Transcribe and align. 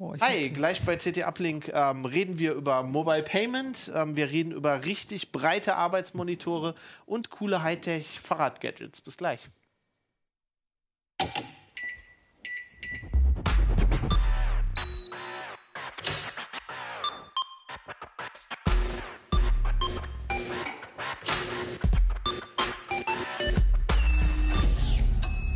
Boah, 0.00 0.16
Hi, 0.22 0.48
gleich 0.48 0.80
bei 0.80 0.96
CT 0.96 1.26
Uplink 1.26 1.70
ähm, 1.74 2.06
reden 2.06 2.38
wir 2.38 2.54
über 2.54 2.82
Mobile 2.82 3.22
Payment, 3.22 3.92
ähm, 3.94 4.16
wir 4.16 4.30
reden 4.30 4.50
über 4.50 4.86
richtig 4.86 5.30
breite 5.30 5.76
Arbeitsmonitore 5.76 6.74
und 7.04 7.28
coole 7.28 7.62
Hightech-Fahrradgadgets. 7.62 9.02
Bis 9.02 9.18
gleich. 9.18 9.46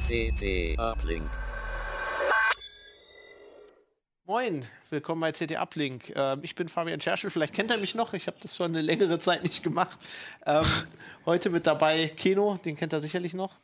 CT 0.07 0.79
Uplink. 0.79 1.31
Moin, 4.35 4.65
willkommen 4.91 5.21
bei 5.21 5.31
CT 5.31 5.61
Uplink. 5.61 6.13
Ähm, 6.17 6.41
ich 6.43 6.57
bin 6.57 6.69
Fabian 6.69 7.01
Scherschel, 7.01 7.31
vielleicht 7.31 7.55
kennt 7.55 7.71
er 7.71 7.79
mich 7.79 7.95
noch, 7.95 8.15
ich 8.15 8.27
habe 8.27 8.37
das 8.43 8.57
schon 8.57 8.73
eine 8.73 8.83
längere 8.83 9.21
Zeit 9.21 9.45
nicht 9.45 9.63
gemacht. 9.63 9.97
Ähm, 10.45 10.65
heute 11.25 11.51
mit 11.51 11.69
dabei 11.69 12.09
Keno, 12.09 12.59
den 12.65 12.75
kennt 12.75 12.93
er 12.93 13.01
sicherlich 13.01 13.33
noch. 13.33 13.55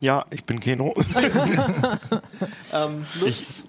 Ja, 0.00 0.26
ich 0.30 0.44
bin 0.44 0.58
Keno. 0.58 0.96
Ähm, 2.72 3.06
Lutz, 3.20 3.62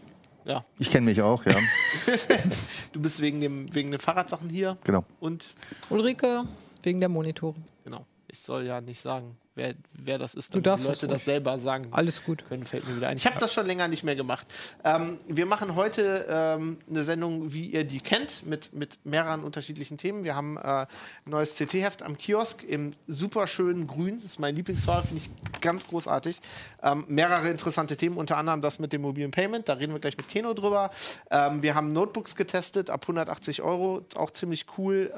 ja, 0.43 0.65
Ich 0.79 0.89
kenne 0.89 1.05
mich 1.05 1.21
auch, 1.21 1.45
ja. 1.45 1.53
du 2.91 2.99
bist 2.99 3.21
wegen, 3.21 3.39
dem, 3.39 3.71
wegen 3.75 3.91
den 3.91 3.99
Fahrradsachen 3.99 4.49
hier. 4.49 4.79
Genau. 4.83 5.05
Und, 5.19 5.53
Ulrike, 5.91 6.45
wegen 6.81 6.99
der 6.99 7.09
Monitore. 7.09 7.53
genau, 7.83 8.03
ich 8.27 8.39
soll 8.39 8.65
ja 8.65 8.81
nicht 8.81 8.99
sagen, 8.99 9.37
wer, 9.55 9.73
wer 9.93 10.17
das 10.17 10.33
ist, 10.33 10.53
Du 10.53 10.59
damit 10.59 10.65
darfst 10.65 10.85
die 10.85 10.89
Leute 10.89 11.07
das 11.07 11.21
das 11.21 11.25
selber 11.25 11.57
sagen 11.57 11.87
Alles 11.91 12.23
gut. 12.23 12.45
können, 12.47 12.65
fällt 12.65 12.87
mir 12.87 12.95
wieder 12.95 13.09
ein. 13.09 13.17
Ich 13.17 13.25
habe 13.25 13.37
das 13.39 13.53
schon 13.53 13.65
länger 13.65 13.87
nicht 13.87 14.03
mehr 14.03 14.15
gemacht. 14.15 14.47
Ähm, 14.83 15.17
wir 15.27 15.45
machen 15.45 15.75
heute 15.75 16.25
ähm, 16.29 16.77
eine 16.89 17.03
Sendung, 17.03 17.53
wie 17.53 17.67
ihr 17.67 17.83
die 17.83 17.99
kennt, 17.99 18.45
mit, 18.45 18.73
mit 18.73 18.99
mehreren 19.05 19.43
unterschiedlichen 19.43 19.97
Themen. 19.97 20.23
Wir 20.23 20.35
haben 20.35 20.57
äh, 20.57 20.61
ein 20.61 20.87
neues 21.25 21.55
CT-Heft 21.55 22.03
am 22.03 22.17
Kiosk 22.17 22.63
im 22.63 22.93
superschönen 23.07 23.87
Grün. 23.87 24.21
Das 24.23 24.33
ist 24.33 24.39
mein 24.39 24.55
Lieblingsfarbe, 24.55 25.07
finde 25.07 25.23
ich 25.23 25.61
ganz 25.61 25.87
großartig. 25.87 26.39
Ähm, 26.83 27.05
mehrere 27.07 27.49
interessante 27.49 27.97
Themen, 27.97 28.17
unter 28.17 28.37
anderem 28.37 28.61
das 28.61 28.79
mit 28.79 28.93
dem 28.93 29.01
mobilen 29.01 29.31
Payment. 29.31 29.67
Da 29.67 29.73
reden 29.73 29.93
wir 29.93 29.99
gleich 29.99 30.17
mit 30.17 30.29
Keno 30.29 30.53
drüber. 30.53 30.91
Ähm, 31.29 31.61
wir 31.61 31.75
haben 31.75 31.89
Notebooks 31.89 32.35
getestet 32.35 32.89
ab 32.89 33.03
180 33.03 33.61
Euro, 33.61 34.05
auch 34.15 34.31
ziemlich 34.31 34.65
cool. 34.77 35.11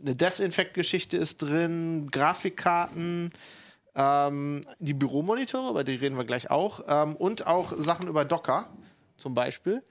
Eine 0.00 0.14
Desinfect-Geschichte 0.16 1.16
ist 1.16 1.38
drin, 1.42 2.08
Grafikkarten, 2.10 3.32
ähm, 3.94 4.62
die 4.78 4.94
Büromonitore, 4.94 5.70
über 5.70 5.84
die 5.84 5.94
reden 5.94 6.16
wir 6.16 6.24
gleich 6.24 6.50
auch, 6.50 6.82
ähm, 6.88 7.14
und 7.16 7.46
auch 7.46 7.72
Sachen 7.76 8.08
über 8.08 8.24
Docker 8.24 8.68
zum 9.16 9.34
Beispiel. 9.34 9.82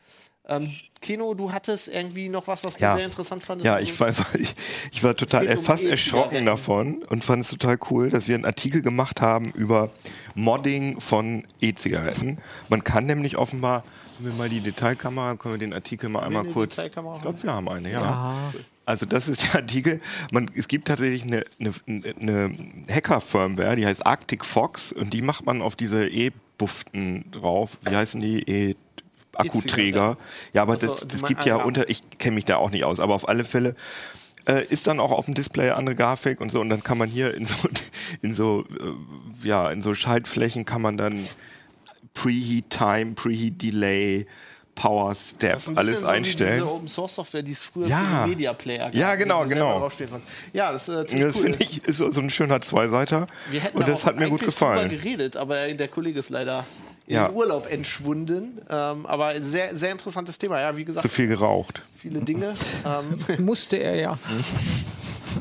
Ähm, 0.45 0.69
Kino, 0.99 1.33
du 1.35 1.53
hattest 1.53 1.87
irgendwie 1.87 2.27
noch 2.27 2.47
was, 2.47 2.65
was 2.65 2.75
du 2.75 2.83
Ja. 2.83 2.95
sehr 2.97 3.05
interessant 3.05 3.43
fandest. 3.45 3.65
Ja, 3.65 3.79
ich 3.79 3.97
war, 3.97 4.09
ich, 4.37 4.53
ich 4.91 5.01
war 5.01 5.15
total 5.15 5.47
um 5.47 5.63
fast 5.63 5.83
E-Zigaretten. 5.83 5.89
erschrocken 5.89 6.45
davon 6.45 7.03
und 7.03 7.23
fand 7.23 7.45
es 7.45 7.49
total 7.49 7.77
cool, 7.89 8.09
dass 8.09 8.27
wir 8.27 8.35
einen 8.35 8.43
Artikel 8.43 8.81
gemacht 8.81 9.21
haben 9.21 9.51
über 9.51 9.89
Modding 10.35 10.99
von 10.99 11.45
E-Zigaretten. 11.61 12.39
Man 12.67 12.83
kann 12.83 13.05
nämlich 13.05 13.37
offenbar, 13.37 13.85
haben 14.17 14.25
wir 14.25 14.33
mal 14.33 14.49
die 14.49 14.59
Detailkamera, 14.59 15.37
können 15.37 15.53
wir 15.53 15.59
den 15.59 15.73
Artikel 15.73 16.09
mal 16.09 16.23
einmal 16.23 16.43
eine 16.43 16.51
kurz. 16.51 16.75
Detailkamera 16.75 17.15
Ich 17.15 17.21
glaube, 17.21 17.41
wir 17.41 17.53
haben 17.53 17.69
eine, 17.69 17.89
ja. 17.89 18.01
Ja. 18.01 18.53
Also 18.85 19.05
das 19.05 19.27
ist 19.27 19.43
der 19.53 19.55
Artikel. 19.55 20.01
Man, 20.31 20.49
es 20.55 20.67
gibt 20.67 20.87
tatsächlich 20.87 21.23
eine, 21.23 21.43
eine, 21.59 21.73
eine 22.19 22.55
Hacker-Firmware, 22.89 23.75
die 23.75 23.85
heißt 23.85 24.05
Arctic 24.05 24.45
Fox 24.45 24.91
und 24.91 25.13
die 25.13 25.21
macht 25.21 25.45
man 25.45 25.61
auf 25.61 25.75
diese 25.75 26.07
E-Buften 26.07 27.31
drauf. 27.31 27.77
Wie 27.81 27.95
heißen 27.95 28.21
die? 28.21 28.41
E 28.41 28.75
Akkuträger. 29.35 30.15
Ja, 30.53 30.61
aber 30.61 30.75
Ach 30.75 30.79
so, 30.79 30.87
das, 30.87 31.07
das 31.07 31.23
gibt 31.23 31.41
ah, 31.41 31.45
ja 31.47 31.57
ja. 31.57 31.63
unter, 31.63 31.89
ich 31.89 32.01
kenne 32.19 32.35
mich 32.35 32.45
da 32.45 32.57
auch 32.57 32.69
nicht 32.69 32.83
aus, 32.83 32.99
aber 32.99 33.15
auf 33.15 33.27
alle 33.27 33.45
Fälle 33.45 33.75
äh, 34.47 34.63
ist 34.65 34.87
dann 34.87 34.99
auch 34.99 35.11
auf 35.11 35.25
dem 35.25 35.33
Display 35.33 35.71
andere 35.71 35.95
Grafik 35.95 36.41
und 36.41 36.51
so 36.51 36.61
und 36.61 36.69
dann 36.69 36.83
kann 36.83 36.97
man 36.97 37.09
hier 37.09 37.33
in 37.33 37.45
so 37.45 37.55
in 38.21 38.35
so 38.35 38.65
äh, 38.69 39.47
ja 39.47 39.69
in 39.71 39.81
so 39.81 39.93
Schaltflächen 39.93 40.65
kann 40.65 40.81
man 40.81 40.97
dann 40.97 41.27
Preheat 42.13 42.69
Time, 42.69 43.13
Preheat 43.13 43.61
Delay, 43.61 44.27
Power 44.75 45.13
Step, 45.15 45.53
Das 45.53 45.61
ist 45.63 45.69
ein 45.69 45.77
alles 45.77 45.99
so 45.99 46.05
wie 46.05 46.09
einstellen. 46.09 46.53
Diese 46.61 46.71
Open 46.71 46.87
Source 46.87 47.15
Software, 47.15 47.43
die 47.43 47.51
es 47.51 47.61
früher 47.61 47.87
Ja. 47.87 48.21
für 48.23 48.27
Media 48.29 48.53
Player 48.53 48.85
gab. 48.85 48.95
Ja, 48.95 49.15
genau, 49.15 49.45
genau. 49.45 49.87
Ja, 50.53 50.71
das 50.71 50.89
ist 50.89 51.13
äh, 51.13 51.19
Das 51.19 51.35
cool. 51.35 51.41
finde 51.43 51.57
ich 51.63 51.83
ist 51.83 51.97
so, 51.97 52.05
ein 52.21 52.29
schöner 52.29 52.59
Zweiseiter. 52.61 53.27
Wir 53.51 53.61
hätten 53.61 53.77
und 53.77 53.87
da 53.87 53.91
das 53.91 54.01
auch 54.03 54.07
hat 54.07 54.15
mir 54.17 54.29
gut 54.29 54.41
eigentlich 54.41 54.55
drüber 54.55 54.73
gefallen. 54.75 54.89
geredet, 54.89 55.37
aber 55.37 55.67
der 55.73 55.87
Kollege 55.87 56.17
ist 56.19 56.29
leider 56.31 56.65
Ja. 57.05 57.25
den 57.27 57.35
Urlaub 57.35 57.71
entschwunden. 57.71 58.59
Ähm, 58.69 59.05
aber 59.05 59.39
sehr, 59.41 59.75
sehr 59.75 59.91
interessantes 59.91 60.37
Thema. 60.37 60.59
Ja, 60.59 60.75
wie 60.75 60.85
gesagt, 60.85 61.03
Zu 61.03 61.09
viel 61.09 61.27
geraucht. 61.27 61.81
viele 61.99 62.21
Dinge. 62.21 62.55
ähm, 63.37 63.45
Musste 63.45 63.77
er 63.77 63.95
ja. 63.95 64.17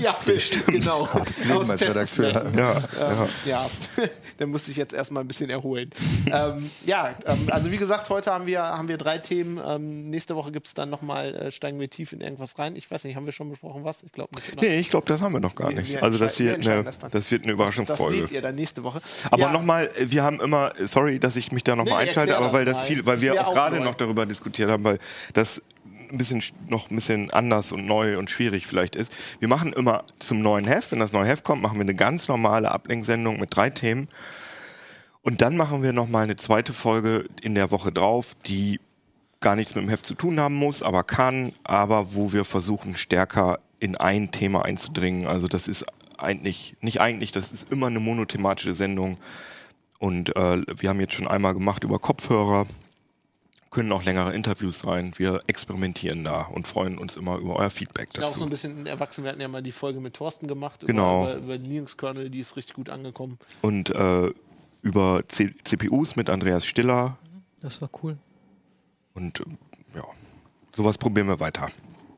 ja, 0.01 0.11
genau. 0.67 1.09
Hartes 1.13 1.45
Leben 1.45 1.71
als. 1.71 1.81
Redakteur. 1.83 2.51
Ja, 2.57 2.77
Ähm, 2.77 3.29
ja, 3.45 3.71
da 4.39 4.47
musste 4.47 4.71
ich 4.71 4.77
jetzt 4.77 4.93
erstmal 4.93 5.23
ein 5.25 5.29
bisschen 5.29 5.51
erholen. 5.51 5.91
ähm, 6.33 6.71
ja, 6.87 7.15
ähm, 7.27 7.49
also 7.51 7.71
wie 7.71 7.77
gesagt, 7.77 8.09
heute 8.11 8.33
haben 8.33 8.47
wir, 8.47 8.63
haben 8.63 8.89
wir 8.89 8.97
drei 8.99 9.19
Themen. 9.19 9.61
Ähm, 9.65 10.11
nächste 10.11 10.37
Woche 10.37 10.53
gibt 10.53 10.67
es 10.67 10.75
dann 10.75 10.91
nochmal, 10.91 11.35
äh, 11.35 11.51
steigen 11.51 11.79
wir 11.81 11.89
tief 11.91 12.13
in 12.13 12.21
irgendwas 12.21 12.59
rein. 12.59 12.77
Ich 12.77 12.91
weiß 12.91 13.05
nicht, 13.05 13.17
haben 13.17 13.27
wir 13.27 13.33
schon 13.33 13.51
besprochen, 13.51 13.85
was? 13.85 14.03
Ich 14.03 14.13
glaube 14.13 14.31
nicht. 14.37 14.53
Oder? 14.53 14.63
Nee, 14.63 14.79
ich 14.81 14.91
glaube, 14.91 15.07
das 15.07 15.21
haben 15.21 15.33
wir 15.33 15.41
noch 15.41 15.55
gar 15.55 15.69
Wir- 15.69 15.77
nicht. 15.77 15.91
wir 15.91 16.03
also 16.03 16.19
das 16.19 16.39
entscheiden- 16.41 16.65
wir 16.65 16.73
eine, 16.73 16.85
das 16.85 16.99
dann. 16.99 17.11
das 17.11 17.31
wird 17.31 17.43
eine 17.43 17.53
Das 17.53 17.55
Überraschungsfolge. 17.55 18.19
seht 18.19 18.31
ihr 18.33 18.43
dann 18.43 18.55
nächste 18.55 18.83
Woche. 18.85 19.01
Aber 19.31 19.39
Ja, 19.43 19.53
nochmal, 19.53 19.91
wir 19.99 20.23
haben 20.23 20.41
immer, 20.41 20.73
sorry, 20.85 21.19
dass 21.19 21.37
ich 21.37 21.53
mich 21.53 21.65
da 21.65 21.77
nochmal 21.77 22.03
Nee, 22.03 22.09
einschalte, 22.09 22.37
aber 22.37 22.47
das 22.47 22.55
weil 22.55 22.65
das 22.65 22.83
viel, 22.85 23.05
weil 23.07 23.15
Das 23.17 23.23
wir 23.23 23.41
auch 23.43 23.49
auch 23.49 23.55
gerade 23.55 23.77
neu. 23.79 23.85
noch 23.85 23.95
darüber 23.95 24.27
diskutiert 24.27 24.71
haben, 24.71 24.85
weil 24.85 24.99
das 25.35 25.61
ein 26.13 26.19
bisschen 26.19 26.43
noch 26.69 26.91
ein 26.91 26.97
bisschen 26.97 27.31
anders 27.31 27.73
und 27.73 27.87
neu 27.87 28.19
und 28.19 28.31
schwierig 28.31 28.67
vielleicht 28.67 28.97
ist. 28.97 29.13
Wir 29.41 29.49
machen 29.49 29.73
immer 29.73 30.05
zum 30.19 30.43
neuen 30.43 30.67
Heft, 30.67 30.93
wenn 30.93 31.01
das 31.01 31.13
neue 31.13 31.27
Heft 31.27 31.45
kommt, 31.45 31.63
machen 31.63 31.77
wir 31.77 31.83
eine 31.83 31.95
ganz 31.95 32.29
normale 32.29 32.71
Ablenksendung 32.71 33.41
mit 33.41 33.57
drei 33.57 33.71
Themen. 33.71 34.09
Und 35.23 35.41
dann 35.41 35.57
machen 35.57 35.83
wir 35.83 35.93
nochmal 35.93 36.25
eine 36.25 36.37
zweite 36.37 36.73
Folge 36.73 37.27
in 37.41 37.55
der 37.55 37.71
Woche 37.71 37.93
drauf, 37.93 38.35
die 38.47 38.81
gar 39.41 39.57
nichts 39.57 39.75
mit 39.75 39.85
dem 39.85 39.89
Heft 39.89 40.07
zu 40.07 40.15
tun 40.15 40.39
haben 40.39 40.55
muss, 40.55 40.83
aber 40.83 41.05
kann, 41.05 41.53
aber 41.65 42.15
wo 42.15 42.33
wir 42.33 42.45
versuchen, 42.45 42.97
stärker 42.97 43.59
in 43.81 43.97
ein 43.97 44.31
Thema 44.31 44.65
einzudringen. 44.65 45.27
Also 45.27 45.49
das 45.49 45.69
ist 45.69 45.85
eigentlich, 46.19 46.77
nicht 46.81 47.01
eigentlich, 47.01 47.33
das 47.33 47.53
ist 47.53 47.71
immer 47.71 47.89
eine 47.89 48.01
monothematische 48.01 48.75
Sendung. 48.75 49.19
Und 49.99 50.35
äh, 50.37 50.63
wir 50.81 50.89
haben 50.89 51.01
jetzt 51.01 51.15
schon 51.15 51.29
einmal 51.29 51.55
gemacht 51.55 51.85
über 51.85 51.99
Kopfhörer, 51.99 52.67
können 53.73 53.91
auch 53.91 54.05
längere 54.05 54.33
Interviews 54.35 54.79
sein. 54.81 55.13
Wir 55.17 55.43
experimentieren 55.49 56.23
da 56.25 56.43
und 56.43 56.69
freuen 56.69 56.99
uns 56.99 57.17
immer 57.17 57.39
über 57.39 57.57
euer 57.57 57.71
Feedback 57.71 58.11
ist 58.11 58.19
ja 58.21 58.27
auch 58.27 58.29
so 58.29 58.35
dazu. 58.35 58.45
ein 58.45 58.51
bisschen 58.51 58.87
erwachsen. 58.87 59.25
Wir 59.25 59.31
hatten 59.31 59.41
ja 59.41 59.49
mal 59.49 59.63
die 59.63 59.73
Folge 59.73 59.99
mit 60.01 60.15
Thorsten 60.15 60.47
gemacht 60.47 60.87
Genau. 60.87 61.23
über, 61.25 61.33
über, 61.35 61.45
über 61.45 61.59
den 61.59 61.65
Linux-Kernel, 61.71 62.31
die 62.31 62.41
ist 62.41 62.55
richtig 62.57 62.77
gut 62.77 62.91
angekommen. 62.91 63.39
Und 63.63 63.91
äh, 63.91 64.31
über 64.83 65.23
C 65.27 65.55
CPUs 65.65 66.17
mit 66.17 66.29
Andreas 66.31 66.65
Stiller 66.67 67.17
Das 67.61 67.81
war 67.81 67.91
cool. 68.03 68.19
und 69.15 69.41
äh, 69.41 69.45
ja, 69.97 70.05
sowas 70.77 70.99
probieren 70.99 71.27
wir 71.29 71.41
weiter. 71.41 71.69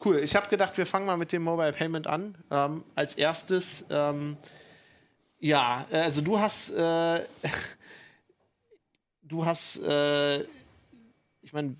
Cool. 0.05 0.19
Ich 0.19 0.35
habe 0.37 0.49
gedacht, 0.49 0.77
wir 0.77 0.87
fangen 0.87 1.07
mal 1.07 1.17
mit 1.17 1.33
dem 1.33 1.43
Mobile 1.45 1.73
Payment 1.73 2.07
an. 2.07 2.35
Ähm, 2.51 2.85
als 2.95 3.15
erstes, 3.15 3.85
ähm, 3.91 4.37
ja, 5.39 5.87
äh, 5.91 5.99
also 6.01 6.21
du 6.21 6.39
hast, 6.41 6.71
äh, 6.71 7.21
du 9.23 9.45
hast, 9.47 9.79
äh, 9.79 10.45
ich 11.45 11.53
meine, 11.53 11.75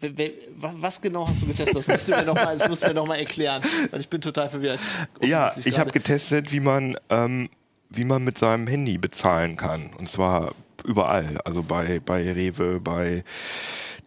was 0.57 1.01
genau 1.01 1.27
hast 1.27 1.43
du 1.43 1.47
getestet? 1.47 1.77
Das 1.77 1.89
musst 1.89 2.09
du 2.09 2.13
mir 2.13 2.23
noch 2.23 2.35
mal, 2.35 2.57
das 2.59 2.69
musst 2.69 2.83
du 2.83 2.87
mir 2.89 2.95
noch 2.95 3.07
mal 3.07 3.17
erklären, 3.17 3.63
weil 3.91 4.01
ich 4.01 4.09
bin 4.09 4.21
total 4.21 4.49
verwirrt. 4.49 4.79
Ja, 5.23 5.53
ich 5.65 5.79
habe 5.79 5.91
getestet, 5.91 6.53
wie 6.53 6.61
man, 6.61 6.97
ähm, 7.09 7.49
wie 7.89 8.05
man 8.05 8.23
mit 8.25 8.37
seinem 8.39 8.67
Handy 8.67 8.99
bezahlen 8.99 9.57
kann. 9.57 9.91
Und 9.99 10.09
zwar 10.09 10.55
überall. 10.85 11.41
Also 11.45 11.63
bei, 11.63 11.99
bei 12.05 12.31
Rewe, 12.31 12.79
bei 12.79 13.25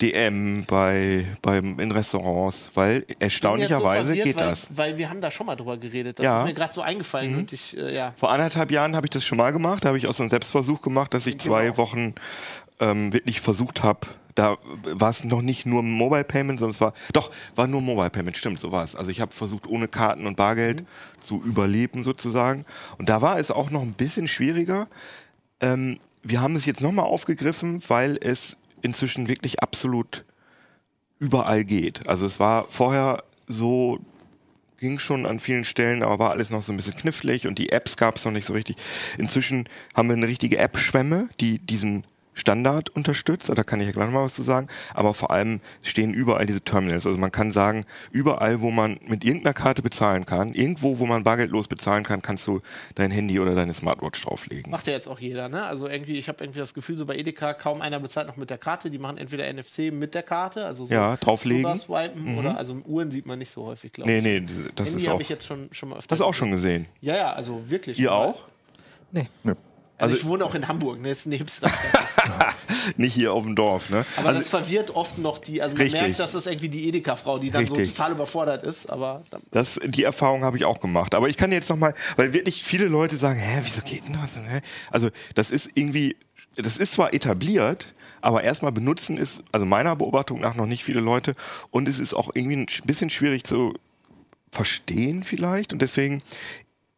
DM, 0.01 0.63
bei, 0.67 1.25
beim, 1.41 1.79
in 1.79 1.91
Restaurants. 1.91 2.69
Weil 2.75 3.05
so 3.07 3.15
erstaunlicherweise 3.19 4.05
verwirrt, 4.07 4.25
geht 4.25 4.39
weil, 4.39 4.49
das. 4.49 4.67
Weil 4.69 4.97
wir 4.97 5.09
haben 5.09 5.21
da 5.21 5.31
schon 5.31 5.47
mal 5.47 5.55
drüber 5.55 5.77
geredet. 5.77 6.19
Das 6.19 6.23
Ja. 6.23 6.33
Mhm. 6.35 6.39
ist 6.41 6.45
mir 6.45 6.53
gerade 6.53 6.73
so 6.73 6.81
eingefallen 6.81 7.35
und 7.35 7.51
ich, 7.51 7.75
äh, 7.77 7.95
ja. 7.95 8.13
Vor 8.17 8.29
anderthalb 8.31 8.69
Jahren 8.71 8.95
habe 8.95 9.07
ich 9.07 9.11
das 9.11 9.25
schon 9.25 9.37
mal 9.39 9.51
gemacht. 9.51 9.83
Da 9.83 9.87
habe 9.89 9.97
ich 9.97 10.05
auch 10.07 10.13
so 10.13 10.21
einen 10.23 10.29
Selbstversuch 10.29 10.81
gemacht, 10.81 11.13
dass 11.15 11.25
ich 11.25 11.39
zwei 11.39 11.65
Genau. 11.65 11.77
Wochen 11.77 12.13
ähm, 12.79 13.11
wirklich 13.11 13.41
versucht 13.41 13.81
habe. 13.81 14.01
Da 14.37 14.55
war 14.83 15.09
es 15.09 15.23
noch 15.23 15.41
nicht 15.41 15.65
nur 15.65 15.81
Mobile 15.81 16.23
Payment, 16.23 16.59
sondern 16.59 16.75
es 16.75 16.79
war, 16.79 16.93
doch, 17.11 17.31
war 17.55 17.65
nur 17.65 17.81
Mobile 17.81 18.11
Payment, 18.11 18.37
stimmt, 18.37 18.59
so 18.59 18.71
war 18.71 18.83
es. 18.83 18.95
Also 18.95 19.09
ich 19.09 19.19
habe 19.19 19.33
versucht, 19.33 19.65
ohne 19.65 19.87
Karten 19.87 20.27
und 20.27 20.37
Bargeld 20.37 20.81
Mhm. 20.81 20.85
zu 21.19 21.41
überleben 21.43 22.03
sozusagen. 22.03 22.63
Und 22.99 23.09
da 23.09 23.23
war 23.23 23.39
es 23.39 23.49
auch 23.49 23.71
noch 23.71 23.81
ein 23.81 23.93
bisschen 23.93 24.27
schwieriger. 24.27 24.87
Ähm, 25.59 25.99
wir 26.21 26.39
haben 26.39 26.55
es 26.55 26.65
jetzt 26.67 26.81
nochmal 26.81 27.05
aufgegriffen, 27.05 27.79
weil 27.87 28.19
es 28.21 28.57
inzwischen 28.83 29.27
wirklich 29.27 29.63
absolut 29.63 30.23
überall 31.17 31.65
geht. 31.65 32.07
Also 32.07 32.27
es 32.27 32.39
war 32.39 32.65
vorher 32.65 33.23
so, 33.47 33.97
ging 34.77 34.99
schon 34.99 35.25
an 35.25 35.39
vielen 35.39 35.65
Stellen, 35.65 36.03
aber 36.03 36.19
war 36.19 36.29
alles 36.29 36.51
noch 36.51 36.61
so 36.61 36.71
ein 36.71 36.77
bisschen 36.77 36.95
knifflig 36.95 37.47
und 37.47 37.57
die 37.57 37.71
Apps 37.71 37.97
gab 37.97 38.17
es 38.17 38.25
noch 38.25 38.31
nicht 38.31 38.45
so 38.45 38.53
richtig. 38.53 38.75
Inzwischen 39.17 39.67
haben 39.95 40.09
wir 40.09 40.15
eine 40.15 40.27
richtige 40.27 40.59
App-Schwemme, 40.59 41.29
die 41.39 41.57
diesen 41.57 42.03
Standard 42.37 42.89
unterstützt, 42.91 43.49
da 43.53 43.63
kann 43.63 43.79
ich 43.81 43.87
ja 43.87 43.91
gleich 43.91 44.09
mal 44.11 44.23
was 44.23 44.35
zu 44.35 44.43
sagen, 44.43 44.67
aber 44.93 45.13
vor 45.13 45.31
allem 45.31 45.59
stehen 45.81 46.13
überall 46.13 46.45
diese 46.45 46.61
Terminals. 46.61 47.05
Also 47.05 47.17
man 47.17 47.31
kann 47.31 47.51
sagen, 47.51 47.85
überall, 48.11 48.61
wo 48.61 48.69
man 48.71 48.99
mit 49.07 49.25
irgendeiner 49.25 49.53
Karte 49.53 49.81
bezahlen 49.81 50.25
kann, 50.25 50.53
irgendwo, 50.53 50.99
wo 50.99 51.05
man 51.05 51.23
bargeldlos 51.23 51.67
bezahlen 51.67 52.03
kann, 52.03 52.21
kannst 52.21 52.45
du 52.47 52.61
dein 52.95 53.09
Handy 53.11 53.39
oder 53.39 53.55
deine 53.55 53.73
Smartwatch 53.73 54.21
drauflegen. 54.21 54.71
Macht 54.71 54.87
ja 54.87 54.93
jetzt 54.93 55.07
auch 55.07 55.19
jeder, 55.19 55.49
ne? 55.49 55.65
Also 55.65 55.87
irgendwie, 55.87 56.13
ich 56.19 56.27
habe 56.29 56.43
irgendwie 56.43 56.59
das 56.59 56.73
Gefühl, 56.73 56.95
so 56.97 57.05
bei 57.05 57.15
Edeka 57.15 57.53
kaum 57.53 57.81
einer 57.81 57.99
bezahlt 57.99 58.27
noch 58.27 58.37
mit 58.37 58.49
der 58.49 58.57
Karte. 58.59 58.89
Die 58.89 58.99
machen 58.99 59.17
entweder 59.17 59.51
NFC 59.51 59.91
mit 59.91 60.13
der 60.13 60.23
Karte, 60.23 60.65
also 60.65 60.85
so 60.85 60.93
Ja, 60.93 61.15
drauflegen. 61.17 61.75
Swipen 61.75 62.33
Mhm. 62.33 62.37
oder 62.37 62.57
also 62.57 62.75
Uhren 62.85 63.09
sieht 63.11 63.25
man 63.25 63.39
nicht 63.39 63.49
so 63.51 63.65
häufig, 63.65 63.91
glaube 63.91 64.11
Nee, 64.11 64.17
ich. 64.19 64.23
nee, 64.23 64.39
diese- 64.41 64.71
das 64.75 64.87
Handy 64.89 65.01
ist 65.01 65.07
auch, 65.07 65.13
habe 65.13 65.21
ich 65.23 65.29
jetzt 65.29 65.45
schon, 65.45 65.69
schon 65.71 65.89
mal 65.89 65.97
öfter. 65.97 66.09
das 66.09 66.21
auch 66.21 66.27
gesehen. 66.31 66.37
schon 66.39 66.51
gesehen. 66.51 66.85
Ja, 67.01 67.15
ja, 67.15 67.33
also 67.33 67.69
wirklich. 67.69 67.99
Ihr 67.99 68.13
auch? 68.13 68.43
Nee. 69.11 69.27
Also, 69.99 70.13
Also- 70.13 70.15
ich 70.15 70.25
wohne 70.29 70.45
auch 70.45 70.53
in 70.55 70.67
Hamburg, 70.67 71.01
ne? 71.01 71.09
Ist 71.09 71.25
ein 71.25 71.31
Hipster. 71.31 71.71
Nicht 72.97 73.13
hier 73.13 73.33
auf 73.33 73.43
dem 73.43 73.55
Dorf, 73.55 73.89
ne? 73.89 74.05
Aber 74.17 74.29
Also, 74.29 74.39
das 74.41 74.49
verwirrt 74.49 74.95
oft 74.95 75.17
noch 75.17 75.39
die, 75.39 75.61
also 75.61 75.75
man 75.75 75.81
Richtig. 75.83 76.01
merkt, 76.01 76.19
dass 76.19 76.33
das 76.33 76.45
irgendwie 76.45 76.69
die 76.69 76.87
Edeka-Frau, 76.87 77.39
die 77.39 77.49
dann 77.51 77.63
Richtig. 77.65 77.87
so 77.89 77.91
total 77.95 78.11
überfordert 78.13 78.63
ist, 78.63 78.91
aber 78.91 79.23
Das, 79.51 79.79
die 79.83 80.03
Erfahrung 80.03 80.43
habe 80.43 80.55
ich 80.57 80.65
auch 80.65 80.79
gemacht. 80.79 81.15
Aber 81.15 81.27
ich 81.29 81.37
kann 81.37 81.51
jetzt 81.51 81.69
noch 81.69 81.77
mal, 81.77 81.93
weil 82.15 82.33
wirklich 82.33 82.63
viele 82.63 82.85
Leute 82.85 83.17
sagen, 83.17 83.39
hä, 83.39 83.59
wieso 83.63 83.81
geht 83.81 84.05
denn 84.05 84.13
das? 84.13 84.35
Hä? 84.35 84.61
Also 84.91 85.09
das 85.35 85.51
ist 85.51 85.71
irgendwie, 85.73 86.15
das 86.55 86.77
ist 86.77 86.93
zwar 86.93 87.13
etabliert, 87.13 87.93
aber 88.21 88.43
erstmal 88.43 88.71
benutzen 88.71 89.17
ist, 89.17 89.43
also 89.51 89.65
meiner 89.65 89.95
Beobachtung 89.95 90.39
nach 90.39 90.55
noch 90.55 90.65
nicht 90.67 90.83
viele 90.83 90.99
Leute 91.01 91.35
und 91.71 91.87
es 91.87 91.99
ist 91.99 92.13
auch 92.13 92.29
irgendwie 92.33 92.57
ein 92.57 92.67
bisschen 92.85 93.09
schwierig 93.09 93.43
zu 93.43 93.73
verstehen 94.51 95.23
vielleicht 95.23 95.73
und 95.73 95.81
deswegen 95.81 96.21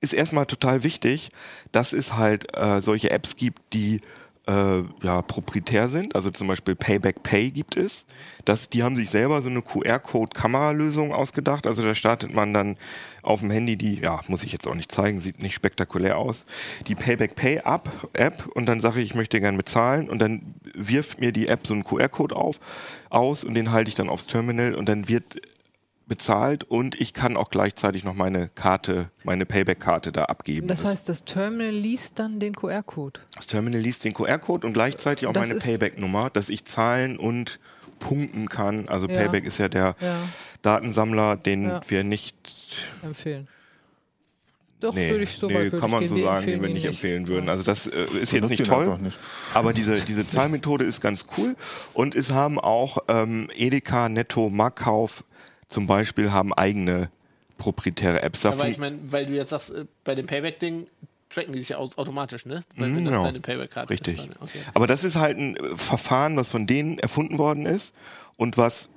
ist 0.01 0.13
erstmal 0.13 0.45
total 0.45 0.83
wichtig, 0.83 1.29
dass 1.71 1.93
es 1.93 2.15
halt 2.15 2.55
äh, 2.57 2.81
solche 2.81 3.11
Apps 3.11 3.35
gibt, 3.35 3.73
die 3.73 4.01
äh, 4.49 4.83
ja, 5.03 5.21
proprietär 5.21 5.89
sind. 5.89 6.15
Also 6.15 6.31
zum 6.31 6.47
Beispiel 6.47 6.75
Payback 6.75 7.21
Pay 7.21 7.51
gibt 7.51 7.77
es. 7.77 8.05
Das, 8.45 8.69
die 8.69 8.81
haben 8.81 8.95
sich 8.95 9.11
selber 9.11 9.41
so 9.43 9.49
eine 9.49 9.61
QR-Code-Kameralösung 9.61 11.13
ausgedacht. 11.13 11.67
Also 11.67 11.83
da 11.83 11.93
startet 11.93 12.33
man 12.33 12.53
dann 12.53 12.77
auf 13.21 13.41
dem 13.41 13.51
Handy 13.51 13.75
die, 13.75 13.99
ja, 13.99 14.21
muss 14.27 14.43
ich 14.43 14.51
jetzt 14.51 14.67
auch 14.67 14.73
nicht 14.73 14.91
zeigen, 14.91 15.19
sieht 15.19 15.41
nicht 15.41 15.53
spektakulär 15.53 16.17
aus, 16.17 16.45
die 16.87 16.95
Payback 16.95 17.35
Pay 17.35 17.57
App, 17.65 17.89
App 18.13 18.47
und 18.55 18.65
dann 18.65 18.79
sage 18.79 19.01
ich, 19.01 19.11
ich 19.11 19.15
möchte 19.15 19.39
gerne 19.39 19.57
bezahlen 19.57 20.09
und 20.09 20.19
dann 20.19 20.55
wirft 20.73 21.19
mir 21.19 21.31
die 21.31 21.47
App 21.47 21.67
so 21.67 21.75
einen 21.75 21.83
QR-Code 21.83 22.35
auf, 22.35 22.59
aus 23.09 23.43
und 23.43 23.53
den 23.53 23.71
halte 23.71 23.89
ich 23.89 23.95
dann 23.95 24.09
aufs 24.09 24.25
Terminal 24.25 24.73
und 24.73 24.87
dann 24.87 25.09
wird 25.09 25.41
bezahlt 26.09 26.65
und 26.65 26.99
ich 26.99 27.13
kann 27.13 27.37
auch 27.37 27.49
gleichzeitig 27.49 28.03
noch 28.03 28.13
meine 28.15 28.49
Karte, 28.49 29.09
meine 29.23 29.45
Payback-Karte 29.45 30.11
da 30.11 30.25
abgeben. 30.25 30.67
Das 30.67 30.83
heißt, 30.83 31.07
das 31.07 31.23
Terminal 31.23 31.69
liest 31.71 32.19
dann 32.19 32.39
den 32.41 32.53
QR-Code. 32.53 33.21
das 33.35 33.47
Terminal 33.47 33.79
liest 33.79 34.03
den 34.03 34.13
QR-Code 34.13 34.67
und 34.67 34.73
gleichzeitig 34.73 35.27
auch 35.27 35.33
Das 35.33 35.47
meine 35.47 35.59
Payback-Nummer, 35.59 36.29
dass 36.29 36.49
ich 36.49 36.65
zahlen 36.65 37.17
und 37.17 37.59
punkten 37.99 38.49
kann. 38.49 38.89
Also 38.89 39.07
Ja. 39.07 39.15
Payback 39.17 39.45
ist 39.45 39.57
ja 39.59 39.69
der 39.69 39.95
Ja, 40.01 40.17
Datensammler, 40.61 41.37
den 41.37 41.63
Ja. 41.63 41.81
wir 41.87 42.03
nicht, 42.03 42.35
empfehlen. 43.01 43.47
Doch, 44.79 44.93
nee, 44.93 45.09
würde 45.09 45.25
ich 45.25 45.31
so 45.37 45.47
nee, 45.47 45.55
weit 45.55 45.63
würde 45.73 45.79
kann 45.79 45.89
ich 45.89 45.91
man 45.91 45.99
gehen. 46.01 46.09
so 46.09 46.23
sagen, 46.23 46.45
den 46.45 46.61
wir 46.61 46.69
ihn 46.69 46.73
nicht 46.73 46.85
empfehlen 46.85 47.27
würden. 47.27 47.49
Also 47.49 47.63
das 47.65 47.85
äh, 47.87 48.05
ist 48.21 48.31
jetzt 48.31 48.49
nicht 48.49 48.65
toll, 48.65 48.97
nicht. 49.01 49.19
aber 49.53 49.73
diese, 49.73 49.99
diese 49.99 50.25
Zahlmethode 50.25 50.85
ist 50.85 51.01
ganz 51.01 51.25
cool. 51.37 51.57
Und 51.93 52.15
es 52.15 52.31
haben 52.31 52.57
auch 52.57 52.99
ähm, 53.09 53.49
Edeka, 53.55 54.07
Netto, 54.07 54.49
Markkauf 54.49 55.25
zum 55.69 55.87
Beispiel 55.87 56.31
haben 56.31 56.53
eigene 56.53 57.09
proprietäre 57.57 58.21
Apps. 58.21 58.45
aber 58.45 58.57
Davon- 58.57 58.71
ich 58.71 58.77
meine, 58.77 58.99
weil 59.03 59.25
du 59.25 59.33
jetzt 59.35 59.49
sagst, 59.51 59.71
äh, 59.73 59.85
bei 60.03 60.15
dem 60.15 60.27
Payback-Ding 60.27 60.87
tracken 61.29 61.53
die 61.53 61.59
sich 61.59 61.69
ja 61.69 61.77
au- 61.77 61.89
automatisch, 61.95 62.45
ne? 62.45 62.63
Weil 62.75 62.95
wenn 62.95 63.05
das 63.05 63.11
Genau. 63.13 63.23
deine 63.25 63.39
Payback-Karte 63.39 63.89
Richtig. 63.91 64.17
ist. 64.17 64.27
Dann, 64.29 64.35
okay. 64.41 64.59
Aber 64.73 64.87
das 64.87 65.03
ist 65.03 65.15
halt 65.15 65.37
ein 65.37 65.55
äh, 65.57 65.75
Verfahren, 65.75 66.35
was 66.37 66.49
von 66.51 66.65
denen 66.67 66.97
erfunden 66.99 67.37
worden 67.37 67.65
ist 67.65 67.93
und 68.37 68.57
was 68.57 68.89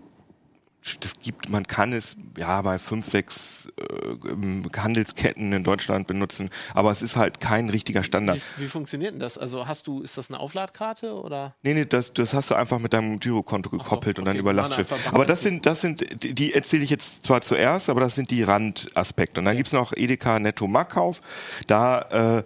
das 1.00 1.14
gibt, 1.20 1.48
man 1.48 1.66
kann 1.66 1.92
es 1.92 2.16
ja 2.36 2.60
bei 2.62 2.78
fünf, 2.78 3.06
sechs 3.06 3.72
äh, 3.76 4.76
Handelsketten 4.76 5.52
in 5.52 5.62
Deutschland 5.62 6.06
benutzen, 6.06 6.50
aber 6.74 6.90
es 6.90 7.02
ist 7.02 7.14
halt 7.14 7.40
kein 7.40 7.70
richtiger 7.70 8.02
Standard. 8.02 8.40
Wie, 8.56 8.64
wie 8.64 8.68
funktioniert 8.68 9.12
denn 9.12 9.20
das? 9.20 9.38
Also 9.38 9.68
hast 9.68 9.86
du, 9.86 10.02
ist 10.02 10.18
das 10.18 10.30
eine 10.30 10.40
Aufladkarte 10.40 11.14
oder? 11.14 11.54
Nee, 11.62 11.74
nee, 11.74 11.84
das, 11.84 12.12
das 12.12 12.34
hast 12.34 12.50
du 12.50 12.56
einfach 12.56 12.80
mit 12.80 12.92
deinem 12.92 13.20
Girokonto 13.20 13.70
so, 13.70 13.78
gekoppelt 13.78 14.18
und 14.18 14.24
dann 14.24 14.32
okay, 14.32 14.40
über 14.40 14.52
Lastschrift. 14.52 14.92
Aber 15.12 15.24
das 15.24 15.42
sind, 15.42 15.66
das 15.66 15.80
sind, 15.80 16.04
die, 16.22 16.52
erzähle 16.52 16.82
ich 16.82 16.90
jetzt 16.90 17.24
zwar 17.24 17.40
zuerst, 17.42 17.88
aber 17.88 18.00
das 18.00 18.16
sind 18.16 18.30
die 18.30 18.42
Randaspekte. 18.42 19.40
Und 19.40 19.44
dann 19.44 19.56
gibt's 19.56 19.72
noch 19.72 19.92
Edeka 19.92 20.40
Netto 20.40 20.66
Marktkauf. 20.66 21.20
Da 21.68 22.38
äh, 22.38 22.42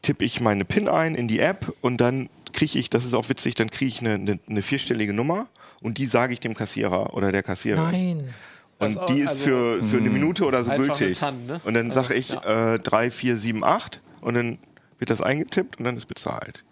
tippe 0.00 0.24
ich 0.24 0.40
meine 0.40 0.64
PIN 0.64 0.88
ein 0.88 1.14
in 1.14 1.28
die 1.28 1.40
App 1.40 1.72
und 1.82 1.98
dann 2.00 2.30
kriege 2.52 2.78
ich, 2.78 2.90
das 2.90 3.04
ist 3.04 3.14
auch 3.14 3.28
witzig, 3.28 3.54
dann 3.54 3.70
kriege 3.70 3.88
ich 3.88 4.00
eine, 4.00 4.14
eine, 4.14 4.38
eine 4.48 4.62
vierstellige 4.62 5.12
Nummer 5.12 5.48
und 5.82 5.98
die 5.98 6.06
sage 6.06 6.32
ich 6.32 6.40
dem 6.40 6.54
Kassierer 6.54 7.14
oder 7.14 7.32
der 7.32 7.42
Kassiererin. 7.42 7.90
Nein. 8.18 8.34
Und 8.78 8.98
Also, 8.98 9.12
die 9.14 9.20
ist 9.20 9.28
also- 9.30 9.44
für, 9.44 9.82
für 9.84 9.96
eine 9.98 10.10
Minute 10.10 10.44
oder 10.44 10.64
so 10.64 10.72
gültig. 10.72 11.18
TAN, 11.18 11.46
ne? 11.46 11.60
Und 11.64 11.74
dann 11.74 11.90
Also, 11.90 12.02
sage 12.02 12.14
ich 12.14 12.30
ja. 12.30 12.74
äh, 12.74 12.78
3, 12.78 13.10
4, 13.10 13.36
7, 13.36 13.62
8 13.64 14.00
und 14.22 14.34
dann 14.34 14.58
wird 14.98 15.10
das 15.10 15.20
eingetippt 15.20 15.78
und 15.78 15.84
dann 15.84 15.96
ist 15.96 16.06
bezahlt. 16.06 16.64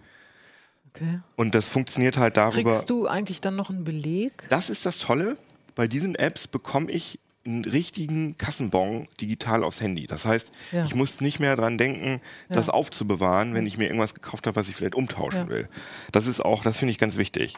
Okay. 0.93 1.21
Und 1.37 1.55
das 1.55 1.69
funktioniert 1.69 2.17
halt 2.19 2.37
darüber. 2.37 2.71
Kriegst 2.73 2.91
du 2.91 3.07
eigentlich 3.07 3.41
dann 3.41 3.55
noch 3.57 3.71
einen 3.71 3.85
Beleg? 3.85 4.45
Das 4.49 4.71
ist 4.71 4.87
das 4.87 4.99
Tolle. 4.99 5.37
Bei 5.77 5.87
diesen 5.87 6.17
Apps 6.17 6.49
bekomme 6.49 6.91
ich 6.91 7.21
einen 7.47 7.65
richtigen 7.65 8.37
Kassenbon 8.37 9.07
digital 9.21 9.63
aufs 9.65 9.81
Handy. 9.81 10.07
Das 10.07 10.27
heißt, 10.27 10.51
Ja. 10.73 10.85
ich 10.85 10.95
muss 10.95 11.21
nicht 11.21 11.39
mehr 11.41 11.57
dran 11.57 11.79
denken, 11.79 12.21
das 12.49 12.69
aufzubewahren, 12.69 13.55
wenn 13.55 13.67
ich 13.67 13.79
mir 13.79 13.85
irgendwas 13.87 14.15
gekauft 14.15 14.47
habe, 14.47 14.57
was 14.57 14.69
ich 14.69 14.75
vielleicht 14.77 14.95
umtauschen 14.97 15.43
Ja. 15.45 15.49
will. 15.49 15.69
Das 16.13 16.27
ist 16.27 16.41
auch, 16.45 16.63
das 16.65 16.77
finde 16.77 16.91
ich 16.93 16.99
ganz 16.99 17.17
wichtig. 17.17 17.55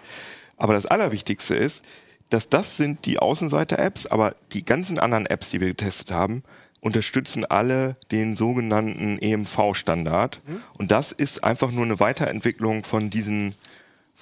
Aber 0.56 0.74
das 0.74 0.86
Allerwichtigste 0.86 1.54
ist, 1.54 1.82
dass 2.30 2.48
das 2.48 2.76
sind 2.76 3.04
die 3.04 3.18
Außenseiter-Apps, 3.18 4.06
aber 4.06 4.34
die 4.52 4.64
ganzen 4.64 4.98
anderen 4.98 5.26
Apps, 5.26 5.50
die 5.50 5.60
wir 5.60 5.68
getestet 5.68 6.10
haben, 6.10 6.42
unterstützen 6.80 7.44
alle 7.44 7.96
den 8.10 8.36
sogenannten 8.36 9.18
EMV-Standard. 9.18 10.40
Mhm. 10.46 10.62
Und 10.78 10.90
das 10.90 11.12
ist 11.12 11.44
einfach 11.44 11.70
nur 11.70 11.84
eine 11.84 12.00
Weiterentwicklung 12.00 12.84
von 12.84 13.08
diesen, 13.10 13.54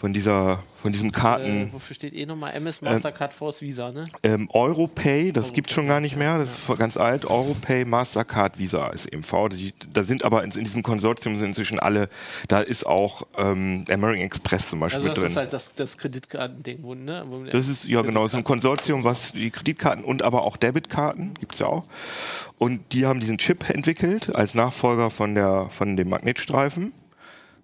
von 0.01 0.15
dieser, 0.15 0.63
von 0.81 0.93
diesem 0.93 1.13
Karten. 1.13 1.69
Äh, 1.69 1.73
wofür 1.73 1.95
steht 1.95 2.15
eh 2.15 2.25
nochmal 2.25 2.55
MS 2.55 2.81
Mastercard 2.81 3.35
Force 3.35 3.61
Visa, 3.61 3.91
ne? 3.91 4.07
Ähm, 4.23 4.49
Europay, 4.51 5.31
das 5.31 5.53
gibt's 5.53 5.75
schon 5.75 5.89
gar 5.89 6.01
nicht 6.01 6.17
mehr, 6.17 6.39
das 6.39 6.59
ist 6.59 6.79
ganz 6.79 6.97
alt. 6.97 7.27
Europay, 7.27 7.85
Mastercard, 7.85 8.59
Visa 8.59 8.89
ist 8.89 9.13
EMV. 9.13 9.51
Die, 9.53 9.75
da 9.93 10.03
sind 10.03 10.25
aber 10.25 10.43
in, 10.43 10.53
in 10.53 10.65
diesem 10.65 10.83
Konsortium 10.83 11.37
sind 11.37 11.49
inzwischen 11.49 11.79
alle, 11.79 12.09
da 12.49 12.61
ist 12.61 12.87
auch 12.87 13.27
ähm, 13.37 13.85
American 13.91 14.25
Express 14.25 14.71
zum 14.71 14.81
Beispiel 14.81 15.01
Also 15.01 15.09
das 15.09 15.19
drin. 15.19 15.27
ist 15.27 15.37
halt 15.37 15.53
das, 15.53 15.75
das 15.75 15.99
Kreditkartending, 15.99 17.05
ne? 17.05 17.25
Wo 17.29 17.45
Das 17.45 17.69
ist, 17.69 17.87
ja 17.87 18.01
genau, 18.01 18.27
so 18.27 18.39
ein 18.39 18.45
Konsortium, 18.45 19.05
was 19.05 19.33
die 19.33 19.51
Kreditkarten 19.51 20.03
und 20.03 20.23
aber 20.23 20.45
auch 20.45 20.57
Debitkarten 20.57 21.35
gibt's 21.35 21.59
ja 21.59 21.67
auch. 21.67 21.85
Und 22.57 22.81
die 22.93 23.05
haben 23.05 23.21
diesen 23.21 23.37
Chip 23.37 23.69
entwickelt 23.69 24.35
als 24.35 24.55
Nachfolger 24.55 25.11
von, 25.11 25.35
der, 25.35 25.69
von 25.71 25.99
dem 25.99 26.09
Magnetstreifen. 26.09 26.95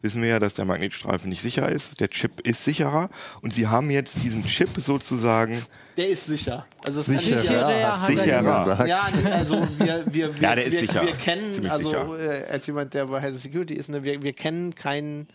Wissen 0.06 0.22
wir 0.22 0.28
ja, 0.28 0.38
dass 0.38 0.54
der 0.54 0.64
Magnetstreifen 0.64 1.28
nicht 1.28 1.42
sicher 1.42 1.68
ist. 1.68 1.98
Der 2.00 2.08
Chip 2.08 2.40
ist 2.40 2.64
sicherer. 2.64 3.10
Und 3.42 3.52
sie 3.52 3.66
haben 3.66 3.90
jetzt 3.90 4.22
diesen 4.22 4.44
Chip 4.44 4.68
sozusagen 4.78 5.60
Der 5.96 6.08
ist 6.08 6.26
sicher. 6.26 6.64
Also 6.84 7.00
das 7.00 7.06
Sicher, 7.06 7.36
kann 7.36 7.44
ich 7.44 7.50
ja. 7.50 7.70
ja. 7.78 7.92
hast 7.92 8.08
du 8.08 8.12
Sicherer. 8.16 8.64
gesagt. 8.64 8.88
Ja, 8.88 9.08
also 9.32 9.66
wir, 9.78 10.04
wir, 10.06 10.34
wir, 10.34 10.40
Ja, 10.40 10.54
der 10.54 10.64
ist 10.64 10.72
wir, 10.75 10.80
sicher. 10.80 11.02
wir 11.02 11.14
kennen, 11.14 11.52
Ziemlich 11.52 11.72
also 11.72 11.88
sicher. 11.88 12.46
äh, 12.48 12.52
als 12.52 12.66
jemand, 12.66 12.94
der 12.94 13.06
bei 13.06 13.20
Health 13.20 13.36
Security 13.36 13.75
ist, 13.75 13.88
ne, 13.88 14.04
wir, 14.04 14.22
wir 14.22 14.32
kennen 14.32 14.75
keinen, 14.75 15.26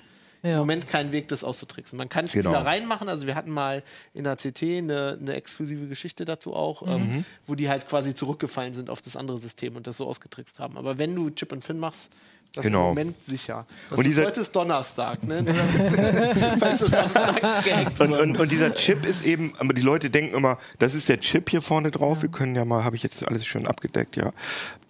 im 0.44 0.50
Ja. 0.52 0.58
Moment 0.58 0.88
keinen 0.88 1.12
Weg, 1.12 1.28
das 1.28 1.44
auszutricksen. 1.44 1.98
Man 1.98 2.10
kann 2.10 2.26
Genau. 2.26 2.52
Spielereien 2.52 2.88
machen, 2.88 3.10
also 3.10 3.28
wir 3.28 3.36
hatten 3.36 3.52
mal 3.52 3.84
in 4.14 4.24
der 4.24 4.38
CT 4.38 4.64
eine, 4.64 5.18
eine 5.20 5.34
exklusive 5.36 5.88
Geschichte 5.88 6.26
dazu 6.26 6.54
auch, 6.56 6.82
Mhm. 6.84 6.92
ähm, 6.92 7.26
wo 7.46 7.56
die 7.56 7.70
halt 7.70 7.88
quasi 7.88 8.16
zurückgefallen 8.16 8.74
sind 8.74 8.90
auf 8.90 9.02
das 9.02 9.16
andere 9.16 9.38
System 9.38 9.76
und 9.76 9.86
das 9.86 9.98
so 9.98 10.08
ausgetrickst 10.08 10.60
haben. 10.60 10.78
Aber 10.78 10.98
wenn 10.98 11.14
du 11.14 11.30
Chip 11.30 11.52
und 11.52 11.64
Fin 11.64 11.78
machst, 11.78 12.10
das 12.54 12.66
ist 12.66 12.70
Genau. 12.72 12.82
im 12.90 12.96
Moment 12.96 13.16
sicher. 13.26 13.66
Das 13.90 13.98
Und 14.00 14.06
ist, 14.06 14.12
dieser- 14.12 14.26
heute 14.28 14.42
ist 14.42 14.52
Donnerstag, 14.56 15.24
ne? 15.24 15.44
Falls 16.60 16.82
es 16.82 16.92
Samstag 16.92 17.42
Und, 18.00 18.14
und, 18.14 18.40
und 18.40 18.52
dieser 18.52 18.74
Chip 18.76 19.06
ist 19.06 19.26
eben, 19.26 19.54
aber 19.58 19.74
die 19.74 19.82
Leute 19.82 20.10
denken 20.10 20.36
immer, 20.36 20.58
das 20.80 20.94
ist 20.94 21.08
der 21.10 21.20
Chip 21.22 21.50
hier 21.50 21.62
vorne 21.62 21.92
drauf. 21.92 22.22
Wir 22.22 22.30
können 22.30 22.56
ja 22.56 22.66
mal, 22.66 22.84
habe 22.84 22.96
ich 22.96 23.04
jetzt 23.04 23.26
alles 23.28 23.46
schön 23.46 23.66
abgedeckt, 23.68 24.16
ja. 24.18 24.28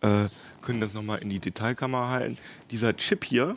Äh, 0.02 0.28
können 0.62 0.82
das 0.82 0.94
nochmal 0.94 1.20
in 1.20 1.30
die 1.30 1.40
Detailkamera 1.40 2.10
halten. 2.10 2.38
Dieser 2.72 2.96
Chip 2.98 3.24
hier, 3.24 3.56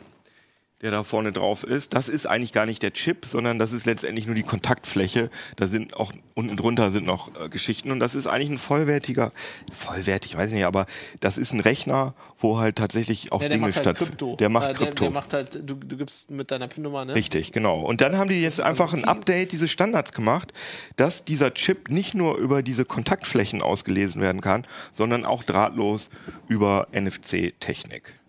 der 0.85 0.91
da 0.91 1.03
vorne 1.03 1.31
drauf 1.31 1.63
ist, 1.63 1.95
das 1.95 2.09
ist 2.09 2.27
eigentlich 2.27 2.53
gar 2.53 2.67
nicht 2.67 2.83
der 2.83 2.93
Chip, 2.93 3.25
sondern 3.25 3.57
das 3.57 3.71
ist 3.71 3.87
letztendlich 3.87 4.27
nur 4.27 4.35
die 4.35 4.43
Kontaktfläche. 4.43 5.31
Da 5.55 5.65
sind 5.65 5.95
auch 5.97 6.13
unten 6.35 6.55
drunter 6.57 6.91
sind 6.91 7.07
noch 7.07 7.31
äh, 7.41 7.49
Geschichten 7.49 7.89
und 7.89 7.99
das 7.99 8.13
ist 8.13 8.27
eigentlich 8.27 8.51
ein 8.51 8.57
vollwertiger, 8.59 9.31
vollwertig, 9.73 10.37
weiß 10.37 10.49
ich 10.49 10.53
nicht, 10.53 10.65
aber 10.65 10.85
das 11.21 11.39
ist 11.39 11.53
ein 11.53 11.59
Rechner, 11.59 12.13
wo 12.37 12.59
halt 12.59 12.75
tatsächlich 12.75 13.31
auch 13.31 13.41
Ja, 13.41 13.49
Dinge 13.49 13.63
halt 13.63 13.73
stattfinden. 13.73 14.37
Der 14.37 14.49
macht 14.49 14.67
Äh, 14.69 14.73
Krypto. 14.75 14.93
Der, 14.93 14.93
der 15.05 15.09
macht 15.09 15.33
halt, 15.33 15.55
du, 15.55 15.73
du 15.73 15.97
gibst 15.97 16.29
mit 16.29 16.51
deiner 16.51 16.67
PIN-Nummer, 16.67 17.03
ne? 17.03 17.15
Richtig, 17.15 17.51
genau. 17.51 17.81
Und 17.81 18.01
dann 18.01 18.15
haben 18.19 18.29
die 18.29 18.39
jetzt 18.39 18.61
einfach 18.61 18.93
ein 18.93 19.05
Update 19.05 19.53
dieses 19.53 19.71
Standards 19.71 20.11
gemacht, 20.11 20.53
dass 20.97 21.25
dieser 21.25 21.55
Chip 21.55 21.89
nicht 21.89 22.13
nur 22.13 22.37
über 22.37 22.61
diese 22.61 22.85
Kontaktflächen 22.85 23.63
ausgelesen 23.63 24.21
werden 24.21 24.41
kann, 24.41 24.67
sondern 24.93 25.25
auch 25.25 25.41
drahtlos 25.41 26.11
über 26.47 26.89
NFC-Technik. 26.91 28.19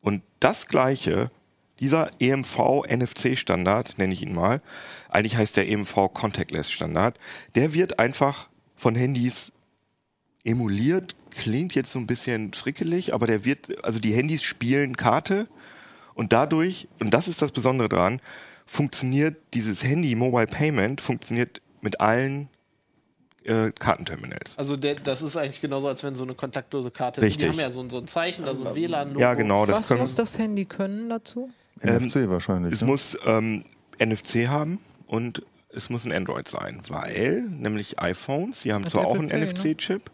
Und 0.00 0.22
das 0.38 0.68
Gleiche 0.68 1.32
Dieser 1.80 2.10
EMV-NFC-Standard, 2.20 3.98
nenne 3.98 4.12
ich 4.12 4.22
ihn 4.22 4.34
mal, 4.34 4.60
eigentlich 5.08 5.36
heißt 5.36 5.56
der 5.56 5.68
EMV-Contactless-Standard, 5.68 7.18
der 7.54 7.74
wird 7.74 7.98
einfach 7.98 8.48
von 8.76 8.94
Handys 8.94 9.52
emuliert. 10.44 11.14
Klingt 11.30 11.74
jetzt 11.74 11.92
so 11.92 11.98
ein 11.98 12.06
bisschen 12.06 12.52
frickelig, 12.52 13.14
aber 13.14 13.26
der 13.26 13.44
wird, 13.44 13.84
also 13.84 14.00
die 14.00 14.12
Handys 14.12 14.42
spielen 14.42 14.96
Karte 14.96 15.46
und 16.14 16.32
dadurch, 16.32 16.88
und 17.00 17.14
das 17.14 17.28
ist 17.28 17.42
das 17.42 17.52
Besondere 17.52 17.88
daran, 17.88 18.20
funktioniert 18.66 19.36
dieses 19.54 19.82
Handy 19.84 20.14
Mobile 20.14 20.46
Payment 20.46 21.00
funktioniert 21.00 21.60
mit 21.80 22.00
allen 22.00 22.48
äh, 23.44 23.70
Kartenterminals. 23.70 24.52
Also 24.58 24.76
der, 24.76 24.96
das 24.96 25.22
ist 25.22 25.36
eigentlich 25.36 25.60
genauso, 25.60 25.86
als 25.88 26.02
wenn 26.02 26.16
so 26.16 26.24
eine 26.24 26.34
kontaktlose 26.34 26.90
Karte. 26.90 27.22
Richtig. 27.22 27.44
Die 27.44 27.48
haben 27.50 27.60
ja 27.60 27.70
so, 27.70 27.80
ein- 27.80 27.88
so 27.88 27.98
ein 27.98 28.06
Zeichen, 28.08 28.44
da 28.44 28.54
so 28.54 28.66
ein 28.66 28.74
WLAN-Logo. 28.74 29.20
Ja, 29.20 29.34
genau. 29.34 29.64
Das 29.64 29.90
Was 29.90 29.98
muss 29.98 30.14
das 30.14 30.36
Handy 30.38 30.64
können 30.66 31.08
dazu? 31.08 31.48
NFC 31.84 32.28
wahrscheinlich. 32.28 32.74
Es 32.74 32.80
ne? 32.82 32.86
muss 32.88 33.16
ähm, 33.24 33.64
NFC 33.98 34.48
haben 34.48 34.78
und 35.06 35.42
es 35.70 35.90
muss 35.90 36.04
ein 36.04 36.12
Android 36.12 36.48
sein, 36.48 36.80
weil 36.88 37.42
nämlich 37.42 37.98
iPhones, 37.98 38.60
die 38.60 38.72
haben 38.72 38.82
Mit 38.82 38.90
zwar 38.90 39.06
auch 39.06 39.14
einen 39.14 39.28
Pay, 39.28 39.40
ne? 39.40 39.46
NFC-Chip, 39.46 40.10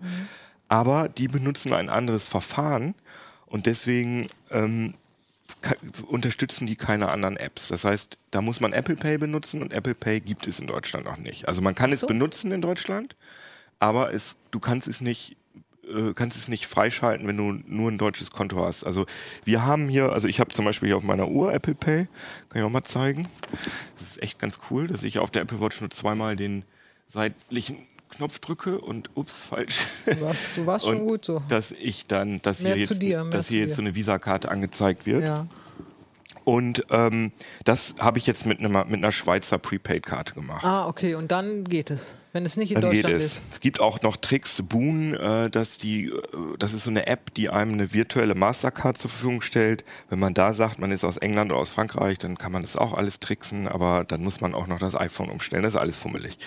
aber 0.69 1.09
die 1.09 1.29
benutzen 1.29 1.73
ein 1.73 1.89
anderes 1.89 2.27
Verfahren 2.27 2.95
und 3.47 3.67
deswegen 3.67 4.29
ähm, 4.51 4.95
unterstützen 6.07 6.67
die 6.67 6.77
keine 6.77 7.11
anderen 7.11 7.37
Apps. 7.37 7.69
Das 7.69 7.85
heißt, 7.85 8.19
da 8.31 8.41
muss 8.41 8.61
man 8.61 8.73
Apple 8.73 8.97
Pay 8.97 9.19
benutzen 9.19 9.63
und 9.63 9.73
Apple 9.73 9.95
Pay 9.95 10.21
gibt 10.21 10.47
es 10.47 10.59
in 10.59 10.67
Deutschland 10.67 11.07
noch 11.07 11.17
nicht. 11.17 11.49
Also 11.49 11.63
man 11.63 11.75
kann 11.75 11.91
Ach 11.91 11.95
es 11.95 12.01
so. 12.01 12.07
benutzen 12.07 12.53
in 12.53 12.61
Deutschland, 12.61 13.17
aber 13.79 14.13
es, 14.13 14.37
du 14.51 14.61
kannst 14.61 14.89
es 14.89 15.01
nicht 15.01 15.37
äh, 15.89 16.13
kannst 16.15 16.37
es 16.37 16.49
nicht 16.49 16.67
freischalten, 16.67 17.27
wenn 17.27 17.37
du 17.37 17.61
nur 17.67 17.91
ein 17.91 17.99
deutsches 17.99 18.31
Konto 18.31 18.65
hast. 18.65 18.85
Also 18.85 19.07
wir 19.45 19.65
haben 19.65 19.89
hier, 19.89 20.13
also 20.13 20.29
ich 20.29 20.41
habe 20.41 20.51
zum 20.51 20.65
Beispiel 20.65 20.89
hier 20.89 20.97
auf 20.97 21.03
meiner 21.03 21.29
Uhr 21.29 21.53
Apple 21.53 21.75
Pay, 21.75 22.07
kann 22.49 22.61
ich 22.61 22.63
auch 22.63 22.71
mal 22.71 22.85
zeigen. 22.85 23.29
Das 23.99 24.09
ist 24.09 24.23
echt 24.23 24.39
ganz 24.39 24.59
cool, 24.71 24.87
dass 24.87 25.03
ich 25.03 25.19
auf 25.19 25.31
der 25.31 25.43
Apple 25.43 25.61
Watch 25.61 25.81
nur 25.81 25.91
zweimal 25.91 26.37
den 26.37 26.65
seitlichen 27.07 27.87
Knopf 28.11 28.39
drücke 28.39 28.79
und 28.79 29.11
ups, 29.15 29.43
falsch. 29.43 29.79
Du 30.07 30.21
warst, 30.21 30.47
du 30.57 30.67
warst 30.67 30.87
schon 30.87 31.05
gut 31.05 31.25
so. 31.25 31.43
Dass 31.49 31.73
ich 31.73 32.07
dann, 32.07 32.41
dass 32.43 32.61
Mehr 32.61 32.75
hier 32.75 32.83
jetzt, 32.83 33.03
dir, 33.03 33.25
dass 33.25 33.49
hier 33.49 33.61
jetzt 33.61 33.77
so 33.77 33.83
eine 33.83 33.95
Visakarte 33.95 34.51
angezeigt 34.51 35.07
wird. 35.07 35.25
Ja. 35.25 35.47
Und 36.45 36.85
ähm, 36.91 37.33
das 37.65 37.95
habe 37.99 38.19
ich 38.19 38.27
jetzt 38.27 38.45
mit 38.45 38.61
einer, 38.61 38.85
mit 38.85 38.97
einer 38.97 39.13
Schweizer 39.13 39.59
Prepaid-Karte 39.59 40.35
gemacht. 40.35 40.65
Ah, 40.65 40.87
okay, 40.87 41.15
und 41.15 41.33
dann 41.33 41.65
geht 41.65 41.91
es. 41.91 42.17
Wenn 42.35 42.45
es 42.45 42.57
nicht 42.57 42.73
in 42.73 42.81
Dann 42.81 42.91
geht 42.91 43.05
Deutschland 43.05 43.23
es. 43.23 43.35
ist. 43.37 43.43
Es 43.53 43.61
gibt 43.61 43.81
auch 43.81 44.03
noch 44.03 44.17
Tricks, 44.17 44.61
Boon, 44.63 45.15
äh, 45.15 45.49
dass 45.51 45.79
die, 45.79 46.07
äh, 46.07 46.13
das 46.59 46.75
ist 46.75 46.85
so 46.85 46.91
eine 46.91 47.07
App, 47.07 47.33
die 47.35 47.49
einem 47.49 47.75
eine 47.75 47.93
virtuelle 47.93 48.35
Mastercard 48.35 48.99
zur 48.99 49.09
Verfügung 49.09 49.41
stellt. 49.41 49.85
Wenn 50.11 50.19
man 50.19 50.35
da 50.35 50.53
sagt, 50.53 50.81
man 50.81 50.91
ist 50.91 51.05
aus 51.05 51.17
England 51.17 51.53
oder 51.53 51.61
aus 51.61 51.71
Frankreich, 51.71 52.19
dann 52.19 52.37
kann 52.37 52.51
man 52.51 52.63
das 52.63 52.77
auch 52.77 52.93
alles 52.93 53.21
tricksen, 53.21 53.69
aber 53.69 54.05
dann 54.05 54.23
muss 54.23 54.41
man 54.41 54.53
auch 54.55 54.67
noch 54.67 54.81
das 54.81 54.97
iPhone 54.97 55.31
umstellen. 55.31 55.63
Das 55.63 55.75
ist 55.75 55.81
alles 55.81 55.97
fummelig. 55.97 56.39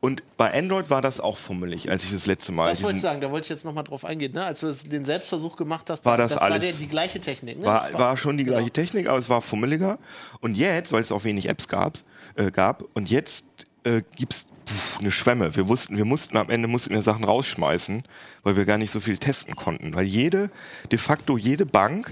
Und 0.00 0.22
bei 0.38 0.52
Android 0.56 0.88
war 0.88 1.02
das 1.02 1.20
auch 1.20 1.36
fummelig, 1.36 1.90
als 1.90 2.04
ich 2.04 2.10
das 2.10 2.24
letzte 2.24 2.52
Mal 2.52 2.70
Das 2.70 2.82
wollte 2.82 2.96
ich 2.96 3.02
sagen, 3.02 3.20
da 3.20 3.30
wollte 3.30 3.44
ich 3.44 3.50
jetzt 3.50 3.66
nochmal 3.66 3.84
drauf 3.84 4.06
eingehen. 4.06 4.32
Ne? 4.32 4.42
Als 4.42 4.60
du 4.60 4.66
das, 4.68 4.82
den 4.82 5.04
Selbstversuch 5.04 5.56
gemacht 5.56 5.90
hast, 5.90 6.06
War 6.06 6.16
das 6.16 6.32
war 6.36 6.42
alles- 6.42 6.62
der, 6.62 6.72
die 6.72 6.88
gleiche 6.88 7.20
Technik. 7.20 7.58
Ne? 7.58 7.66
War, 7.66 7.90
Das 7.90 7.98
war 8.00 8.16
schon 8.16 8.38
die 8.38 8.44
gleiche 8.44 8.70
genau. 8.70 8.72
Technik, 8.72 9.08
aber 9.08 9.18
es 9.18 9.28
war 9.28 9.42
fummeliger. 9.42 9.98
Und 10.40 10.56
jetzt, 10.56 10.92
weil 10.92 11.02
es 11.02 11.12
auch 11.12 11.24
wenig 11.24 11.50
Apps 11.50 11.68
gab, 11.68 11.98
äh, 12.36 12.50
gab 12.50 12.84
und 12.94 13.10
jetzt 13.10 13.44
äh, 13.84 14.00
gibt 14.16 14.32
es 14.32 14.46
eine 14.98 15.10
Schwemme. 15.10 15.54
Wir 15.54 15.68
wussten, 15.68 15.98
wir 15.98 16.06
mussten 16.06 16.36
am 16.38 16.48
Ende 16.48 16.66
mussten 16.66 16.94
wir 16.94 17.02
Sachen 17.02 17.24
rausschmeißen, 17.24 18.02
weil 18.42 18.56
wir 18.56 18.64
gar 18.64 18.78
nicht 18.78 18.92
so 18.92 19.00
viel 19.00 19.18
testen 19.18 19.54
konnten. 19.54 19.94
Weil 19.94 20.06
jede, 20.06 20.50
de 20.90 20.98
facto 20.98 21.36
jede 21.36 21.66
Bank, 21.66 22.10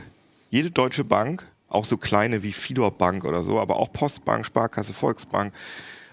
jede 0.50 0.70
deutsche 0.70 1.04
Bank, 1.04 1.46
auch 1.68 1.86
so 1.86 1.96
kleine 1.96 2.42
wie 2.42 2.52
Fidor 2.52 2.90
Bank 2.90 3.24
oder 3.24 3.42
so, 3.42 3.60
aber 3.60 3.76
auch 3.76 3.92
Postbank, 3.92 4.44
Sparkasse, 4.44 4.92
Volksbank, 4.92 5.54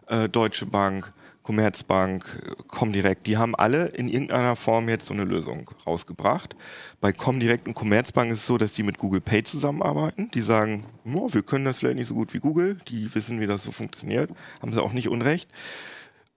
äh, 0.08 0.30
Deutsche 0.30 0.66
Bank, 0.66 1.12
Commerzbank, 1.46 2.26
Comdirect, 2.68 3.28
die 3.28 3.38
haben 3.38 3.54
alle 3.56 3.86
in 3.86 4.08
irgendeiner 4.10 4.56
Form 4.56 4.90
jetzt 4.90 5.06
so 5.06 5.14
eine 5.14 5.26
Lösung 5.26 5.70
rausgebracht. 5.86 6.56
Bei 7.02 7.14
Comdirect 7.14 7.68
und 7.68 7.76
Commerzbank 7.76 8.32
ist 8.32 8.40
es 8.40 8.46
so, 8.48 8.58
dass 8.58 8.74
die 8.74 8.82
mit 8.82 8.98
Google 8.98 9.22
Pay 9.22 9.44
zusammenarbeiten. 9.44 10.32
Die 10.34 10.42
sagen, 10.42 10.88
"Oh, 11.06 11.30
wir 11.32 11.44
können 11.44 11.64
das 11.66 11.78
vielleicht 11.80 11.98
nicht 11.98 12.08
so 12.08 12.16
gut 12.16 12.34
wie 12.34 12.40
Google, 12.40 12.80
die 12.88 13.14
wissen, 13.14 13.40
wie 13.40 13.46
das 13.46 13.64
so 13.64 13.72
funktioniert, 13.72 14.32
haben 14.60 14.74
sie 14.74 14.82
auch 14.82 14.92
nicht 14.92 15.08
unrecht. 15.08 15.48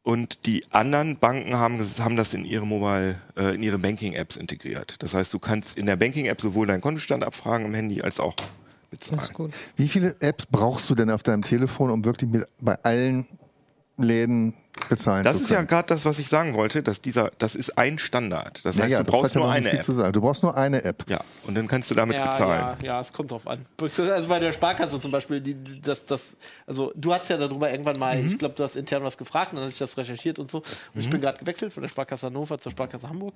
Und 0.03 0.45
die 0.45 0.62
anderen 0.73 1.17
Banken 1.17 1.55
haben, 1.57 1.79
haben 2.00 2.17
das 2.17 2.35
in 2.35 2.45
ihre 2.45 2.67
Mobile, 2.67 3.17
äh, 3.37 3.55
in 3.55 3.62
ihre 3.62 3.79
Banking-Apps 3.79 4.37
integriert. 4.37 4.97
Das 4.99 5.15
heißt, 5.15 5.33
du 5.33 5.38
kannst 5.38 5.77
in 5.79 5.87
der 5.87 5.97
Banking-App 5.97 6.41
sowohl 6.41 6.67
deinen 6.67 6.83
Kontostand 6.83 7.25
abfragen 7.25 7.65
im 7.67 7.75
Handy 7.75 8.03
als 8.03 8.21
auch 8.21 8.35
Das 8.37 8.47
bezahlen. 8.91 9.21
ist 9.23 9.33
gut. 9.33 9.53
Wie 9.77 9.88
viele 9.88 10.17
Apps 10.21 10.45
brauchst 10.45 10.88
du 10.91 10.95
denn 10.95 11.11
auf 11.11 11.23
deinem 11.23 11.43
Telefon, 11.43 11.91
um 11.91 12.05
wirklich 12.05 12.31
mit, 12.31 12.45
bei 12.61 12.75
allen 12.85 13.27
Läden 13.97 14.55
bezahlen 14.88 15.25
Das 15.25 15.37
zu 15.38 15.45
ist 15.45 15.50
ja 15.50 15.62
gerade 15.62 15.87
das, 15.88 16.04
was 16.04 16.18
ich 16.18 16.28
sagen 16.28 16.54
wollte, 16.54 16.83
dass 16.83 17.00
dieser, 17.00 17.30
das 17.38 17.54
ist 17.54 17.76
ein 17.78 17.99
Standard. 17.99 18.59
Das 18.64 18.76
heißt, 18.76 18.78
naja, 18.78 18.99
du 18.99 19.04
das 19.04 19.12
brauchst 19.12 19.35
nur 19.35 19.50
eine 19.50 19.68
viel 19.68 19.78
App. 19.78 19.85
zu 19.85 19.92
sagen. 19.92 20.12
Du 20.12 20.21
brauchst 20.21 20.42
nur 20.42 20.57
eine 20.57 20.85
App. 20.85 21.04
Ja, 21.09 21.21
und 21.47 21.54
dann 21.54 21.66
kannst 21.68 21.90
du 21.90 21.95
damit 21.95 22.16
Ja, 22.16 22.30
bezahlen. 22.30 22.76
ja, 22.80 22.87
ja, 22.87 23.00
es 23.00 23.12
kommt 23.12 23.30
drauf 23.30 23.47
an. 23.47 23.64
Also 23.80 24.28
bei 24.28 24.38
der 24.38 24.52
Sparkasse 24.52 25.00
zum 25.00 25.11
Beispiel, 25.11 25.40
die, 25.40 25.54
die, 25.54 25.80
das, 25.80 26.04
das, 26.04 26.37
also 26.66 26.92
du 26.97 27.12
hast 27.12 27.28
ja 27.28 27.37
darüber 27.37 27.71
irgendwann 27.71 27.99
mal, 27.99 28.16
Mhm. 28.18 28.26
ich 28.28 28.38
glaube, 28.38 28.54
du 28.57 28.62
hast 28.64 28.76
intern 28.76 29.02
was 29.04 29.16
gefragt 29.18 29.52
und 29.52 29.57
dann 29.57 29.62
habe 29.64 29.73
ich 29.73 29.78
das 29.78 29.97
recherchiert 29.97 30.38
und 30.38 30.50
so. 30.50 30.59
Und 30.95 31.00
ich 31.00 31.09
bin 31.11 31.21
gerade 31.21 31.38
gewechselt 31.38 31.73
von 31.73 31.83
der 31.83 31.88
Sparkasse 31.90 32.26
Hannover 32.26 32.59
zur 32.59 32.73
Sparkasse 32.73 33.09
Hamburg. 33.09 33.35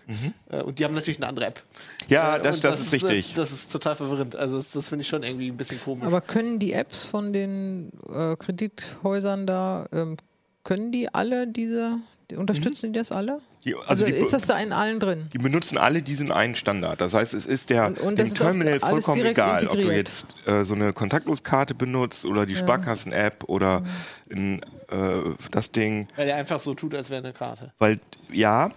Äh, 0.50 0.62
Und 0.62 0.78
die 0.78 0.84
haben 0.84 0.94
natürlich 0.94 1.18
eine 1.18 1.28
andere 1.28 1.46
App. 1.46 1.62
Mhm. 1.62 2.06
Ja, 2.08 2.36
Äh, 2.36 2.42
das, 2.42 2.56
und 2.56 2.64
das, 2.64 2.80
ist 2.80 2.92
richtig. 2.92 3.32
äh, 3.32 3.36
Das 3.36 3.52
ist 3.52 3.70
total 3.72 3.94
verwirrend. 3.94 4.36
Also 4.36 4.56
das, 4.58 4.72
das 4.72 4.88
finde 4.88 5.02
ich 5.02 5.08
schon 5.08 5.22
irgendwie 5.22 5.48
ein 5.50 5.56
bisschen 5.56 5.80
komisch. 5.82 6.06
Aber 6.06 6.20
können 6.20 6.58
die 6.58 6.72
Apps 6.72 7.04
von 7.04 7.32
den 7.32 7.90
äh, 8.12 8.36
Kredithäusern 8.36 9.46
da, 9.46 9.86
ähm, 9.92 10.16
können 10.64 10.92
die 10.92 11.12
alle 11.12 11.46
diese, 11.48 11.98
die, 12.30 12.36
unterstützen 12.36 12.92
die 12.92 12.98
das 12.98 13.12
alle? 13.12 13.40
Die, 13.64 13.74
Also, 13.74 13.86
also 13.88 14.06
die, 14.06 14.12
ist 14.12 14.32
das 14.32 14.46
da 14.46 14.58
in 14.58 14.72
allen 14.72 14.98
drin? 14.98 15.28
die 15.32 15.38
benutzen 15.38 15.78
alle 15.78 16.02
diesen 16.02 16.32
einen 16.32 16.56
Standard. 16.56 17.00
Das 17.00 17.14
heißt, 17.14 17.32
es 17.34 17.46
ist 17.46 17.70
der 17.70 17.86
Und- 17.86 18.00
und 18.00 18.18
dem 18.18 18.24
das 18.26 18.32
ist 18.34 18.40
auch 18.40 18.46
Terminal 18.46 18.80
vollkommen 18.80 19.24
egal, 19.24 19.54
ob 19.54 19.60
du 19.60 19.76
integriert. 19.76 19.96
jetzt 19.96 20.26
äh, 20.46 20.64
so 20.64 20.74
eine 20.74 20.92
Kontaktloskarte 20.92 21.74
benutzt 21.74 22.24
oder 22.24 22.44
die 22.44 22.56
Sparkassen-App 22.56 23.44
oder 23.46 23.84
in, 24.28 24.60
äh, 24.88 25.20
das 25.52 25.70
Ding. 25.70 26.08
Weil 26.16 26.26
der 26.26 26.36
einfach 26.36 26.58
so 26.58 26.74
tut, 26.74 26.94
als 26.94 27.08
wäre 27.10 27.22
eine 27.22 27.32
Karte. 27.32 27.72
Weil 27.78 27.98
ja, 28.32 28.72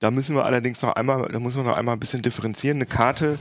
da 0.00 0.10
müssen 0.10 0.34
wir 0.36 0.44
allerdings 0.44 0.82
noch 0.82 0.94
einmal, 0.96 1.28
da 1.28 1.38
muss 1.38 1.54
man 1.56 1.66
noch 1.66 1.76
einmal 1.76 1.94
ein 1.96 2.00
bisschen 2.00 2.22
differenzieren. 2.22 2.78
Eine 2.78 2.86
Karte 2.86 3.38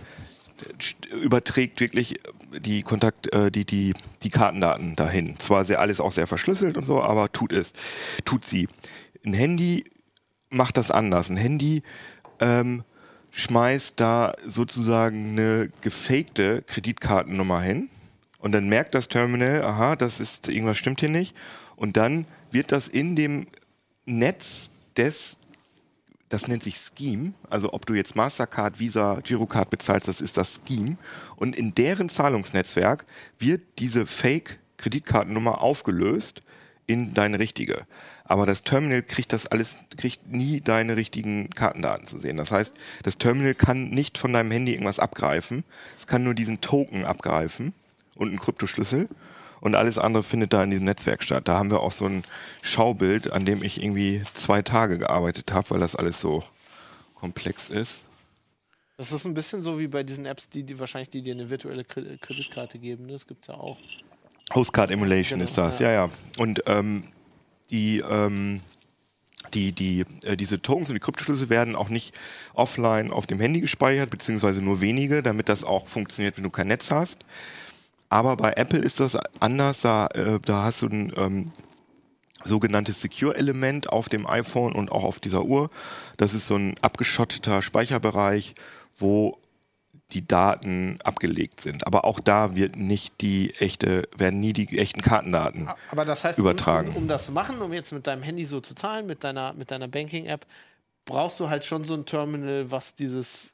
überträgt 1.12 1.80
wirklich 1.80 2.20
die 2.52 2.84
Kontakt, 2.84 3.34
äh, 3.34 3.52
die, 3.52 3.66
die, 3.66 3.94
die 4.24 4.30
Kartendaten 4.30 4.96
dahin. 4.96 5.38
Zwar 5.40 5.66
sehr 5.66 5.80
alles 5.80 6.00
auch 6.00 6.12
sehr 6.12 6.28
verschlüsselt 6.28 6.78
und 6.78 6.86
so, 6.86 7.02
aber 7.02 7.32
tut 7.32 7.54
es, 7.54 7.74
tut 8.26 8.46
sie. 8.46 8.68
Ein 9.26 9.34
Handy 9.34 9.86
macht 10.50 10.78
das 10.78 10.92
anders. 10.92 11.30
Ein 11.30 11.38
Handy 11.38 11.82
ähm, 12.40 12.84
schmeißt 13.32 14.00
da 14.00 14.34
sozusagen 14.46 15.32
eine 15.32 15.70
gefakte 15.82 16.64
Kreditkartennummer 16.64 17.62
hin 17.62 17.90
und 18.40 18.52
dann 18.52 18.70
merkt 18.70 18.96
das 18.96 19.08
Terminal, 19.08 19.64
aha, 19.64 19.96
das 19.96 20.20
ist 20.20 20.48
irgendwas 20.48 20.78
stimmt 20.78 21.02
hier 21.02 21.10
nicht 21.10 21.36
und 21.76 21.98
dann 21.98 22.26
wird 22.52 22.72
das 22.72 22.88
in 22.88 23.16
dem 23.16 23.48
Netz 24.06 24.70
des 24.96 25.38
das 26.30 26.48
nennt 26.48 26.64
sich 26.64 26.78
Scheme, 26.78 27.34
also 27.50 27.74
ob 27.74 27.86
du 27.86 27.94
jetzt 27.94 28.16
Mastercard, 28.16 28.80
Visa, 28.80 29.20
Girocard 29.24 29.70
bezahlst, 29.70 30.08
das 30.08 30.22
ist 30.22 30.38
das 30.38 30.60
Scheme. 30.68 30.98
Und 31.36 31.56
in 31.56 31.74
deren 31.74 32.10
Zahlungsnetzwerk 32.10 33.06
wird 33.40 33.62
diese 33.80 34.06
Fake-Kreditkartennummer 34.06 35.62
aufgelöst 35.62 36.42
in 36.86 37.14
deine 37.14 37.40
richtige. 37.40 37.86
Aber 38.26 38.46
das 38.46 38.64
Terminal 38.64 39.04
kriegt 39.04 39.32
das 39.32 39.48
alles, 39.48 39.78
kriegt 39.96 40.30
nie 40.30 40.60
deine 40.60 40.98
richtigen 40.98 41.50
Kartendaten 41.50 42.08
zu 42.08 42.20
sehen. 42.20 42.36
Das 42.36 42.52
heißt, 42.52 42.74
das 43.04 43.18
Terminal 43.18 43.56
kann 43.56 43.90
nicht 43.90 44.18
von 44.18 44.34
deinem 44.34 44.52
Handy 44.52 44.74
irgendwas 44.74 45.00
abgreifen. 45.00 45.64
Es 45.96 46.08
kann 46.08 46.24
nur 46.24 46.34
diesen 46.34 46.60
Token 46.60 47.06
abgreifen 47.06 47.74
und 48.16 48.30
einen 48.30 48.40
Kryptoschlüssel. 48.40 49.08
Und 49.60 49.76
alles 49.76 49.98
andere 49.98 50.24
findet 50.24 50.54
da 50.54 50.64
in 50.64 50.70
diesem 50.72 50.86
Netzwerk 50.86 51.24
statt. 51.24 51.48
Da 51.48 51.58
haben 51.58 51.72
wir 51.72 51.80
auch 51.82 51.92
so 51.92 52.06
ein 52.06 52.24
Schaubild, 52.62 53.32
an 53.32 53.46
dem 53.46 53.64
ich 53.64 53.82
irgendwie 53.82 54.22
zwei 54.34 54.62
Tage 54.62 54.98
gearbeitet 54.98 55.52
habe, 55.52 55.72
weil 55.72 55.80
das 55.80 55.96
alles 55.96 56.22
so 56.22 56.44
komplex 57.16 57.70
ist. 57.70 58.04
Das 58.98 59.12
ist 59.12 59.26
ein 59.26 59.34
bisschen 59.34 59.62
so 59.62 59.78
wie 59.80 59.88
bei 59.88 60.04
diesen 60.04 60.26
Apps, 60.26 60.50
die, 60.50 60.64
die 60.64 60.80
wahrscheinlich 60.80 61.10
die 61.10 61.22
dir 61.22 61.34
eine 61.34 61.50
virtuelle 61.50 61.84
Kre- 61.84 62.20
Kreditkarte 62.20 62.80
geben. 62.80 63.06
Ne? 63.06 63.14
Das 63.14 63.28
gibt 63.28 63.42
es 63.42 63.48
ja 63.48 63.54
auch. 63.56 63.78
Hostcard 64.54 64.92
Emulation 64.92 65.40
Genau, 65.40 65.50
ist 65.50 65.58
das, 65.58 65.80
ja, 65.80 65.92
ja. 65.92 66.10
Und 66.38 66.64
ähm, 66.68 67.04
die, 67.70 68.00
ähm, 68.00 68.62
die, 69.54 69.72
die, 69.72 70.06
äh, 70.24 70.36
diese 70.38 70.62
Tokens 70.62 70.90
und 70.90 70.96
die 70.96 71.00
Kryptoschlüssel 71.00 71.50
werden 71.50 71.76
auch 71.76 71.90
nicht 71.90 72.16
offline 72.54 73.12
auf 73.12 73.28
dem 73.28 73.40
Handy 73.40 73.60
gespeichert, 73.60 74.10
beziehungsweise 74.10 74.62
nur 74.62 74.82
wenige, 74.82 75.22
damit 75.22 75.50
das 75.50 75.64
auch 75.64 75.88
funktioniert, 75.88 76.38
wenn 76.38 76.44
du 76.44 76.50
kein 76.50 76.68
Netz 76.68 76.90
hast. 76.92 77.20
Aber 78.10 78.38
bei 78.38 78.54
Apple 78.54 78.80
ist 78.80 79.00
das 79.00 79.18
anders, 79.40 79.82
da, 79.82 80.08
äh, 80.08 80.40
da 80.40 80.64
hast 80.64 80.82
du 80.82 80.88
ein 80.88 81.14
ähm, 81.16 81.52
sogenanntes 82.44 83.02
Secure-Element 83.02 83.90
auf 83.90 84.10
dem 84.10 84.28
iPhone 84.28 84.74
und 84.74 84.92
auch 84.92 85.04
auf 85.04 85.20
dieser 85.20 85.44
Uhr. 85.44 85.70
Das 86.18 86.34
ist 86.34 86.48
so 86.48 86.56
ein 86.56 86.76
abgeschotteter 86.82 87.62
Speicherbereich, 87.62 88.56
wo 88.98 89.40
die 90.12 90.26
Daten 90.26 91.00
abgelegt 91.04 91.60
sind. 91.60 91.86
Aber 91.86 92.06
auch 92.06 92.20
da 92.20 92.56
wird 92.56 92.78
nicht 92.78 93.20
die 93.20 93.54
echte, 93.56 94.08
werden 94.16 94.40
nie 94.40 94.54
die 94.54 94.78
echten 94.78 95.02
Kartendaten. 95.02 95.70
Aber 95.92 96.06
das 96.06 96.24
heißt, 96.24 96.40
Übertragen. 96.40 96.90
Um, 96.90 96.96
um, 96.96 97.02
um 97.04 97.08
das 97.10 97.26
zu 97.26 97.32
machen, 97.34 97.62
um 97.62 97.74
jetzt 97.74 97.92
mit 97.92 98.08
deinem 98.08 98.24
Handy 98.24 98.46
so 98.46 98.62
zu 98.62 98.74
zahlen, 98.74 99.06
mit 99.06 99.24
deiner, 99.24 99.54
mit 99.54 99.70
deiner 99.70 99.90
Banking-App, 99.90 100.46
brauchst 101.04 101.40
du 101.40 101.50
halt 101.50 101.66
schon 101.66 101.84
so 101.84 101.94
ein 101.94 102.06
Terminal, 102.06 102.72
was 102.72 102.96
dieses, 102.96 103.52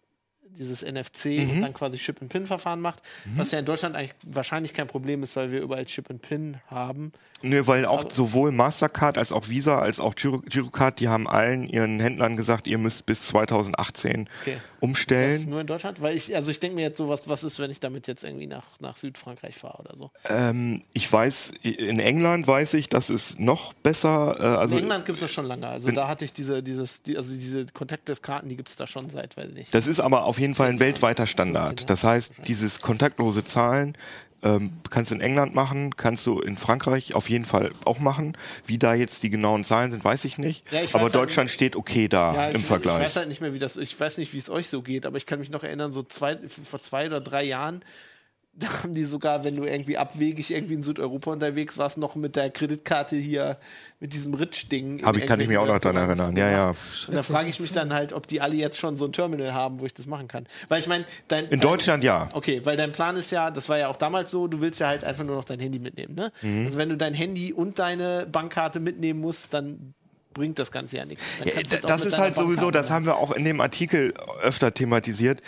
dieses 0.58 0.82
NFC 0.84 1.26
und 1.52 1.62
dann 1.62 1.74
quasi 1.74 1.98
Chip-and-Pin-Verfahren 1.98 2.80
macht, 2.82 3.02
was 3.36 3.52
ja 3.52 3.60
in 3.60 3.66
Deutschland 3.66 3.96
eigentlich 3.96 4.14
wahrscheinlich 4.28 4.74
kein 4.74 4.88
Problem 4.88 5.24
ist, 5.24 5.36
weil 5.36 5.52
wir 5.52 5.62
überall 5.62 5.86
Chip-and-Pin 5.86 6.58
haben. 6.68 7.12
Nö, 7.42 7.68
weil 7.68 7.86
auch 7.86 8.02
Aber- 8.02 8.12
sowohl 8.12 8.52
Mastercard 8.52 9.18
als 9.18 9.32
auch 9.34 9.50
Visa 9.50 9.80
als 9.80 10.00
auch 10.00 10.16
Giro- 10.16 10.40
Girocard, 10.50 11.00
die 11.00 11.10
haben 11.10 11.28
allen 11.28 11.68
ihren 11.68 12.00
Händlern 12.00 12.38
gesagt, 12.38 12.68
ihr 12.68 12.78
müsst 12.78 13.06
bis 13.06 13.28
2018 13.28 14.30
Okay. 14.42 14.56
Das 14.56 14.90
umstellen. 14.90 15.50
nur 15.50 15.62
in 15.62 15.68
Deutschland? 15.68 16.02
Weil 16.02 16.16
ich, 16.16 16.36
also 16.36 16.52
ich 16.52 16.60
denke 16.60 16.76
mir 16.76 16.82
jetzt 16.82 16.98
so, 16.98 17.08
was, 17.08 17.28
was 17.30 17.44
ist, 17.46 17.58
wenn 17.60 17.72
ich 17.72 17.80
damit 17.80 18.08
jetzt 18.08 18.26
irgendwie 18.26 18.48
nach, 18.48 18.66
nach 18.82 18.98
Südfrankreich 18.98 19.56
fahre 19.56 19.80
oder 19.80 19.96
so. 19.96 20.12
Ähm, 20.30 20.82
ich 20.92 21.12
weiß, 21.12 21.54
in 21.64 22.00
England 22.02 22.48
weiß 22.48 22.74
ich, 22.74 22.90
dass 22.90 23.10
es 23.10 23.40
noch 23.40 23.74
besser, 23.74 24.36
äh, 24.40 24.44
also 24.44 24.76
in 24.76 24.84
England 24.84 25.06
gibt 25.06 25.16
es 25.16 25.22
das 25.22 25.32
schon 25.32 25.46
lange. 25.46 25.68
Also 25.68 25.90
da 25.92 26.10
hatte 26.10 26.26
ich 26.26 26.34
diese, 26.34 26.62
dieses, 26.62 27.02
die, 27.02 27.16
also 27.16 27.34
diese 27.34 27.66
Contactless-Karten, 27.68 28.50
die 28.50 28.58
gibt 28.58 28.68
es 28.68 28.76
da 28.76 28.86
schon 28.86 29.10
seit, 29.10 29.38
weiß 29.38 29.50
ich 29.50 29.56
nicht. 29.56 29.74
Das 29.74 29.88
ist 29.88 30.02
aber 30.02 30.26
auf 30.26 30.38
jeden 30.38 30.43
Fall 30.52 30.70
ein 30.70 30.78
10 30.78 30.80
Jahre, 30.80 30.88
weltweiter 30.88 31.26
15 31.26 31.28
Standard. 31.28 31.90
Das 31.90 32.04
heißt, 32.04 32.34
dieses 32.48 32.82
kontaktlose 32.82 33.44
Zahlen 33.44 33.98
ähm, 34.44 34.74
kannst 34.90 35.12
du 35.12 35.16
in 35.16 35.22
England 35.22 35.56
machen, 35.56 35.96
kannst 35.96 36.26
du 36.26 36.40
in 36.40 36.58
Frankreich 36.58 37.16
auf 37.16 37.30
jeden 37.30 37.46
Fall 37.46 37.72
auch 37.86 38.00
machen. 38.00 38.38
Wie 38.66 38.78
da 38.78 38.94
jetzt 38.94 39.24
die 39.24 39.30
genauen 39.30 39.64
Zahlen 39.64 39.92
sind, 39.92 40.04
weiß 40.04 40.26
ich 40.26 40.38
nicht. 40.38 40.70
Ja, 40.72 40.84
ich 40.84 40.94
aber 40.94 41.06
halt 41.06 41.16
Deutschland 41.16 41.50
steht 41.50 41.76
okay 41.76 42.08
da 42.10 42.34
Ja, 42.34 42.50
im 42.50 42.58
ich, 42.58 42.66
Vergleich. 42.66 42.98
Ich 42.98 43.06
weiß 43.06 43.16
halt 43.16 43.30
nicht 43.30 43.42
mehr, 43.42 43.54
wie 43.54 43.60
das, 43.60 43.78
ich 43.78 43.98
weiß 43.98 44.18
nicht, 44.18 44.34
wie 44.34 44.38
es 44.38 44.50
euch 44.50 44.68
so 44.70 44.82
geht, 44.82 45.06
aber 45.06 45.18
ich 45.18 45.26
kann 45.26 45.40
mich 45.40 45.50
noch 45.50 45.64
erinnern, 45.64 45.94
so 45.94 46.04
zwei, 46.04 46.38
vor 46.48 46.82
zwei 46.82 47.08
oder 47.08 47.22
drei 47.22 47.44
Jahren, 47.44 47.84
da 48.56 48.84
haben 48.84 48.94
die 48.94 49.04
sogar, 49.06 49.44
wenn 49.44 49.56
du 49.56 49.64
irgendwie 49.64 49.98
abwegig 49.98 50.52
irgendwie 50.52 50.76
in 50.76 50.84
Südeuropa 50.84 51.32
unterwegs 51.32 51.78
warst, 51.78 51.98
noch 51.98 52.16
mit 52.16 52.36
der 52.36 52.52
Kreditkarte 52.52 53.16
hier, 53.16 53.58
mit 54.04 54.14
diesem 54.14 54.34
Ritsch-Ding. 54.34 55.00
in 55.00 55.06
Hab 55.06 55.16
ich- 55.16 55.26
kann 55.26 55.40
ich 55.40 55.48
mich 55.48 55.58
auch 55.58 55.66
noch 55.66 55.76
irgendwelchen 55.76 56.10
erinnern. 56.10 56.36
Ja, 56.36 56.68
Restaurants 56.72 57.08
Und 57.08 57.16
da 57.16 57.24
frage 57.24 57.48
ich 57.50 57.60
mich 57.62 57.72
dann 57.72 57.94
halt, 57.94 58.12
ob 58.12 58.28
die 58.28 58.42
alle 58.42 58.56
jetzt 58.56 58.78
schon 58.78 58.98
so 58.98 59.06
ein 59.06 59.14
Terminal 59.14 59.54
haben, 59.54 59.80
wo 59.80 59.86
ich 59.86 59.94
das 59.94 60.08
machen 60.08 60.28
kann. 60.28 60.46
Weil 60.68 60.82
ich 60.82 60.88
meine, 60.88 61.06
dein. 61.30 61.46
in 61.46 61.52
dein- 61.52 61.60
Deutschland 61.62 62.04
ja. 62.04 62.28
Okay, 62.34 62.60
weil 62.66 62.76
dein 62.76 62.92
Plan 62.92 63.16
ist 63.16 63.32
ja, 63.32 63.50
das 63.50 63.70
war 63.70 63.78
ja 63.78 63.88
auch 63.88 63.96
damals 63.96 64.30
so, 64.30 64.48
du 64.48 64.60
willst 64.60 64.82
ja 64.82 64.88
halt 64.88 65.06
einfach 65.06 65.24
nur 65.24 65.38
noch 65.38 65.46
dein 65.46 65.62
Handy 65.62 65.80
mitnehmen, 65.80 66.16
ne? 66.16 66.34
Mhm. 66.42 66.66
Also 66.66 66.78
wenn 66.78 66.90
du 66.90 66.98
dein 66.98 67.14
Handy 67.14 67.54
und 67.54 67.80
deine 67.80 68.28
Bankkarte 68.30 68.82
mitnehmen 68.82 69.22
musst, 69.22 69.54
dann 69.54 69.94
bringt 70.34 70.60
das 70.60 70.70
Ganze 70.74 70.98
ja 70.98 71.06
nichts. 71.06 71.26
Ja, 71.46 71.78
das 71.88 72.04
ist 72.04 72.18
halt 72.18 72.36
sowieso, 72.36 72.72
das 72.72 72.92
haben 72.92 73.06
wir 73.06 73.16
auch 73.16 73.32
in 73.32 73.46
dem 73.46 73.62
Artikel 73.62 74.14
öfter 74.42 74.74
thematisiert, 74.74 75.42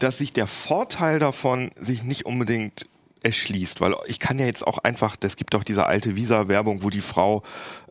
dass 0.00 0.18
sich 0.18 0.32
der 0.32 0.48
Vorteil 0.48 1.20
davon 1.20 1.70
sich 1.80 2.02
nicht 2.02 2.26
unbedingt 2.26 2.86
erschließt, 3.22 3.80
weil 3.80 3.94
ich 4.06 4.18
kann 4.18 4.38
ja 4.38 4.46
jetzt 4.46 4.66
auch 4.66 4.78
einfach, 4.78 5.16
es 5.20 5.36
gibt 5.36 5.54
doch 5.54 5.62
diese 5.62 5.86
alte 5.86 6.16
Visa-Werbung, 6.16 6.82
wo 6.82 6.90
die 6.90 7.00
Frau 7.00 7.42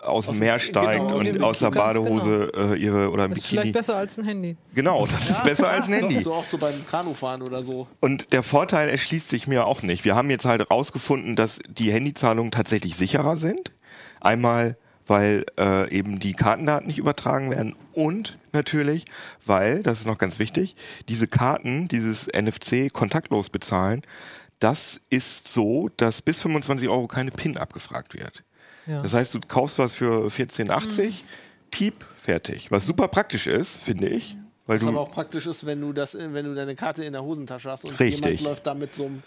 aus 0.02 0.28
dem 0.28 0.40
Meer 0.40 0.60
steigt 0.60 1.08
genau, 1.08 1.18
und 1.18 1.44
aus 1.44 1.60
der 1.60 1.72
Badehose 1.72 2.52
äh, 2.56 2.76
ihre 2.76 3.10
oder 3.12 3.26
im 3.26 3.34
Ist 3.34 3.46
vielleicht 3.46 3.64
Bikini. 3.64 3.72
besser 3.72 3.98
als 3.98 4.18
ein 4.18 4.26
Handy. 4.26 4.58
Genau, 4.74 5.06
das 5.06 5.30
ist 5.30 5.44
besser 5.44 5.70
als 5.70 5.88
ein 5.88 5.94
Handy. 5.94 6.24
So 6.24 6.34
auch 6.34 6.46
so 6.46 6.58
beim 6.58 6.74
Kanufahren 6.90 7.42
oder 7.42 7.62
so. 7.64 7.88
Und 8.00 8.32
der 8.32 8.44
Vorteil 8.44 8.90
erschließt 8.90 9.30
sich 9.30 9.48
mir 9.48 9.66
auch 9.66 9.82
nicht. 9.82 10.06
Wir 10.06 10.16
haben 10.16 10.30
jetzt 10.30 10.46
halt 10.46 10.62
herausgefunden, 10.62 11.36
dass 11.36 11.60
die 11.68 11.92
Handyzahlungen 11.92 12.52
tatsächlich 12.52 12.96
sicherer 12.96 13.36
sind. 13.36 13.72
Einmal, 14.22 14.78
weil 15.10 15.46
äh, 15.58 15.92
eben 15.92 16.20
die 16.20 16.34
Kartendaten 16.34 16.88
nicht 16.88 17.00
übertragen 17.00 17.52
werden 17.52 17.76
und 17.94 18.38
natürlich, 18.54 19.06
weil, 19.46 19.82
das 19.82 20.00
ist 20.00 20.06
noch 20.06 20.18
ganz 20.18 20.40
wichtig, 20.40 20.76
diese 21.08 21.28
Karten, 21.28 21.88
dieses 21.88 22.28
NFC 22.28 22.94
kontaktlos 22.94 23.50
bezahlen, 23.50 24.04
das 24.60 25.00
ist 25.10 25.48
so, 25.48 25.90
dass 25.98 26.22
bis 26.22 26.42
25 26.42 26.90
Euro 26.90 27.08
keine 27.08 27.32
PIN 27.32 27.58
abgefragt 27.58 28.14
wird. 28.14 28.44
Ja. 28.86 29.02
Das 29.02 29.14
heißt, 29.14 29.34
du 29.36 29.40
kaufst 29.48 29.80
was 29.80 29.94
für 29.94 30.28
14,80, 30.28 31.14
piep, 31.72 32.06
fertig. 32.22 32.72
Was 32.72 32.86
super 32.86 33.08
praktisch 33.08 33.48
ist, 33.48 33.78
finde 33.78 34.08
ich. 34.10 34.36
Weil 34.66 34.78
Was 34.78 34.84
du 34.84 34.90
aber 34.90 35.00
auch 35.02 35.12
praktisch 35.12 35.48
ist, 35.48 35.66
wenn 35.66 35.82
du 35.82 35.94
das, 35.94 36.16
wenn 36.16 36.46
du 36.46 36.54
deine 36.54 36.76
Karte 36.76 37.04
in 37.04 37.14
der 37.14 37.24
Hosentasche 37.24 37.72
hast 37.72 37.86
und 37.86 38.00
Richtig. 38.00 38.24
jemand 38.26 38.42
läuft 38.42 38.68
da 38.68 38.74
mit 38.74 38.94
so 38.96 39.06
einem. 39.06 39.24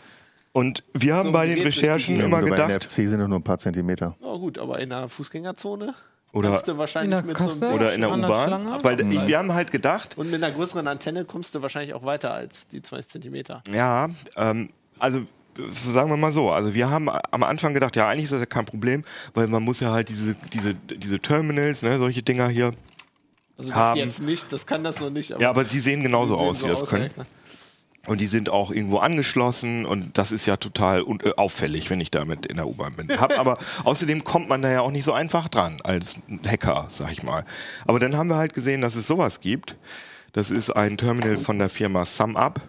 Und 0.53 0.85
wir 0.93 1.15
haben 1.15 1.29
So 1.29 1.33
bei 1.33 1.47
den 1.47 1.63
Recherchen 1.63 2.21
immer 2.21 2.43
Bei 2.43 2.51
gedacht, 2.51 2.71
NFC 2.71 3.09
sind 3.09 3.21
doch 3.21 3.29
nur 3.29 3.39
ein 3.39 3.43
paar 3.43 3.59
Zentimeter. 3.59 4.17
Oh 4.21 4.39
gut, 4.39 4.59
aber 4.59 4.79
in 4.81 4.91
der 4.91 5.09
Fußgängerzone 5.09 5.95
Oder- 6.33 6.63
wahrscheinlich 6.79 7.19
In 7.19 7.27
der 7.27 7.37
mit 7.37 7.51
so 7.51 7.67
oder 7.67 7.95
in 7.95 8.03
der 8.03 8.13
U-Bahn. 8.13 8.83
Weil 8.85 9.01
ich, 9.13 9.27
wir 9.27 9.39
haben 9.39 9.53
halt 9.53 9.71
gedacht, 9.73 10.17
und 10.19 10.31
mit 10.31 10.43
einer 10.43 10.53
größeren 10.55 10.87
Antenne 10.87 11.25
kommst 11.25 11.55
du 11.55 11.63
wahrscheinlich 11.63 11.95
auch 11.95 12.05
weiter 12.05 12.33
als 12.33 12.69
die 12.69 12.83
20 12.83 13.11
Zentimeter. 13.11 13.63
ja, 13.73 14.11
ähm, 14.37 14.69
also 15.03 15.27
sagen 15.93 16.09
wir 16.09 16.17
mal 16.17 16.33
so, 16.33 16.51
also 16.51 16.75
wir 16.75 16.89
haben 16.89 17.09
am 17.09 17.43
Anfang 17.43 17.75
gedacht, 17.75 17.95
ja, 17.97 18.09
eigentlich 18.09 18.25
ist 18.25 18.33
das 18.33 18.41
ja 18.41 18.47
kein 18.47 18.65
Problem, 18.65 19.05
weil 19.35 19.49
man 19.49 19.63
muss 19.63 19.81
ja 19.81 19.91
halt 19.91 20.09
diese, 20.09 20.35
diese, 20.53 20.75
diese 20.75 21.19
Terminals, 21.19 21.83
ne, 21.83 21.99
solche 21.99 22.23
Dinger 22.23 22.49
hier. 22.49 22.73
Also 23.59 23.71
das 23.71 23.79
Haben. 23.79 23.99
jetzt 23.99 24.23
nicht, 24.23 24.51
das 24.53 24.65
kann 24.67 24.83
das 24.83 25.01
noch 25.01 25.11
nicht. 25.11 25.31
Ja, 25.39 25.51
aber 25.51 25.65
die 25.65 25.79
sehen 25.79 26.03
genauso 26.03 26.35
die 26.35 26.39
sehen 26.39 26.49
aus, 26.49 26.59
so 26.59 26.67
wie 26.67 26.71
das 26.71 26.83
aus, 26.83 26.89
können. 26.89 27.11
ja. 27.17 27.25
Und 28.07 28.21
die 28.21 28.27
sind 28.27 28.51
auch 28.51 28.73
irgendwo 28.73 28.99
angeschlossen 28.99 29.87
und 29.87 30.19
das 30.19 30.33
ist 30.33 30.47
ja 30.47 30.57
total 30.57 31.05
äh, 31.23 31.35
auffällig, 31.37 31.89
wenn 31.89 32.01
ich 32.01 32.11
damit 32.11 32.47
in 32.47 32.57
der 32.57 32.67
U-Bahn 32.67 32.95
bin. 32.95 33.09
Hab, 33.21 33.39
aber 33.39 33.59
außerdem 33.85 34.25
kommt 34.25 34.49
man 34.49 34.63
da 34.63 34.71
ja 34.73 34.81
auch 34.81 34.91
nicht 34.91 35.05
so 35.05 35.13
einfach 35.13 35.49
dran 35.49 35.81
als 35.85 36.17
Hacker, 36.47 36.87
sag 36.89 37.13
ich 37.13 37.23
mal. 37.23 37.45
Aber 37.87 38.01
dann 38.01 38.17
haben 38.17 38.29
wir 38.29 38.37
halt 38.37 38.55
gesehen, 38.55 38.81
dass 38.81 38.97
es 38.97 39.07
sowas 39.07 39.41
gibt. 39.41 39.77
Das 40.33 40.51
ist 40.51 40.71
ein 40.71 40.97
Terminal 40.97 41.37
von 41.37 41.59
der 41.59 41.69
Firma 41.69 42.05
SumUp 42.05 42.61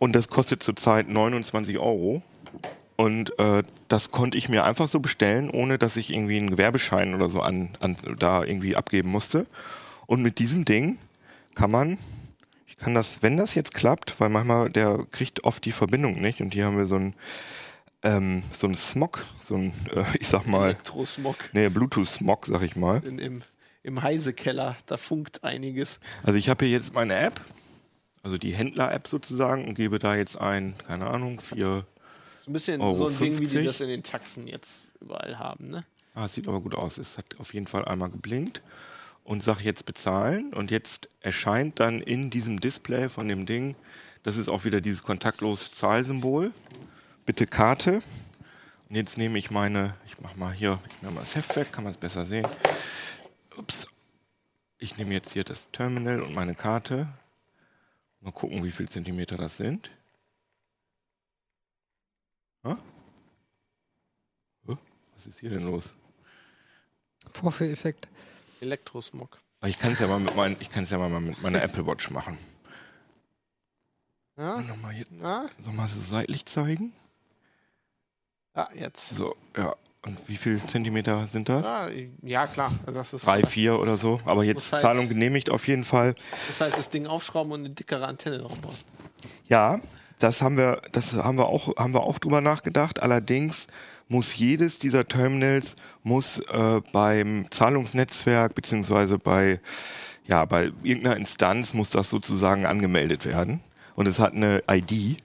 und 0.00 0.16
das 0.16 0.28
kostet 0.28 0.64
zurzeit 0.64 1.08
29 1.08 1.78
Euro. 1.78 2.22
Und 2.96 3.38
äh, 3.38 3.62
das 3.88 4.10
konnte 4.10 4.36
ich 4.36 4.48
mir 4.48 4.64
einfach 4.64 4.88
so 4.88 4.98
bestellen, 4.98 5.48
ohne 5.48 5.78
dass 5.78 5.96
ich 5.96 6.12
irgendwie 6.12 6.36
einen 6.38 6.50
Gewerbeschein 6.50 7.14
oder 7.14 7.30
so 7.30 7.40
an, 7.40 7.70
an 7.80 7.96
da 8.18 8.42
irgendwie 8.42 8.76
abgeben 8.76 9.10
musste. 9.10 9.46
Und 10.06 10.22
mit 10.22 10.38
diesem 10.38 10.64
Ding 10.64 10.98
kann 11.54 11.70
man 11.70 11.98
ich 12.66 12.76
kann 12.76 12.94
das, 12.94 13.22
wenn 13.22 13.36
das 13.36 13.54
jetzt 13.54 13.74
klappt, 13.74 14.18
weil 14.20 14.28
manchmal 14.30 14.70
der 14.70 15.06
kriegt 15.10 15.44
oft 15.44 15.64
die 15.64 15.72
Verbindung 15.72 16.20
nicht 16.20 16.40
und 16.40 16.54
hier 16.54 16.66
haben 16.66 16.78
wir 16.78 16.86
so 16.86 16.96
ein 16.96 17.14
ähm, 18.02 18.42
so 18.52 18.66
ein 18.66 18.74
Smog, 18.74 19.26
so 19.42 19.56
ein, 19.56 19.72
äh, 19.94 20.04
ich 20.18 20.28
sag 20.28 20.46
mal, 20.46 20.70
Elektrosmog 20.70 21.36
nee, 21.52 21.68
Bluetooth-Smog, 21.68 22.46
sag 22.46 22.62
ich 22.62 22.76
mal. 22.76 23.02
in, 23.04 23.18
im, 23.18 23.42
im 23.82 24.02
Heisekeller, 24.02 24.76
da 24.86 24.96
funkt 24.96 25.44
einiges. 25.44 26.00
Also 26.22 26.38
ich 26.38 26.48
habe 26.48 26.64
hier 26.64 26.74
jetzt 26.74 26.94
meine 26.94 27.16
App, 27.16 27.40
also 28.22 28.38
die 28.38 28.54
Händler-App 28.54 29.08
sozusagen 29.08 29.66
und 29.66 29.74
gebe 29.74 29.98
da 29.98 30.14
jetzt 30.14 30.36
ein, 30.36 30.74
keine 30.86 31.06
Ahnung, 31.06 31.40
vier, 31.40 31.86
So 32.38 32.50
ein 32.50 32.52
bisschen 32.52 32.80
Euro 32.80 32.94
so 32.94 33.06
ein 33.08 33.18
Ding, 33.18 33.32
wie 33.32 33.46
50. 33.46 33.64
das 33.64 33.80
in 33.80 33.88
den 33.88 34.02
Taxen 34.02 34.46
jetzt 34.46 34.92
überall 35.00 35.38
haben, 35.38 35.70
ne? 35.70 35.84
ah, 36.14 36.26
es 36.26 36.34
sieht 36.34 36.48
aber 36.48 36.60
gut 36.60 36.74
aus, 36.74 36.98
es 36.98 37.18
hat 37.18 37.26
auf 37.38 37.54
jeden 37.54 37.66
Fall 37.66 37.84
einmal 37.84 38.10
geblinkt 38.10 38.62
und 39.24 39.42
sage 39.42 39.62
jetzt 39.62 39.86
bezahlen 39.86 40.52
und 40.52 40.70
jetzt 40.70 41.08
erscheint 41.20 41.80
dann 41.80 42.00
in 42.00 42.30
diesem 42.30 42.60
Display 42.60 43.08
von 43.08 43.28
dem 43.28 43.46
Ding, 43.46 43.74
das 44.22 44.36
ist 44.36 44.48
auch 44.48 44.64
wieder 44.64 44.80
dieses 44.80 45.02
kontaktlose 45.02 45.70
Zahlsymbol, 45.70 46.52
bitte 47.24 47.46
Karte. 47.46 48.02
Und 48.88 48.96
jetzt 48.96 49.16
nehme 49.16 49.38
ich 49.38 49.50
meine, 49.50 49.94
ich 50.04 50.20
mache 50.20 50.38
mal 50.38 50.52
hier, 50.52 50.78
ich 50.88 51.00
nehme 51.00 51.14
mal 51.14 51.20
das 51.20 51.36
Heft 51.36 51.54
weg, 51.56 51.72
kann 51.72 51.84
man 51.84 51.92
es 51.92 51.98
besser 51.98 52.26
sehen. 52.26 52.46
Ups. 53.56 53.86
Ich 54.78 54.96
nehme 54.96 55.12
jetzt 55.12 55.32
hier 55.32 55.44
das 55.44 55.68
Terminal 55.70 56.22
und 56.22 56.34
meine 56.34 56.54
Karte. 56.54 57.06
Mal 58.20 58.32
gucken, 58.32 58.62
wie 58.64 58.72
viel 58.72 58.88
Zentimeter 58.88 59.36
das 59.36 59.56
sind. 59.56 59.90
Was 65.20 65.26
ist 65.26 65.40
hier 65.40 65.50
denn 65.50 65.66
los? 65.66 65.92
Vorführeffekt. 67.28 68.08
Elektrosmog. 68.62 69.38
Ich 69.66 69.78
kann 69.78 69.92
es 69.92 69.98
ja 69.98 70.06
mal 70.06 70.18
mit 70.18 70.34
mein, 70.34 70.56
ich 70.60 70.70
kann 70.70 70.84
es 70.84 70.90
ja 70.90 70.96
mal 70.96 71.20
mit 71.20 71.42
meiner 71.42 71.62
Apple 71.62 71.86
Watch 71.86 72.08
machen. 72.10 72.38
Ja? 74.38 74.62
Nochmal 74.62 74.94
hier, 74.94 75.04
Ja? 75.18 75.50
soll 75.62 75.74
mal 75.74 75.88
so 75.88 76.00
seitlich 76.00 76.46
zeigen? 76.46 76.94
Ah, 78.54 78.70
jetzt. 78.74 79.10
So, 79.10 79.36
ja. 79.54 79.76
Und 80.06 80.16
wie 80.28 80.36
viel 80.36 80.62
Zentimeter 80.62 81.26
sind 81.26 81.48
das? 81.50 81.66
Ah, 81.66 81.88
ja, 82.22 82.46
klar. 82.46 82.72
Also 82.86 83.00
das 83.00 83.12
ist, 83.12 83.26
Drei, 83.26 83.42
vier 83.42 83.78
oder 83.78 83.96
so. 83.98 84.18
Aber 84.24 84.44
jetzt 84.44 84.54
Muss 84.56 84.72
halt- 84.72 84.82
Zahlung 84.82 85.08
genehmigt 85.08 85.50
auf 85.50 85.68
jeden 85.68 85.84
Fall. 85.84 86.14
ist 86.48 86.60
halt 86.62 86.76
das 86.78 86.88
Ding 86.88 87.06
aufschrauben 87.06 87.52
und 87.52 87.60
eine 87.60 87.70
dickere 87.70 88.06
Antenne 88.06 88.38
drauf 88.38 88.58
bauen. 88.60 88.74
Ja, 89.46 89.78
das 90.18 90.40
haben 90.40 90.56
wir, 90.56 90.80
das 90.92 91.12
haben 91.12 91.36
wir 91.36 91.46
auch, 91.48 91.76
haben 91.76 91.92
wir 91.92 92.02
auch 92.02 92.18
drüber 92.18 92.40
nachgedacht. 92.40 93.02
Allerdings 93.02 93.66
muss 94.08 94.34
jedes 94.36 94.78
dieser 94.78 95.06
Terminals 95.06 95.76
muss 96.02 96.38
äh, 96.38 96.80
beim 96.92 97.50
Zahlungsnetzwerk 97.50 98.54
beziehungsweise 98.54 99.18
bei 99.18 99.60
ja 100.26 100.44
bei 100.46 100.72
irgendeiner 100.82 101.16
Instanz 101.16 101.74
muss 101.74 101.90
das 101.90 102.10
sozusagen 102.10 102.66
angemeldet 102.66 103.24
werden 103.26 103.60
und 103.94 104.06
es 104.08 104.18
hat 104.18 104.32
eine 104.34 104.62
ID 104.68 105.18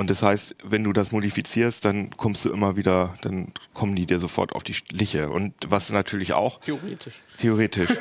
und 0.00 0.08
das 0.10 0.22
heißt, 0.22 0.56
wenn 0.64 0.82
du 0.82 0.92
das 0.94 1.12
modifizierst, 1.12 1.84
dann 1.84 2.10
kommst 2.16 2.44
du 2.46 2.50
immer 2.50 2.74
wieder, 2.76 3.14
dann 3.20 3.52
kommen 3.74 3.94
die 3.94 4.06
dir 4.06 4.18
sofort 4.18 4.54
auf 4.54 4.62
die 4.64 4.72
Schliche 4.74 5.28
und 5.28 5.52
was 5.68 5.90
natürlich 5.92 6.32
auch 6.32 6.58
Theoretisch. 6.60 7.14
Theoretisch. 7.38 7.90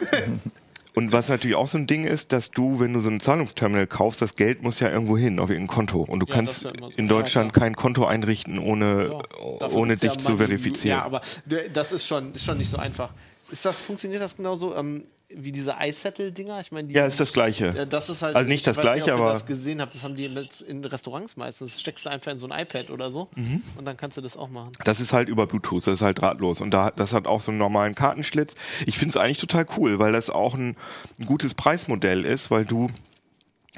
Und 0.95 1.11
was 1.13 1.29
natürlich 1.29 1.55
auch 1.55 1.67
so 1.67 1.77
ein 1.77 1.87
Ding 1.87 2.03
ist, 2.03 2.33
dass 2.33 2.49
du, 2.51 2.79
wenn 2.81 2.91
du 2.91 2.99
so 2.99 3.09
ein 3.09 3.19
Zahlungsterminal 3.21 3.85
kaufst, 3.87 4.21
das 4.21 4.35
Geld 4.35 4.63
muss 4.63 4.79
ja 4.81 4.89
irgendwo 4.89 5.17
hin, 5.17 5.39
auf 5.39 5.49
irgendein 5.49 5.73
Konto. 5.73 6.01
Und 6.01 6.19
du 6.19 6.25
Ja, 6.27 6.33
kannst 6.33 6.63
ja 6.63 6.71
so. 6.77 6.89
in 6.97 7.05
Ja, 7.05 7.09
Deutschland 7.09 7.53
klar. 7.53 7.63
kein 7.67 7.75
Konto 7.75 8.05
einrichten, 8.05 8.59
ohne, 8.59 9.21
ohne 9.71 9.93
ja 9.93 9.99
dich 9.99 10.17
zu 10.17 10.37
verifizieren. 10.37 10.97
Ja, 10.97 11.05
aber 11.05 11.21
das 11.73 11.91
ist 11.93 12.05
schon, 12.07 12.33
ist 12.33 12.43
schon 12.43 12.57
nicht 12.57 12.71
so 12.71 12.77
einfach. 12.77 13.11
Ist 13.51 13.63
das, 13.63 13.79
funktioniert 13.79 14.21
das 14.21 14.35
genauso 14.35 14.75
ähm, 14.75 15.03
wie 15.35 15.51
diese 15.51 15.75
iSettle-Dinger? 15.79 16.59
Ich 16.59 16.71
meine, 16.71 16.87
die- 16.87 16.95
Ja, 16.95 17.05
ist 17.05 17.19
das 17.19 17.33
Gleiche. 17.33 17.85
Das 17.87 18.09
ist 18.09 18.21
halt, 18.21 18.35
Also 18.35 18.47
nicht 18.47 18.57
ich 18.59 18.63
das 18.63 18.77
Gleiche, 18.77 19.07
ihr 19.07 19.13
aber- 19.13 19.33
das 19.33 19.45
gesehen 19.45 19.79
habt, 19.81 19.93
das 19.93 20.03
haben 20.03 20.15
die 20.15 20.25
in, 20.25 20.47
in 20.67 20.83
Restaurants 20.83 21.37
meistens. 21.37 21.71
Das 21.73 21.81
steckst 21.81 22.05
du 22.05 22.09
einfach 22.09 22.31
in 22.31 22.39
so 22.39 22.47
ein 22.49 22.59
iPad 22.61 22.89
oder 22.89 23.11
so 23.11 23.29
Mhm. 23.35 23.61
und 23.77 23.85
dann 23.85 23.95
kannst 23.95 24.17
du 24.17 24.21
das 24.21 24.35
auch 24.35 24.49
machen. 24.49 24.71
Das 24.85 24.99
ist 24.99 25.13
halt 25.13 25.29
über 25.29 25.45
Bluetooth, 25.45 25.85
das 25.85 25.95
ist 25.95 26.01
halt 26.01 26.19
drahtlos. 26.19 26.61
Und 26.61 26.71
da, 26.71 26.89
das 26.91 27.13
hat 27.13 27.27
auch 27.27 27.41
so 27.41 27.51
einen 27.51 27.59
normalen 27.59 27.93
Kartenschlitz. 27.95 28.55
Ich 28.87 28.97
finde 28.97 29.11
es 29.11 29.17
eigentlich 29.17 29.37
total 29.37 29.65
cool, 29.77 29.99
weil 29.99 30.11
das 30.11 30.29
auch 30.29 30.55
ein, 30.55 30.75
ein 31.19 31.25
gutes 31.25 31.53
Preismodell 31.53 32.25
ist, 32.25 32.49
weil 32.49 32.65
du 32.65 32.89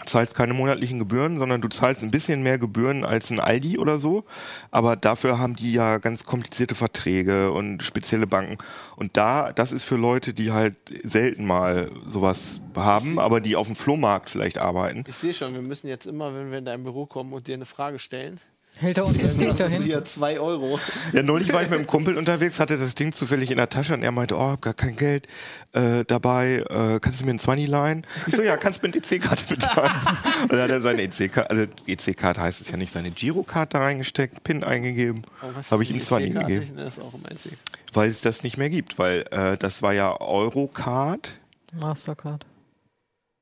zahlst 0.06 0.36
keine 0.36 0.54
monatlichen 0.54 1.00
Gebühren, 1.00 1.40
sondern 1.40 1.62
du 1.62 1.68
zahlst 1.68 2.04
ein 2.04 2.12
bisschen 2.12 2.44
mehr 2.44 2.58
Gebühren 2.58 3.04
als 3.04 3.30
ein 3.30 3.40
Aldi 3.40 3.78
oder 3.78 3.98
so. 3.98 4.26
Aber 4.72 4.96
dafür 4.96 5.40
haben 5.40 5.56
die 5.56 5.74
ja 5.74 5.98
ganz 5.98 6.26
komplizierte 6.26 6.76
Verträge 6.76 7.52
und 7.52 7.84
spezielle 7.84 8.28
Banken. 8.28 8.58
Und 8.96 9.18
da, 9.18 9.52
das 9.54 9.72
ist 9.72 9.84
für 9.84 9.96
Leute, 9.98 10.34
die 10.34 10.52
halt 10.52 10.76
selten 11.04 11.46
mal 11.46 11.92
sowas 12.06 12.62
haben, 12.76 13.20
aber 13.20 13.42
die 13.42 13.56
auf 13.56 13.68
dem 13.68 13.76
Flohmarkt 13.76 14.30
vielleicht 14.30 14.58
arbeiten. 14.58 15.04
Ich 15.08 15.18
sehe 15.18 15.34
schon, 15.34 15.54
wir 15.54 15.62
müssen 15.62 15.88
jetzt 15.88 16.06
immer, 16.06 16.34
wenn 16.36 16.52
wir 16.52 16.58
in 16.60 16.66
dein 16.66 16.84
Büro 16.84 17.06
kommen 17.06 17.34
und 17.34 17.48
dir 17.48 17.56
eine 17.56 17.66
Frage 17.66 18.00
stellen, 18.00 18.40
Hält 18.82 18.98
er 18.98 19.06
uns 19.06 19.20
das 19.20 19.38
Ding 19.38 19.54
dahin? 19.56 19.84
hier 19.84 20.04
2 20.04 20.40
Euro. 20.40 20.80
Ja, 21.14 21.22
neulich 21.22 21.54
war 21.54 21.62
ich 21.62 21.70
mit 21.70 21.78
einem 21.78 21.88
Kumpel 21.88 22.18
unterwegs, 22.18 22.60
hatte 22.60 22.78
das 22.78 22.96
Ding 22.96 23.14
zufällig 23.14 23.52
in 23.52 23.58
der 23.58 23.70
Tasche 23.70 23.94
und 23.94 24.02
er 24.02 24.12
meinte, 24.12 24.36
oh, 24.36 24.40
hab 24.52 24.62
gar 24.62 24.74
kein 24.74 24.96
Geld 24.96 25.28
äh, 25.74 26.04
dabei, 26.06 26.64
äh, 26.68 27.00
kannst 27.00 27.22
du 27.22 27.26
mir 27.26 27.32
ein 27.32 27.40
20 27.40 27.68
leihen? 27.68 28.06
Ich 28.26 28.36
so, 28.36 28.42
ja, 28.42 28.58
kannst 28.58 28.82
du 28.84 28.88
mit 28.88 28.96
EC-Karte 28.96 29.46
bezahlen. 29.54 29.92
und 30.44 30.52
dann 30.54 30.62
hat 30.62 30.72
er 30.72 30.82
seine 30.82 31.04
EC-Karte, 31.04 31.50
also 31.50 31.64
EC-Karte 31.86 32.42
heißt 32.42 32.60
es 32.62 32.70
ja 32.72 32.78
nicht, 32.78 32.92
seine 32.92 33.12
Girokarte 33.12 33.78
reingesteckt, 33.80 34.44
PIN 34.44 34.64
eingegeben, 34.64 35.22
Oh, 35.44 35.48
habe 35.72 35.84
ich 35.84 35.92
ihm 35.92 36.00
die 36.00 36.04
20 36.06 36.32
EC-Karte? 36.32 36.54
gegeben, 36.54 36.78
Das 36.78 36.98
ist 36.98 37.04
auch 37.04 37.14
im 37.14 37.22
IC. 37.22 37.58
weil 37.94 38.10
es 38.10 38.22
das 38.22 38.42
nicht 38.44 38.58
mehr 38.58 38.70
gibt, 38.72 38.98
weil 38.98 39.26
äh, 39.30 39.58
das 39.58 39.82
war 39.84 39.94
ja 39.94 40.20
Eurocard, 40.20 41.40
Mastercard. 41.80 42.46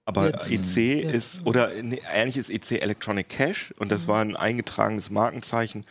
Aber 0.09 0.31
Jetzt. 0.31 0.51
EC 0.51 1.03
Jetzt. 1.03 1.13
ist, 1.15 1.45
oder 1.45 1.71
nee, 1.81 2.01
eigentlich 2.01 2.37
ist 2.37 2.49
EC 2.49 2.81
Electronic 2.81 3.29
Cash 3.29 3.73
und 3.77 3.91
das 3.91 4.07
war 4.07 4.21
ein 4.21 4.35
eingetragenes 4.35 5.09
Markenzeichen. 5.11 5.85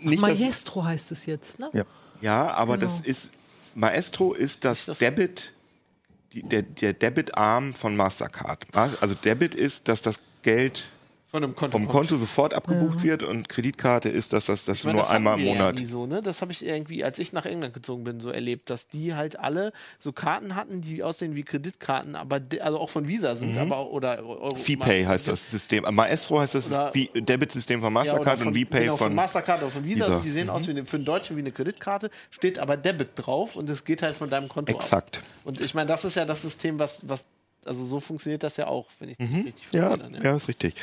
Nicht, 0.00 0.22
dass, 0.22 0.38
Maestro 0.38 0.84
heißt 0.84 1.10
es 1.12 1.26
jetzt, 1.26 1.58
ne? 1.58 1.68
Ja. 1.72 1.84
Ja, 2.22 2.48
aber 2.52 2.76
Genau. 2.78 2.86
das 2.90 3.00
ist 3.00 3.32
Maestro 3.74 4.32
ist 4.34 4.64
das, 4.64 4.86
das- 4.86 4.98
Debit, 4.98 5.52
die, 6.32 6.42
der, 6.42 6.62
der 6.62 6.92
Debit-Arm 6.92 7.72
von 7.74 7.96
Mastercard. 7.96 8.66
Also 8.76 9.14
Debit 9.16 9.54
ist, 9.54 9.88
dass 9.88 10.02
das 10.02 10.20
Geld 10.42 10.90
Von 11.30 11.44
einem 11.44 11.54
Konto. 11.54 11.72
vom 11.72 11.86
kommt. 11.86 12.08
Konto 12.08 12.16
sofort 12.18 12.54
abgebucht 12.54 13.04
wird 13.04 13.22
und 13.22 13.48
Kreditkarte 13.48 14.08
ist, 14.08 14.32
dass 14.32 14.46
das, 14.46 14.64
das 14.64 14.78
Ich 14.78 14.84
meine, 14.84 14.96
nur 14.96 15.02
das 15.02 15.10
einmal 15.12 15.38
im 15.38 15.44
Monat. 15.46 15.74
Ja 15.76 15.80
nie 15.80 15.86
so, 15.86 16.04
ne? 16.06 16.22
Das 16.22 16.42
habe 16.42 16.50
ich 16.50 16.66
irgendwie, 16.66 17.04
als 17.04 17.20
ich 17.20 17.32
nach 17.32 17.46
England 17.46 17.72
gezogen 17.72 18.02
bin, 18.02 18.18
so 18.20 18.30
erlebt, 18.30 18.68
dass 18.68 18.88
die 18.88 19.14
halt 19.14 19.38
alle 19.38 19.72
so 20.00 20.10
Karten 20.12 20.56
hatten, 20.56 20.80
die 20.80 21.04
aussehen 21.04 21.36
wie 21.36 21.44
Kreditkarten, 21.44 22.16
aber 22.16 22.40
de- 22.40 22.60
also 22.60 22.78
auch 22.78 22.90
von 22.90 23.06
Visa 23.06 23.36
sind, 23.36 23.56
aber 23.58 23.76
auch, 23.76 23.90
oder 23.90 24.18
Euro. 24.18 24.56
VPay 24.56 25.04
heißt 25.04 25.28
das 25.28 25.50
System. 25.50 25.84
Maestro 25.90 26.40
heißt 26.40 26.56
das 26.56 26.68
Debit-System 27.14 27.80
von 27.80 27.86
Ja, 27.88 27.90
Mastercard 27.90 28.38
von, 28.38 28.48
und 28.48 28.54
VPay 28.54 28.80
genau, 28.80 28.96
von, 28.96 29.06
von. 29.08 29.14
Mastercard 29.14 29.62
oder 29.62 29.70
von 29.70 29.84
Visa. 29.84 30.06
Visa. 30.06 30.18
Mhm. 30.18 30.22
Die 30.24 30.30
sehen 30.30 30.50
aus 30.50 30.66
wie 30.66 30.70
eine, 30.72 30.84
für 30.84 30.96
einen 30.96 31.04
Deutschen 31.04 31.36
wie 31.36 31.40
eine 31.40 31.52
Kreditkarte, 31.52 32.10
steht 32.30 32.58
aber 32.58 32.76
Debit 32.76 33.10
drauf 33.14 33.56
und 33.56 33.68
es 33.70 33.84
geht 33.84 34.02
halt 34.02 34.16
von 34.16 34.30
deinem 34.30 34.48
Konto 34.48 34.74
Exakt. 34.74 35.18
ab. 35.18 35.24
Und 35.44 35.60
ich 35.60 35.74
meine, 35.74 35.86
das 35.86 36.04
ist 36.04 36.16
ja 36.16 36.24
das 36.24 36.42
System, 36.42 36.78
was, 36.78 37.08
was 37.08 37.26
also 37.66 37.84
so 37.86 38.00
funktioniert 38.00 38.42
das 38.42 38.56
ja 38.56 38.66
auch, 38.66 38.86
wenn 38.98 39.10
ich 39.10 39.16
das 39.18 39.28
richtig 39.30 39.66
Mhm. 39.72 39.78
Ja, 39.78 39.88
verstehe. 39.96 40.10
ne? 40.10 40.20
ja, 40.24 40.36
ist 40.36 40.48
richtig. 40.48 40.74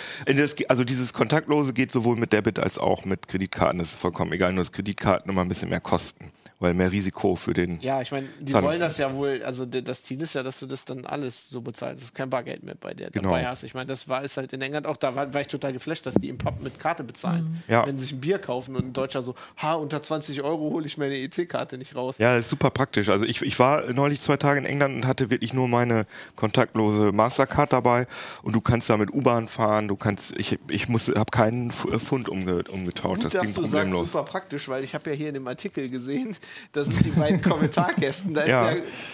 Also 0.70 0.84
dieses 0.84 1.14
Kontaktlose 1.14 1.74
geht 1.74 1.92
sowohl 1.92 2.16
mit 2.18 2.34
Debit 2.34 2.60
als 2.60 2.78
auch 2.78 3.06
mit 3.06 3.28
Kreditkarten. 3.28 3.80
Das 3.80 3.94
ist 3.94 4.00
vollkommen 4.00 4.32
egal, 4.34 4.54
nur 4.54 4.64
dass 4.64 4.72
Kreditkarten 4.72 5.30
immer 5.32 5.42
ein 5.42 5.48
bisschen 5.50 5.70
mehr 5.70 5.80
kosten, 5.82 6.32
weil 6.60 6.74
mehr 6.74 6.92
Risiko 6.92 7.36
für 7.36 7.54
den. 7.54 7.80
Ja, 7.82 8.02
ich 8.02 8.12
meine, 8.12 8.28
die 8.40 8.54
wollen 8.54 8.80
das 8.80 8.98
ja 8.98 9.14
wohl, 9.16 9.42
also 9.44 9.66
das 9.66 10.04
Ziel 10.04 10.22
ist 10.22 10.34
ja, 10.36 10.44
dass 10.44 10.60
du 10.60 10.66
das 10.66 10.86
dann 10.86 11.06
alles 11.06 11.50
so 11.50 11.62
bezahlst. 11.62 12.02
Es 12.02 12.10
ist 12.10 12.16
kein 12.16 12.30
Bargeld 12.30 12.64
mehr 12.64 12.76
bei 12.76 12.94
dir 12.94 13.10
Genau. 13.12 13.30
dabei 13.30 13.46
hast. 13.46 13.64
Ich 13.64 13.74
meine, 13.74 13.86
das 13.88 14.08
war 14.10 14.24
ist 14.24 14.38
halt 14.38 14.54
in 14.54 14.62
England 14.62 14.88
auch, 14.88 14.98
da 14.98 15.16
war, 15.16 15.34
war 15.34 15.42
ich 15.42 15.48
total 15.48 15.74
geflasht, 15.74 16.06
dass 16.06 16.16
die 16.16 16.30
im 16.30 16.38
Pub 16.38 16.62
mit 16.62 16.80
Karte 16.80 17.04
bezahlen. 17.04 17.62
Ja. 17.68 17.86
Wenn 17.86 17.98
sie 18.00 18.06
sich 18.06 18.14
ein 18.14 18.22
Bier 18.22 18.40
kaufen 18.40 18.76
und 18.76 18.86
ein 18.86 18.94
Deutscher 18.94 19.22
so, 19.22 19.36
ha, 19.58 19.76
unter 19.76 20.02
20 20.02 20.42
Euro 20.42 20.72
hole 20.72 20.86
ich 20.86 20.98
meine 20.98 21.16
EC-Karte 21.18 21.78
nicht 21.78 21.96
raus. 21.96 22.18
Ja, 22.18 22.36
das 22.36 22.46
ist 22.46 22.50
super 22.50 22.72
praktisch. 22.72 23.10
Also 23.10 23.26
ich, 23.26 23.42
ich 23.42 23.60
war 23.60 23.84
neulich 23.94 24.22
zwei 24.22 24.38
Tage 24.38 24.60
in 24.60 24.66
England 24.66 24.96
und 24.96 25.08
hatte 25.08 25.30
wirklich 25.30 25.54
nur 25.54 25.68
meine 25.68 26.06
kontaktlose 26.36 27.12
Mastercard 27.12 27.74
dabei 27.74 28.08
und 28.44 28.54
du 28.54 28.62
kannst 28.62 28.90
damit 28.90 29.14
U-Bahn 29.14 29.48
fahren, 29.48 29.88
du 29.88 29.96
kannst, 29.96 30.32
ich, 30.38 30.58
ich 30.70 30.88
muss, 30.88 31.08
habe 31.10 31.32
keinen 31.32 31.72
Pfund 31.72 32.30
umge, 32.30 32.64
umgetauscht, 32.72 33.16
Gut, 33.22 33.26
das 33.26 33.34
dass 33.34 33.42
ging 33.44 33.54
du 33.56 33.62
sagst, 33.62 33.72
problemlos. 33.74 34.12
super 34.12 34.24
praktisch, 34.24 34.70
weil 34.70 34.84
ich 34.84 34.94
habe 34.96 35.10
ja 35.10 35.16
hier 35.16 35.28
in 35.28 35.34
dem 35.34 35.48
Artikel 35.48 35.90
gesehen, 35.90 36.36
da 36.72 36.84
sind 36.84 37.04
die 37.06 37.10
beiden 37.12 37.42
Kommentarkästen. 37.50 38.34
Da 38.34 38.42
ist 38.42 38.50
Ja. 38.50 38.74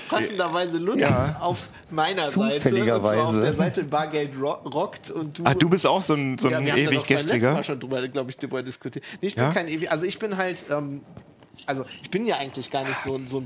passenderweise 0.10 0.78
Lutz 0.78 1.00
Ja. 1.00 1.38
auf 1.41 1.67
meiner 1.91 2.24
Zufälligerweise. 2.24 2.63
Seite. 2.63 3.00
Und 3.02 3.02
zwar 3.04 3.28
auf 3.28 3.39
der 3.39 3.54
Seite 3.54 3.84
Bargeld 3.84 4.32
ro 4.41 4.52
rockt 4.69 5.10
und 5.12 5.39
du. 5.39 5.43
Ah, 5.46 5.54
du 5.54 5.69
bist 5.69 5.86
auch 5.88 6.02
so 6.02 6.13
ein, 6.15 6.38
so 6.38 6.48
ein 6.50 6.65
ewig 6.67 6.74
doch 6.76 6.86
beim 6.86 6.91
letzten 6.91 7.13
Mal 7.13 7.22
gestriger. 7.24 7.63
schon 7.63 7.80
drüber, 7.80 8.08
glaube 8.08 8.30
ich, 8.32 8.38
drüber 8.38 8.63
diskutiert. 8.63 9.06
Nee, 9.22 9.28
ich 9.30 9.36
bin 9.36 9.43
Ja? 9.43 9.52
kein 9.52 9.67
ewig, 9.67 9.91
also 9.91 10.06
ich 10.06 10.19
bin 10.19 10.38
halt, 10.38 10.65
ähm, 10.69 11.02
also 11.65 11.86
ich 12.02 12.10
bin 12.10 12.26
ja 12.26 12.38
eigentlich 12.38 12.69
gar 12.72 12.84
nicht 12.88 12.98
so, 13.04 13.15
ein- 13.15 13.28
so 13.28 13.38
ein 13.38 13.46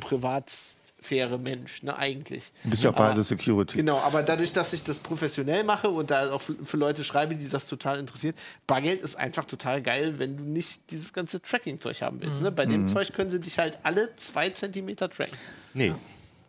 privatsphäre 0.97 1.37
Mensch, 1.37 1.83
ne, 1.83 1.97
eigentlich. 1.97 2.51
Du 2.63 2.71
bist 2.71 2.83
ja 2.83 2.91
der 2.91 3.23
Security. 3.23 3.77
Genau, 3.77 3.97
aber 3.99 4.23
dadurch, 4.23 4.53
dass 4.53 4.73
ich 4.73 4.83
das 4.83 4.97
professionell 4.99 5.63
mache 5.63 5.89
und 5.89 6.11
da 6.11 6.31
auch 6.31 6.41
für 6.41 6.55
für 6.63 6.77
Leute 6.77 7.03
schreibe, 7.03 7.35
die 7.35 7.47
das 7.49 7.67
total 7.67 7.99
interessiert, 7.99 8.35
Bargeld 8.65 9.01
ist 9.01 9.15
einfach 9.15 9.45
total 9.45 9.81
geil, 9.81 10.19
wenn 10.19 10.37
du 10.37 10.43
nicht 10.43 10.81
dieses 10.91 11.13
ganze 11.13 11.41
Tracking-Zeug 11.41 12.01
haben 12.01 12.21
willst. 12.21 12.41
Ne? 12.41 12.51
Bei 12.51 12.65
Mhm. 12.65 12.71
dem 12.71 12.87
Zeug 12.87 13.13
können 13.13 13.29
sie 13.29 13.39
dich 13.39 13.57
halt 13.59 13.77
alle 13.83 14.15
zwei 14.15 14.49
Zentimeter 14.49 15.09
tracken. 15.09 15.37
Nee. 15.73 15.93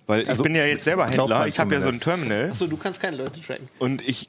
Weil 0.09 0.23
ich 0.23 0.29
Also, 0.29 0.42
bin 0.42 0.57
ja 0.57 0.64
jetzt 0.64 0.83
selber 0.85 1.07
Händler, 1.07 1.47
ich 1.47 1.61
habe 1.61 1.73
ja 1.75 1.81
so 1.81 1.88
ein. 1.90 2.01
Terminal 2.01 2.51
Achso, 2.51 2.66
du 2.66 2.77
kannst 2.77 3.01
keine 3.01 3.16
Leute 3.18 3.40
tracken. 3.40 3.68
und 3.79 4.01
ich, 4.09 4.29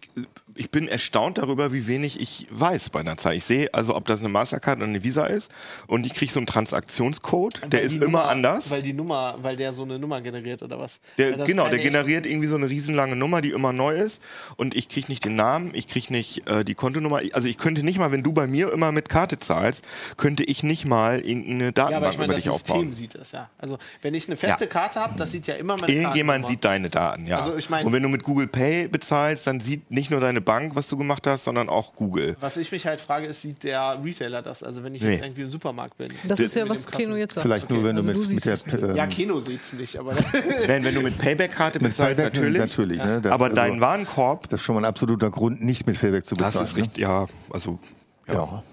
ich 0.56 0.70
bin 0.70 0.88
erstaunt 0.89 1.38
darüber, 1.38 1.72
wie 1.74 1.88
wenig 1.88 2.20
ich 2.20 2.46
weiß 2.52 2.89
bei 2.92 3.00
einer 3.00 3.15
Zahl. 3.18 3.34
Ich 3.36 3.46
sehe 3.46 3.74
also, 3.74 3.96
ob 3.96 4.06
das 4.06 4.20
eine 4.20 4.28
Mastercard 4.30 4.78
oder 4.78 4.88
eine 4.88 5.04
Visa 5.04 5.26
ist 5.26 5.50
und 5.88 6.06
ich 6.06 6.13
kriege 6.13 6.32
so 6.32 6.39
einen 6.39 6.48
Transaktionscode, 6.48 7.62
der 7.72 7.80
Weil 7.80 7.86
ist 7.86 7.92
die 7.94 7.98
immer 7.98 8.06
Nummer, 8.06 8.26
anders. 8.28 8.70
Weil 8.72 8.82
die 8.82 8.92
Nummer, 8.94 9.38
weil 9.42 9.56
der 9.56 9.72
so 9.74 9.84
eine 9.84 9.98
Nummer 10.00 10.20
generiert 10.22 10.62
oder 10.63 10.80
was? 10.80 11.00
Der, 11.18 11.38
das 11.38 11.48
genau, 11.48 11.70
der 11.70 11.80
generiert 11.80 12.26
irgendwie 12.26 12.48
so 12.48 12.58
eine 12.58 12.70
riesenlange 12.70 13.15
Nummer, 13.15 13.39
die 13.42 13.52
immer 13.52 13.72
neu 13.74 13.96
ist. 13.96 14.22
Und 14.58 14.76
ich 14.76 14.89
kriege 14.89 15.08
nicht 15.08 15.24
den 15.24 15.36
Namen, 15.36 15.72
ich 15.74 15.88
kriege 15.88 16.12
nicht 16.12 16.48
äh, 16.48 16.65
die 16.65 16.76
Kontonummer. 16.76 17.22
Also 17.34 17.48
ich 17.48 17.58
könnte 17.58 17.84
nicht 17.84 18.00
mal, 18.00 18.12
wenn 18.12 18.24
du 18.24 18.34
bei 18.34 18.48
mir 18.48 18.74
immer 18.74 18.92
mit 18.92 19.08
Karte 19.08 19.39
zahlst, 19.39 19.82
könnte 20.18 20.44
ich 20.44 20.63
nicht 20.63 20.84
mal 20.86 21.20
irgendeine 21.20 21.65
Ja, 21.65 21.72
Datenbank 21.72 21.96
aber 22.04 22.10
ich 22.12 22.18
meine, 22.18 22.26
über 22.26 22.34
das 22.36 22.44
dich 22.44 22.52
System 22.52 22.76
aufbauen. 22.76 22.94
sieht 22.96 23.15
das, 23.15 23.32
ja. 23.32 23.50
Also, 23.58 23.78
wenn 24.02 24.13
ich 24.13 24.28
eine 24.28 24.36
feste 24.36 24.65
Ja. 24.65 24.70
Karte 24.70 25.00
habe, 25.00 25.15
das 25.18 25.32
sieht 25.32 25.48
ja 25.48 25.56
immer 25.56 25.68
meine 25.77 25.91
Irgendjemand 25.91 26.43
Kartennummer. 26.43 26.47
sieht 26.49 26.65
deine 26.65 26.89
Daten, 26.89 27.25
ja. 27.27 27.38
Also 27.38 27.55
ich 27.55 27.69
mein- 27.69 27.86
Und 27.86 27.93
wenn 27.93 28.03
du 28.03 28.10
mit 28.10 28.23
Google 28.23 28.47
Pay 28.47 28.88
bezahlst, 28.88 29.47
dann 29.47 29.60
sieht 29.60 29.89
nicht 29.91 30.10
nur 30.12 30.19
deine 30.19 30.41
Bank, 30.41 30.75
was 30.75 30.88
du 30.88 30.97
gemacht 30.97 31.25
hast, 31.27 31.43
sondern 31.43 31.69
auch 31.69 31.95
Google. 31.95 32.36
Was 32.39 32.58
ich 32.58 32.71
mich 32.71 32.86
halt 32.86 33.01
frage, 33.01 33.27
ist, 33.27 33.41
sieht 33.41 33.63
der 33.63 33.99
Retailer 34.03 34.41
das? 34.41 34.63
Also, 34.63 34.84
wenn 34.84 34.95
ich 34.95 35.01
Nee. 35.01 35.12
jetzt 35.12 35.23
irgendwie 35.23 35.41
im 35.43 35.51
Supermarkt 35.51 35.97
bin. 35.97 36.10
Das 36.27 36.39
ist 36.39 36.55
ja, 36.55 36.63
Mit 36.63 36.71
was 36.71 36.88
Keno 36.88 37.15
jetzt 37.15 37.34
sagt. 37.36 37.45
Vielleicht 37.45 37.69
nur, 37.69 37.84
wenn 37.84 37.95
du 37.95 38.01
Also 38.01 38.08
mit, 38.08 38.15
du 38.15 38.19
mit 38.34 38.41
siehst 38.43 38.71
der 38.71 38.89
ähm, 38.89 38.95
Ja, 38.95 39.08
Keno 39.08 39.39
sieht 39.39 39.62
es 39.62 39.73
nicht, 39.73 39.97
aber 39.97 40.13
Nein, 40.67 40.84
wenn 40.84 40.95
du 40.95 41.01
mit 41.01 41.17
Payback-Karte 41.17 41.79
mit 41.79 41.91
bezahlst, 41.91 42.17
Payback 42.21 42.34
natürlich. 42.36 42.60
natürlich 42.60 43.03
ne? 43.03 43.21
das, 43.21 43.32
aber 43.32 43.45
also, 43.45 43.55
dein 43.55 43.82
Warenkorb, 43.82 44.47
Das 44.49 44.60
ist 44.60 44.65
schon 44.65 44.75
mal 44.75 44.82
ein 44.82 44.86
absoluter 44.86 45.29
Grund, 45.29 45.63
nicht 45.63 45.86
mit 45.88 45.99
Payback 45.99 46.25
zu 46.25 46.36
das 46.36 46.53
bezahlen. 46.53 46.65
ist 46.67 46.77
richtig, 46.77 46.97
ja, 47.03 47.27
also 47.51 47.79
Ne? 48.27 48.36
Ja. 48.36 48.63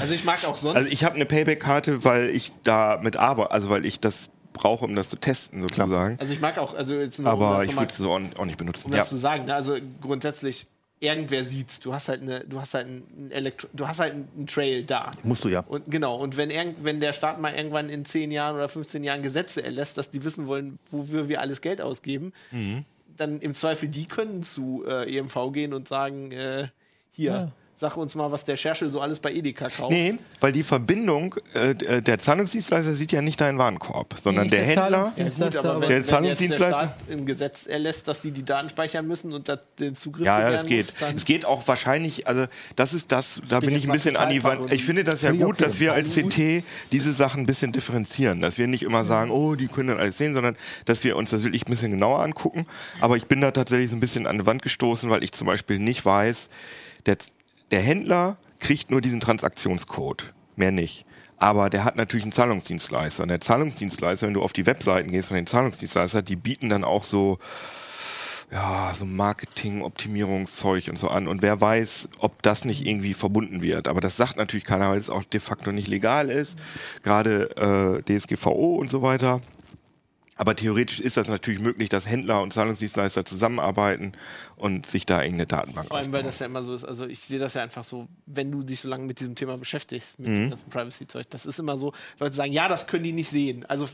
also 0.00 0.14
ich 0.14 0.24
mag 0.24 0.38
auch 0.46 0.54
sonst. 0.54 0.76
Also 0.76 0.90
ich 0.92 1.02
habe 1.04 1.16
eine 1.16 1.24
Payback-Karte, 1.24 2.04
weil 2.04 2.30
ich 2.30 2.52
da 2.62 3.00
mit 3.02 3.16
arbeite, 3.16 3.50
also 3.50 3.70
weil 3.70 3.84
ich 3.84 3.98
das 3.98 4.28
brauche, 4.60 4.84
um 4.84 4.94
das 4.94 5.08
zu 5.08 5.16
testen 5.16 5.60
sozusagen. 5.62 6.18
Also 6.20 6.32
ich 6.32 6.40
mag 6.40 6.58
auch, 6.58 6.74
also 6.74 6.94
jetzt 6.94 7.18
nur, 7.18 7.32
um 7.32 7.42
Aber 7.42 7.56
das 7.58 7.66
ich 7.68 7.74
würde 7.74 7.86
es 7.90 7.96
so 7.96 8.10
auch 8.12 8.20
auch 8.38 8.44
nicht 8.44 8.58
benutzen. 8.58 8.86
um 8.86 8.92
Ja. 8.92 8.98
das 8.98 9.08
zu 9.08 9.16
sagen, 9.16 9.46
ne? 9.46 9.54
also 9.54 9.76
grundsätzlich 10.00 10.66
irgendwer 11.02 11.44
sieht's. 11.44 11.80
Du 11.80 11.94
hast 11.94 12.08
halt 12.10 12.20
eine, 12.20 12.40
du 12.40 12.60
hast 12.60 12.74
halt 12.74 12.86
ein 12.86 13.30
Elektro 13.30 13.68
du 13.72 13.88
hast 13.88 14.00
halt 14.00 14.12
einen 14.12 14.46
Trail 14.46 14.84
da. 14.84 15.10
Musst 15.22 15.44
du 15.44 15.48
ja. 15.48 15.60
Und 15.60 15.90
genau, 15.90 16.16
und 16.16 16.36
wenn, 16.36 16.50
irgend, 16.50 16.84
wenn 16.84 17.00
der 17.00 17.12
Staat 17.14 17.40
mal 17.40 17.54
irgendwann 17.54 17.88
in 17.88 18.04
10 18.04 18.30
Jahren 18.30 18.54
oder 18.56 18.68
15 18.68 19.02
Jahren 19.02 19.22
Gesetze 19.22 19.64
erlässt, 19.64 19.96
dass 19.96 20.10
die 20.10 20.22
wissen 20.24 20.46
wollen, 20.46 20.78
wofür 20.90 21.28
wir 21.28 21.40
alles 21.40 21.60
Geld 21.62 21.80
ausgeben, 21.80 22.32
Mhm. 22.50 22.84
dann 23.16 23.40
im 23.40 23.54
Zweifel 23.54 23.88
die 23.88 24.04
können 24.06 24.42
zu 24.42 24.84
äh, 24.86 25.10
EMV 25.16 25.52
gehen 25.52 25.72
und 25.72 25.88
sagen, 25.88 26.32
äh, 26.32 26.68
hier, 27.12 27.52
Sag 27.80 27.96
uns 27.96 28.14
mal, 28.14 28.30
was 28.30 28.44
der 28.44 28.56
Scherschel 28.56 28.90
so 28.90 29.00
alles 29.00 29.20
bei 29.20 29.32
Edeka 29.32 29.70
kauft. 29.70 29.90
Nee, 29.90 30.18
weil 30.40 30.52
die 30.52 30.62
Verbindung, 30.62 31.34
äh, 31.54 31.74
d- 31.74 32.02
der 32.02 32.18
Zahlungsdienstleister 32.18 32.94
sieht 32.94 33.10
ja 33.10 33.22
nicht 33.22 33.40
deinen 33.40 33.56
Warenkorb, 33.56 34.16
sondern 34.22 34.48
der 34.50 34.58
der 34.58 34.66
Händler. 34.66 34.82
Ja, 34.82 34.88
gut, 35.04 35.14
Zahlungsdienstleister, 35.16 35.70
aber 35.70 35.80
wenn, 35.80 35.88
Der 35.88 35.88
wenn 35.88 35.96
jetzt 35.96 36.10
der 36.10 36.48
Zahlungsdienstleister- 36.50 36.68
Staat 36.68 36.94
ein 37.10 37.24
Gesetz 37.24 37.66
erlässt, 37.66 38.06
dass 38.06 38.20
die 38.20 38.32
die 38.32 38.44
Daten 38.44 38.68
speichern 38.68 39.08
müssen 39.08 39.32
und 39.32 39.48
das, 39.48 39.60
den 39.78 39.94
Zugriff 39.94 40.26
Ja, 40.26 40.40
ja, 40.42 40.50
es 40.56 40.66
geht. 40.66 40.84
muss, 40.88 40.94
dann 40.96 41.16
Es 41.16 41.24
geht 41.24 41.46
auch 41.46 41.66
wahrscheinlich, 41.66 42.26
also 42.26 42.44
das 42.76 42.92
ist 42.92 43.10
das, 43.12 43.40
da 43.48 43.60
bin 43.60 43.70
jetzt 43.70 43.84
ich 43.84 43.88
ein 43.88 43.92
bisschen 43.94 44.16
an 44.16 44.28
die 44.28 44.44
Wand. 44.44 44.70
Ich 44.70 44.84
finde 44.84 45.02
das 45.02 45.22
ja 45.22 45.30
gut, 45.32 45.54
okay. 45.54 45.64
dass 45.64 45.80
wir 45.80 45.94
als 45.94 46.14
CT 46.14 46.62
diese 46.92 47.14
Sachen 47.14 47.44
ein 47.44 47.46
bisschen 47.46 47.72
differenzieren, 47.72 48.42
dass 48.42 48.58
wir 48.58 48.66
nicht 48.66 48.82
immer 48.82 49.04
sagen, 49.04 49.30
oh, 49.30 49.54
die 49.54 49.68
können 49.68 49.88
dann 49.88 50.00
alles 50.00 50.18
sehen, 50.18 50.34
sondern 50.34 50.54
dass 50.84 51.02
wir 51.02 51.16
uns 51.16 51.30
das 51.30 51.44
wirklich 51.44 51.66
ein 51.66 51.70
bisschen 51.70 51.92
genauer 51.92 52.20
angucken. 52.22 52.66
Aber 53.00 53.16
ich 53.16 53.24
bin 53.24 53.40
da 53.40 53.52
tatsächlich 53.52 53.88
so 53.88 53.96
ein 53.96 54.00
bisschen 54.00 54.26
an 54.26 54.36
die 54.36 54.44
Wand 54.44 54.60
gestoßen, 54.60 55.08
weil 55.08 55.24
ich 55.24 55.32
zum 55.32 55.46
Beispiel 55.46 55.78
nicht 55.78 56.04
weiß, 56.04 56.50
der, 57.06 57.16
der 57.70 57.80
Händler 57.80 58.36
kriegt 58.58 58.90
nur 58.90 59.00
diesen 59.00 59.20
Transaktionscode, 59.20 60.34
mehr 60.56 60.72
nicht. 60.72 61.06
Aber 61.38 61.70
der 61.70 61.84
hat 61.84 61.96
natürlich 61.96 62.24
einen 62.24 62.32
Zahlungsdienstleister. 62.32 63.22
Und 63.22 63.30
der 63.30 63.40
Zahlungsdienstleister, 63.40 64.26
wenn 64.26 64.34
du 64.34 64.42
auf 64.42 64.52
die 64.52 64.66
Webseiten 64.66 65.10
gehst 65.10 65.28
von 65.28 65.36
den 65.36 65.46
Zahlungsdienstleister, 65.46 66.20
die 66.20 66.36
bieten 66.36 66.68
dann 66.68 66.84
auch 66.84 67.04
so 67.04 67.38
ja, 68.52 68.92
so 68.94 69.04
Marketing, 69.04 69.82
Optimierungszeug 69.82 70.88
und 70.88 70.98
so 70.98 71.08
an. 71.08 71.28
Und 71.28 71.40
wer 71.40 71.60
weiß, 71.60 72.08
ob 72.18 72.42
das 72.42 72.64
nicht 72.64 72.84
irgendwie 72.84 73.14
verbunden 73.14 73.62
wird. 73.62 73.86
Aber 73.86 74.00
das 74.00 74.16
sagt 74.16 74.36
natürlich 74.36 74.64
keiner, 74.64 74.90
weil 74.90 74.98
es 74.98 75.08
auch 75.08 75.24
de 75.24 75.40
facto 75.40 75.70
nicht 75.70 75.88
legal 75.88 76.30
ist. 76.30 76.58
Gerade 77.02 78.02
äh, 78.08 78.18
DSGVO 78.18 78.74
und 78.74 78.90
so 78.90 79.02
weiter. 79.02 79.40
Aber 80.36 80.56
theoretisch 80.56 81.00
ist 81.00 81.16
das 81.16 81.28
natürlich 81.28 81.60
möglich, 81.60 81.90
dass 81.90 82.08
Händler 82.08 82.42
und 82.42 82.52
Zahlungsdienstleister 82.52 83.24
zusammenarbeiten 83.24 84.12
und 84.60 84.86
sich 84.86 85.06
da 85.06 85.22
irgendeine 85.22 85.46
Datenbank 85.46 85.88
Vor 85.88 85.96
allem, 85.96 86.12
weil 86.12 86.22
das 86.22 86.38
ja 86.38 86.46
immer 86.46 86.62
so 86.62 86.74
ist. 86.74 86.84
Also 86.84 87.06
ich 87.06 87.20
sehe 87.20 87.38
das 87.38 87.54
ja 87.54 87.62
einfach 87.62 87.84
so, 87.84 88.06
wenn 88.26 88.50
du 88.50 88.62
dich 88.62 88.80
so 88.80 88.88
lange 88.88 89.04
mit 89.04 89.18
diesem 89.20 89.34
Thema 89.34 89.56
beschäftigst, 89.56 90.18
mit 90.18 90.28
Mhm. 90.28 90.34
dem 90.34 90.50
ganzen 90.50 90.70
Privacy-Zeug, 90.70 91.26
das 91.30 91.46
ist 91.46 91.58
immer 91.58 91.76
so, 91.78 91.92
Leute 92.18 92.36
sagen, 92.36 92.52
ja, 92.52 92.68
das 92.68 92.86
können 92.86 93.04
die 93.04 93.12
nicht 93.12 93.30
sehen. 93.30 93.64
Also 93.66 93.88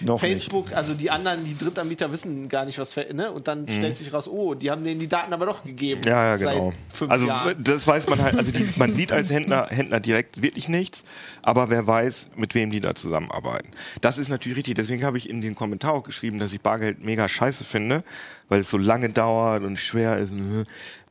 Noch 0.00 0.20
Facebook, 0.20 0.72
also 0.76 0.94
die 0.94 1.10
anderen, 1.10 1.44
die 1.44 1.56
Drittanbieter 1.56 2.12
wissen 2.12 2.48
gar 2.48 2.64
nicht, 2.64 2.78
was, 2.78 2.94
ne? 2.96 3.30
Und 3.32 3.48
dann 3.48 3.66
stellt 3.68 3.96
sich 3.96 4.12
raus, 4.12 4.28
oh, 4.28 4.54
die 4.54 4.70
haben 4.70 4.84
denen 4.84 5.00
die 5.00 5.08
Daten 5.08 5.32
aber 5.32 5.46
doch 5.46 5.64
gegeben. 5.64 6.02
Mhm. 6.04 6.08
Ja, 6.10 6.24
ja, 6.26 6.38
seit 6.38 6.54
genau. 6.54 6.72
fünf 6.90 7.10
Also 7.10 7.26
Jahren. 7.26 7.64
das 7.64 7.86
weiß 7.86 8.08
man 8.08 8.20
halt, 8.22 8.36
also 8.36 8.52
die, 8.52 8.66
man 8.76 8.92
sieht 8.92 9.12
als 9.12 9.30
Händler, 9.30 9.68
Händler 9.70 10.00
direkt 10.00 10.42
wirklich 10.42 10.68
nichts, 10.68 11.04
aber 11.42 11.70
wer 11.70 11.86
weiß, 11.86 12.30
mit 12.36 12.54
wem 12.54 12.70
die 12.70 12.80
da 12.80 12.94
zusammenarbeiten. 12.94 13.70
Das 14.00 14.18
ist 14.18 14.28
natürlich 14.28 14.58
richtig, 14.58 14.74
deswegen 14.74 15.04
habe 15.04 15.18
ich 15.18 15.28
in 15.28 15.40
den 15.40 15.54
Kommentar 15.54 15.92
auch 15.94 16.02
geschrieben, 16.04 16.38
dass 16.38 16.52
ich 16.52 16.60
Bargeld 16.60 17.02
mega 17.04 17.28
scheiße 17.28 17.64
finde, 17.64 18.04
weil 18.52 18.60
es 18.60 18.70
so 18.70 18.76
lange 18.76 19.08
dauert 19.08 19.62
und 19.62 19.78
schwer 19.78 20.18
ist. 20.18 20.30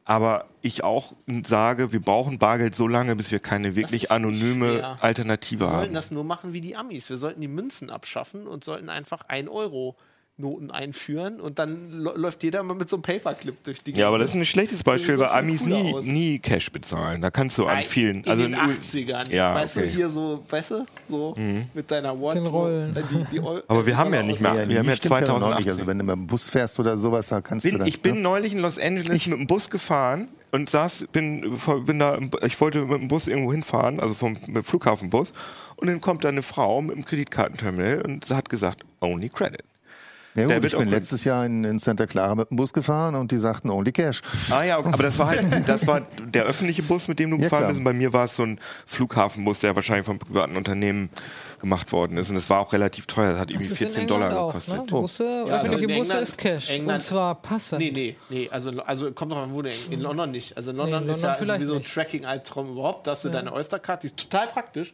Aber 0.06 0.46
ich 0.62 0.84
auch 0.84 1.14
sage, 1.44 1.92
wir 1.92 2.00
brauchen 2.00 2.38
Bargeld 2.38 2.76
so 2.76 2.88
lange, 2.88 3.16
bis 3.16 3.32
wir 3.32 3.40
keine 3.40 3.76
wirklich 3.76 4.12
anonyme 4.12 4.68
schwer. 4.68 4.98
Alternative 5.02 5.62
Wir 5.62 5.68
sollten 5.68 5.86
haben. 5.88 5.94
das 5.96 6.12
nur 6.12 6.24
machen 6.24 6.54
wie 6.54 6.62
die 6.62 6.76
Amis. 6.76 7.10
Wir 7.10 7.18
sollten 7.18 7.42
die 7.42 7.48
Münzen 7.48 7.90
abschaffen 7.90 8.46
und 8.46 8.64
sollten 8.64 8.90
einfach 8.90 9.24
1 9.28 9.50
Euro 9.50 9.96
Noten 10.42 10.72
einführen 10.72 11.40
und 11.40 11.60
dann 11.60 11.92
läuft 11.92 12.44
jeder 12.44 12.62
mal 12.64 12.74
mit 12.74 12.90
so 12.90 12.98
einem 12.98 13.04
Paperclip 13.04 13.64
durch 13.64 13.84
die 13.84 13.92
Ja, 13.94 14.08
aber 14.10 14.18
das 14.18 14.32
ist 14.32 14.36
ein 14.36 14.46
schlechtes 14.46 14.84
Beispiel, 14.84 15.18
weil 15.18 15.30
Amis 15.30 15.66
nie, 15.66 15.94
aus. 15.94 16.06
nie 16.06 16.40
Cash 16.40 16.72
bezahlen. 16.72 17.22
Da 17.22 17.32
kannst 17.32 17.58
du 17.58 17.66
an 17.68 17.84
vielen, 17.84 18.24
in 18.24 18.30
also 18.30 18.44
den 18.44 18.56
80ern. 18.56 19.32
Ja, 19.32 19.56
weißt 19.56 19.78
okay. 19.78 19.86
Mhm. 19.86 19.90
du, 19.92 19.96
hier 19.96 20.10
so, 20.10 20.44
weißt 20.50 20.72
du, 20.72 20.86
so 21.10 21.36
mit 21.74 21.90
deiner 21.92 22.20
Watch. 22.20 22.34
Den 22.34 22.46
Rollen. 22.48 22.96
Äh, 22.96 23.02
die, 23.12 23.24
die 23.32 23.40
Aber 23.68 23.86
wir 23.86 23.96
haben 23.98 24.14
ja 24.14 24.20
Rolle 24.22 24.32
nicht 24.32 24.42
mehr- 24.42 24.68
wir 24.68 24.80
haben 24.80 24.88
ja 24.90 24.96
stimmt 24.96 25.12
noch 25.12 25.20
2018. 25.28 25.58
nicht. 25.64 25.70
Also 25.72 25.88
wenn 25.88 25.98
du 26.00 26.04
mit 26.04 26.16
dem 26.16 26.28
Bus 26.28 26.50
fährst 26.50 26.80
oder 26.80 26.98
sowas, 26.98 27.28
da 27.30 27.42
kannst 27.42 27.66
du 27.66 27.70
bin, 27.70 27.80
dann, 27.80 27.88
ich 27.88 28.02
bin 28.02 28.16
ne? 28.16 28.22
neulich 28.22 28.54
in 28.54 28.60
Los 28.60 28.80
Angeles 28.80 29.28
mit 29.28 29.40
dem 29.40 29.48
Bus 29.48 29.70
gefahren 29.70 30.28
und 30.52 30.70
saß, 30.70 31.08
bin, 31.12 31.58
bin 31.86 32.00
da, 32.00 32.16
im- 32.16 32.32
ich 32.46 32.60
wollte 32.60 32.82
mit 32.86 33.00
dem 33.02 33.08
Bus 33.08 33.28
irgendwo 33.28 33.52
hinfahren, 33.52 34.00
also 34.00 34.14
vom 34.14 34.36
Flughafenbus, 34.64 35.32
und 35.78 35.88
dann 35.88 36.02
kommt 36.02 36.24
da 36.24 36.30
eine 36.30 36.42
Frau 36.42 36.82
mit 36.82 36.96
dem 36.96 37.06
Kreditkartenterminal 37.06 38.02
und 38.02 38.26
sie 38.26 38.36
hat 38.36 38.50
gesagt, 38.50 38.84
only 39.00 39.30
credit. 39.30 39.64
Ja, 40.34 40.48
Der 40.48 40.56
gut, 40.56 40.64
wird 40.64 40.74
ich 40.74 40.80
bin 40.80 40.90
letztes 40.90 41.26
Jahr 41.26 41.46
in, 41.46 41.66
in 41.66 41.78
Santa 41.80 42.06
Clara 42.06 42.36
mit 42.36 42.50
dem 42.52 42.56
Bus 42.56 42.72
gefahren 42.72 43.16
und 43.16 43.32
die 43.34 43.38
sagten 43.38 43.70
only 43.70 43.92
cash. 43.92 44.22
Ah 44.50 44.64
ja, 44.64 44.80
okay, 44.80 44.90
aber 44.94 45.04
das 45.04 45.20
war 45.20 45.28
halt, 45.28 45.46
das 45.68 45.86
war 45.88 46.02
der 46.26 46.46
öffentliche 46.46 46.84
Bus, 46.84 47.10
mit 47.10 47.20
dem 47.20 47.32
du 47.32 47.36
Ja, 47.38 47.44
gefahren 47.44 47.60
klar. 47.60 47.68
bist. 47.70 47.80
Und 47.80 47.84
bei 47.84 47.92
mir 47.94 48.14
war 48.14 48.24
es 48.26 48.36
so 48.38 48.44
ein 48.44 48.60
Flughafenbus, 48.86 49.60
der 49.60 49.76
wahrscheinlich 49.76 50.06
vom 50.06 50.20
privaten 50.20 50.56
Unternehmen 50.56 51.10
gemacht 51.60 51.92
worden 51.92 52.18
ist. 52.18 52.30
Und 52.30 52.36
das 52.36 52.50
war 52.50 52.60
auch 52.60 52.72
relativ 52.72 53.08
teuer. 53.08 53.32
Das 53.34 53.40
hat 53.42 53.50
Das 53.50 53.56
irgendwie 53.56 53.74
ist 53.74 53.82
in 53.82 53.88
14 53.88 54.02
England 54.04 54.22
Dollar 54.24 54.40
auch, 54.40 54.48
gekostet. 54.54 54.78
ne? 54.80 54.84
Busse, 54.86 55.24
Ja, 55.26 55.44
also 55.44 55.56
öffentliche 55.56 55.92
in 55.92 55.98
Busse 56.00 56.12
England- 56.12 56.28
ist 56.30 56.38
Cash. 56.38 56.70
England- 56.70 56.96
und 56.96 57.02
zwar 57.04 57.36
passend. 57.36 57.82
Nee, 57.82 57.92
nee, 57.92 58.16
nee. 58.30 58.48
Also, 58.52 58.70
also 58.84 59.12
kommt 59.12 59.32
drauf 59.34 59.44
an, 59.44 59.54
wo 59.54 59.62
du 59.62 59.70
in, 59.70 59.92
in 59.94 60.00
London 60.02 60.32
nicht. 60.32 60.56
Also 60.56 60.72
in 60.72 60.78
London 60.78 61.04
in 61.04 61.10
ist 61.10 61.22
London 61.24 61.30
ja 61.30 61.36
vielleicht 61.36 61.62
sowieso 61.66 61.76
ein. 61.76 61.84
Tracking-Albtraum 61.84 62.72
überhaupt. 62.72 63.06
Da 63.06 63.12
hast 63.12 63.26
du 63.26 63.30
deine 63.30 63.52
Oyster-Card, 63.54 64.04
die 64.04 64.08
ist 64.08 64.18
total 64.18 64.48
praktisch. 64.48 64.94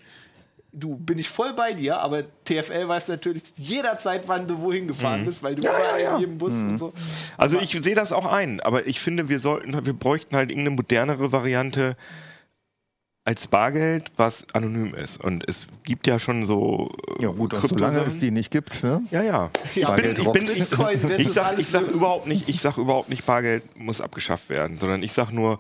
Du, 0.80 0.96
bin 0.96 1.18
ich 1.18 1.28
voll 1.28 1.54
bei 1.54 1.74
dir, 1.74 1.98
aber 1.98 2.24
TFL 2.44 2.88
weiß 2.88 3.08
natürlich 3.08 3.42
jederzeit, 3.56 4.28
wann 4.28 4.48
du 4.48 4.60
wohin 4.62 4.88
gefahren 4.88 5.26
bist, 5.26 5.42
weil 5.42 5.56
du 5.56 5.62
überall 5.64 6.00
in 6.00 6.20
jedem 6.20 6.38
Bus 6.38 6.54
und 6.54 6.78
so. 6.78 6.94
Also 7.38 7.60
ich 7.60 7.72
sehe 7.72 7.96
das 7.96 8.12
auch 8.12 8.26
ein, 8.26 8.60
aber 8.60 8.86
ich 8.86 9.00
finde, 9.00 9.28
wir 9.28 9.40
sollten, 9.40 9.86
wir 9.86 9.94
bräuchten 9.94 10.36
halt 10.36 10.52
irgendeine 10.52 10.76
modernere 10.76 11.32
Variante 11.32 11.98
als 13.28 13.48
Bargeld, 13.48 14.12
was 14.16 14.46
anonym 14.54 14.94
ist. 14.94 15.22
Und 15.22 15.44
es 15.50 15.68
gibt 15.84 16.08
ja 16.08 16.18
schon 16.18 16.46
so 16.46 16.96
äh, 17.20 17.24
Ja 17.24 17.30
gut, 17.30 17.54
und 17.54 17.60
solange 17.60 18.00
es 18.00 18.18
die 18.18 18.32
nicht 18.32 18.52
gibt, 18.52 18.82
ne? 18.84 19.02
Ja, 19.12 19.22
ja. 19.22 19.50
Ja, 19.50 19.50
ich 19.66 19.74
bin, 19.74 19.84
Bargeld 19.84 20.20
ich, 20.20 20.32
bin, 20.32 20.44
ich, 20.46 20.78
wird 20.78 21.20
ich 21.20 21.30
sag, 21.34 21.60
ich 21.60 21.68
sag 21.68 21.88
überhaupt 21.88 22.28
nicht, 22.28 22.48
ich 22.48 22.62
sag 22.62 22.78
überhaupt 22.78 23.10
nicht, 23.10 23.26
Bargeld 23.26 23.64
muss 23.78 24.00
abgeschafft 24.00 24.50
werden, 24.50 24.78
sondern 24.78 25.04
ich 25.04 25.12
sag 25.12 25.32
nur, 25.32 25.60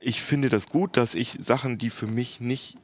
ich 0.00 0.22
finde 0.22 0.48
das 0.48 0.68
gut, 0.68 0.96
dass 0.96 1.14
ich 1.14 1.38
Sachen, 1.40 1.78
die 1.78 1.90
für 1.90 2.08
mich 2.08 2.40
nicht 2.40 2.78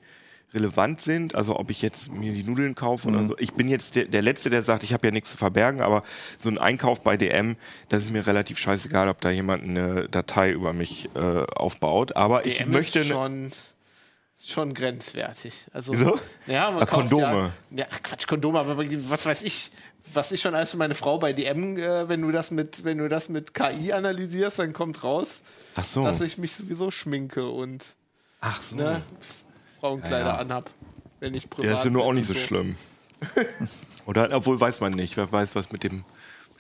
relevant 0.53 1.01
sind, 1.01 1.35
also 1.35 1.57
ob 1.59 1.71
ich 1.71 1.81
jetzt 1.83 2.11
mir 2.13 2.33
die 2.33 2.43
Nudeln 2.43 2.75
kaufe 2.75 3.09
oder 3.09 3.25
so. 3.27 3.37
Ich 3.39 3.53
bin 3.53 3.69
jetzt 3.69 3.95
der, 3.97 4.07
der 4.07 4.21
Letzte, 4.23 4.51
der 4.51 4.63
sagt, 4.63 4.83
ich 4.83 4.93
habe 4.93 5.07
ja 5.07 5.13
nichts 5.13 5.31
zu 5.31 5.37
verbergen, 5.37 5.81
aber 5.81 6.03
so 6.39 6.49
ein 6.49 6.59
Einkauf 6.59 7.03
bei 7.03 7.17
DM, 7.17 7.57
das 7.89 8.05
ist 8.05 8.11
mir 8.11 8.27
relativ 8.27 8.59
scheißegal, 8.59 9.09
ob 9.09 9.21
da 9.21 9.31
jemand 9.31 9.63
eine 9.65 10.09
Datei 10.09 10.51
über 10.51 10.73
mich 10.73 11.09
äh, 11.15 11.19
aufbaut. 11.55 12.17
Aber 12.17 12.45
ich 12.47 12.59
DM 12.59 12.71
möchte 12.73 12.99
ist 13.01 13.07
ne- 13.07 13.13
schon, 13.13 13.53
schon 14.45 14.75
grenzwertig. 14.75 15.67
Also, 15.73 15.93
Wieso? 15.93 16.19
Ja, 16.47 16.71
man 16.71 16.83
Ah, 16.83 16.87
kauft 16.87 17.11
Kondome. 17.11 17.53
Ja, 17.71 17.79
ja, 17.79 17.87
ach 17.91 18.03
Quatsch, 18.03 18.27
Kondome, 18.27 18.59
aber 18.61 18.77
was 18.79 19.27
weiß 19.27 19.43
ich. 19.43 19.71
Was 20.13 20.33
ich 20.33 20.41
schon 20.41 20.57
alles 20.57 20.73
für 20.73 20.77
meine 20.77 20.97
Frau 20.97 21.19
bei 21.19 21.33
DM, 21.33 21.77
äh, 21.77 22.09
wenn 22.09 22.23
du 22.23 22.33
das 22.33 22.51
mit, 22.51 22.83
wenn 22.83 22.99
du 22.99 23.09
das 23.09 23.29
mit 23.29 23.55
KI 23.55 23.93
analysierst, 23.93 24.59
dann 24.59 24.73
kommt 24.73 25.05
raus, 25.05 25.45
so. 25.85 26.03
dass 26.03 26.21
ich 26.21 26.37
mich 26.39 26.57
sowieso 26.57 26.91
schminke 26.91 27.49
und 27.49 27.85
Ach 28.41 28.61
so. 28.61 28.75
ne, 28.75 29.03
Frauenkleider 29.81 30.19
Ja, 30.27 30.33
ja. 30.35 30.39
anhab, 30.39 30.71
wenn 31.21 31.35
ich 31.35 31.49
privat. 31.49 31.71
Ja, 31.71 31.79
ist 31.79 31.85
ja 31.85 31.91
nur 31.91 32.05
auch 32.05 32.13
nicht 32.13 32.29
und 32.29 32.37
so 32.37 32.41
schlimm. 32.47 32.77
Oder 34.07 34.29
obwohl 34.35 34.61
weiß 34.61 34.81
man 34.81 34.93
nicht, 34.93 35.17
wer 35.17 35.31
weiß, 35.31 35.55
was 35.55 35.71
mit 35.73 35.85
dem 35.85 36.05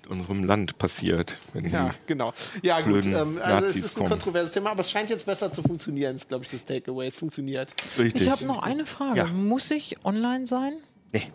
mit 0.02 0.10
unserem 0.10 0.44
Land 0.44 0.78
passiert, 0.78 1.36
wenn 1.52 1.70
Ja, 1.70 1.90
genau. 2.06 2.32
Ja, 2.62 2.80
gut. 2.80 3.06
Ähm, 3.06 3.38
also 3.42 3.66
es 3.66 3.74
Nazis 3.74 3.84
ist 3.84 3.96
ein 3.96 3.98
kommen. 3.98 4.08
kontroverses 4.10 4.52
Thema, 4.52 4.70
aber 4.70 4.80
es 4.80 4.90
scheint 4.90 5.10
jetzt 5.10 5.26
besser 5.26 5.52
zu 5.52 5.62
funktionieren, 5.62 6.16
ist, 6.16 6.28
glaube 6.28 6.44
ich, 6.44 6.50
das 6.50 6.64
Takeaway. 6.64 7.08
Es 7.08 7.16
funktioniert. 7.16 7.74
richtig. 7.98 8.22
Ich 8.22 8.30
habe 8.30 8.44
noch 8.46 8.62
eine 8.62 8.86
Frage. 8.86 9.18
Ja. 9.18 9.26
Muss 9.26 9.70
ich 9.70 10.04
online 10.04 10.46
sein? 10.46 10.72
Nee. 11.12 11.30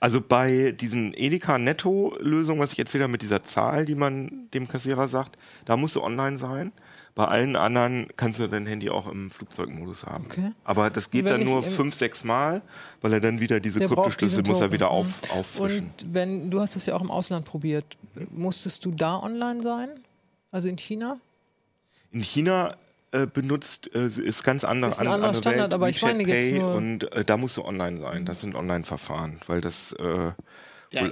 Also 0.00 0.20
bei 0.20 0.72
diesen 0.72 1.14
Edeka 1.14 1.58
Netto-Lösungen, 1.58 2.60
was 2.60 2.72
ich 2.72 2.78
erzählt 2.78 3.02
habe 3.02 3.12
mit 3.12 3.22
dieser 3.22 3.42
Zahl, 3.42 3.84
die 3.84 3.94
man 3.94 4.48
dem 4.52 4.68
Kassierer 4.68 5.06
sagt, 5.08 5.36
da 5.64 5.76
musst 5.76 5.96
du 5.96 6.02
online 6.02 6.38
sein. 6.38 6.72
Bei 7.14 7.26
allen 7.26 7.56
anderen 7.56 8.08
kannst 8.16 8.38
du 8.38 8.46
dein 8.48 8.64
Handy 8.66 8.88
auch 8.88 9.06
im 9.06 9.30
Flugzeugmodus 9.30 10.04
haben. 10.06 10.24
Okay. 10.26 10.52
Aber 10.64 10.88
das 10.88 11.10
geht 11.10 11.26
dann 11.26 11.42
ich 11.42 11.46
nur 11.46 11.62
im- 11.62 11.70
fünf, 11.70 11.94
sechs 11.94 12.24
Mal, 12.24 12.62
weil 13.02 13.12
er 13.12 13.20
dann 13.20 13.38
wieder 13.38 13.60
diese 13.60 13.80
Der 13.80 13.88
Kryptoschlüssel 13.88 14.42
muss 14.44 14.60
er 14.62 14.72
wieder 14.72 14.90
auf, 14.90 15.08
Mhm. 15.08 15.30
auffrischen. 15.30 15.86
Und 16.00 16.14
wenn 16.14 16.50
du 16.50 16.60
hast 16.60 16.74
das 16.74 16.86
ja 16.86 16.94
auch 16.94 17.02
im 17.02 17.10
Ausland 17.10 17.44
probiert, 17.44 17.84
musstest 18.30 18.84
du 18.86 18.92
da 18.92 19.18
online 19.18 19.62
sein? 19.62 19.90
Also 20.50 20.68
in 20.68 20.76
China? 20.78 21.18
In 22.12 22.22
China 22.22 22.76
äh, 23.14 23.26
benutzt, 23.26 23.94
äh, 23.94 24.06
ist 24.06 24.42
ganz 24.42 24.64
andere, 24.64 24.90
Ist 24.90 24.98
ein 24.98 25.06
an- 25.06 25.12
anderer 25.14 25.28
andere 25.28 25.42
Standard, 25.42 25.62
Welt, 25.64 25.74
aber 25.74 25.88
ich 25.90 25.96
WeChat 26.02 26.16
meine 26.16 26.22
jetzt 26.30 26.48
Pay 26.48 26.58
nur- 26.60 26.74
und 26.74 27.12
äh, 27.12 27.24
da 27.26 27.36
musst 27.36 27.58
du 27.58 27.64
online 27.64 28.00
sein. 28.00 28.24
Das 28.24 28.40
sind 28.40 28.54
Online-Verfahren, 28.54 29.38
weil 29.48 29.60
das 29.60 29.92
äh, 29.92 29.98
wohl 30.02 30.32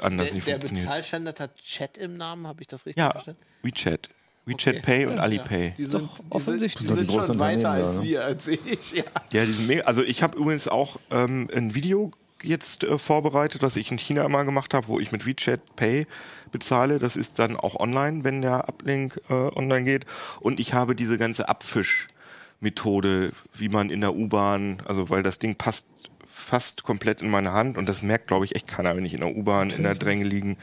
anders 0.00 0.28
der, 0.28 0.34
nicht 0.34 0.46
der 0.46 0.54
funktioniert. 0.54 0.60
Bezahlstandard 0.86 1.40
hat 1.40 1.56
Chat 1.56 1.98
im 1.98 2.16
Namen, 2.16 2.46
habe 2.46 2.62
ich 2.62 2.68
das 2.68 2.86
richtig 2.86 3.02
Ja, 3.02 3.10
verstanden? 3.10 3.40
WeChat. 3.62 4.08
WeChat 4.46 4.76
Okay. 4.76 4.82
Pay 4.82 5.06
und 5.06 5.16
Ja, 5.16 5.22
Alipay. 5.22 5.74
Die 5.76 5.82
sind, 5.82 5.94
doch 5.94 6.18
die 6.18 6.24
offensichtlich. 6.30 6.88
sind, 6.88 7.00
die 7.00 7.06
Die 7.06 7.12
sind 7.12 7.26
schon 7.26 7.38
weiter 7.38 7.70
als 7.70 8.02
wir, 8.02 8.24
als 8.24 8.48
ich. 8.48 8.92
Ja. 8.92 9.04
Ja, 9.32 9.44
die 9.44 9.52
sind 9.52 9.66
mega. 9.68 9.82
Also 9.84 10.02
ich 10.02 10.22
habe 10.22 10.38
übrigens 10.38 10.68
auch 10.68 10.96
ähm, 11.10 11.48
ein 11.54 11.74
Video 11.74 12.10
jetzt 12.42 12.84
äh, 12.84 12.98
vorbereitet, 12.98 13.62
was 13.62 13.76
ich 13.76 13.90
in 13.90 13.98
China 13.98 14.28
mal 14.28 14.44
gemacht 14.44 14.72
habe, 14.74 14.88
wo 14.88 14.98
ich 14.98 15.12
mit 15.12 15.26
WeChat 15.26 15.76
Pay 15.76 16.06
bezahle. 16.52 16.98
Das 16.98 17.16
ist 17.16 17.38
dann 17.38 17.56
auch 17.56 17.76
online, 17.78 18.24
wenn 18.24 18.42
der 18.42 18.68
Uplink 18.68 19.20
äh, 19.28 19.32
online 19.34 19.84
geht. 19.84 20.06
Und 20.40 20.58
ich 20.58 20.72
habe 20.74 20.94
diese 20.94 21.18
ganze 21.18 21.48
Abfischmethode, 21.48 23.32
wie 23.54 23.68
man 23.68 23.90
in 23.90 24.00
der 24.00 24.14
U-Bahn, 24.14 24.82
also 24.86 25.10
weil 25.10 25.22
das 25.22 25.38
Ding 25.38 25.56
passt 25.56 25.86
fast 26.32 26.82
komplett 26.84 27.20
in 27.20 27.28
meine 27.28 27.52
Hand 27.52 27.76
und 27.76 27.88
das 27.88 28.02
merkt, 28.02 28.28
glaube 28.28 28.44
ich, 28.44 28.54
echt 28.54 28.66
keiner, 28.66 28.96
wenn 28.96 29.04
ich 29.04 29.14
in 29.14 29.20
der 29.20 29.36
U-Bahn 29.36 29.70
in 29.70 29.82
der 29.82 29.94
Dränge 29.94 30.24
liegen, 30.24 30.56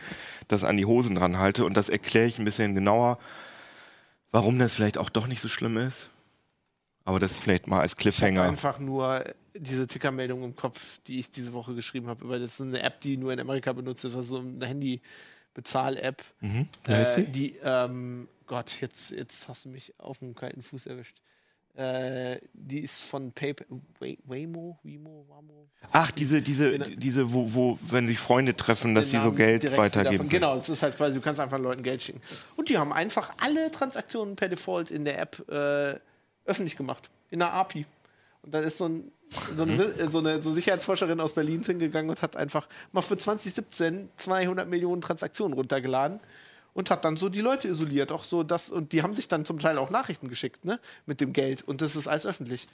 das 0.48 0.64
an 0.64 0.78
die 0.78 0.86
Hosen 0.86 1.16
dran 1.16 1.38
halte. 1.38 1.66
Und 1.66 1.78
das 1.78 1.90
erkläre 1.90 2.26
ich 2.26 2.40
ein 2.40 2.46
bisschen 2.46 2.74
genauer, 2.74 3.20
warum 4.32 4.60
das 4.60 4.76
vielleicht 4.76 4.98
auch 4.98 5.10
doch 5.10 5.28
nicht 5.28 5.42
so 5.42 5.50
schlimm 5.50 5.78
ist. 5.78 6.10
Aber 7.06 7.20
das 7.20 7.38
vielleicht 7.38 7.68
mal 7.68 7.80
als 7.82 7.92
Ich 7.94 7.96
habe 7.96 8.02
Cliffhanger. 8.02 8.44
einfach 8.44 8.80
nur 8.80 9.24
diese 9.56 9.88
Tickermeldung 9.88 10.44
im 10.44 10.56
Kopf, 10.56 11.00
die 11.08 11.20
ich 11.20 11.32
diese 11.32 11.54
Woche 11.54 11.74
geschrieben 11.74 12.08
habe. 12.08 12.24
Über 12.26 12.38
das 12.38 12.54
ist 12.56 12.62
eine 12.62 12.82
App, 12.82 13.00
die 13.02 13.16
nur 13.18 13.32
in 13.32 13.40
Amerika 13.40 13.72
benutzt 13.72 14.04
wird, 14.04 14.14
was 14.14 14.28
so 14.28 14.40
eine 14.40 14.66
Handy-Bezahl-App. 14.66 16.24
Mhm. 16.42 16.68
Äh, 16.86 17.24
die? 17.24 17.32
die, 17.32 17.56
ähm, 17.64 18.28
Gott, 18.46 18.82
jetzt, 18.82 19.12
jetzt 19.12 19.48
hast 19.48 19.66
du 19.66 19.70
mich 19.70 19.94
auf 20.00 20.20
dem 20.20 20.36
kalten 20.36 20.62
Fuß 20.62 20.86
erwischt. 20.88 21.18
Äh, 21.78 22.40
die 22.54 22.80
ist 22.80 23.04
von 23.04 23.32
PayPal. 23.32 23.68
Way- 24.00 24.18
Waymo? 24.26 24.80
Waymo? 24.84 25.26
Wamo? 25.30 25.68
Ach, 25.92 26.10
diese, 26.10 26.42
diese, 26.42 26.72
Genau. 26.72 26.86
diese, 26.98 27.32
wo, 27.32 27.54
wo, 27.54 27.80
wenn 27.90 28.08
sich 28.08 28.18
Freunde 28.18 28.56
treffen, 28.56 28.96
dass 28.96 29.12
sie 29.12 29.22
so 29.22 29.32
Geld 29.32 29.78
weitergeben. 29.78 30.28
Genau, 30.28 30.56
das 30.56 30.70
ist 30.70 30.82
halt 30.82 30.98
quasi, 30.98 31.16
du 31.18 31.22
kannst 31.22 31.40
einfach 31.40 31.60
Leuten 31.60 31.84
Geld 31.84 32.02
schicken. 32.02 32.20
Und 32.56 32.70
die 32.70 32.80
haben 32.80 32.92
einfach 32.92 33.32
alle 33.40 33.70
Transaktionen 33.72 34.36
per 34.36 34.50
Default 34.50 34.90
in 34.90 35.06
der 35.06 35.20
App 35.22 35.48
äh, 35.50 36.00
öffentlich 36.46 36.76
gemacht. 36.78 37.12
In 37.30 37.40
der 37.40 37.54
API. 37.54 37.86
Und 38.42 38.54
dann 38.56 38.64
ist 38.64 38.80
so, 38.80 38.88
ein, 38.88 39.12
so, 39.56 39.62
eine, 39.62 39.84
äh, 39.84 40.08
so 40.10 40.18
eine 40.18 40.42
so 40.42 40.52
Sicherheitsforscherin 40.54 41.20
aus 41.20 41.34
Berlin 41.34 41.64
hingegangen 41.64 42.10
und 42.10 42.24
hat 42.24 42.36
einfach 42.36 42.68
mal 42.92 43.02
für 43.02 43.20
2017 43.20 44.10
200 44.16 44.68
Millionen 44.68 45.02
Transaktionen 45.02 45.54
runtergeladen 45.54 46.20
und 46.78 46.92
hat 46.92 47.04
dann 47.06 47.18
so 47.18 47.28
die 47.28 47.42
Leute 47.42 47.68
isoliert. 47.68 48.12
Auch 48.12 48.24
so 48.24 48.44
das, 48.44 48.70
und 48.70 48.92
die 48.92 49.02
haben 49.02 49.16
sich 49.16 49.28
dann 49.28 49.46
zum 49.46 49.58
Teil 49.58 49.80
auch 49.80 49.90
Nachrichten 49.90 50.30
geschickt, 50.30 50.64
ne? 50.64 50.80
Mit 51.08 51.22
dem 51.22 51.34
Geld. 51.34 51.64
Und 51.64 51.82
das 51.82 51.96
ist 51.96 52.08
alles 52.08 52.28
öffentlich. 52.28 52.68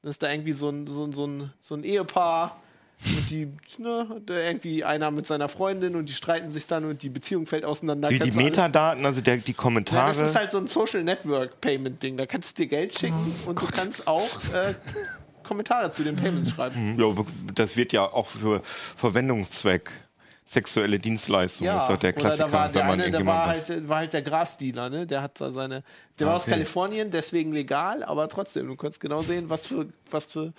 Dann 0.00 0.10
ist 0.10 0.22
da 0.22 0.30
irgendwie 0.32 0.52
so 0.52 0.70
ein, 0.70 0.86
so 0.86 1.04
ein, 1.04 1.12
so 1.12 1.26
ein, 1.26 1.52
so 1.60 1.74
ein 1.74 1.84
Ehepaar. 1.84 2.60
Und 3.04 3.30
die, 3.30 3.48
ne, 3.78 4.22
da 4.24 4.34
irgendwie 4.38 4.84
einer 4.84 5.10
mit 5.10 5.26
seiner 5.26 5.48
Freundin 5.48 5.96
und 5.96 6.08
die 6.08 6.14
streiten 6.14 6.50
sich 6.50 6.66
dann 6.66 6.84
und 6.86 7.02
die 7.02 7.08
Beziehung 7.10 7.46
fällt 7.46 7.64
auseinander. 7.64 8.08
Wie 8.08 8.14
die 8.14 8.18
du 8.20 8.24
alles- 8.24 8.36
Metadaten, 8.36 9.04
also 9.04 9.20
der, 9.20 9.36
die 9.36 9.50
ja, 9.50 9.56
Kommentare. 9.56 10.06
das 10.08 10.18
ist 10.20 10.34
halt 10.36 10.50
so 10.52 10.58
ein 10.58 10.66
Social 10.68 11.02
Network 11.02 11.60
Payment 11.60 12.02
Ding. 12.02 12.16
Da 12.16 12.24
kannst 12.26 12.56
du 12.56 12.62
dir 12.62 12.68
Geld 12.68 12.96
schicken 12.98 13.34
und 13.46 13.60
du 13.60 13.66
kannst 13.66 14.06
auch 14.06 14.28
äh, 14.54 14.74
Kommentare 15.42 15.90
zu 15.90 16.04
den 16.04 16.16
Payments 16.16 16.50
schreiben. 16.50 16.96
ja, 16.98 17.12
das 17.54 17.76
wird 17.76 17.92
ja 17.92 18.04
auch 18.04 18.28
für 18.28 18.62
Verwendungszweck. 18.96 19.90
Sexuelle 20.44 20.98
Dienstleistung 20.98 21.68
ist 21.68 21.88
doch 21.88 21.98
der 21.98 22.10
oder 22.10 22.20
Klassiker, 22.20 22.48
da 22.48 22.52
war 22.52 22.68
der 22.68 22.84
eine, 22.84 23.10
der 23.10 23.24
war 23.24 23.46
halt, 23.46 23.88
war 23.88 23.98
halt 23.98 24.12
der 24.12 24.22
Grasdealer, 24.22 24.90
ne? 24.90 25.06
Der 25.06 25.22
hat 25.22 25.40
da 25.40 25.50
seine, 25.52 25.82
der 26.18 26.26
war 26.26 26.36
aus 26.36 26.42
okay. 26.42 26.52
Kalifornien, 26.52 27.10
deswegen 27.10 27.52
legal, 27.52 28.02
aber 28.02 28.28
trotzdem, 28.28 28.66
du 28.66 28.76
konntest 28.76 29.00
genau 29.00 29.22
sehen, 29.22 29.48
was 29.48 29.68
für, 29.68 29.88
was 30.10 30.32
für 30.32 30.52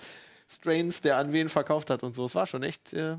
Strains 0.48 1.00
der 1.00 1.18
an 1.18 1.32
wen 1.32 1.48
verkauft 1.48 1.90
hat 1.90 2.02
und 2.02 2.14
so. 2.14 2.24
Es 2.24 2.34
war 2.34 2.46
schon 2.46 2.62
echt 2.62 2.92
äh, 2.92 3.16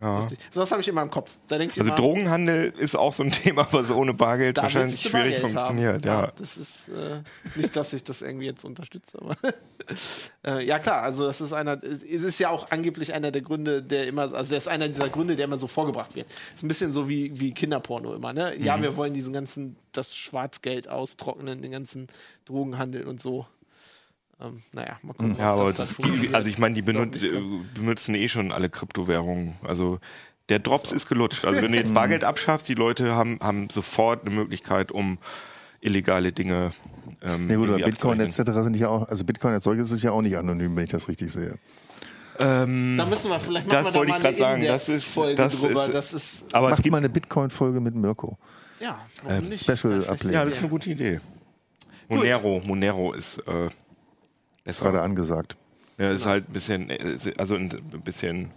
ja. 0.00 0.18
lustig. 0.18 0.38
So 0.50 0.60
was 0.60 0.70
habe 0.70 0.80
ich 0.82 0.88
immer 0.88 1.02
im 1.02 1.10
Kopf. 1.10 1.32
Also 1.50 1.80
immer, 1.80 1.94
Drogenhandel 1.94 2.72
ist 2.78 2.96
auch 2.96 3.12
so 3.12 3.22
ein 3.22 3.30
Thema, 3.32 3.66
was 3.70 3.90
ohne 3.90 4.14
Bargeld 4.14 4.56
wahrscheinlich 4.56 5.00
schwierig 5.00 5.12
Bargeld 5.12 5.40
funktioniert. 5.40 6.06
Haben. 6.06 6.24
Ja. 6.24 6.32
das 6.36 6.56
ist 6.56 6.88
äh, 6.88 7.22
nicht, 7.56 7.74
dass 7.76 7.92
ich 7.92 8.04
das 8.04 8.22
irgendwie 8.22 8.46
jetzt 8.46 8.64
unterstütze, 8.64 9.18
aber 9.20 9.36
äh, 10.46 10.64
ja 10.64 10.78
klar, 10.78 11.02
also 11.02 11.26
das 11.26 11.40
ist 11.40 11.52
einer, 11.52 11.82
es 11.82 12.02
ist 12.02 12.38
ja 12.38 12.50
auch 12.50 12.70
angeblich 12.70 13.12
einer 13.12 13.30
der 13.30 13.42
Gründe, 13.42 13.82
der 13.82 14.06
immer, 14.06 14.34
also 14.34 14.48
der 14.50 14.58
ist 14.58 14.68
einer 14.68 14.88
dieser 14.88 15.08
Gründe, 15.08 15.36
der 15.36 15.46
immer 15.46 15.56
so 15.56 15.66
vorgebracht 15.66 16.14
wird. 16.14 16.26
Ist 16.54 16.62
ein 16.62 16.68
bisschen 16.68 16.92
so 16.92 17.08
wie, 17.08 17.38
wie 17.38 17.52
Kinderporno 17.52 18.14
immer, 18.14 18.32
ne? 18.32 18.54
Mhm. 18.56 18.64
Ja, 18.64 18.80
wir 18.80 18.96
wollen 18.96 19.14
diesen 19.14 19.32
ganzen, 19.32 19.76
das 19.92 20.14
Schwarzgeld 20.14 20.88
austrocknen, 20.88 21.62
den 21.62 21.72
ganzen 21.72 22.08
Drogenhandel 22.44 23.06
und 23.06 23.20
so. 23.22 23.46
Ähm, 24.40 24.60
naja, 24.72 24.96
mal 25.02 25.12
gucken. 25.14 25.36
Ja, 25.38 25.54
ob 25.54 25.60
aber 25.60 25.72
das 25.72 25.94
das, 25.96 26.34
also 26.34 26.48
ich 26.48 26.58
meine, 26.58 26.74
die 26.74 26.82
benut 26.82 27.22
äh, 27.22 27.40
benutzen 27.74 28.14
eh 28.14 28.28
schon 28.28 28.52
alle 28.52 28.68
Kryptowährungen. 28.68 29.54
Also 29.62 29.98
der 30.48 30.58
Drops 30.58 30.92
ist 30.92 31.08
gelutscht. 31.08 31.44
Also 31.44 31.62
wenn 31.62 31.72
du 31.72 31.78
jetzt 31.78 31.94
Bargeld 31.94 32.24
abschaffst, 32.24 32.68
die 32.68 32.74
Leute 32.74 33.14
haben, 33.14 33.38
haben 33.40 33.70
sofort 33.70 34.26
eine 34.26 34.34
Möglichkeit, 34.34 34.90
um 34.92 35.18
illegale 35.80 36.32
Dinge 36.32 36.72
ähm, 37.22 37.48
Ja 37.50 37.56
gut, 37.56 37.68
aber 37.68 37.78
Bitcoin 37.78 38.20
etc. 38.20 38.36
sind 38.62 38.76
ja 38.76 38.88
auch, 38.88 39.08
also 39.08 39.24
Bitcoin 39.24 39.54
als 39.54 39.64
solches 39.64 39.90
ist 39.90 40.02
ja 40.02 40.10
auch 40.10 40.22
nicht 40.22 40.36
anonym, 40.36 40.74
wenn 40.76 40.84
ich 40.84 40.90
das 40.90 41.08
richtig 41.08 41.30
sehe. 41.30 41.54
Ähm, 42.40 42.96
da 42.98 43.06
müssen 43.06 43.30
wir 43.30 43.38
vielleicht 43.38 43.70
das 43.70 43.84
machen 43.84 43.86
wir 43.86 43.92
da 43.92 43.98
wollte 43.98 44.10
mal 44.10 44.16
ich 44.16 44.22
grad 44.22 44.32
eine 44.34 44.38
sagen, 44.38 44.66
das 44.66 44.88
ist- 44.88 45.04
Folge 45.04 45.34
das 45.36 45.60
drüber. 45.60 45.84
ist- 45.84 45.94
das 45.94 46.12
ist 46.14 46.54
aber 46.54 46.70
Macht 46.70 46.90
mal 46.90 46.96
eine 46.98 47.08
Bitcoin-Folge 47.08 47.80
mit 47.80 47.94
Mirko. 47.94 48.36
ja, 48.80 48.98
warum 49.22 49.48
nicht? 49.48 49.62
Special 49.62 50.04
Ablegen. 50.08 50.34
ja, 50.34 50.44
das 50.44 50.54
ist 50.54 50.60
eine 50.60 50.68
gute 50.68 50.90
Idee. 50.90 51.20
Monero, 52.08 52.60
Monero 52.64 53.12
ist 53.12 53.38
äh, 53.46 53.68
besser. 54.64 54.84
Gerade 54.84 55.02
angesagt. 55.02 55.56
Ja, 55.98 56.10
ist 56.10 56.26
halt 56.26 56.48
ein 56.48 56.52
bisschen, 56.52 56.90
äh, 56.90 57.16
also 57.38 57.54
ein 57.54 57.68
bisschen 58.04 58.50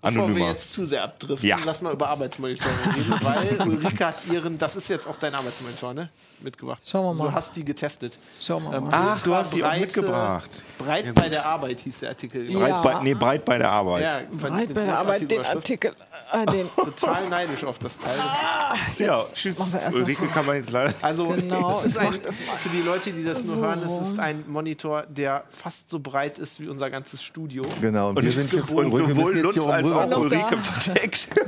Bevor 0.00 0.12
wir 0.12 0.22
anonymer. 0.26 0.48
jetzt 0.50 0.70
zu 0.70 0.86
sehr 0.86 1.02
abdriften, 1.02 1.48
Ja. 1.48 1.56
lass 1.64 1.82
mal 1.82 1.92
über 1.92 2.08
Arbeitsmonitore 2.08 2.70
reden, 2.94 3.14
weil 3.20 3.68
Ulrike 3.68 4.06
hat 4.06 4.24
ihren, 4.30 4.56
das 4.56 4.76
ist 4.76 4.86
jetzt 4.88 5.08
auch 5.08 5.16
dein 5.16 5.34
Arbeitsmonitor, 5.34 5.92
ne? 5.92 6.08
Mitgebracht. 6.40 6.80
Schauen 6.86 7.04
wir 7.06 7.14
mal. 7.24 7.30
Du 7.30 7.32
hast 7.34 7.56
die 7.56 7.64
getestet. 7.64 8.16
Schauen 8.40 8.62
wir 8.62 8.74
Ähm, 8.78 8.84
mal. 8.84 8.90
Ach, 8.92 9.22
du 9.24 9.34
hast 9.34 9.52
die 9.54 9.64
auch 9.64 9.76
mitgebracht. 9.76 10.48
Breit 10.78 11.12
bei 11.16 11.28
der 11.28 11.44
Arbeit 11.44 11.80
hieß 11.80 11.98
der 11.98 12.10
Artikel. 12.10 12.48
Ja. 12.48 12.58
Breit 12.60 12.82
bei, 12.84 13.02
nee, 13.02 13.14
breit 13.14 13.44
bei 13.44 13.58
der 13.58 13.70
Arbeit. 13.72 14.02
Ja, 14.04 14.20
Breit 14.30 14.72
bei 14.72 14.84
der 14.84 14.98
Arbeit 14.98 15.28
den. 15.28 15.44
Artikel. 15.44 15.92
Äh, 16.32 16.46
den. 16.46 16.68
Total 16.76 17.28
neidisch 17.28 17.64
auf 17.64 17.78
das 17.78 17.98
Teil. 17.98 18.16
Das 18.16 18.88
ist, 18.92 18.98
Ja, 19.00 19.24
tschüss. 19.34 19.58
machen 19.58 19.72
wir 19.72 19.80
erst 19.80 19.96
mal 19.96 20.02
Ulrike 20.02 20.26
kann 20.28 20.46
man 20.46 20.56
jetzt 20.56 20.70
leider. 20.70 20.94
also, 21.02 21.28
Genau, 21.36 21.80
ist 21.80 21.96
ich 21.96 22.00
ein, 22.00 22.12
für 22.56 22.68
die 22.68 22.82
Leute, 22.82 23.12
die 23.12 23.24
das 23.24 23.44
nur 23.44 23.56
so 23.56 23.62
hören, 23.62 23.82
es 23.82 24.08
ist 24.08 24.18
ein 24.18 24.44
Monitor, 24.46 25.04
der 25.08 25.44
fast 25.48 25.90
so 25.90 26.00
breit 26.00 26.38
ist 26.38 26.60
wie 26.60 26.68
unser 26.68 26.90
ganzes 26.90 27.22
Studio. 27.22 27.62
Genau, 27.80 28.10
und, 28.10 28.22
wir 28.22 28.32
sind 28.32 28.52
jetzt 28.52 28.70
und 28.72 28.92
wir 28.92 28.98
müssen 29.06 29.16
sowohl 29.16 29.34
jetzt 29.34 29.42
Lutz 29.42 29.54
hier 29.54 29.72
als 29.72 29.86
auch 29.86 30.18
Ulrike 30.18 30.50
da. 30.50 30.56
verdeckt. 30.56 31.28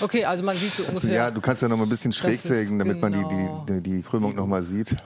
Okay, 0.00 0.24
also 0.24 0.42
man 0.42 0.58
sieht 0.58 0.74
so 0.74 0.82
ungefähr. 0.82 1.12
Ja, 1.12 1.30
du 1.30 1.40
kannst 1.40 1.62
ja 1.62 1.68
noch 1.68 1.76
mal 1.76 1.84
ein 1.84 1.88
bisschen 1.88 2.12
schräg 2.12 2.40
sägen, 2.40 2.80
damit 2.80 3.00
man 3.00 3.12
genau. 3.12 3.28
die, 3.28 3.72
die, 3.74 3.80
die, 3.80 3.90
die 3.96 4.02
Krümmung 4.02 4.34
noch 4.34 4.46
mal 4.46 4.62
sieht. 4.64 4.96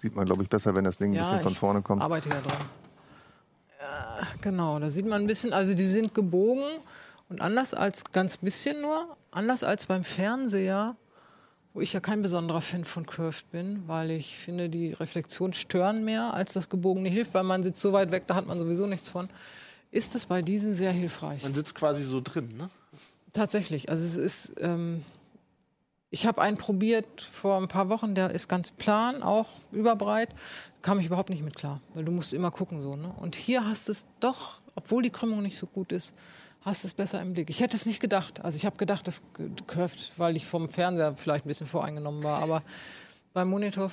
Sieht 0.00 0.16
man, 0.16 0.24
glaube 0.24 0.42
ich, 0.42 0.48
besser, 0.48 0.74
wenn 0.74 0.84
das 0.84 0.96
Ding 0.96 1.10
ein 1.10 1.14
Ja, 1.14 1.20
bisschen 1.22 1.40
von 1.42 1.52
ich 1.52 1.58
vorne 1.58 1.82
kommt. 1.82 2.00
arbeite 2.00 2.30
ja 2.30 2.36
dran. 2.40 2.56
Ja, 3.80 4.26
genau, 4.40 4.78
da 4.78 4.90
sieht 4.90 5.06
man 5.06 5.22
ein 5.22 5.26
bisschen, 5.26 5.52
also 5.52 5.74
die 5.74 5.86
sind 5.86 6.14
gebogen 6.14 6.64
und 7.30 7.40
anders 7.40 7.72
als, 7.72 8.04
ganz 8.12 8.36
bisschen 8.36 8.82
nur, 8.82 9.16
anders 9.30 9.62
als 9.62 9.86
beim 9.86 10.04
Fernseher, 10.04 10.96
wo 11.72 11.80
ich 11.80 11.92
ja 11.92 12.00
kein 12.00 12.20
besonderer 12.20 12.60
Fan 12.60 12.84
von 12.84 13.06
Curved 13.06 13.50
bin, 13.52 13.86
weil 13.86 14.10
ich 14.10 14.36
finde, 14.36 14.68
die 14.68 14.92
Reflexionen 14.92 15.54
stören 15.54 16.04
mehr, 16.04 16.34
als 16.34 16.52
das 16.52 16.68
gebogene 16.68 17.08
hilft, 17.08 17.32
weil 17.32 17.44
man 17.44 17.62
sitzt 17.62 17.80
so 17.80 17.92
weit 17.92 18.10
weg, 18.10 18.24
da 18.26 18.34
hat 18.34 18.46
man 18.46 18.58
sowieso 18.58 18.86
nichts 18.86 19.08
von, 19.08 19.28
ist 19.92 20.16
es 20.16 20.26
bei 20.26 20.42
diesen 20.42 20.74
sehr 20.74 20.90
hilfreich. 20.90 21.42
Man 21.44 21.54
sitzt 21.54 21.76
quasi 21.76 22.02
so 22.02 22.20
drin, 22.20 22.56
ne? 22.56 22.68
Tatsächlich. 23.32 23.88
Also 23.88 24.04
es 24.04 24.16
ist, 24.16 24.54
ähm, 24.60 25.04
ich 26.10 26.26
habe 26.26 26.42
einen 26.42 26.56
probiert 26.56 27.20
vor 27.20 27.58
ein 27.58 27.68
paar 27.68 27.88
Wochen, 27.88 28.16
der 28.16 28.30
ist 28.30 28.48
ganz 28.48 28.72
plan, 28.72 29.22
auch 29.22 29.46
überbreit. 29.70 30.30
Kam 30.82 30.98
ich 30.98 31.06
überhaupt 31.06 31.30
nicht 31.30 31.44
mit 31.44 31.54
klar, 31.54 31.80
weil 31.94 32.04
du 32.04 32.10
musst 32.10 32.32
immer 32.32 32.50
gucken 32.50 32.82
so. 32.82 32.96
Ne? 32.96 33.12
Und 33.20 33.36
hier 33.36 33.64
hast 33.64 33.86
du 33.86 33.92
es 33.92 34.06
doch, 34.18 34.58
obwohl 34.74 35.04
die 35.04 35.10
Krümmung 35.10 35.42
nicht 35.42 35.56
so 35.56 35.68
gut 35.68 35.92
ist, 35.92 36.12
hast 36.62 36.84
du 36.84 36.88
es 36.88 36.94
besser 36.94 37.20
im 37.20 37.32
Blick. 37.32 37.50
Ich 37.50 37.60
hätte 37.60 37.76
es 37.76 37.86
nicht 37.86 38.00
gedacht. 38.00 38.44
Also 38.44 38.56
ich 38.56 38.66
habe 38.66 38.76
gedacht, 38.76 39.06
das 39.06 39.22
curved, 39.66 40.12
weil 40.16 40.36
ich 40.36 40.46
vom 40.46 40.68
Fernseher 40.68 41.14
vielleicht 41.16 41.46
ein 41.46 41.48
bisschen 41.48 41.66
voreingenommen 41.66 42.22
war. 42.22 42.42
Aber 42.42 42.62
beim 43.32 43.48
Monitor 43.48 43.90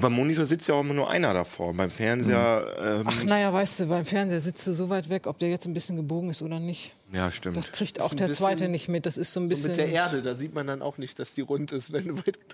Beim 0.00 0.12
Monitor 0.12 0.46
sitzt 0.46 0.68
ja 0.68 0.74
auch 0.74 0.80
immer 0.80 0.94
nur 0.94 1.10
einer 1.10 1.34
davor. 1.34 1.74
Beim 1.74 1.90
Fernseher, 1.90 2.66
ähm, 2.78 3.02
Ach, 3.06 3.24
naja, 3.24 3.52
weißt 3.52 3.80
du, 3.80 3.86
beim 3.86 4.04
Fernseher 4.04 4.40
sitzt 4.40 4.66
du 4.66 4.72
so 4.72 4.88
weit 4.88 5.08
weg, 5.08 5.26
ob 5.26 5.38
der 5.38 5.50
jetzt 5.50 5.66
ein 5.66 5.74
bisschen 5.74 5.96
gebogen 5.96 6.30
ist 6.30 6.40
oder 6.42 6.58
nicht. 6.60 6.92
Ja, 7.14 7.30
stimmt. 7.30 7.56
Das 7.56 7.72
kriegt 7.72 7.98
ist 7.98 8.02
auch 8.04 8.12
der 8.14 8.26
bisschen 8.26 8.44
zweite 8.44 8.68
nicht 8.68 8.88
mit. 8.88 9.06
Das 9.06 9.16
ist 9.16 9.32
so 9.32 9.40
ein 9.40 9.44
So 9.44 9.48
bisschen. 9.50 9.68
mit 9.70 9.78
der 9.78 9.88
Erde, 9.88 10.20
da 10.22 10.34
sieht 10.34 10.54
man 10.54 10.66
dann 10.66 10.82
auch 10.82 10.98
nicht, 10.98 11.18
dass 11.18 11.32
die 11.34 11.40
rund 11.42 11.72
ist, 11.72 11.92
wenn 11.92 12.08
du 12.08 12.16
weit. 12.18 12.38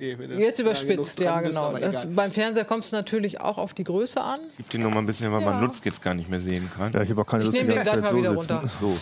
Nee, 0.00 0.16
wenn 0.18 0.30
du 0.30 0.36
Jetzt 0.38 0.58
überspitzt, 0.58 1.20
ja, 1.20 1.40
genau. 1.42 1.76
Das, 1.76 2.06
beim 2.14 2.30
Fernseher 2.32 2.64
kommt 2.64 2.84
es 2.84 2.92
natürlich 2.92 3.40
auch 3.42 3.58
auf 3.58 3.74
die 3.74 3.84
Größe 3.84 4.18
an. 4.20 4.40
Gib 4.56 4.70
den 4.70 4.82
noch 4.82 4.90
mal 4.90 5.00
ein 5.00 5.06
bisschen, 5.06 5.30
weil 5.30 5.42
man 5.42 5.54
Ja. 5.54 5.60
Lutz 5.60 5.80
jetzt 5.84 6.00
gar 6.02 6.14
nicht 6.14 6.30
mehr 6.30 6.40
sehen 6.40 6.70
kann. 6.74 6.92
Ja, 6.94 7.02
ich 7.02 7.10
habe 7.10 7.20
auch 7.20 7.26
keine 7.26 7.42
Ich 7.44 7.50
Lust, 7.50 7.60
die 7.60 7.66
ganze 7.66 7.84
Zeit 7.90 8.06
so 8.08 8.16
wieder 8.16 8.30
sitzen. 8.40 8.52
runter. 8.54 8.70
So, 8.80 8.96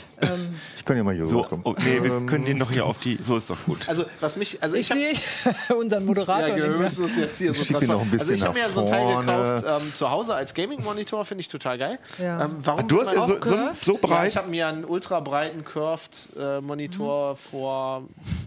Ich 0.76 0.84
kann 0.84 0.96
ja 0.96 1.04
mal 1.04 1.14
hier 1.14 1.26
so 1.26 1.36
rüberkommen. 1.38 1.64
oh, 1.64 1.74
nee, 1.78 2.02
wir 2.02 2.12
Ähm, 2.14 2.26
können 2.26 2.44
den 2.46 2.58
noch 2.58 2.70
hier 2.72 2.84
auf 2.84 2.98
die. 2.98 3.16
So 3.22 3.36
ist 3.36 3.48
doch 3.50 3.62
gut. 3.64 3.88
Also, 3.88 4.04
was 4.18 4.34
mich. 4.36 4.60
Also 4.60 4.74
Ich 4.76 4.88
sehe 4.88 5.12
unseren 5.78 6.04
Moderator 6.04 6.48
Ja, 6.48 6.56
wir 6.56 6.76
müssen 6.76 7.04
uns 7.04 7.16
jetzt 7.16 7.38
hier 7.38 7.54
so 7.54 7.62
transformieren. 7.62 7.94
noch 7.96 8.02
ein 8.02 8.10
bisschen 8.10 8.30
Also 8.30 8.34
ich 8.34 8.42
habe 8.44 8.54
mir 8.58 8.64
ja 8.64 8.70
so 8.70 8.80
ein 8.80 8.86
Teil 8.88 9.04
nach 9.04 9.24
vorne. 9.24 9.60
gekauft 9.62 9.82
ähm, 9.84 9.94
zu 9.94 10.10
Hause 10.10 10.34
als 10.34 10.54
Gaming-Monitor, 10.54 11.24
finde 11.24 11.40
ich 11.42 11.48
total 11.48 11.78
geil. 11.78 11.98
Ja. 12.18 12.44
Ähm, 12.46 12.56
warum 12.58 12.88
du 12.88 13.00
hast 13.00 13.06
man 13.06 13.14
ja 13.16 13.26
so, 13.28 13.36
auch- 13.36 13.74
so, 13.76 13.92
so 13.92 13.98
breit. 14.00 14.28
ich 14.28 14.36
habe 14.36 14.48
mir 14.48 14.66
einen 14.66 14.84
ultra 14.88 15.20
breiten 15.20 15.64
Curved-Monitor 15.64 17.36
vor 17.36 17.96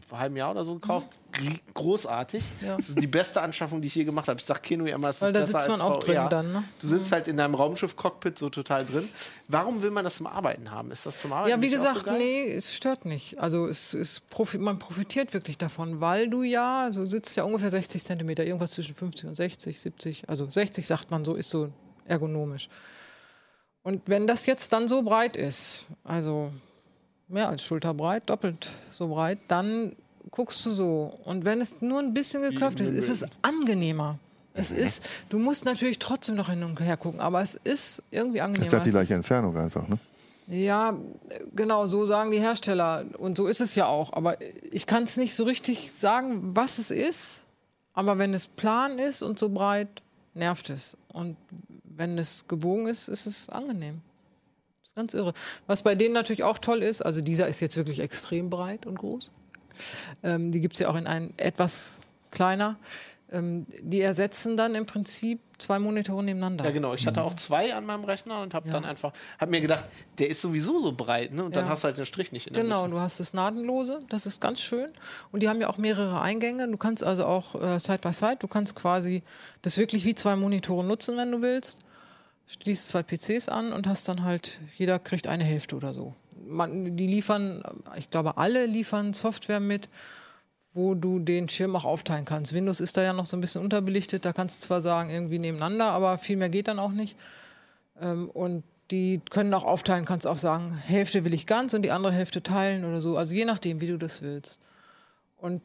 einem 0.09 0.19
halben 0.19 0.35
Jahr 0.35 0.51
oder 0.51 0.65
so 0.65 0.73
gekauft. 0.75 1.09
Gr- 1.31 1.43
Großartig. 1.73 2.43
Ja. 2.65 2.75
Das 2.75 2.89
ist 2.89 3.01
die 3.01 3.07
beste 3.07 3.41
Anschaffung, 3.41 3.81
die 3.81 3.87
ich 3.87 3.95
je 3.95 4.03
gemacht 4.03 4.27
habe. 4.27 4.39
Ich 4.39 4.45
sag 4.45 4.61
Keno 4.61 4.85
ja 4.85 4.95
immer, 4.95 5.09
es 5.09 5.17
ist 5.17 5.21
Weil 5.21 5.31
da 5.33 5.39
besser 5.39 5.59
sitzt 5.59 5.69
man 5.69 5.81
als 5.81 5.89
auch 5.89 5.99
drin 6.01 6.15
VR. 6.15 6.29
dann, 6.29 6.51
ne? 6.51 6.63
Du 6.81 6.87
sitzt 6.87 7.11
halt 7.11 7.27
in 7.29 7.37
deinem 7.37 7.55
Raumschiff-Cockpit 7.55 8.37
so 8.37 8.49
total 8.49 8.85
drin. 8.85 9.07
Warum 9.47 9.81
will 9.81 9.91
man 9.91 10.03
das 10.03 10.17
zum 10.17 10.27
Arbeiten 10.27 10.69
haben? 10.71 10.91
Ist 10.91 11.05
das 11.05 11.21
zum 11.21 11.31
Arbeiten 11.31 11.49
Ja, 11.49 11.61
wie 11.61 11.69
gesagt, 11.69 12.03
so 12.05 12.11
nee, 12.11 12.51
es 12.51 12.75
stört 12.75 13.05
nicht. 13.05 13.39
Also 13.39 13.67
es, 13.67 13.93
es 13.93 14.19
profi 14.19 14.57
man 14.57 14.79
profitiert 14.79 15.33
wirklich 15.33 15.57
davon, 15.57 16.01
weil 16.01 16.29
du 16.29 16.43
ja, 16.43 16.89
so 16.91 17.05
sitzt 17.05 17.35
ja 17.37 17.43
ungefähr 17.43 17.69
60 17.69 18.03
Zentimeter, 18.03 18.43
irgendwas 18.43 18.71
zwischen 18.71 18.93
50 18.93 19.29
und 19.29 19.35
60, 19.35 19.79
70, 19.79 20.29
also 20.29 20.49
60 20.49 20.85
sagt 20.85 21.11
man 21.11 21.23
so, 21.23 21.35
ist 21.35 21.49
so 21.49 21.69
ergonomisch. 22.05 22.67
Und 23.83 24.03
wenn 24.05 24.27
das 24.27 24.45
jetzt 24.45 24.73
dann 24.73 24.87
so 24.87 25.01
breit 25.01 25.35
ist, 25.35 25.85
also 26.03 26.51
mehr 27.27 27.49
als 27.49 27.63
schulterbreit, 27.63 28.29
doppelt 28.29 28.71
so 28.91 29.07
breit, 29.07 29.39
dann 29.47 29.95
guckst 30.29 30.65
du 30.65 30.71
so. 30.71 31.19
Und 31.25 31.45
wenn 31.45 31.61
es 31.61 31.81
nur 31.81 31.99
ein 31.99 32.13
bisschen 32.13 32.41
gekürft 32.41 32.79
ist, 32.79 32.89
ist 32.89 33.09
es 33.09 33.25
angenehmer. 33.41 34.19
Es 34.53 34.71
ist, 34.71 35.07
du 35.29 35.39
musst 35.39 35.63
natürlich 35.65 35.97
trotzdem 35.97 36.35
noch 36.35 36.49
hin 36.49 36.63
und 36.63 36.79
her 36.79 36.97
gucken, 36.97 37.21
aber 37.21 37.41
es 37.41 37.55
ist 37.55 38.03
irgendwie 38.11 38.41
angenehm. 38.41 38.65
Das 38.65 38.69
bleibt 38.71 38.85
die 38.85 38.91
gleiche 38.91 39.13
Entfernung 39.13 39.57
einfach, 39.57 39.87
ne? 39.87 39.97
Ja, 40.47 40.97
genau, 41.55 41.85
so 41.85 42.03
sagen 42.03 42.31
die 42.31 42.39
Hersteller. 42.39 43.05
Und 43.17 43.37
so 43.37 43.47
ist 43.47 43.61
es 43.61 43.75
ja 43.75 43.85
auch. 43.85 44.11
Aber 44.11 44.35
ich 44.71 44.85
kann 44.85 45.03
es 45.03 45.15
nicht 45.15 45.33
so 45.33 45.45
richtig 45.45 45.93
sagen, 45.93 46.55
was 46.55 46.77
es 46.77 46.91
ist. 46.91 47.45
Aber 47.93 48.17
wenn 48.17 48.33
es 48.33 48.47
plan 48.47 48.99
ist 48.99 49.21
und 49.21 49.39
so 49.39 49.49
breit, 49.49 50.01
nervt 50.33 50.69
es. 50.69 50.97
Und 51.13 51.37
wenn 51.97 52.17
es 52.17 52.47
gebogen 52.47 52.87
ist, 52.87 53.07
ist 53.07 53.25
es 53.25 53.49
angenehm. 53.49 54.01
Das 54.81 54.91
ist 54.91 54.95
ganz 54.95 55.13
irre. 55.13 55.33
Was 55.67 55.83
bei 55.83 55.95
denen 55.95 56.13
natürlich 56.13 56.43
auch 56.43 56.57
toll 56.57 56.83
ist, 56.83 57.01
also 57.01 57.21
dieser 57.21 57.47
ist 57.47 57.59
jetzt 57.59 57.77
wirklich 57.77 57.99
extrem 57.99 58.49
breit 58.49 58.85
und 58.85 58.97
groß. 58.97 59.31
Ähm, 60.23 60.51
die 60.51 60.61
gibt 60.61 60.73
es 60.73 60.79
ja 60.79 60.89
auch 60.89 60.95
in 60.95 61.07
ein 61.07 61.33
etwas 61.37 61.95
kleiner. 62.31 62.77
Ähm, 63.33 63.65
die 63.81 64.01
ersetzen 64.01 64.57
dann 64.57 64.75
im 64.75 64.85
Prinzip 64.85 65.39
zwei 65.57 65.79
Monitore 65.79 66.21
nebeneinander. 66.23 66.65
Ja, 66.65 66.71
genau. 66.71 66.93
Ich 66.93 67.07
hatte 67.07 67.21
auch 67.23 67.33
zwei 67.35 67.73
an 67.73 67.85
meinem 67.85 68.03
Rechner 68.03 68.41
und 68.41 68.53
habe 68.53 68.69
dann 68.69 68.83
einfach, 68.83 69.13
habe 69.39 69.51
mir 69.51 69.61
gedacht, 69.61 69.85
der 70.17 70.29
ist 70.29 70.41
sowieso 70.41 70.79
so 70.81 70.91
breit, 70.91 71.33
ne? 71.33 71.45
Und 71.45 71.55
dann 71.55 71.65
Ja. 71.65 71.69
hast 71.71 71.83
du 71.83 71.87
halt 71.87 71.97
den 71.97 72.05
Strich 72.05 72.31
nicht 72.33 72.47
in 72.47 72.53
der 72.53 72.63
Genau, 72.63 72.81
Mitte. 72.83 72.95
du 72.95 72.99
hast 72.99 73.21
das 73.21 73.33
Nadelose, 73.33 74.01
das 74.09 74.25
ist 74.25 74.41
ganz 74.41 74.59
schön. 74.59 74.89
Und 75.31 75.43
die 75.43 75.47
haben 75.49 75.61
ja 75.61 75.69
auch 75.69 75.77
mehrere 75.77 76.19
Eingänge. 76.19 76.67
Du 76.67 76.75
kannst 76.77 77.03
also 77.05 77.25
auch 77.25 77.55
äh, 77.55 77.79
Side 77.79 77.99
by 77.99 78.11
Side, 78.11 78.37
du 78.39 78.47
kannst 78.47 78.75
quasi 78.75 79.23
das 79.61 79.77
wirklich 79.77 80.03
wie 80.03 80.13
zwei 80.15 80.35
Monitore 80.35 80.83
nutzen, 80.83 81.15
wenn 81.15 81.31
du 81.31 81.41
willst. 81.41 81.79
Schließt 82.47 82.89
zwei 82.89 83.01
PCs 83.03 83.47
an 83.47 83.71
und 83.71 83.87
hast 83.87 84.09
dann 84.09 84.23
halt, 84.23 84.59
jeder 84.75 84.99
kriegt 84.99 85.27
eine 85.27 85.45
Hälfte 85.45 85.77
oder 85.77 85.93
so. 85.93 86.15
Man, 86.45 86.97
die 86.97 87.07
liefern, 87.07 87.63
ich 87.97 88.09
glaube, 88.09 88.35
alle 88.35 88.65
liefern 88.65 89.13
Software 89.13 89.61
mit, 89.61 89.87
wo 90.73 90.95
du 90.95 91.19
den 91.19 91.49
Schirm 91.49 91.75
auch 91.75 91.83
aufteilen 91.85 92.25
kannst. 92.25 92.53
Windows 92.53 92.79
ist 92.79 92.95
da 92.97 93.01
ja 93.03 93.13
noch 93.13 93.25
so 93.25 93.35
ein 93.37 93.41
bisschen 93.41 93.61
unterbelichtet, 93.61 94.23
da 94.25 94.31
kannst 94.33 94.61
du 94.61 94.67
zwar 94.67 94.81
sagen, 94.81 95.09
irgendwie 95.09 95.39
nebeneinander, 95.39 95.87
aber 95.91 96.17
viel 96.17 96.37
mehr 96.37 96.49
geht 96.49 96.67
dann 96.67 96.79
auch 96.79 96.91
nicht. 96.91 97.15
Ähm, 98.01 98.29
und 98.29 98.63
die 98.89 99.21
können 99.29 99.53
auch 99.53 99.63
aufteilen, 99.63 100.05
kannst 100.05 100.27
auch 100.27 100.37
sagen, 100.37 100.77
Hälfte 100.77 101.23
will 101.25 101.33
ich 101.33 101.45
ganz 101.47 101.73
und 101.73 101.81
die 101.81 101.91
andere 101.91 102.13
Hälfte 102.13 102.41
teilen 102.43 102.85
oder 102.85 103.01
so. 103.01 103.17
Also 103.17 103.33
je 103.35 103.45
nachdem, 103.45 103.79
wie 103.81 103.87
du 103.87 103.97
das 103.97 104.21
willst. 104.21 104.59
Und 105.37 105.61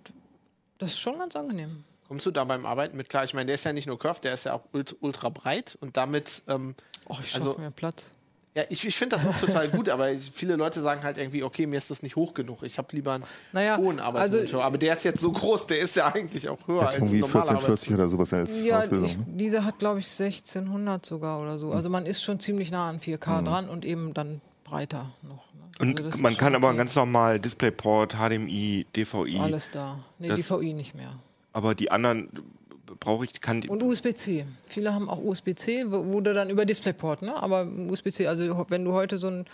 das 0.78 0.92
ist 0.92 0.98
schon 1.00 1.18
ganz 1.18 1.34
angenehm. 1.36 1.84
Kommst 2.08 2.24
du 2.26 2.30
da 2.30 2.44
beim 2.44 2.66
Arbeiten 2.66 2.96
mit 2.96 3.08
klar? 3.08 3.24
Ich 3.24 3.34
meine, 3.34 3.46
der 3.46 3.56
ist 3.56 3.64
ja 3.64 3.72
nicht 3.72 3.86
nur 3.88 3.98
curved, 3.98 4.22
der 4.24 4.34
ist 4.34 4.44
ja 4.44 4.52
auch 4.54 4.62
ult- 4.72 4.94
ultra 5.00 5.28
breit 5.28 5.76
und 5.80 5.96
damit, 5.96 6.42
ähm, 6.46 6.74
Oh, 7.08 7.16
ich 7.20 7.30
schaffe 7.30 7.48
Also- 7.48 7.58
mir 7.60 7.70
Platz. 7.70 8.12
Ja, 8.56 8.62
ich, 8.70 8.86
ich 8.86 8.96
finde 8.96 9.16
das 9.16 9.26
auch 9.26 9.36
total 9.38 9.68
gut, 9.68 9.88
aber 9.90 10.10
ich- 10.10 10.30
viele 10.32 10.56
Leute 10.56 10.80
sagen 10.80 11.02
halt 11.02 11.18
irgendwie, 11.18 11.42
okay, 11.42 11.66
mir 11.66 11.76
ist 11.76 11.90
das 11.90 12.02
nicht 12.02 12.16
hoch 12.16 12.32
genug. 12.32 12.62
Ich 12.62 12.78
habe 12.78 12.88
lieber 12.92 13.12
einen 13.12 13.24
Naja, 13.52 13.76
hohen 13.76 14.00
Arbeitsmonitor. 14.00 14.60
also- 14.60 14.66
aber 14.66 14.78
der 14.78 14.94
ist 14.94 15.04
jetzt 15.04 15.20
so 15.20 15.30
groß, 15.30 15.66
der 15.66 15.78
ist 15.80 15.94
ja 15.94 16.06
eigentlich 16.12 16.48
auch 16.48 16.58
höher 16.66 16.86
als 16.86 16.96
ein 16.96 17.02
irgendwie 17.02 17.20
normaler 17.20 17.42
1440 17.50 17.94
oder 17.94 18.08
sowas 18.08 18.32
als 18.32 18.62
Ja, 18.62 18.84
ich, 18.84 18.90
ne? 18.90 19.16
diese 19.28 19.62
hat, 19.64 19.78
glaube 19.78 20.00
ich, 20.00 20.08
1600 20.08 21.04
sogar 21.04 21.40
oder 21.40 21.58
so. 21.58 21.70
Also 21.70 21.90
man 21.90 22.06
ist 22.06 22.22
schon 22.22 22.40
ziemlich 22.40 22.70
nah 22.70 22.88
an 22.88 22.98
4K 22.98 23.42
dran 23.42 23.68
und 23.68 23.84
eben 23.84 24.14
dann 24.14 24.40
breiter 24.64 25.12
noch. 25.22 25.44
Ne? 25.54 25.60
Und 25.78 26.00
Also 26.00 26.10
ist 26.16 26.20
man 26.22 26.34
kann 26.36 26.54
aber 26.54 26.68
okay. 26.68 26.78
ganz 26.78 26.96
normal 26.96 27.38
DisplayPort, 27.38 28.14
HDMI, 28.14 28.86
DVI, 28.96 29.34
Ist 29.34 29.40
alles 29.40 29.70
da. 29.70 29.98
Nee, 30.18 30.28
Das- 30.28 30.38
DVI 30.40 30.72
nicht 30.72 30.94
mehr. 30.94 31.12
aber 31.52 31.74
die 31.74 31.90
anderen 31.90 32.30
brauche 32.98 33.24
ich, 33.24 33.40
kann 33.40 33.60
die, 33.60 33.68
Und 33.68 33.82
USB-C. 33.82 34.46
Viele 34.66 34.94
haben 34.94 35.08
auch 35.08 35.18
USB-C, 35.18 35.90
wo, 35.90 36.12
wo 36.12 36.20
du 36.20 36.34
dann 36.34 36.50
über 36.50 36.64
DisplayPort, 36.64 37.22
ne? 37.22 37.36
Aber 37.36 37.66
USB-C, 37.66 38.26
also 38.26 38.66
wenn 38.68 38.84
du 38.84 38.92
heute 38.92 39.18
so 39.18 39.28
ein 39.28 39.46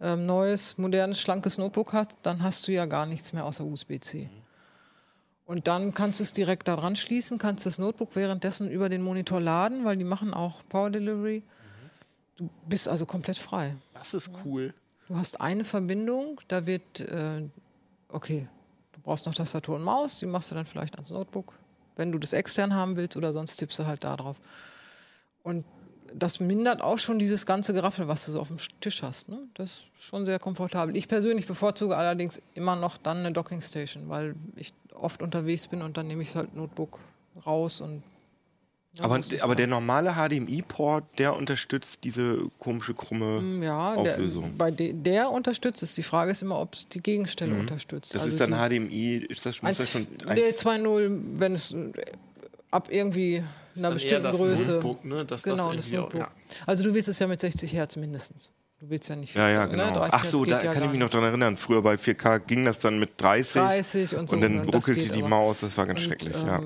ähm, 0.00 0.26
neues, 0.26 0.78
modernes, 0.78 1.20
schlankes 1.20 1.58
Notebook 1.58 1.92
hast, 1.92 2.16
dann 2.22 2.42
hast 2.42 2.68
du 2.68 2.72
ja 2.72 2.86
gar 2.86 3.06
nichts 3.06 3.32
mehr 3.32 3.44
außer 3.44 3.64
USB-C. 3.64 4.28
Und 5.46 5.68
dann 5.68 5.94
kannst 5.94 6.18
du 6.18 6.24
es 6.24 6.32
direkt 6.32 6.66
daran 6.66 6.96
schließen, 6.96 7.38
kannst 7.38 7.66
das 7.66 7.78
Notebook 7.78 8.16
währenddessen 8.16 8.68
über 8.68 8.88
den 8.88 9.00
Monitor 9.00 9.40
laden, 9.40 9.84
weil 9.84 9.96
die 9.96 10.04
machen 10.04 10.34
auch 10.34 10.60
Power 10.68 10.90
Delivery. 10.90 11.42
Du 12.36 12.50
bist 12.68 12.88
also 12.88 13.06
komplett 13.06 13.38
frei. 13.38 13.76
Das 13.94 14.12
ist 14.12 14.30
cool. 14.44 14.74
Du 15.08 15.16
hast 15.16 15.40
eine 15.40 15.62
Verbindung, 15.62 16.40
da 16.48 16.66
wird, 16.66 17.00
äh, 17.00 17.42
okay, 18.08 18.48
du 18.92 19.00
brauchst 19.00 19.24
noch 19.26 19.34
Tastatur 19.34 19.76
und 19.76 19.84
Maus, 19.84 20.18
die 20.18 20.26
machst 20.26 20.50
du 20.50 20.56
dann 20.56 20.66
vielleicht 20.66 20.96
ans 20.96 21.10
Notebook, 21.10 21.54
wenn 21.96 22.12
du 22.12 22.18
das 22.18 22.32
extern 22.32 22.74
haben 22.74 22.96
willst 22.96 23.16
oder 23.16 23.32
sonst 23.32 23.56
tippst 23.56 23.78
du 23.78 23.86
halt 23.86 24.04
da 24.04 24.16
drauf. 24.16 24.36
Und 25.42 25.64
das 26.14 26.40
mindert 26.40 26.82
auch 26.82 26.98
schon 26.98 27.18
dieses 27.18 27.46
ganze 27.46 27.72
Geraffel, 27.72 28.08
was 28.08 28.26
du 28.26 28.32
so 28.32 28.40
auf 28.40 28.48
dem 28.48 28.58
Tisch 28.80 29.02
hast. 29.02 29.28
Ne? 29.28 29.38
Das 29.54 29.70
ist 29.70 29.86
schon 29.98 30.24
sehr 30.24 30.38
komfortabel. 30.38 30.96
Ich 30.96 31.08
persönlich 31.08 31.46
bevorzuge 31.46 31.96
allerdings 31.96 32.40
immer 32.54 32.76
noch 32.76 32.96
dann 32.96 33.18
eine 33.18 33.32
Dockingstation, 33.32 34.08
weil 34.08 34.34
ich 34.56 34.72
oft 34.94 35.22
unterwegs 35.22 35.66
bin 35.66 35.82
und 35.82 35.96
dann 35.96 36.06
nehme 36.06 36.22
ich 36.22 36.34
halt 36.34 36.54
Notebook 36.54 37.00
raus 37.44 37.80
und 37.80 38.02
aber, 39.00 39.20
aber 39.40 39.54
der 39.54 39.66
normale 39.66 40.14
HDMI-Port, 40.14 41.04
der 41.18 41.36
unterstützt 41.36 41.98
diese 42.04 42.38
komische, 42.58 42.94
krumme 42.94 43.64
ja, 43.64 43.94
der, 44.02 44.12
Auflösung. 44.14 44.56
bei 44.56 44.70
de, 44.70 44.92
der 44.92 45.30
unterstützt 45.30 45.82
es. 45.82 45.94
Die 45.94 46.02
Frage 46.02 46.30
ist 46.30 46.42
immer, 46.42 46.58
ob 46.60 46.74
es 46.74 46.88
die 46.88 47.00
Gegenstelle 47.02 47.54
unterstützt. 47.54 48.14
Das 48.14 48.22
Also 48.22 48.32
ist 48.34 48.40
dann 48.40 48.50
die- 48.70 48.78
HDMI, 48.88 49.16
ist 49.28 49.44
das, 49.46 49.62
muss 49.62 49.76
das 49.78 49.90
schon 49.90 50.06
Nee, 50.34 50.50
2.0, 50.50 51.40
wenn 51.40 51.52
es 51.52 51.72
äh, 51.72 51.92
ab 52.70 52.88
irgendwie 52.90 53.42
einer 53.76 53.90
bestimmten 53.90 54.24
das 54.24 54.36
Größe. 54.36 54.70
Notebook, 54.72 55.04
ne? 55.04 55.24
Dass 55.24 55.42
Genau, 55.42 55.68
das 55.72 55.76
das 55.76 55.86
irgendwie 55.90 55.98
auch- 55.98 56.12
Notebook. 56.12 56.32
Also 56.66 56.84
du 56.84 56.94
willst 56.94 57.08
es 57.08 57.18
ja 57.18 57.26
mit 57.26 57.40
60 57.40 57.72
Hertz 57.72 57.96
mindestens. 57.96 58.52
Du 58.78 58.90
willst 58.90 59.08
ja 59.08 59.16
nicht 59.16 59.34
Ja, 59.34 59.48
ja, 59.48 59.64
ne, 59.66 59.70
genau. 59.72 59.84
30 59.94 60.12
Ach 60.14 60.22
Hertz 60.22 60.30
so, 60.30 60.44
da 60.44 60.62
ja 60.62 60.72
kann 60.72 60.82
ich 60.84 60.90
mich 60.90 61.00
noch 61.00 61.08
dran 61.08 61.24
erinnern. 61.24 61.56
Früher 61.56 61.80
bei 61.82 61.94
4K 61.96 62.38
ging 62.40 62.64
das 62.66 62.78
dann 62.78 62.98
mit 62.98 63.12
30. 63.18 63.54
30 63.54 64.16
und 64.16 64.28
so. 64.30 64.36
und 64.36 64.42
dann 64.42 64.56
ne, 64.56 64.66
das 64.70 64.86
ruckelte 64.88 65.08
die 65.12 65.20
aber. 65.20 65.28
Maus, 65.28 65.60
das 65.60 65.76
war 65.78 65.86
ganz 65.86 66.00
Und, 66.00 66.06
schrecklich. 66.06 66.34
ja. 66.34 66.62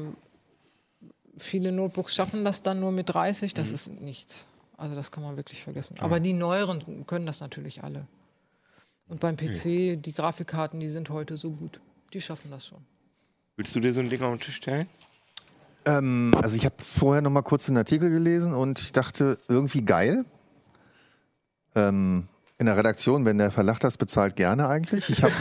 Viele 1.40 1.72
Notebooks 1.72 2.14
schaffen 2.14 2.44
das 2.44 2.62
dann 2.62 2.80
nur 2.80 2.92
mit 2.92 3.08
30, 3.12 3.52
Mhm. 3.52 3.56
das 3.56 3.70
ist 3.72 4.00
nichts. 4.00 4.46
Also 4.76 4.94
das 4.94 5.10
kann 5.10 5.22
man 5.22 5.36
wirklich 5.36 5.62
vergessen. 5.62 5.96
Aber 6.00 6.20
die 6.20 6.32
neueren 6.32 7.06
können 7.06 7.26
das 7.26 7.40
natürlich 7.40 7.82
alle. 7.84 8.06
Und 9.08 9.20
beim 9.20 9.36
PC, 9.36 9.96
die 9.96 10.12
Grafikkarten, 10.12 10.78
die 10.80 10.88
sind 10.88 11.10
heute 11.10 11.36
so 11.36 11.50
gut. 11.50 11.80
Die 12.12 12.20
schaffen 12.20 12.50
das 12.50 12.66
schon. 12.66 12.78
Willst 13.56 13.74
du 13.74 13.80
dir 13.80 13.92
so 13.92 14.00
ein 14.00 14.08
Ding 14.08 14.22
auf 14.22 14.32
den 14.32 14.40
Tisch 14.40 14.56
stellen? 14.56 14.86
Ähm, 15.84 16.32
also 16.40 16.56
ich 16.56 16.64
habe 16.64 16.76
vorher 16.78 17.20
noch 17.20 17.30
mal 17.30 17.42
kurz 17.42 17.66
den 17.66 17.76
Artikel 17.76 18.10
gelesen 18.10 18.54
und 18.54 18.78
ich 18.80 18.92
dachte, 18.92 19.38
irgendwie 19.48 19.82
geil. 19.82 20.24
Ähm, 21.74 22.28
in 22.60 22.66
der 22.66 22.76
Redaktion, 22.76 23.24
wenn 23.24 23.38
der 23.38 23.50
Verlag 23.50 23.80
das 23.80 23.96
bezahlt, 23.96 24.36
gerne 24.36 24.68
eigentlich. 24.68 25.08
Ich 25.08 25.22
hab, 25.24 25.32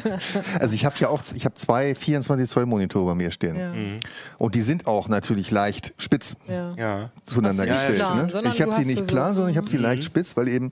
also 0.60 0.74
ich 0.74 0.84
habe 0.86 0.96
ja 0.98 1.08
auch, 1.08 1.20
ich 1.34 1.44
habe 1.44 1.54
zwei 1.54 1.94
24 1.94 2.48
Zoll 2.48 2.66
Monitore 2.66 3.06
bei 3.10 3.14
mir 3.14 3.30
stehen. 3.30 3.56
Ja. 3.56 3.72
Und 4.38 4.54
die 4.54 4.62
sind 4.62 4.86
auch 4.86 5.06
natürlich 5.08 5.50
leicht 5.50 5.92
spitz 5.98 6.36
Ja. 6.48 7.10
Zueinander 7.26 7.48
Hast 7.48 7.58
du 7.58 7.62
nicht 7.64 7.72
gestellt. 7.72 7.98
plan, 7.98 8.16
ne? 8.26 8.50
Ich 8.52 8.62
habe 8.62 8.72
sie 8.72 8.78
hast 8.78 8.86
nicht 8.86 8.98
so- 8.98 9.04
plan, 9.04 9.34
sondern 9.34 9.50
ich 9.52 9.56
habe 9.58 9.68
sie 9.68 9.76
leicht 9.76 10.04
spitz, 10.04 10.36
weil 10.36 10.48
eben, 10.48 10.70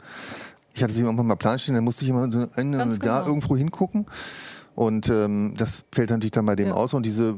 ich 0.72 0.82
hatte 0.82 0.92
sie 0.92 1.02
irgendwann 1.02 1.26
mal 1.26 1.36
plan 1.36 1.58
stehen, 1.58 1.74
dann 1.74 1.84
musste 1.84 2.04
ich 2.04 2.10
immer 2.10 2.30
so 2.30 2.48
eine, 2.56 2.78
da 2.78 2.84
genau. 2.86 3.26
irgendwo 3.26 3.56
hingucken. 3.56 4.06
Und 4.74 5.10
ähm, 5.10 5.54
das 5.58 5.84
fällt 5.92 6.10
natürlich 6.10 6.30
dann 6.32 6.46
bei 6.46 6.56
dem 6.56 6.68
Ja. 6.68 6.74
aus 6.74 6.94
und 6.94 7.04
diese, 7.04 7.36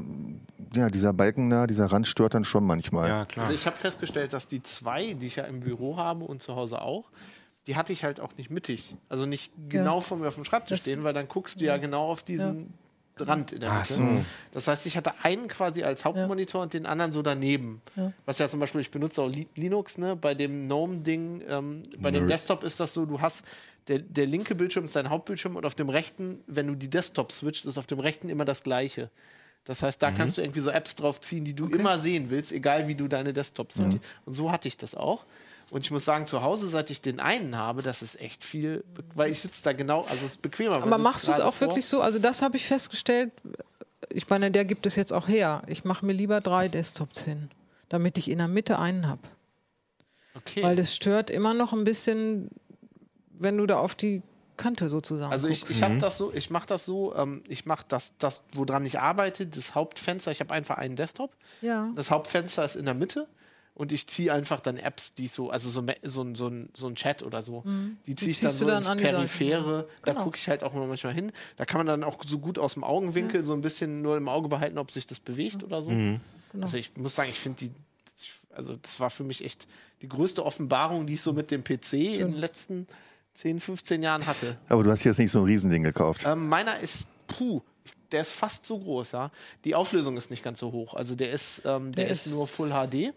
ja, 0.73 0.89
dieser 0.89 1.11
Balken 1.11 1.49
da, 1.49 1.67
dieser 1.67 1.87
Rand 1.91 2.07
stört 2.07 2.33
dann 2.33 2.45
schon 2.45 2.65
manchmal. 2.65 3.09
Ja, 3.09 3.25
klar. 3.25 3.45
Also 3.47 3.55
ich 3.55 3.65
habe 3.65 3.75
festgestellt, 3.75 4.31
dass 4.31 4.47
die 4.47 4.63
zwei, 4.63 5.13
die 5.15 5.25
ich 5.25 5.35
ja 5.35 5.43
im 5.43 5.59
Büro 5.59 5.97
habe 5.97 6.23
und 6.23 6.41
zu 6.41 6.55
Hause 6.55 6.81
auch, 6.81 7.09
die 7.67 7.75
hatte 7.75 7.93
ich 7.93 8.03
halt 8.03 8.19
auch 8.19 8.35
nicht 8.37 8.49
mittig. 8.49 8.95
Also 9.09 9.25
nicht 9.25 9.51
genau 9.69 10.01
vor 10.01 10.17
mir 10.17 10.27
auf 10.27 10.35
dem 10.35 10.45
Schreibtisch 10.45 10.79
Das- 10.79 10.85
stehen, 10.85 11.03
weil 11.03 11.13
dann 11.13 11.27
guckst 11.27 11.61
du 11.61 11.65
ja 11.65 11.77
genau 11.77 12.09
auf 12.11 12.23
diesen 12.23 12.73
Rand 13.19 13.51
in 13.51 13.59
der 13.61 13.71
Mitte. 13.71 13.93
so. 13.93 14.01
Das 14.53 14.67
heißt, 14.67 14.85
ich 14.87 14.97
hatte 14.97 15.13
einen 15.23 15.47
quasi 15.47 15.83
als 15.83 16.03
Hauptmonitor 16.03 16.61
und 16.63 16.73
den 16.73 16.85
anderen 16.87 17.13
so 17.13 17.21
daneben. 17.21 17.81
Was 18.25 18.39
ja 18.39 18.49
zum 18.49 18.59
Beispiel, 18.59 18.81
ich 18.81 18.89
benutze 18.91 19.21
auch 19.21 19.29
Li 19.29 19.47
Linux, 19.55 19.97
ne? 19.99 20.15
bei 20.15 20.33
dem 20.33 20.65
GNOME-Ding, 20.67 21.43
ähm, 21.47 21.83
bei 21.99 22.09
dem 22.11 22.21
Nerd. 22.25 22.31
Desktop 22.31 22.63
ist 22.63 22.79
das 22.79 22.93
so, 22.93 23.05
du 23.05 23.21
hast 23.21 23.45
der, 23.87 23.99
der 23.99 24.25
linke 24.25 24.55
Bildschirm 24.55 24.85
ist 24.85 24.95
dein 24.95 25.09
Hauptbildschirm 25.09 25.55
und 25.57 25.65
auf 25.65 25.75
dem 25.75 25.89
rechten, 25.89 26.41
wenn 26.47 26.67
du 26.67 26.75
die 26.75 26.89
Desktop 26.89 27.31
switcht, 27.33 27.65
ist 27.65 27.77
auf 27.77 27.85
dem 27.85 27.99
rechten 27.99 28.29
immer 28.29 28.45
das 28.45 28.63
gleiche. 28.63 29.09
Das 29.65 29.83
heißt, 29.83 30.01
da 30.01 30.09
Mhm. 30.09 30.17
kannst 30.17 30.37
du 30.37 30.41
irgendwie 30.41 30.61
so 30.61 30.69
Apps 30.71 30.95
drauf 30.95 31.19
ziehen, 31.21 31.43
die 31.45 31.53
du 31.53 31.67
immer 31.67 31.97
sehen 31.99 32.29
willst, 32.29 32.51
egal 32.51 32.87
wie 32.87 32.95
du 32.95 33.07
deine 33.07 33.31
Desktops 33.33 33.75
Mhm. 33.77 33.81
sortierst. 33.83 34.03
Und 34.25 34.33
so 34.33 34.51
hatte 34.51 34.67
ich 34.69 34.75
das 34.77 34.95
auch. 34.95 35.25
Und 35.73 35.83
ich 35.83 35.89
muss 35.89 36.05
sagen, 36.05 36.27
zu 36.27 36.43
Hause, 36.43 36.67
seit 36.67 36.91
ich 36.91 37.01
den 37.01 37.19
einen 37.19 37.57
habe, 37.57 37.81
das 37.81 38.03
ist 38.03 38.21
echt 38.21 38.43
viel, 38.43 38.83
weil 39.15 39.31
ich 39.31 39.39
sitze 39.39 39.63
da 39.63 39.73
genau, 39.73 40.01
also 40.01 40.17
es 40.17 40.33
ist 40.33 40.41
bequemer. 40.43 40.75
Aber 40.75 40.99
machst 40.99 41.27
du 41.27 41.31
es 41.31 41.39
auch 41.39 41.55
vor. 41.55 41.67
wirklich 41.67 41.87
so? 41.87 41.99
Also 41.99 42.19
das 42.19 42.43
habe 42.43 42.57
ich 42.57 42.67
festgestellt. 42.67 43.31
Ich 44.09 44.29
meine, 44.29 44.51
der 44.51 44.65
gibt 44.65 44.85
es 44.85 44.95
jetzt 44.95 45.11
auch 45.11 45.27
her. 45.27 45.63
Ich 45.65 45.83
mache 45.83 46.05
mir 46.05 46.13
lieber 46.13 46.41
drei 46.41 46.67
Desktops 46.67 47.23
hin, 47.23 47.49
damit 47.89 48.19
ich 48.19 48.29
in 48.29 48.37
der 48.37 48.47
Mitte 48.47 48.77
einen 48.77 49.07
habe. 49.07 49.21
Okay. 50.35 50.61
Weil 50.61 50.75
das 50.75 50.93
stört 50.93 51.31
immer 51.31 51.55
noch 51.55 51.73
ein 51.73 51.85
bisschen, 51.85 52.51
wenn 53.31 53.57
du 53.57 53.65
da 53.65 53.77
auf 53.77 53.95
die 53.95 54.21
Kante 54.57 54.89
sozusagen 54.89 55.33
Also 55.33 55.47
ich, 55.47 55.67
ich 55.71 55.81
habe 55.81 55.97
das 55.97 56.19
so, 56.19 56.31
ich 56.35 56.51
mache 56.51 56.67
das 56.67 56.85
so, 56.85 57.15
ähm, 57.15 57.43
ich 57.47 57.65
mache 57.65 57.85
das, 57.87 58.11
das, 58.19 58.43
woran 58.53 58.85
ich 58.85 58.99
arbeite, 58.99 59.47
das 59.47 59.73
Hauptfenster, 59.73 60.29
ich 60.29 60.39
habe 60.39 60.53
einfach 60.53 60.77
einen 60.77 60.95
Desktop. 60.95 61.35
Ja. 61.61 61.89
Das 61.95 62.11
Hauptfenster 62.11 62.63
ist 62.63 62.75
in 62.75 62.85
der 62.85 62.93
Mitte 62.93 63.25
und 63.75 63.91
ich 63.91 64.07
ziehe 64.07 64.31
einfach 64.33 64.59
dann 64.59 64.77
Apps, 64.77 65.13
die 65.15 65.25
ich 65.25 65.31
so, 65.31 65.49
also 65.49 65.69
so, 65.69 65.83
so, 66.03 66.21
ein- 66.23 66.35
so, 66.35 66.47
ein- 66.47 66.69
so 66.75 66.87
ein 66.87 66.95
Chat 66.95 67.23
oder 67.23 67.41
so, 67.41 67.63
die 68.05 68.15
ziehe 68.15 68.31
ich 68.31 68.39
dann 68.39 68.51
so 68.51 68.65
dann 68.67 68.77
ins 68.77 68.87
an 68.87 68.97
die 68.97 69.03
Seite. 69.03 69.15
Periphere. 69.15 69.87
Da 70.03 70.11
Genau. 70.13 70.23
gucke 70.25 70.37
ich 70.37 70.47
halt 70.47 70.63
auch 70.63 70.73
immer 70.75 70.85
manchmal 70.85 71.13
hin. 71.13 71.31
Da 71.57 71.65
kann 71.65 71.79
man 71.79 71.87
dann 71.87 72.03
auch 72.03 72.17
so 72.25 72.37
gut 72.39 72.59
aus 72.59 72.75
dem 72.75 72.83
Augenwinkel 72.83 73.43
so 73.43 73.53
ein 73.53 73.61
bisschen 73.61 74.01
nur 74.01 74.15
im 74.17 74.29
Auge 74.29 74.47
behalten, 74.47 74.77
ob 74.77 74.91
sich 74.91 75.07
das 75.07 75.19
bewegt 75.19 75.63
oder 75.63 75.81
so. 75.81 75.89
Genau. 75.89 76.19
Also 76.61 76.77
ich 76.77 76.95
muss 76.97 77.15
sagen, 77.15 77.29
ich 77.31 77.39
finde 77.39 77.59
die 77.65 77.71
Also 78.55 78.75
das 78.75 78.99
war 78.99 79.09
für 79.09 79.23
mich 79.23 79.43
echt 79.43 79.67
die 80.03 80.07
größte 80.07 80.45
Offenbarung, 80.45 81.07
die 81.07 81.15
ich 81.15 81.21
so 81.23 81.33
mit 81.33 81.49
dem 81.49 81.63
PC 81.63 81.93
in 82.19 82.33
den 82.33 82.37
letzten 82.37 82.85
10, 83.33 83.59
15 83.59 84.03
Jahren 84.03 84.27
hatte. 84.27 84.57
Aber 84.69 84.83
du 84.83 84.91
hast 84.91 85.03
jetzt 85.05 85.17
nicht 85.17 85.31
so 85.31 85.39
ein 85.39 85.45
Riesending 85.45 85.81
gekauft. 85.81 86.21
Ähm, 86.27 86.47
meiner 86.49 86.77
ist, 86.79 87.07
puh, 87.25 87.61
der 88.11 88.21
ist 88.21 88.29
fast 88.31 88.67
so 88.67 88.77
groß, 88.77 89.13
ja. 89.13 89.31
Die 89.65 89.73
Auflösung 89.73 90.15
ist 90.17 90.29
nicht 90.29 90.43
ganz 90.43 90.59
so 90.59 90.71
hoch. 90.71 90.93
Also 90.93 91.15
der 91.15 91.31
ist, 91.31 91.63
ähm, 91.65 91.93
der, 91.95 92.05
Der 92.05 92.13
ist, 92.13 92.27
ist- 92.27 92.33
nur 92.33 92.45
Full 92.47 92.69
HD. 92.69 93.11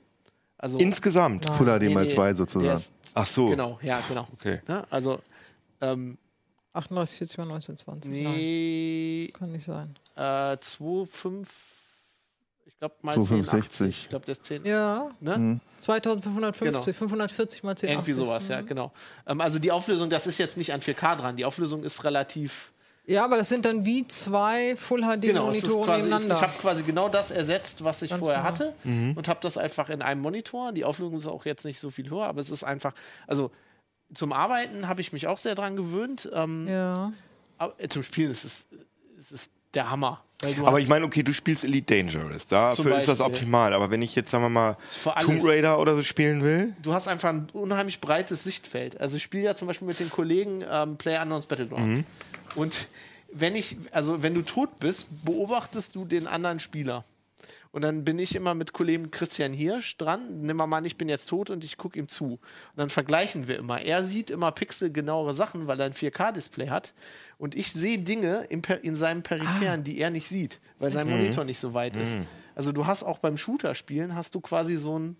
Also 0.58 0.78
Insgesamt. 0.78 1.48
Full 1.50 1.66
HD 1.66 1.82
nee, 1.82 1.88
mal 1.94 2.04
nee, 2.04 2.08
zwei 2.10 2.26
der 2.26 2.34
sozusagen. 2.36 2.74
ist, 2.74 2.92
Ach 3.14 3.26
so. 3.26 3.48
Genau, 3.50 3.78
ja, 3.82 4.00
genau. 4.08 4.26
Okay. 4.32 4.60
Ne? 4.66 4.84
Also, 4.90 5.20
ähm, 5.82 6.16
38, 6.72 7.18
40 7.18 7.38
mal 7.38 7.44
1920. 7.44 8.12
Nein, 8.12 8.32
nee, 8.34 9.30
kann 9.32 9.52
nicht 9.52 9.64
sein. 9.64 9.96
äh, 10.16 10.20
2,5, 10.56 11.46
ich 12.66 12.78
glaube 12.78 12.94
mal 13.02 13.16
2,65. 13.16 13.30
1080. 13.32 13.88
Ich 13.88 14.08
glaube, 14.08 14.24
der 14.26 14.32
ist 14.32 14.44
10. 14.44 14.64
Ja, 14.64 15.08
Ne? 15.20 15.38
Mhm. 15.38 15.60
2550, 15.80 16.68
Genau. 16.70 16.82
540 16.82 17.62
mal 17.62 17.76
10. 17.76 17.90
Irgendwie 17.90 18.12
sowas, 18.12 18.48
ja, 18.48 18.60
genau. 18.62 18.92
Ähm, 19.26 19.40
also 19.40 19.58
die 19.58 19.72
Auflösung, 19.72 20.10
das 20.10 20.26
ist 20.26 20.38
jetzt 20.38 20.56
nicht 20.56 20.72
an 20.72 20.80
4K 20.80 21.16
dran. 21.16 21.36
Die 21.36 21.44
Auflösung 21.44 21.82
ist 21.82 22.02
relativ. 22.04 22.72
Ja, 23.08 23.24
aber 23.24 23.36
das 23.36 23.48
sind 23.48 23.64
dann 23.64 23.84
wie 23.84 24.06
zwei 24.08 24.74
Full 24.74 25.02
Genau, 25.20 25.50
es 25.50 25.58
ist 25.58 25.68
nebeneinander. 25.68 26.34
ich 26.34 26.42
habe 26.42 26.52
quasi 26.60 26.82
genau 26.82 27.08
das 27.08 27.30
ersetzt, 27.30 27.84
was 27.84 28.02
ich 28.02 28.10
Ganz 28.10 28.20
vorher 28.20 28.38
genau. 28.38 28.48
hatte 28.48 28.74
und 28.84 29.28
habe 29.28 29.38
das 29.42 29.56
einfach 29.56 29.90
in 29.90 30.02
einem 30.02 30.20
Monitor. 30.20 30.72
Die 30.72 30.84
Auflösung 30.84 31.16
ist 31.16 31.26
auch 31.26 31.44
jetzt 31.44 31.64
nicht 31.64 31.78
so 31.78 31.90
viel 31.90 32.10
höher, 32.10 32.26
aber 32.26 32.40
es 32.40 32.50
ist 32.50 32.64
einfach, 32.64 32.94
also 33.28 33.52
zum 34.12 34.32
Arbeiten 34.32 34.88
habe 34.88 35.00
ich 35.00 35.12
mich 35.12 35.26
auch 35.28 35.38
sehr 35.38 35.54
dran 35.54 35.76
gewöhnt. 35.76 36.28
Ähm, 36.32 36.66
ja. 36.68 37.12
aber, 37.58 37.74
äh, 37.78 37.88
zum 37.88 38.02
Spielen 38.02 38.30
ist 38.30 38.44
es, 38.44 38.66
es 39.18 39.32
ist 39.32 39.50
der 39.74 39.90
Hammer. 39.90 40.22
Weil 40.42 40.54
du 40.54 40.66
Aber 40.66 40.80
ich 40.80 40.88
meine, 40.88 41.04
okay, 41.06 41.22
du 41.22 41.32
spielst 41.32 41.64
Elite 41.64 41.94
Dangerous. 41.94 42.46
Dafür 42.46 42.98
ist 42.98 43.08
das 43.08 43.20
optimal. 43.20 43.72
Aber 43.72 43.90
wenn 43.90 44.02
ich 44.02 44.14
jetzt, 44.14 44.30
sagen 44.30 44.44
wir 44.44 44.50
mal. 44.50 44.76
Tomb 45.20 45.42
Raider 45.44 45.78
oder 45.78 45.94
so 45.94 46.02
spielen 46.02 46.42
will, 46.42 46.74
du 46.82 46.92
hast 46.92 47.08
einfach 47.08 47.30
ein 47.30 47.48
unheimlich 47.52 48.00
breites 48.00 48.44
Sichtfeld. 48.44 49.00
Also 49.00 49.16
ich 49.16 49.22
spiele 49.22 49.44
ja 49.44 49.54
zum 49.54 49.66
Beispiel 49.66 49.88
mit 49.88 49.98
den 49.98 50.10
Kollegen 50.10 50.62
ähm, 50.70 50.96
Player 50.96 51.22
Unknowns 51.22 51.46
Battlegrounds. 51.46 52.04
Und 52.56 52.88
wenn 53.32 53.54
ich, 53.54 53.76
also 53.92 54.22
wenn 54.22 54.34
du 54.34 54.42
tot 54.42 54.80
bist, 54.80 55.24
beobachtest 55.24 55.94
du 55.94 56.04
den 56.04 56.26
anderen 56.26 56.58
Spieler. 56.58 57.04
Und 57.72 57.82
dann 57.82 58.04
bin 58.04 58.18
ich 58.18 58.34
immer 58.34 58.54
mit 58.54 58.72
Kollegen 58.72 59.10
Christian 59.10 59.52
Hirsch 59.52 59.98
dran. 59.98 60.40
Nimm 60.40 60.56
mal 60.56 60.72
an, 60.72 60.86
ich 60.86 60.96
bin 60.96 61.10
jetzt 61.10 61.28
tot 61.28 61.50
und 61.50 61.62
ich 61.62 61.76
gucke 61.76 61.98
ihm 61.98 62.08
zu. 62.08 62.24
Und 62.24 62.40
dann 62.76 62.88
vergleichen 62.88 63.48
wir 63.48 63.58
immer. 63.58 63.82
Er 63.82 64.02
sieht 64.02 64.30
immer 64.30 64.50
pixelgenauere 64.50 65.34
Sachen, 65.34 65.66
weil 65.66 65.78
er 65.80 65.86
ein 65.86 65.92
4K-Display 65.92 66.68
hat. 66.70 66.94
Und 67.36 67.54
ich 67.54 67.70
sehe 67.72 67.98
Dinge 67.98 68.46
Per- 68.62 68.82
in 68.82 68.96
seinem 68.96 69.22
Peripheren, 69.22 69.84
die 69.84 69.98
er 69.98 70.08
nicht 70.08 70.26
sieht, 70.26 70.58
weil 70.78 70.90
sein 70.90 71.10
Monitor 71.10 71.44
nicht 71.44 71.58
so 71.58 71.74
weit 71.74 71.96
ist. 71.96 72.16
Also 72.54 72.72
du 72.72 72.86
hast 72.86 73.02
auch 73.02 73.18
beim 73.18 73.36
Shooter-Spielen, 73.36 74.14
hast 74.14 74.34
du 74.34 74.40
quasi 74.40 74.76
so 74.76 74.98
ein 74.98 75.16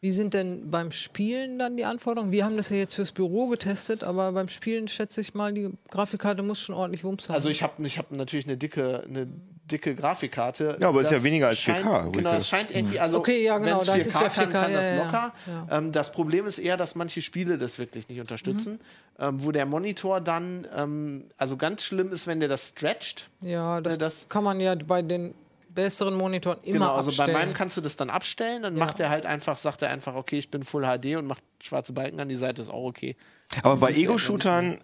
Wie 0.00 0.12
sind 0.12 0.32
denn 0.32 0.70
beim 0.70 0.92
Spielen 0.92 1.58
dann 1.58 1.76
die 1.76 1.84
Anforderungen? 1.84 2.30
Wir 2.30 2.44
haben 2.44 2.56
das 2.56 2.70
ja 2.70 2.76
jetzt 2.76 2.94
fürs 2.94 3.10
Büro 3.10 3.48
getestet, 3.48 4.04
aber 4.04 4.30
beim 4.30 4.48
Spielen 4.48 4.86
schätze 4.86 5.20
ich 5.20 5.34
mal, 5.34 5.52
die 5.52 5.70
Grafikkarte 5.90 6.42
muss 6.44 6.60
schon 6.60 6.76
ordentlich 6.76 7.02
Wumms 7.02 7.28
haben. 7.28 7.34
Also 7.34 7.48
ich 7.48 7.64
habe 7.64 7.84
ich 7.84 7.98
hab 7.98 8.12
natürlich 8.12 8.46
eine 8.46 8.56
dicke, 8.56 9.02
eine 9.08 9.26
dicke 9.68 9.96
Grafikkarte. 9.96 10.78
Ja, 10.80 10.88
aber 10.90 11.00
ist 11.00 11.10
ja 11.10 11.16
Das 11.16 11.24
weniger 11.24 11.48
als 11.48 11.58
scheint, 11.58 11.84
4K, 11.84 12.10
Genau, 12.12 12.28
Rike. 12.30 12.38
es 12.38 12.48
scheint 12.48 12.70
irgendwie, 12.70 13.00
also 13.00 13.18
Okay, 13.18 13.42
ja, 13.44 13.58
genau, 13.58 13.78
wenn's 13.78 13.86
das 13.86 13.98
ist 14.06 14.14
ja 14.14 14.28
kann, 14.28 14.48
4K, 14.48 14.52
kann 14.52 14.72
das 14.72 14.86
ja, 14.86 14.94
ja, 14.94 15.04
locker. 15.04 15.32
ja. 15.68 15.78
Ähm, 15.78 15.90
das 15.92 16.12
Problem 16.12 16.46
ist 16.46 16.58
eher, 16.60 16.76
dass 16.76 16.94
manche 16.94 17.20
Spiele 17.20 17.58
das 17.58 17.78
wirklich 17.80 18.08
nicht 18.08 18.20
unterstützen, 18.20 18.78
ähm, 19.18 19.44
wo 19.44 19.50
der 19.50 19.66
Monitor 19.66 20.20
dann, 20.20 20.64
ähm, 20.76 21.24
also 21.38 21.56
ganz 21.56 21.82
schlimm 21.82 22.12
ist, 22.12 22.28
wenn 22.28 22.38
der 22.38 22.48
das 22.48 22.68
stretcht. 22.68 23.28
ja, 23.42 23.80
das, 23.80 23.96
äh, 23.96 23.98
das- 23.98 24.26
kann 24.28 24.44
man 24.44 24.60
ja 24.60 24.76
bei 24.76 25.02
den 25.02 25.34
besseren 25.70 26.14
Monitoren 26.14 26.58
immer 26.62 26.72
Genau, 26.72 26.94
also 26.94 27.08
abstellen. 27.10 27.32
bei 27.32 27.38
meinem 27.38 27.54
kannst 27.54 27.76
du 27.76 27.80
das 27.80 27.96
dann 27.96 28.10
abstellen, 28.10 28.62
dann 28.62 28.76
Ja. 28.76 28.84
macht 28.84 29.00
er 29.00 29.10
halt 29.10 29.26
einfach, 29.26 29.56
sagt 29.56 29.82
er 29.82 29.90
einfach, 29.90 30.14
okay, 30.14 30.38
ich 30.38 30.50
bin 30.50 30.62
Full 30.62 30.82
HD 30.84 31.16
und 31.16 31.26
macht 31.26 31.42
schwarze 31.62 31.92
Balken 31.92 32.20
an 32.20 32.28
die 32.28 32.36
Seite, 32.36 32.62
ist 32.62 32.70
auch 32.70 32.84
okay. 32.86 33.16
Aber 33.62 33.76
bei 33.76 33.90
ist 33.90 33.96
ja 33.98 34.02
Ego-Shootern 34.04 34.78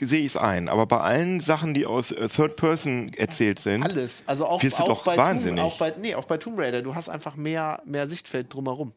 sehe 0.00 0.20
ich 0.20 0.26
es 0.26 0.36
ein. 0.36 0.68
Aber 0.68 0.84
bei 0.86 0.98
allen 1.00 1.40
Sachen, 1.40 1.72
die 1.72 1.86
aus 1.86 2.10
äh, 2.12 2.28
Third 2.28 2.56
Person 2.56 3.12
erzählt 3.14 3.58
sind, 3.58 3.82
Alles. 3.82 4.24
Also 4.26 4.46
auch, 4.46 4.62
Wirst 4.62 4.78
du 4.78 4.82
auch 4.84 4.88
doch 4.88 5.04
bei 5.04 5.16
wahnsinnig. 5.16 5.60
Tomb, 5.60 5.72
auch 5.72 5.78
bei, 5.78 5.94
nee, 5.98 6.14
auch 6.14 6.24
bei 6.24 6.36
Tomb 6.36 6.58
Raider. 6.58 6.82
Du 6.82 6.94
hast 6.94 7.08
einfach 7.08 7.36
mehr, 7.36 7.80
mehr 7.86 8.06
Sichtfeld 8.06 8.52
drumherum. 8.52 8.92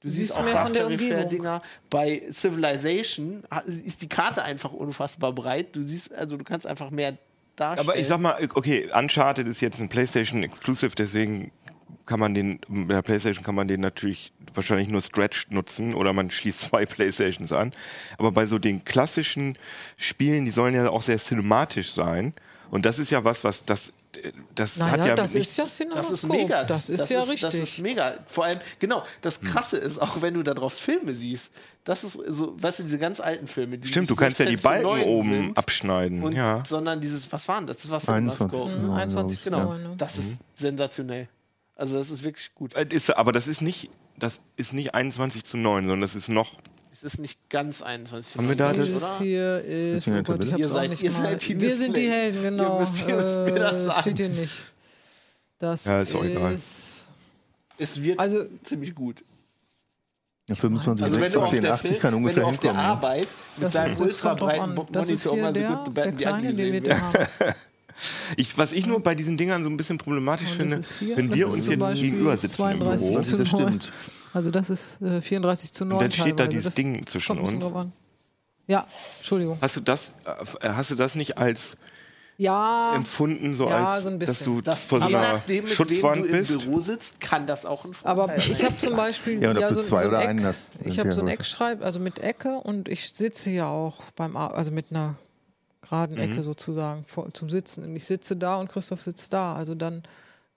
Du 0.00 0.08
siehst, 0.08 0.28
siehst 0.28 0.38
auch 0.38 0.44
mehr 0.44 0.62
von 0.62 0.72
der 0.72 0.84
Peripher-Dinger. 0.86 1.60
Bei 1.90 2.22
Civilization 2.30 3.44
ist 3.66 4.00
die 4.00 4.08
Karte 4.08 4.42
einfach 4.42 4.72
unfassbar 4.72 5.32
breit. 5.32 5.76
Du 5.76 5.82
siehst, 5.82 6.14
also 6.14 6.38
du 6.38 6.44
kannst 6.44 6.66
einfach 6.66 6.90
mehr 6.90 7.18
darstellen. 7.60 7.88
aber 7.88 7.98
ich 7.98 8.06
sag 8.06 8.20
mal, 8.20 8.36
okay, 8.54 8.88
Uncharted 8.92 9.46
ist 9.46 9.60
jetzt 9.60 9.80
ein 9.80 9.88
PlayStation 9.88 10.42
Exclusive, 10.42 10.94
deswegen 10.96 11.52
kann 12.06 12.18
man 12.18 12.34
den, 12.34 12.58
bei 12.68 12.94
der 12.94 13.02
PlayStation 13.02 13.44
kann 13.44 13.54
man 13.54 13.68
den 13.68 13.80
natürlich 13.80 14.32
wahrscheinlich 14.52 14.88
nur 14.88 15.00
stretched 15.00 15.52
nutzen 15.52 15.94
oder 15.94 16.12
man 16.12 16.30
schließt 16.30 16.60
zwei 16.70 16.84
PlayStations 16.84 17.52
an. 17.52 17.72
Aber 18.18 18.32
bei 18.32 18.46
so 18.46 18.58
den 18.58 18.84
klassischen 18.84 19.56
Spielen, 19.96 20.44
die 20.44 20.50
sollen 20.50 20.74
ja 20.74 20.90
auch 20.90 21.02
sehr 21.02 21.18
cinematisch 21.18 21.92
sein. 21.92 22.34
Und 22.70 22.84
das 22.84 22.98
ist 22.98 23.10
ja 23.10 23.22
was, 23.24 23.44
was 23.44 23.64
das, 23.64 23.92
das 24.54 24.76
naja, 24.76 24.92
hat 24.92 25.06
ja 25.06 25.14
das 25.14 25.34
nicht, 25.34 25.42
ist 25.48 25.56
ja 25.56 25.64
das 25.64 25.76
Cinemaskop. 25.76 26.14
ist 26.14 26.28
mega. 26.28 26.64
Das 26.64 26.88
ist 26.88 27.10
ja 27.10 27.20
richtig. 27.20 27.40
Das 27.42 27.54
ist 27.54 27.78
mega. 27.78 28.14
Vor 28.26 28.44
allem, 28.44 28.58
genau, 28.78 29.04
das 29.20 29.40
Krasse 29.40 29.76
ist, 29.78 29.98
auch 29.98 30.20
wenn 30.20 30.34
du 30.34 30.42
da 30.42 30.54
drauf 30.54 30.72
Filme 30.72 31.14
siehst, 31.14 31.52
das 31.84 32.04
ist 32.04 32.18
so, 32.26 32.60
weißt 32.60 32.80
du, 32.80 32.82
diese 32.84 32.98
ganz 32.98 33.20
alten 33.20 33.46
Filme. 33.46 33.78
Die 33.78 33.88
Stimmt, 33.88 34.10
du 34.10 34.16
kannst 34.16 34.38
ja 34.38 34.44
die 34.46 34.52
16 34.52 34.58
zu 34.58 34.68
Balken 34.68 35.00
9 35.00 35.02
oben 35.08 35.28
sind, 35.30 35.58
abschneiden. 35.58 36.22
Und, 36.22 36.32
ja. 36.32 36.62
Sondern 36.66 37.00
dieses, 37.00 37.30
was 37.32 37.46
waren 37.48 37.66
das? 37.66 37.78
Das 37.78 37.90
war 37.90 38.14
21. 38.14 38.50
Cinemascope. 38.50 38.78
Mhm, 38.78 38.88
Ja, 38.90 38.94
21 38.96 39.42
glaub 39.42 39.54
ich, 39.54 39.60
Genau, 39.60 39.76
Genau. 39.76 39.88
Ne? 39.90 39.96
das 39.96 40.18
ist 40.18 40.36
sensationell. 40.54 41.28
Also 41.76 41.96
das 41.96 42.10
ist 42.10 42.22
wirklich 42.22 42.54
gut. 42.54 42.74
Äh, 42.74 42.86
Ist, 42.90 43.16
aber 43.16 43.32
das 43.32 43.48
ist 43.48 43.62
nicht, 43.62 43.88
das 44.18 44.40
ist 44.56 44.72
nicht 44.74 44.94
21 44.94 45.44
zu 45.44 45.56
9, 45.56 45.84
sondern 45.84 46.00
das 46.02 46.14
ist 46.14 46.28
noch. 46.28 46.54
Es 46.92 47.04
ist 47.04 47.18
nicht 47.18 47.38
ganz 47.48 47.82
21. 47.82 48.36
Haben 48.36 48.48
wir 48.48 48.56
da 48.56 48.72
das- 48.72 48.84
Dieses 48.86 49.18
hier 49.18 49.62
ist, 49.64 50.08
oh 50.08 50.22
Gott, 50.22 50.44
ich 50.44 50.50
Ihr 50.50 50.52
hab's 50.54 50.64
auch 50.70 50.74
seid- 50.74 50.90
nicht 50.90 51.02
ihr 51.02 51.10
mal. 51.12 51.22
seid 51.22 51.48
die 51.48 51.60
Wir 51.60 51.76
sind 51.76 51.96
die. 51.96 52.10
Helden, 52.10 52.42
Ihr 52.44 52.50
genau. 52.50 52.80
müsst- 52.80 53.06
ihr 53.06 53.14
müsst 53.16 53.40
mir 53.44 53.58
das 53.58 53.76
Äh, 53.76 53.82
sagen. 53.84 54.00
Steht 54.02 54.16
hier 54.18 54.28
nicht. 54.28 54.52
Das 55.58 55.84
Ja, 55.84 56.00
ist 56.02 56.14
auch 56.14 56.24
egal. 56.24 56.52
ist, 56.52 57.08
Es 57.78 58.02
wird 58.02 58.18
also 58.18 58.44
ziemlich 58.62 58.94
gut. 58.94 59.22
Ja, 60.48 60.54
25, 60.56 61.04
Also 61.04 61.14
wenn 61.16 61.22
du 61.22 61.24
60, 61.30 61.42
auf 61.42 61.50
der, 61.50 61.60
84 61.62 61.90
Film, 61.90 62.00
kann 62.02 62.12
wenn 62.12 62.18
ungefähr 62.18 62.42
du 62.42 62.48
auf 62.48 62.58
der 62.58 62.70
hinkommen. 62.72 62.86
ne? 62.86 62.92
Arbeit 62.92 63.28
mit 63.56 63.74
deinem 63.74 63.90
das 63.92 64.00
ultra 64.00 64.28
kommt 64.30 64.40
drauf 64.40 64.48
breiten 64.48 64.62
an. 64.62 64.74
Mo- 64.74 64.88
Das 64.90 65.08
ist 65.10 65.24
Monitor 65.26 65.32
hier 65.34 65.42
mal 65.42 65.54
so 65.54 65.84
gut 65.84 65.96
die 66.40 66.48
wir 66.48 66.54
sehen 66.54 66.82
willst. 66.82 67.18
Ich, 68.36 68.56
was 68.58 68.72
ich 68.72 68.86
nur 68.86 69.00
bei 69.00 69.14
diesen 69.14 69.36
Dingern 69.36 69.62
so 69.64 69.70
ein 69.70 69.76
bisschen 69.76 69.98
problematisch 69.98 70.48
Und 70.50 70.56
finde, 70.56 70.76
das 70.76 70.98
hier, 70.98 71.16
wenn 71.16 71.28
das 71.28 71.36
wir 71.38 71.46
uns 71.48 71.66
jetzt 71.66 72.00
gegenüber 72.00 72.36
sitzen 72.36 72.62
im 72.62 72.78
32 72.78 73.06
Büro, 73.08 73.16
Das, 73.18 73.28
zu 73.28 73.36
das 73.36 73.52
9. 73.52 73.68
stimmt. 73.80 73.92
Also 74.32 74.50
das 74.50 74.70
ist 74.70 75.02
äh, 75.02 75.20
34 75.20 75.72
zu 75.72 75.84
9. 75.84 75.98
dann 76.00 76.12
steht 76.12 76.38
da 76.40 76.46
dieses 76.46 76.64
Das 76.66 76.74
Ding 76.74 77.04
zwischen 77.06 77.38
uns. 77.38 77.64
Ja, 78.66 78.86
Entschuldigung. 79.18 79.58
Hast 79.60 79.76
du 79.76 79.80
das, 79.80 80.12
äh, 80.60 80.68
hast 80.68 80.90
du 80.92 80.94
das 80.94 81.16
nicht 81.16 81.36
als 81.38 81.76
Ja, 82.38 82.94
empfunden, 82.94 83.56
so 83.56 83.68
Ja, 83.68 83.88
als 83.88 84.04
so 84.04 84.10
ein 84.10 84.18
dass 84.20 84.38
du 84.38 84.60
Das, 84.60 84.86
vor 84.88 85.00
so 85.00 85.08
je 85.08 85.16
einer 85.16 85.32
nachdem, 85.32 85.64
mit 85.64 85.70
wem 85.70 85.74
Schutzwand 85.76 86.22
du 86.22 86.26
im 86.26 86.30
bist? 86.38 86.50
Büro 86.58 86.80
sitzt, 86.80 87.20
kann 87.20 87.46
das 87.48 87.66
auch 87.66 87.84
ein 87.84 87.90
aber 88.04 88.28
Vorteil 88.28 88.40
sein. 88.40 88.52
ich 88.52 88.64
habe 88.64 88.76
zum 88.78 88.96
Beispiel 88.96 89.42
Ja, 89.42 89.50
und 89.50 89.58
ob 89.58 89.68
du 89.68 89.74
so, 89.74 89.80
zwei 89.82 90.02
so 90.04 90.08
oder 90.08 90.18
ein 90.20 90.28
einen 90.28 90.38
Eck, 90.38 90.44
hast, 90.46 90.72
Ich 90.84 90.98
habe 90.98 91.08
ja 91.08 91.14
so 91.14 91.20
ein. 91.22 91.28
Eckschreib, 91.28 91.82
also 91.82 91.98
mit 91.98 92.20
Ecke 92.20 92.54
und 92.58 92.88
ich 92.88 93.12
sitze 93.12 93.50
ja 93.50 93.68
auch 93.68 94.02
beim, 94.16 94.36
Ar- 94.36 94.54
also 94.54 94.70
mit 94.70 94.86
einer 94.90 95.16
geraden 95.90 96.16
Mhm. 96.16 96.32
Ecke 96.32 96.42
sozusagen 96.42 97.04
vor, 97.04 97.32
zum 97.34 97.50
Sitzen. 97.50 97.84
Und 97.84 97.96
ich 97.96 98.06
sitze 98.06 98.36
da 98.36 98.56
und 98.56 98.68
Christoph 98.70 99.00
sitzt 99.00 99.32
da. 99.32 99.54
Also 99.54 99.74
dann 99.74 100.02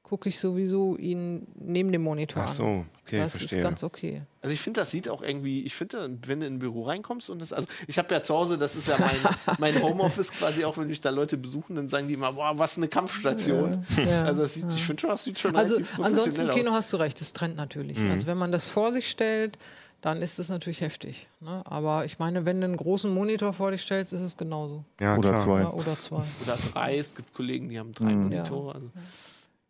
gucke 0.03 0.29
ich 0.29 0.38
sowieso 0.39 0.95
ihn 0.97 1.47
neben 1.55 1.91
dem 1.91 2.03
Monitor 2.03 2.43
Ach 2.45 2.49
an. 2.49 2.55
so, 2.55 2.86
okay, 3.05 3.17
das 3.19 3.38
verstehe. 3.38 3.59
ist 3.59 3.63
ganz 3.63 3.84
okay. 3.84 4.21
Also 4.41 4.53
ich 4.53 4.59
finde, 4.59 4.81
das 4.81 4.91
sieht 4.91 5.09
auch 5.09 5.23
irgendwie, 5.23 5.63
ich 5.63 5.73
finde, 5.73 6.17
wenn 6.27 6.41
du 6.41 6.45
in 6.45 6.55
ein 6.55 6.59
Büro 6.59 6.84
reinkommst 6.84 7.29
und 7.29 7.41
das, 7.41 7.51
also 7.53 7.67
ich 7.88 7.97
habe 7.97 8.13
ja 8.13 8.21
zu 8.21 8.36
Hause, 8.36 8.57
das 8.57 8.75
ist 8.75 8.89
ja 8.89 8.97
mein, 8.99 9.15
mein 9.59 9.81
Homeoffice 9.81 10.31
quasi, 10.31 10.65
auch 10.65 10.77
wenn 10.77 10.88
mich 10.88 11.01
da 11.01 11.09
Leute 11.09 11.38
besuchen, 11.38 11.75
dann 11.77 11.88
sagen 11.88 12.07
die 12.09 12.13
immer, 12.13 12.34
boah, 12.34 12.59
was 12.59 12.77
eine 12.77 12.89
Kampfstation. 12.89 13.86
Ja. 14.05 14.25
Also 14.25 14.43
das 14.43 14.53
sieht, 14.53 14.65
ich 14.75 14.84
finde 14.84 15.01
schon, 15.01 15.09
das 15.09 15.23
sieht 15.23 15.39
schon 15.39 15.55
Also 15.55 15.75
relativ 15.75 15.99
ansonsten 15.99 16.49
Kino 16.51 16.69
aus. 16.71 16.75
hast 16.75 16.93
du 16.93 16.97
recht, 16.97 17.19
es 17.21 17.34
trennt 17.34 17.55
natürlich. 17.55 17.97
Mhm. 17.97 18.11
Also 18.11 18.27
wenn 18.27 18.38
man 18.38 18.51
das 18.51 18.67
vor 18.67 18.91
sich 18.91 19.09
stellt, 19.09 19.57
dann 20.04 20.22
ist 20.22 20.38
es 20.38 20.49
natürlich 20.49 20.82
heftig. 20.82 21.28
Ne? 21.39 21.62
Aber 21.64 22.04
ich 22.04 22.20
meine, 22.20 22.45
wenn 22.45 22.60
du 22.60 22.66
einen 22.66 22.76
großen 22.76 23.12
Monitor 23.12 23.54
vor 23.54 23.72
dich 23.72 23.82
stellst, 23.82 24.12
ist 24.12 24.20
es 24.20 24.36
genauso. 24.36 24.84
Ja, 24.99 25.18
Oder 25.18 25.30
klar. 25.30 25.41
zwei. 25.41 25.60
Ja, 25.62 25.72
oder 25.72 25.97
zwei. 25.97 26.22
Oder 26.43 26.58
drei, 26.74 26.97
es 26.97 27.16
gibt 27.16 27.34
Kollegen, 27.34 27.70
die 27.70 27.80
haben 27.80 27.93
drei 27.93 28.14
Monitore. 28.14 28.74
Also, 28.76 28.89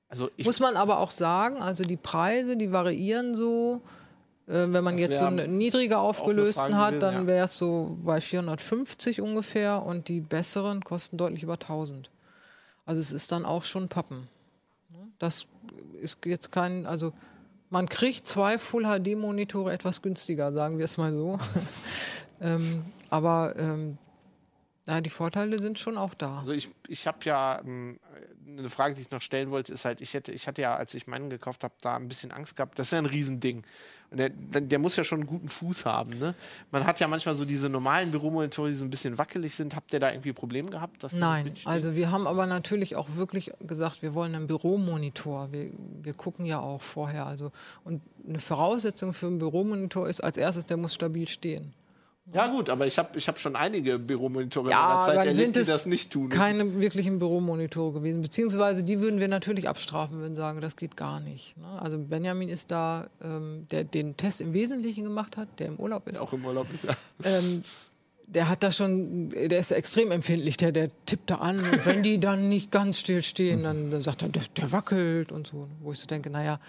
also 0.09 0.31
ich, 0.35 0.47
Muss 0.47 0.59
man 0.59 0.75
aber 0.75 0.97
auch 0.97 1.11
sagen, 1.11 1.57
also 1.61 1.83
die 1.83 1.97
Preise, 1.97 2.57
die 2.57 2.71
variieren 2.71 3.35
so. 3.35 3.81
Äh, 4.47 4.73
wenn 4.73 4.83
man 4.83 4.95
Das 4.95 5.01
jetzt 5.01 5.19
so 5.19 5.25
einen 5.25 5.55
niedriger 5.57 6.01
aufgelösten 6.01 6.77
hat, 6.77 6.95
gewesen, 6.95 7.01
dann 7.01 7.27
wäre 7.27 7.45
es 7.45 7.55
so 7.55 7.95
bei 8.03 8.19
450 8.19 9.21
ungefähr 9.21 9.83
und 9.83 10.07
die 10.07 10.19
besseren 10.19 10.83
kosten 10.83 11.17
deutlich 11.17 11.43
über 11.43 11.53
1000. 11.53 12.09
Also 12.87 12.99
es 12.99 13.11
ist 13.11 13.31
dann 13.31 13.45
auch 13.45 13.63
schon 13.63 13.87
Pappen. 13.87 14.27
Ne? 14.89 14.97
Das 15.19 15.45
ist 16.01 16.17
jetzt 16.25 16.51
kein, 16.51 16.87
also 16.87 17.13
man 17.73 17.89
kriegt 17.89 18.27
zwei 18.27 18.59
Full 18.59 18.83
HD 18.83 19.17
Monitore 19.17 19.73
etwas 19.73 20.03
günstiger, 20.03 20.53
sagen 20.53 20.77
wir 20.77 20.85
es 20.85 20.97
mal 20.97 21.11
so. 21.11 21.39
ähm, 22.39 22.85
aber 23.09 23.55
ähm, 23.57 23.97
Ja, 24.87 25.01
die 25.01 25.09
Vorteile 25.09 25.59
sind 25.59 25.79
schon 25.79 25.97
auch 25.97 26.13
da. 26.13 26.41
Also 26.41 26.51
ich, 26.51 26.69
ich 26.87 27.07
habe 27.07 27.17
ja 27.23 27.59
ähm, 27.61 27.99
eine 28.47 28.69
Frage, 28.69 28.93
die 28.93 29.01
ich 29.01 29.09
noch 29.09 29.23
stellen 29.23 29.49
wollte, 29.49 29.73
ist 29.73 29.85
halt, 29.85 30.01
ich 30.01 30.13
hätte, 30.13 30.31
ich 30.31 30.47
hatte 30.47 30.61
ja, 30.61 30.75
als 30.75 30.93
ich 30.93 31.07
meinen 31.07 31.31
gekauft 31.31 31.63
habe, 31.63 31.73
da 31.81 31.95
ein 31.95 32.07
bisschen 32.07 32.31
Angst 32.31 32.55
gehabt. 32.55 32.77
Das 32.77 32.87
ist 32.87 32.91
ja 32.91 32.99
ein 32.99 33.07
Riesending. 33.07 33.63
Der, 34.13 34.29
der 34.29 34.79
muss 34.79 34.95
ja 34.95 35.03
schon 35.03 35.19
einen 35.19 35.27
guten 35.27 35.49
Fuß 35.49 35.85
haben. 35.85 36.17
Ne? 36.19 36.33
Man 36.71 36.85
hat 36.85 36.99
ja 36.99 37.07
manchmal 37.07 37.35
so 37.35 37.45
diese 37.45 37.69
normalen 37.69 38.11
Büromonitore, 38.11 38.69
die 38.69 38.75
so 38.75 38.83
ein 38.83 38.89
bisschen 38.89 39.17
wackelig 39.17 39.55
sind. 39.55 39.75
Habt 39.75 39.93
ihr 39.93 39.99
da 39.99 40.11
irgendwie 40.11 40.33
Probleme 40.33 40.69
gehabt? 40.69 41.05
Nein, 41.13 41.53
also 41.65 41.95
wir 41.95 42.11
haben 42.11 42.27
aber 42.27 42.45
natürlich 42.45 42.95
auch 42.95 43.15
wirklich 43.15 43.51
gesagt, 43.61 44.01
wir 44.01 44.13
wollen 44.13 44.35
einen 44.35 44.47
Büromonitor. 44.47 45.51
Wir, 45.51 45.71
wir 46.01 46.13
gucken 46.13 46.45
ja 46.45 46.59
auch 46.59 46.81
vorher. 46.81 47.25
Also, 47.25 47.51
und 47.83 48.01
eine 48.27 48.39
Voraussetzung 48.39 49.13
für 49.13 49.27
einen 49.27 49.39
Büromonitor 49.39 50.07
ist 50.07 50.23
als 50.23 50.37
erstes, 50.37 50.65
der 50.65 50.77
muss 50.77 50.93
stabil 50.93 51.27
stehen. 51.27 51.73
Ja 52.31 52.47
gut, 52.47 52.69
aber 52.69 52.87
ich 52.87 52.97
habe 52.97 53.17
ich 53.17 53.27
hab 53.27 53.37
schon 53.37 53.55
einige 53.57 53.99
Büromonitore 53.99 54.69
Ja, 54.71 54.81
in 54.81 54.87
meiner 54.87 55.01
Zeit 55.05 55.27
erlebt, 55.27 55.55
die 55.57 55.63
das 55.65 55.85
nicht 55.85 56.11
tun. 56.11 56.29
keine 56.29 56.79
wirklichen 56.79 57.19
Büromonitore 57.19 57.91
gewesen. 57.93 58.21
Beziehungsweise 58.21 58.83
die 58.85 59.01
würden 59.01 59.19
wir 59.19 59.27
natürlich 59.27 59.67
abstrafen, 59.67 60.19
würden 60.19 60.37
sagen, 60.37 60.61
das 60.61 60.77
geht 60.77 60.95
gar 60.95 61.19
nicht. 61.19 61.57
ne? 61.57 61.81
Also 61.81 61.99
Benjamin 61.99 62.47
ist 62.47 62.71
da, 62.71 63.07
ähm, 63.21 63.67
der 63.71 63.83
den 63.83 64.15
Test 64.15 64.39
im 64.39 64.53
Wesentlichen 64.53 65.03
gemacht 65.03 65.35
hat, 65.35 65.49
der 65.59 65.67
im 65.67 65.75
Urlaub 65.77 66.07
ist. 66.07 66.21
auch 66.21 66.31
im 66.31 66.45
Urlaub 66.45 66.67
ist 66.73 66.85
ja. 66.85 66.95
Ähm, 67.25 67.63
der 68.25 68.47
hat 68.47 68.63
da 68.63 68.71
schon, 68.71 69.29
der 69.29 69.59
ist 69.59 69.71
extrem 69.71 70.09
empfindlich, 70.11 70.55
der, 70.55 70.71
der 70.71 70.89
tippt 71.05 71.29
da 71.29 71.35
an 71.35 71.57
und 71.59 71.85
wenn 71.85 72.03
die 72.03 72.19
dann 72.19 72.47
nicht 72.47 72.71
ganz 72.71 72.99
still 72.99 73.21
stehen, 73.21 73.63
dann, 73.63 73.91
dann 73.91 74.01
sagt 74.01 74.21
er, 74.21 74.29
der, 74.29 74.43
der 74.55 74.71
wackelt 74.71 75.33
und 75.33 75.45
so. 75.45 75.67
Wo 75.81 75.91
ich 75.91 75.99
so 75.99 76.07
denke, 76.07 76.29
naja, 76.29 76.59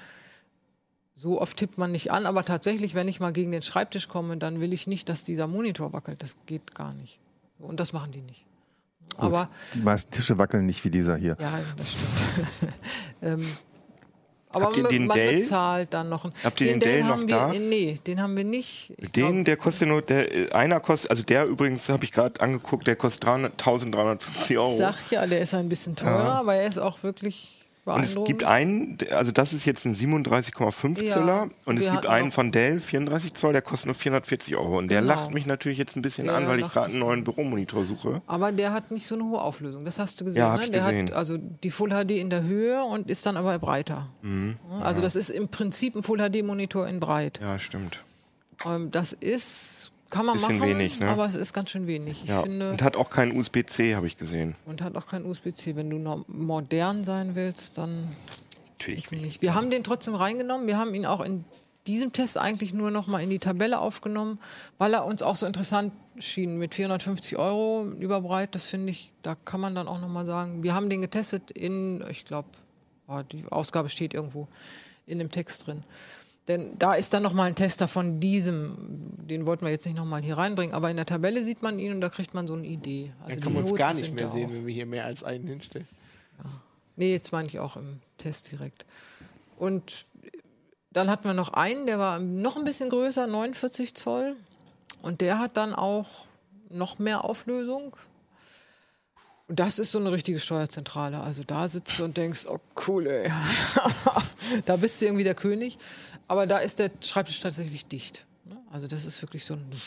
so 1.14 1.40
oft 1.40 1.56
tippt 1.56 1.78
man 1.78 1.92
nicht 1.92 2.10
an, 2.12 2.26
aber 2.26 2.44
tatsächlich, 2.44 2.94
wenn 2.94 3.08
ich 3.08 3.20
mal 3.20 3.32
gegen 3.32 3.52
den 3.52 3.62
Schreibtisch 3.62 4.08
komme, 4.08 4.36
dann 4.36 4.60
will 4.60 4.72
ich 4.72 4.86
nicht, 4.86 5.08
dass 5.08 5.22
dieser 5.24 5.46
Monitor 5.46 5.92
wackelt. 5.92 6.22
Das 6.22 6.36
geht 6.46 6.74
gar 6.74 6.92
nicht. 6.94 7.18
Und 7.58 7.78
das 7.80 7.92
machen 7.92 8.10
die 8.12 8.20
nicht. 8.22 8.44
Aber 9.16 9.48
Die 9.74 9.78
meisten 9.78 10.10
Tische 10.10 10.38
wackeln 10.38 10.66
nicht 10.66 10.84
wie 10.84 10.90
dieser 10.90 11.16
hier. 11.16 11.36
ja, 11.38 11.60
das 11.76 11.92
stimmt. 11.92 12.72
ähm, 13.22 13.48
aber 14.50 14.66
Habt 14.66 14.76
ihr 14.76 14.84
den 14.84 15.06
man 15.06 15.16
Dell? 15.16 15.36
bezahlt 15.36 15.94
dann 15.94 16.08
noch. 16.08 16.24
einen- 16.24 16.32
Habt 16.44 16.60
ihr 16.60 16.66
den 16.68 16.80
Dell 16.80 17.02
noch 17.02 17.10
haben 17.10 17.28
wir, 17.28 17.34
da? 17.36 17.52
Nee, 17.52 17.98
den 18.06 18.20
haben 18.20 18.36
wir 18.36 18.44
nicht. 18.44 18.92
Ich 18.98 19.10
Den, 19.12 19.32
glaub- 19.32 19.44
der 19.46 19.56
kostet 19.56 19.88
nur, 19.88 20.02
der, 20.02 20.32
äh, 20.34 20.52
einer 20.52 20.80
kostet, 20.80 21.10
also 21.10 21.22
der 21.22 21.46
übrigens, 21.46 21.88
habe 21.88 22.04
ich 22.04 22.12
gerade 22.12 22.40
angeguckt, 22.40 22.86
der 22.86 22.96
kostet 22.96 23.24
300, 23.24 23.52
1350 23.52 24.58
Euro. 24.58 24.72
Ich 24.72 24.78
sag 24.78 25.10
ja, 25.10 25.26
der 25.26 25.40
ist 25.40 25.54
ein 25.54 25.68
bisschen 25.68 25.94
teurer, 25.96 26.34
aber 26.36 26.54
er 26.56 26.66
ist 26.68 26.78
auch 26.78 27.02
wirklich 27.02 27.63
Und 27.84 28.02
es 28.04 28.14
gibt 28.24 28.44
einen, 28.44 28.96
also 29.10 29.30
das 29.30 29.52
ist 29.52 29.66
jetzt 29.66 29.84
ein 29.84 29.94
37,5 29.94 31.02
Ja, 31.02 31.12
Zöller 31.12 31.50
und 31.66 31.78
es 31.78 31.90
gibt 31.90 32.06
einen 32.06 32.32
von 32.32 32.50
Dell, 32.50 32.80
34 32.80 33.34
Zoll, 33.34 33.52
der 33.52 33.60
kostet 33.60 33.86
nur 33.86 33.94
440 33.94 34.56
Euro. 34.56 34.78
Und 34.78 34.88
der 34.88 35.02
Genau. 35.02 35.12
lacht 35.14 35.34
mich 35.34 35.44
natürlich 35.44 35.76
jetzt 35.76 35.94
ein 35.94 36.00
bisschen 36.02 36.24
Der 36.26 36.36
an, 36.36 36.48
weil 36.48 36.60
ich 36.60 36.68
gerade 36.70 36.90
einen 36.90 37.00
neuen 37.00 37.24
Büromonitor 37.24 37.84
suche. 37.84 38.22
aber 38.26 38.52
der 38.52 38.72
hat 38.72 38.90
nicht 38.90 39.06
so 39.06 39.14
eine 39.16 39.24
hohe 39.24 39.40
Auflösung. 39.40 39.84
Das 39.84 39.98
hast 39.98 40.18
du 40.20 40.24
gesehen. 40.24 40.40
Ja, 40.40 40.56
ne? 40.56 40.70
Der 40.70 40.80
gesehen. 40.84 41.08
hat 41.08 41.14
also 41.14 41.36
die 41.36 41.70
Full 41.70 41.90
HD 41.90 42.12
in 42.12 42.30
der 42.30 42.42
Höhe 42.44 42.82
und 42.84 43.10
ist 43.10 43.26
dann 43.26 43.36
aber 43.36 43.58
breiter. 43.58 44.08
Mhm. 44.22 44.56
Also 44.82 45.02
das 45.02 45.14
ist 45.14 45.28
im 45.28 45.48
Prinzip 45.48 45.94
ein 45.94 46.02
Full 46.02 46.18
HD 46.18 46.42
Monitor 46.42 46.88
in 46.88 47.00
breit. 47.00 47.38
Ja, 47.42 47.58
stimmt. 47.58 48.00
Ähm, 48.66 48.90
das 48.90 49.12
ist 49.12 49.92
kann 50.14 50.26
man 50.26 50.36
Bisschen 50.36 50.58
machen, 50.58 50.70
wenig, 50.70 51.00
ne? 51.00 51.08
aber 51.08 51.26
es 51.26 51.34
ist 51.34 51.52
ganz 51.52 51.70
schön 51.70 51.86
wenig. 51.86 52.22
Ich 52.24 52.30
Ja. 52.30 52.42
finde 52.42 52.70
Und 52.70 52.82
hat 52.82 52.96
auch 52.96 53.10
keinen 53.10 53.36
USB-C, 53.38 53.94
habe 53.96 54.06
ich 54.06 54.16
gesehen. 54.16 54.54
und 54.64 54.80
hat 54.82 54.96
auch 54.96 55.06
kein 55.06 55.26
USB-C. 55.26 55.76
Wenn 55.76 55.90
du 55.90 55.98
noch 55.98 56.24
modern 56.28 57.04
sein 57.04 57.34
willst, 57.34 57.78
dann 57.78 58.08
Natürlich 58.78 59.04
Ist 59.04 59.12
nicht. 59.12 59.40
Wir 59.42 59.54
haben 59.54 59.70
den 59.70 59.82
trotzdem 59.82 60.14
reingenommen. 60.14 60.66
Wir 60.66 60.76
haben 60.76 60.94
ihn 60.94 61.06
auch 61.06 61.20
in 61.22 61.44
diesem 61.86 62.12
Test 62.12 62.36
eigentlich 62.36 62.74
nur 62.74 62.90
noch 62.90 63.06
mal 63.06 63.20
in 63.22 63.30
die 63.30 63.38
Tabelle 63.38 63.78
aufgenommen, 63.78 64.38
weil 64.78 64.92
er 64.92 65.04
uns 65.06 65.22
auch 65.22 65.36
so 65.36 65.46
interessant 65.46 65.92
schien 66.18 66.58
mit 66.58 66.74
450 66.74 67.38
Euro 67.38 67.86
überbreit. 67.98 68.54
Das 68.54 68.66
finde 68.66 68.90
ich, 68.90 69.12
da 69.22 69.36
kann 69.44 69.60
man 69.60 69.74
dann 69.74 69.88
auch 69.88 70.00
noch 70.00 70.08
mal 70.08 70.26
sagen. 70.26 70.62
Wir 70.62 70.74
haben 70.74 70.90
den 70.90 71.00
getestet 71.00 71.50
in, 71.50 72.04
ich 72.10 72.24
glaube, 72.26 72.48
die 73.32 73.44
Ausgabe 73.50 73.88
steht 73.88 74.12
irgendwo 74.12 74.48
in 75.06 75.18
dem 75.18 75.30
Text 75.30 75.66
drin. 75.66 75.82
Denn 76.48 76.78
da 76.78 76.94
ist 76.94 77.14
dann 77.14 77.22
noch 77.22 77.32
mal 77.32 77.44
ein 77.44 77.54
Tester 77.54 77.88
von 77.88 78.20
diesem, 78.20 78.76
den 79.26 79.46
wollten 79.46 79.64
wir 79.64 79.72
jetzt 79.72 79.86
nicht 79.86 79.96
noch 79.96 80.04
mal 80.04 80.22
hier 80.22 80.36
reinbringen, 80.36 80.74
aber 80.74 80.90
in 80.90 80.96
der 80.96 81.06
Tabelle 81.06 81.42
sieht 81.42 81.62
man 81.62 81.78
ihn 81.78 81.92
und 81.92 82.00
da 82.02 82.10
kriegt 82.10 82.34
man 82.34 82.46
so 82.46 82.54
eine 82.54 82.66
Idee. 82.66 83.12
Also 83.20 83.40
Dann 83.40 83.40
können 83.40 83.54
wir 83.54 83.62
uns 83.62 83.74
gar 83.76 83.94
nicht 83.94 84.12
mehr 84.12 84.28
sehen, 84.28 84.50
auch. 84.50 84.52
wenn 84.52 84.66
wir 84.66 84.74
hier 84.74 84.86
mehr 84.86 85.06
als 85.06 85.24
einen 85.24 85.46
hinstellen. 85.46 85.88
Nee, 86.96 87.12
jetzt 87.12 87.32
meine 87.32 87.48
ich 87.48 87.58
auch 87.58 87.76
im 87.76 88.00
Test 88.18 88.52
direkt. 88.52 88.84
Und 89.56 90.06
dann 90.92 91.08
hatten 91.08 91.24
wir 91.24 91.34
noch 91.34 91.52
einen, 91.54 91.86
der 91.86 91.98
war 91.98 92.18
noch 92.18 92.56
ein 92.56 92.64
bisschen 92.64 92.90
größer, 92.90 93.26
49 93.26 93.94
Zoll. 93.94 94.36
Und 95.02 95.20
der 95.20 95.38
hat 95.38 95.56
dann 95.56 95.74
auch 95.74 96.26
noch 96.68 96.98
mehr 96.98 97.24
Auflösung. 97.24 97.96
Und 99.46 99.60
das 99.60 99.78
ist 99.78 99.92
so 99.92 99.98
eine 99.98 100.12
richtige 100.12 100.38
Steuerzentrale. 100.38 101.20
Also 101.20 101.42
da 101.44 101.68
sitzt 101.68 101.98
du 101.98 102.04
und 102.04 102.16
denkst, 102.16 102.46
oh 102.48 102.60
cool, 102.86 103.06
ey. 103.06 103.30
da 104.66 104.76
bist 104.76 105.00
du 105.00 105.06
irgendwie 105.06 105.24
der 105.24 105.34
König. 105.34 105.78
Aber 106.28 106.46
da 106.46 106.58
ist 106.58 106.78
der 106.78 106.90
Schreibtisch 107.00 107.40
tatsächlich 107.40 107.84
dicht. 107.86 108.26
ne? 108.44 108.56
Also 108.70 108.86
das 108.86 109.04
ist 109.04 109.20
wirklich 109.22 109.44
so 109.44 109.54
ein 109.54 109.82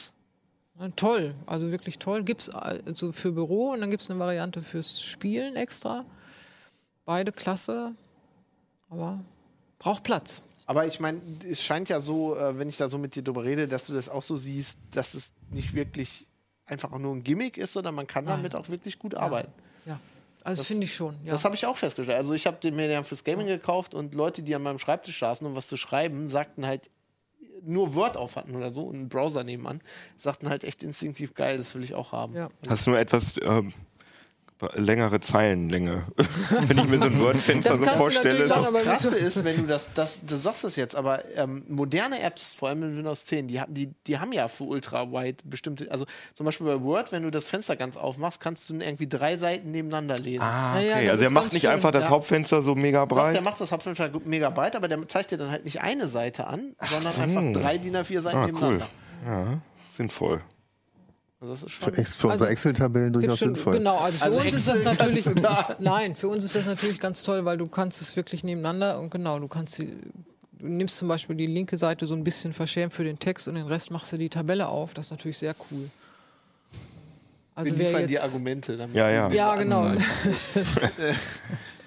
ja, 0.79 0.89
Toll, 0.95 1.33
also 1.45 1.71
wirklich 1.71 1.97
toll. 1.97 2.23
Gibt 2.23 2.41
es 2.41 2.49
also 2.49 3.11
für 3.11 3.31
Büro 3.31 3.71
und 3.71 3.81
dann 3.81 3.89
gibt 3.89 4.03
es 4.03 4.09
eine 4.09 4.19
Variante 4.19 4.61
fürs 4.61 5.01
Spielen 5.01 5.55
extra. 5.55 6.05
Beide 7.05 7.31
klasse, 7.31 7.93
aber 8.89 9.19
braucht 9.79 10.03
Platz. 10.03 10.41
Aber 10.65 10.85
ich 10.85 10.99
meine, 10.99 11.21
es 11.49 11.63
scheint 11.63 11.87
ja 11.89 12.01
so, 12.01 12.35
äh, 12.35 12.59
wenn 12.59 12.67
ich 12.67 12.77
da 12.77 12.89
so 12.89 12.97
mit 12.97 13.15
dir 13.15 13.23
drüber 13.23 13.45
rede, 13.45 13.67
dass 13.67 13.87
du 13.87 13.93
das 13.93 14.09
auch 14.09 14.21
so 14.21 14.35
siehst, 14.35 14.77
dass 14.91 15.13
es 15.13 15.33
nicht 15.49 15.73
wirklich 15.73 16.27
einfach 16.65 16.91
nur 16.99 17.15
ein 17.15 17.23
Gimmick 17.23 17.57
ist, 17.57 17.73
sondern 17.73 17.95
man 17.95 18.05
kann 18.05 18.25
damit 18.25 18.53
auch 18.53 18.67
wirklich 18.67 18.99
gut 18.99 19.15
arbeiten. 19.15 19.51
Ja, 19.85 19.97
also 20.47 20.63
finde 20.63 20.85
ich 20.85 20.95
schon. 20.95 21.15
Ja. 21.25 21.31
Das 21.31 21.43
habe 21.43 21.55
ich 21.55 21.65
auch 21.65 21.75
festgestellt. 21.75 22.17
Also 22.17 22.33
ich 22.33 22.47
habe 22.47 22.57
den 22.57 22.75
mir 22.75 22.89
ja 22.89 23.03
fürs 23.03 23.25
Gaming 23.25 23.47
gekauft 23.47 23.93
und 23.93 24.15
Leute, 24.15 24.43
die 24.43 24.55
an 24.55 24.63
meinem 24.63 24.79
Schreibtisch 24.79 25.19
saßen, 25.19 25.45
um 25.45 25.55
was 25.55 25.67
zu 25.67 25.75
schreiben, 25.75 26.29
sagten 26.29 26.65
halt 26.65 26.89
nur 27.63 27.95
Word 27.95 28.15
auf 28.15 28.37
hatten 28.37 28.55
oder 28.55 28.71
so 28.71 28.83
und 28.83 28.95
einen 28.95 29.09
Browser 29.09 29.43
nebenan, 29.43 29.81
sagten 30.17 30.47
halt 30.47 30.63
echt 30.63 30.83
instinktiv 30.83 31.33
geil, 31.33 31.57
das 31.57 31.75
will 31.75 31.83
ich 31.83 31.95
auch 31.95 32.13
haben. 32.13 32.33
ja. 32.33 32.49
Hast 32.69 32.87
nur 32.87 32.97
etwas 32.97 33.33
ähm, 33.41 33.73
längere 34.73 35.19
Zeilenlänge. 35.19 36.05
Wenn 36.67 36.77
ich 36.79 36.87
mir 36.87 36.97
so 36.97 37.05
ein 37.05 37.19
Word-Fenster 37.21 37.69
Das 37.71 37.77
so 37.79 37.83
kannst 37.85 37.99
du 37.99 38.01
vorstelle. 38.03 38.47
Das 38.47 38.71
Krasse 38.83 39.15
ist, 39.15 39.43
wenn 39.43 39.57
du 39.57 39.67
das, 39.67 39.93
das, 39.93 40.19
du 40.25 40.35
sagst 40.35 40.63
das 40.63 40.75
jetzt, 40.75 40.95
aber 40.95 41.23
ähm, 41.35 41.63
moderne 41.67 42.21
Apps, 42.21 42.53
vor 42.55 42.69
allem 42.69 42.81
in 42.83 42.97
Windows 42.97 43.25
10, 43.25 43.47
die, 43.47 43.61
haben- 43.61 43.73
die, 43.73 43.91
die 44.07 44.17
haben 44.17 44.33
ja 44.33 44.47
für 44.47 44.63
Ultra-Wide 44.63 45.43
bestimmte, 45.43 45.91
also 45.91 46.05
zum 46.33 46.45
Beispiel 46.45 46.65
bei 46.65 46.81
Word, 46.81 47.11
wenn 47.11 47.23
du 47.23 47.29
das 47.29 47.49
Fenster 47.49 47.75
ganz 47.75 47.97
aufmachst, 47.97 48.39
kannst 48.39 48.69
du 48.69 48.75
irgendwie 48.75 49.07
drei 49.07 49.37
Seiten 49.37 49.71
nebeneinander 49.71 50.17
lesen. 50.17 50.41
Ah, 50.43 50.79
Ja, 50.79 50.81
ja, 50.81 50.95
okay. 50.95 51.01
das 51.05 51.11
also 51.11 51.23
er 51.23 51.31
macht 51.31 51.53
nicht 51.53 51.61
schön. 51.61 51.71
einfach 51.71 51.91
das 51.91 52.03
Ja. 52.03 52.09
Hauptfenster 52.09 52.61
so 52.63 52.73
mega 52.75 53.05
Doch, 53.05 53.15
breit. 53.15 53.35
der 53.35 53.41
macht 53.41 53.61
das 53.61 53.71
Hauptfenster 53.71 54.09
mega 54.25 54.49
breit, 54.49 54.75
aber 54.75 54.87
der 54.87 55.07
zeigt 55.07 55.31
dir 55.31 55.37
dann 55.37 55.51
halt 55.51 55.65
nicht 55.65 55.81
eine 55.81 56.07
Seite 56.07 56.47
an, 56.47 56.75
sondern 56.89 57.21
einfach 57.21 57.61
drei 57.61 57.77
DIN 57.77 57.95
A4 57.95 58.21
Seiten 58.21 58.37
ah, 58.37 58.41
cool. 58.45 58.51
nebeneinander. 58.53 58.87
Ja, 59.27 59.61
sinnvoll. 59.95 60.41
Also 61.39 61.53
das 61.53 61.63
ist 61.63 61.71
schon. 61.71 61.93
Für, 61.93 61.99
Ex- 62.01 62.15
für 62.15 62.27
unsere 62.27 62.45
Also, 62.45 62.51
Excel-Tabellen 62.51 63.13
durchaus 63.13 63.39
schon, 63.39 63.53
sinnvoll. 63.55 63.73
genau, 63.77 63.97
also 63.97 64.17
für 64.17 64.23
Also 64.25 64.37
uns 64.39 64.53
ist 64.53 64.67
das 64.67 64.81
Excel 64.81 64.93
natürlich. 64.95 65.25
Nein, 65.79 66.15
für 66.15 66.27
uns 66.29 66.43
ist 66.45 66.55
das 66.55 66.65
natürlich 66.65 66.99
ganz 66.99 67.21
toll, 67.23 67.45
weil 67.45 67.57
du 67.57 67.67
kannst 67.67 68.01
es 68.01 68.15
wirklich 68.15 68.43
nebeneinander 68.43 68.99
und 68.99 69.11
genau, 69.11 69.37
du 69.39 69.47
kannst 69.47 69.77
die, 69.77 69.95
du 70.53 70.67
nimmst 70.67 70.97
zum 70.97 71.07
Beispiel 71.07 71.35
die 71.35 71.45
linke 71.45 71.77
Seite 71.77 72.07
so 72.07 72.15
ein 72.15 72.23
bisschen 72.23 72.53
verschärft 72.53 72.95
für 72.95 73.03
den 73.03 73.19
Text 73.19 73.47
und 73.47 73.53
den 73.55 73.67
Rest 73.67 73.91
machst 73.91 74.11
du 74.13 74.17
die 74.17 74.29
Tabelle 74.29 74.67
auf. 74.67 74.93
Das 74.95 75.05
ist 75.07 75.11
natürlich 75.11 75.37
sehr 75.37 75.55
cool. 75.71 75.89
Wir 77.59 77.63
Also 77.63 77.77
wer 77.77 77.85
liefern 77.87 78.07
die 78.07 78.13
jetzt, 78.13 78.23
Argumente. 78.23 78.77
Damit 78.77 78.95
Ja, 78.95 79.09
ja. 79.09 79.29
ja, 79.31 79.55
genau. 79.55 79.91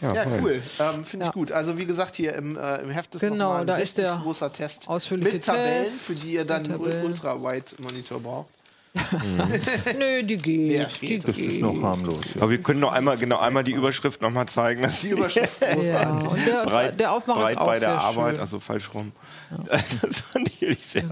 Ja, 0.03 0.25
voll. 0.27 0.39
cool. 0.43 0.63
Ähm, 0.81 1.05
Finde 1.05 1.25
ich 1.25 1.29
Ja. 1.29 1.33
gut. 1.33 1.53
Also 1.53 1.77
wie 1.77 1.85
gesagt, 1.85 2.17
hier 2.17 2.35
im, 2.35 2.57
äh, 2.57 2.77
im 2.81 2.89
Heft 2.89 3.15
ist 3.17 3.21
Genau, 3.21 3.53
ein 3.57 3.67
da 3.67 3.75
ist 3.77 3.99
richtig 3.99 4.07
der 4.07 4.17
großer 4.23 4.51
Test. 4.51 4.89
ausführliche 4.89 5.33
Mit 5.35 5.45
Tabellen, 5.45 5.85
Test, 5.85 6.07
für 6.07 6.15
die 6.15 6.35
ihr 6.35 6.45
dann 6.47 6.65
einen. 6.65 6.81
Ultra-Wide-Monitor 7.05 8.19
braucht. 8.21 8.49
Nö, 9.99 10.23
die 10.25 10.37
geht. 10.37 10.79
Ja, 10.79 10.85
die 10.87 11.07
geht. 11.07 11.29
Das 11.29 11.39
ist 11.39 11.61
noch 11.61 11.81
harmlos. 11.83 12.25
Ja. 12.35 12.43
Aber 12.43 12.51
wir 12.51 12.61
können 12.61 12.81
noch 12.81 12.93
einmal, 12.93 13.17
genau 13.17 13.39
einmal 13.39 13.63
die 13.63 13.73
Überschrift 13.73 14.21
noch 14.21 14.31
mal 14.31 14.47
zeigen. 14.47 14.83
dass 14.83 15.01
Die 15.01 15.11
Überschrift 15.11 15.47
ist 15.47 15.61
großartig. 15.73 15.87
Ja, 15.89 16.11
und 16.11 16.47
der, 16.47 16.65
breit, 16.65 17.01
der 17.01 17.13
Aufmacher 17.13 17.41
breit 17.41 17.53
ist 17.53 17.59
auch 17.59 17.67
bei 17.67 17.79
der 17.79 17.89
sehr 17.89 18.01
Arbeit, 18.01 18.35
schön. 18.35 18.41
also 18.41 18.61
falsch 18.61 18.95
rum. 18.95 19.13
Das 19.71 20.21
fand 20.21 20.49
ich 20.49 20.63
ehrlich 20.63 20.85
sehr, 20.87 21.05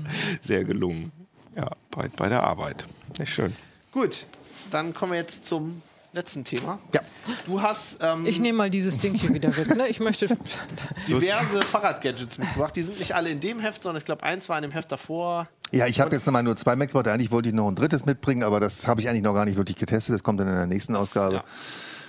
sehr 0.44 0.64
gelungen. 0.64 1.10
Ja, 1.56 1.68
breit 1.90 2.14
bei 2.16 2.28
der 2.28 2.42
Arbeit. 2.44 2.84
Nicht 3.18 3.32
schön. 3.32 3.54
Gut, 3.92 4.26
dann 4.70 4.94
kommen 4.94 5.12
wir 5.12 5.18
jetzt 5.18 5.46
zum 5.46 5.82
letzten 6.12 6.44
Thema. 6.44 6.78
Ja. 6.94 7.00
Du 7.46 7.60
hast 7.60 7.98
ähm, 8.00 8.26
Ich 8.26 8.38
nehme 8.40 8.58
mal 8.58 8.70
dieses 8.70 8.98
Ding 8.98 9.14
hier 9.14 9.34
wieder 9.34 9.54
weg. 9.56 9.76
Ne? 9.76 9.88
Ich 9.88 10.00
möchte. 10.00 10.26
diverse 11.06 11.62
Fahrradgadgets 11.62 12.38
mitgebracht. 12.38 12.74
Die 12.76 12.82
sind 12.82 12.98
nicht 12.98 13.14
alle 13.14 13.30
in 13.30 13.40
dem 13.40 13.60
Heft, 13.60 13.82
sondern 13.82 14.00
ich 14.00 14.04
glaube, 14.04 14.22
eins 14.22 14.48
war 14.48 14.56
in 14.56 14.62
dem 14.62 14.72
Heft 14.72 14.90
davor. 14.90 15.48
Ja, 15.72 15.86
ich 15.86 16.00
habe 16.00 16.14
jetzt 16.14 16.26
nochmal 16.26 16.42
nur 16.42 16.56
zwei 16.56 16.76
mitgebracht. 16.76 17.08
Eigentlich 17.08 17.30
wollte 17.30 17.50
ich 17.50 17.54
noch 17.54 17.68
ein 17.68 17.74
drittes 17.74 18.06
mitbringen, 18.06 18.42
aber 18.42 18.58
das 18.60 18.86
habe 18.86 19.00
ich 19.00 19.08
eigentlich 19.08 19.22
noch 19.22 19.34
gar 19.34 19.44
nicht 19.44 19.58
wirklich 19.58 19.76
getestet. 19.76 20.14
Das 20.14 20.22
kommt 20.22 20.40
dann 20.40 20.48
in 20.48 20.54
der 20.54 20.66
nächsten 20.66 20.96
Ausgabe. 20.96 21.34
Ja. 21.34 21.44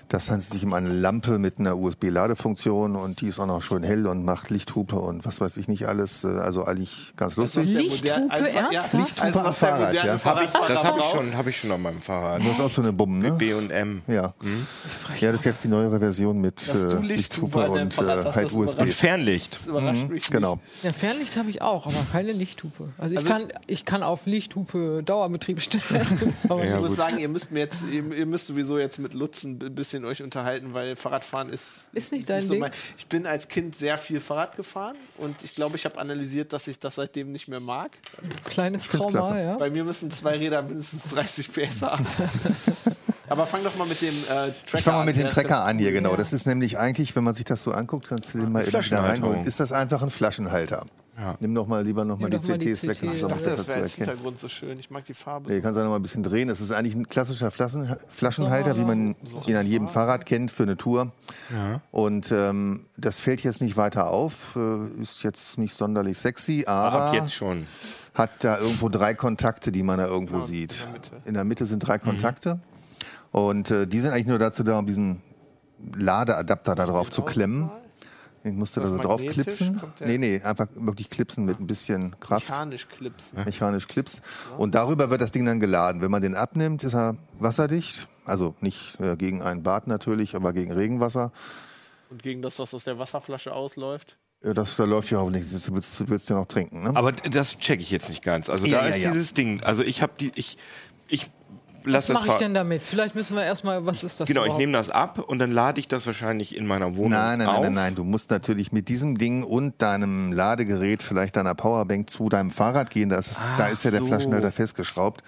Das 0.09 0.29
handelt 0.31 0.49
sich 0.49 0.63
um 0.65 0.73
eine 0.73 0.89
Lampe 0.89 1.37
mit 1.37 1.59
einer 1.59 1.77
USB-Ladefunktion 1.77 2.95
und 2.95 3.21
die 3.21 3.27
ist 3.27 3.39
auch 3.39 3.45
noch 3.45 3.61
schön 3.61 3.83
hell 3.83 4.07
und 4.07 4.25
macht 4.25 4.49
Lichthupe 4.49 4.95
und 4.97 5.23
was 5.25 5.39
weiß 5.39 5.57
ich 5.57 5.67
nicht 5.67 5.87
alles. 5.87 6.23
Äh, 6.23 6.29
Also 6.39 6.65
eigentlich 6.65 7.13
ganz 7.15 7.35
lustig. 7.35 7.67
Lichthupe, 7.67 8.31
als- 8.31 8.53
ja, 8.53 8.59
ernsthaft? 8.71 8.93
Lichthupe 8.93 9.25
Lichthupe 9.27 9.45
am 9.47 9.53
Fahrrad, 9.53 9.79
moderne 9.87 10.07
ja. 10.09 10.17
Fahrradfahrer 10.17 10.67
Das 10.73 10.83
habe 10.83 10.99
ich, 10.99 11.05
schon- 11.11 11.37
hab 11.37 11.47
ich 11.47 11.59
schon 11.59 11.71
an 11.71 11.81
meinem 11.83 12.01
Fahrrad. 12.01 12.41
Du 12.41 12.45
hast 12.51 12.59
auch 12.59 12.69
so 12.71 12.81
eine 12.81 12.91
Bumm, 12.91 13.19
ne? 13.19 13.31
B 13.33 13.53
und 13.53 13.69
M. 13.69 14.01
Ja. 14.07 14.33
Ja, 15.19 15.31
das 15.31 15.41
ist 15.41 15.45
jetzt 15.45 15.63
die 15.63 15.67
neuere 15.67 15.99
Version 15.99 16.41
mit 16.41 16.67
äh, 16.67 16.95
Lichthupe 17.01 17.69
und 17.69 17.93
Fahrrad 17.93 18.25
äh, 18.25 18.31
halt 18.33 18.51
USB. 18.53 18.79
Und 18.81 18.93
Fernlicht. 18.93 19.55
Das 19.55 19.67
überrascht 19.67 20.09
mich 20.09 20.29
Genau. 20.31 20.59
Ja, 20.81 20.91
Fernlicht 20.91 21.37
habe 21.37 21.51
ich 21.51 21.61
auch, 21.61 21.85
aber 21.85 22.03
keine 22.11 22.31
Lichthupe. 22.31 22.89
Also 22.97 23.13
ich, 23.13 23.19
Also- 23.19 23.29
kann, 23.29 23.43
ich 23.67 23.85
kann 23.85 24.01
auf 24.01 24.25
Lichthupe 24.25 25.03
Dauerbetrieb 25.03 25.61
stellen. 25.61 25.83
aber 26.49 26.63
Ich 26.63 26.69
Ja, 26.71 26.79
muss 26.79 26.89
gut. 26.89 26.97
sagen, 26.97 27.19
ihr 27.19 27.29
müsst 27.29 27.51
mir 27.51 27.59
jetzt, 27.59 27.83
ihr, 27.91 28.03
ihr 28.11 28.25
müsst 28.25 28.47
sowieso 28.47 28.79
jetzt 28.79 28.97
mit 28.97 29.13
Lutz 29.13 29.43
ein 29.43 29.57
bisschen 29.59 29.98
euch 30.05 30.21
unterhalten, 30.23 30.73
weil 30.73 30.95
Fahrradfahren 30.95 31.49
ist. 31.49 31.85
Ist 31.93 32.11
nicht 32.11 32.29
dein 32.29 32.47
Ding? 32.47 32.59
mein- 32.59 32.71
Ich 32.97 33.07
bin 33.07 33.25
als 33.25 33.47
Kind 33.47 33.75
sehr 33.75 33.97
viel 33.97 34.19
Fahrrad 34.19 34.55
gefahren 34.55 34.95
und 35.17 35.43
ich 35.43 35.55
glaube, 35.55 35.75
ich 35.75 35.85
habe 35.85 35.97
analysiert, 35.99 36.51
dass 36.53 36.67
ich 36.67 36.79
das 36.79 36.95
seitdem 36.95 37.31
nicht 37.31 37.47
mehr 37.47 37.59
mag. 37.59 37.91
kleines 38.45 38.87
Trauma, 38.87 39.09
klasse. 39.09 39.39
ja. 39.39 39.57
Bei 39.57 39.69
mir 39.69 39.83
müssen 39.83 40.11
zwei 40.11 40.37
Räder 40.37 40.61
mindestens 40.61 41.03
30 41.09 41.51
PS 41.51 41.81
haben. 41.83 42.05
Aber 43.29 43.45
fang 43.45 43.63
doch 43.63 43.75
mal 43.77 43.85
mit 43.85 44.01
dem 44.01 44.09
äh, 44.23 44.25
Tracker 44.25 44.53
Ich 44.73 44.81
fange 44.83 44.97
mal 44.97 45.05
mit 45.05 45.15
an. 45.17 45.21
dem 45.21 45.27
ist 45.27 45.35
ganz 45.35 45.51
an 45.51 45.77
hier, 45.77 45.91
genau. 45.91 46.11
Ja. 46.11 46.17
Das 46.17 46.33
ist 46.33 46.47
nämlich 46.47 46.79
eigentlich, 46.79 47.15
wenn 47.15 47.23
man 47.23 47.35
sich 47.35 47.45
das 47.45 47.61
so 47.61 47.71
anguckt, 47.71 48.07
kannst 48.09 48.33
du 48.33 48.39
den 48.39 48.51
mal 48.51 48.67
eben 48.67 48.83
wieder 48.83 49.03
reinholen. 49.03 49.45
Ist 49.45 49.59
das 49.59 49.71
einfach 49.71 50.01
ein 50.01 50.09
Flaschenhalter? 50.09 50.85
Ja. 51.19 51.35
Nimm 51.41 51.53
doch 51.53 51.67
mal 51.67 51.83
lieber 51.83 52.05
noch 52.05 52.17
mal 52.17 52.29
Nimm 52.29 52.39
die 52.39 52.47
doch 52.47 52.53
mal 52.53 52.57
die 52.57 52.71
CTs 52.71 52.83
weg, 52.83 52.89
das 52.89 52.99
CT, 52.99 53.03
ist 53.15 53.23
auch 53.25 53.29
ja. 53.31 53.35
Ich 53.35 53.43
dachte, 53.43 53.43
besser 53.43 53.55
das 53.57 53.65
zu 53.65 53.69
wäre 53.71 53.81
als 53.81 53.91
erkennen. 53.91 54.07
Hintergrund 54.09 54.39
so 54.39 54.47
schön. 54.47 54.79
Ich 54.79 54.89
mag 54.89 55.03
die 55.05 55.13
Farbe. 55.13 55.51
Nee, 55.51 55.59
kannst 55.61 55.77
du 55.77 55.81
noch 55.83 55.89
mal 55.89 55.97
ein 55.97 56.01
bisschen 56.01 56.23
drehen. 56.23 56.47
Das 56.47 56.61
ist 56.61 56.71
eigentlich 56.71 56.95
ein 56.95 57.07
klassischer 57.09 57.51
Flaschen, 57.51 57.93
Flaschenhalter, 58.07 58.77
wie 58.77 58.85
man 58.85 59.15
ihn 59.45 59.55
an 59.57 59.67
jedem 59.67 59.87
Fahrrad 59.89 60.25
kennt 60.25 60.49
für 60.51 60.63
eine 60.63 60.77
Tour. 60.77 61.11
Und 61.91 62.31
ähm, 62.31 62.85
das 62.97 63.19
fällt 63.19 63.41
jetzt 63.43 63.61
nicht 63.61 63.75
weiter 63.75 64.09
auf, 64.09 64.55
äh, 64.55 65.01
ist 65.01 65.23
jetzt 65.23 65.57
nicht 65.57 65.73
sonderlich 65.75 66.17
sexy, 66.17 66.63
aber 66.67 67.05
Ab 67.07 67.13
jetzt 67.13 67.33
schon. 67.33 67.65
hat 68.13 68.31
da 68.43 68.57
irgendwo 68.59 68.87
drei 68.87 69.13
Kontakte, 69.13 69.71
die 69.73 69.83
man 69.83 69.97
da 69.99 70.07
irgendwo 70.07 70.35
Genau, 70.35 70.45
in 70.45 70.49
sieht. 70.49 70.83
der 70.85 70.91
Mitte. 70.93 71.09
In 71.25 71.33
der 71.33 71.43
Mitte 71.43 71.65
sind 71.65 71.79
drei 71.79 71.97
Kontakte. 71.99 72.59
Und 73.31 73.71
äh, 73.71 73.85
die 73.87 73.99
sind 73.99 74.11
eigentlich 74.13 74.27
nur 74.27 74.39
dazu 74.39 74.63
da, 74.63 74.79
um 74.79 74.85
diesen 74.87 75.21
Ladeadapter 75.95 76.75
da 76.75 76.85
drauf 76.85 77.09
zu 77.11 77.21
klemmen. 77.21 77.69
Ich 78.43 78.53
musste 78.53 78.79
da 78.79 78.87
so 78.87 78.97
drauf 78.97 79.21
klipsen. 79.21 79.81
Nee, 79.99 80.17
nee, 80.17 80.41
einfach 80.41 80.67
wirklich 80.75 81.09
klipsen 81.09 81.45
mit 81.45 81.59
ein 81.59 81.67
bisschen 81.67 82.17
Kraft. 82.19 82.47
Mechanisch 82.49 82.87
klipsen. 82.87 83.43
Mechanisch 83.43 83.87
Clips. 83.87 84.21
Und 84.57 84.75
darüber 84.75 85.09
wird 85.09 85.19
das 85.21 85.31
Ding 85.31 85.45
dann 85.45 85.59
geladen. 85.59 86.01
Wenn 86.01 86.11
man 86.11 86.21
den 86.21 86.35
abnimmt, 86.35 86.83
ist 86.83 86.93
er 86.95 87.17
wasserdicht. 87.37 88.07
Also 88.25 88.55
nicht 88.61 88.99
äh, 89.01 89.15
gegen 89.17 89.41
ein 89.41 89.63
Bad 89.63 89.87
natürlich, 89.87 90.35
aber 90.35 90.53
gegen 90.53 90.71
Regenwasser. 90.71 91.31
Und 92.09 92.23
gegen 92.23 92.41
das, 92.41 92.57
was 92.59 92.73
aus 92.73 92.83
der 92.85 92.97
Wasserflasche 92.97 93.53
ausläuft. 93.53 94.17
Ja, 94.43 94.53
Das 94.53 94.71
verläuft 94.71 95.11
ja 95.11 95.19
auch 95.19 95.29
nicht. 95.29 95.51
Du 95.51 95.73
willst, 95.73 95.99
du 95.99 96.07
willst 96.07 96.29
ja 96.29 96.35
noch 96.37 96.47
trinken. 96.47 96.83
Ne? 96.83 96.91
Aber 96.95 97.11
das 97.11 97.59
checke 97.59 97.81
ich 97.81 97.91
jetzt 97.91 98.07
nicht 98.07 98.23
ganz. 98.23 98.49
Also 98.49 98.65
Ja, 98.65 98.81
da 98.81 98.87
ja, 98.89 98.95
ist 98.95 99.01
ja. 99.03 99.11
dieses 99.11 99.33
Ding. 99.33 99.61
Also 99.63 99.83
ich 99.83 100.01
habe 100.01 100.13
die, 100.19 100.31
ich, 100.35 100.57
ich 101.09 101.29
Was 101.93 102.07
lasse 102.07 102.13
das 102.13 102.21
mache 102.21 102.29
ich 102.31 102.35
denn 102.37 102.53
damit? 102.53 102.83
Vielleicht 102.83 103.15
müssen 103.15 103.35
wir 103.35 103.43
erstmal, 103.43 103.85
was 103.85 104.03
ist 104.03 104.19
das 104.19 104.27
Genau, 104.27 104.41
ich 104.41 104.45
überhaupt? 104.47 104.59
nehme 104.59 104.73
das 104.73 104.89
ab 104.89 105.19
und 105.19 105.39
dann 105.39 105.51
lade 105.51 105.79
ich 105.79 105.87
das 105.87 106.05
wahrscheinlich 106.05 106.55
in 106.55 106.65
meiner 106.67 106.95
Wohnung 106.95 107.11
Nein, 107.11 107.39
nein, 107.39 107.47
auf. 107.47 107.53
nein, 107.55 107.61
nein, 107.63 107.73
nein. 107.73 107.95
Du 107.95 108.03
musst 108.03 108.31
natürlich 108.31 108.71
mit 108.71 108.89
diesem 108.89 109.17
Ding 109.17 109.43
und 109.43 109.81
deinem 109.81 110.31
Ladegerät, 110.31 111.01
vielleicht 111.03 111.35
deiner 111.35 111.55
Powerbank 111.55 112.09
zu 112.09 112.29
deinem 112.29 112.51
Fahrrad 112.51 112.89
gehen. 112.89 113.09
Da 113.09 113.17
ist, 113.17 113.43
da 113.57 113.67
ist 113.67 113.83
ja 113.83 113.91
der 113.91 114.01
so. 114.01 114.07
Flaschenhalter 114.07 114.51
festgeschraubt. 114.51 115.21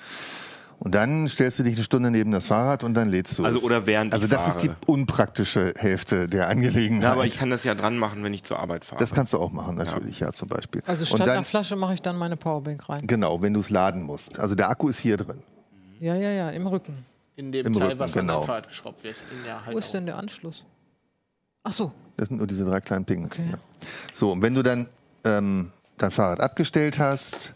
Und 0.84 0.96
dann 0.96 1.30
stellst 1.30 1.60
du 1.60 1.64
dich 1.64 1.76
eine 1.76 1.84
Stunde 1.84 2.10
neben 2.10 2.32
das 2.32 2.48
Fahrrad 2.48 2.84
und 2.84 2.96
dann 2.96 3.08
lädst 3.08 3.38
du 3.38 3.46
Also 3.46 3.60
es. 3.60 3.64
oder 3.64 3.86
während 3.86 4.14
Also 4.16 4.26
ich 4.26 4.32
das 4.32 4.48
ist 4.48 4.64
die 4.64 4.68
fahre. 4.70 4.80
unpraktische 4.88 5.76
Hälfte 5.78 6.28
der 6.28 6.48
Angelegenheit. 6.48 7.04
Ja, 7.04 7.12
aber 7.12 7.26
ich 7.28 7.38
kann 7.38 7.52
das 7.52 7.64
ja 7.64 7.76
dran 7.76 8.00
machen, 8.00 8.24
wenn 8.24 8.34
ich 8.34 8.42
zur 8.42 8.58
Arbeit 8.58 8.84
fahre. 8.86 9.00
das 9.00 9.14
kannst 9.14 9.32
du 9.34 9.38
auch 9.38 9.52
machen, 9.52 9.76
natürlich, 9.76 10.20
ja, 10.22 10.34
zum 10.34 10.48
Beispiel. 10.48 10.82
Also 10.88 11.06
statt 11.06 11.22
einer 11.22 11.36
dann, 11.36 11.44
Flasche 11.46 11.76
mache 11.76 11.94
ich 11.94 12.02
dann 12.02 12.18
meine 12.18 12.36
Powerbank 12.36 12.90
rein. 12.90 13.06
Genau, 13.06 13.44
wenn 13.44 13.54
du 13.54 13.60
es 13.60 13.70
laden 13.70 14.02
musst. 14.02 14.40
Also 14.40 14.56
der 14.56 14.72
Akku 14.72 14.88
ist 14.90 14.98
hier 14.98 15.18
drin. 15.18 15.44
Ja, 16.02 16.16
ja, 16.16 16.32
ja, 16.32 16.50
im 16.50 16.66
Rücken. 16.66 17.06
In 17.36 17.52
dem 17.52 17.68
Im 17.68 17.74
Teil, 17.74 17.90
Rücken, 17.90 18.00
was 18.00 18.18
an 18.18 18.22
genau. 18.22 18.40
dein 18.40 18.48
Fahrrad 18.48 18.68
geschraubt 18.68 19.04
wird. 19.04 19.18
In 19.38 19.44
der 19.44 19.64
halt 19.64 19.76
Wo 19.76 19.78
ist 19.78 19.90
auch. 19.90 19.92
denn 19.92 20.08
der 20.08 20.18
Anschluss? 20.18 20.64
Ach 21.64 21.72
so, 21.72 21.92
Das 22.18 22.30
sind 22.30 22.38
nur 22.38 22.48
diese 22.48 22.66
drei 22.66 22.82
kleinen 22.82 23.06
Pingen. 23.06 23.26
Okay. 23.26 23.46
Ja. 23.52 23.60
So, 24.12 24.32
und 24.32 24.42
wenn 24.42 24.56
du 24.56 24.64
dann 24.64 24.90
ähm, 25.24 25.72
dein 26.00 26.10
Fahrrad 26.10 26.40
abgestellt 26.40 26.98
hast, 26.98 27.54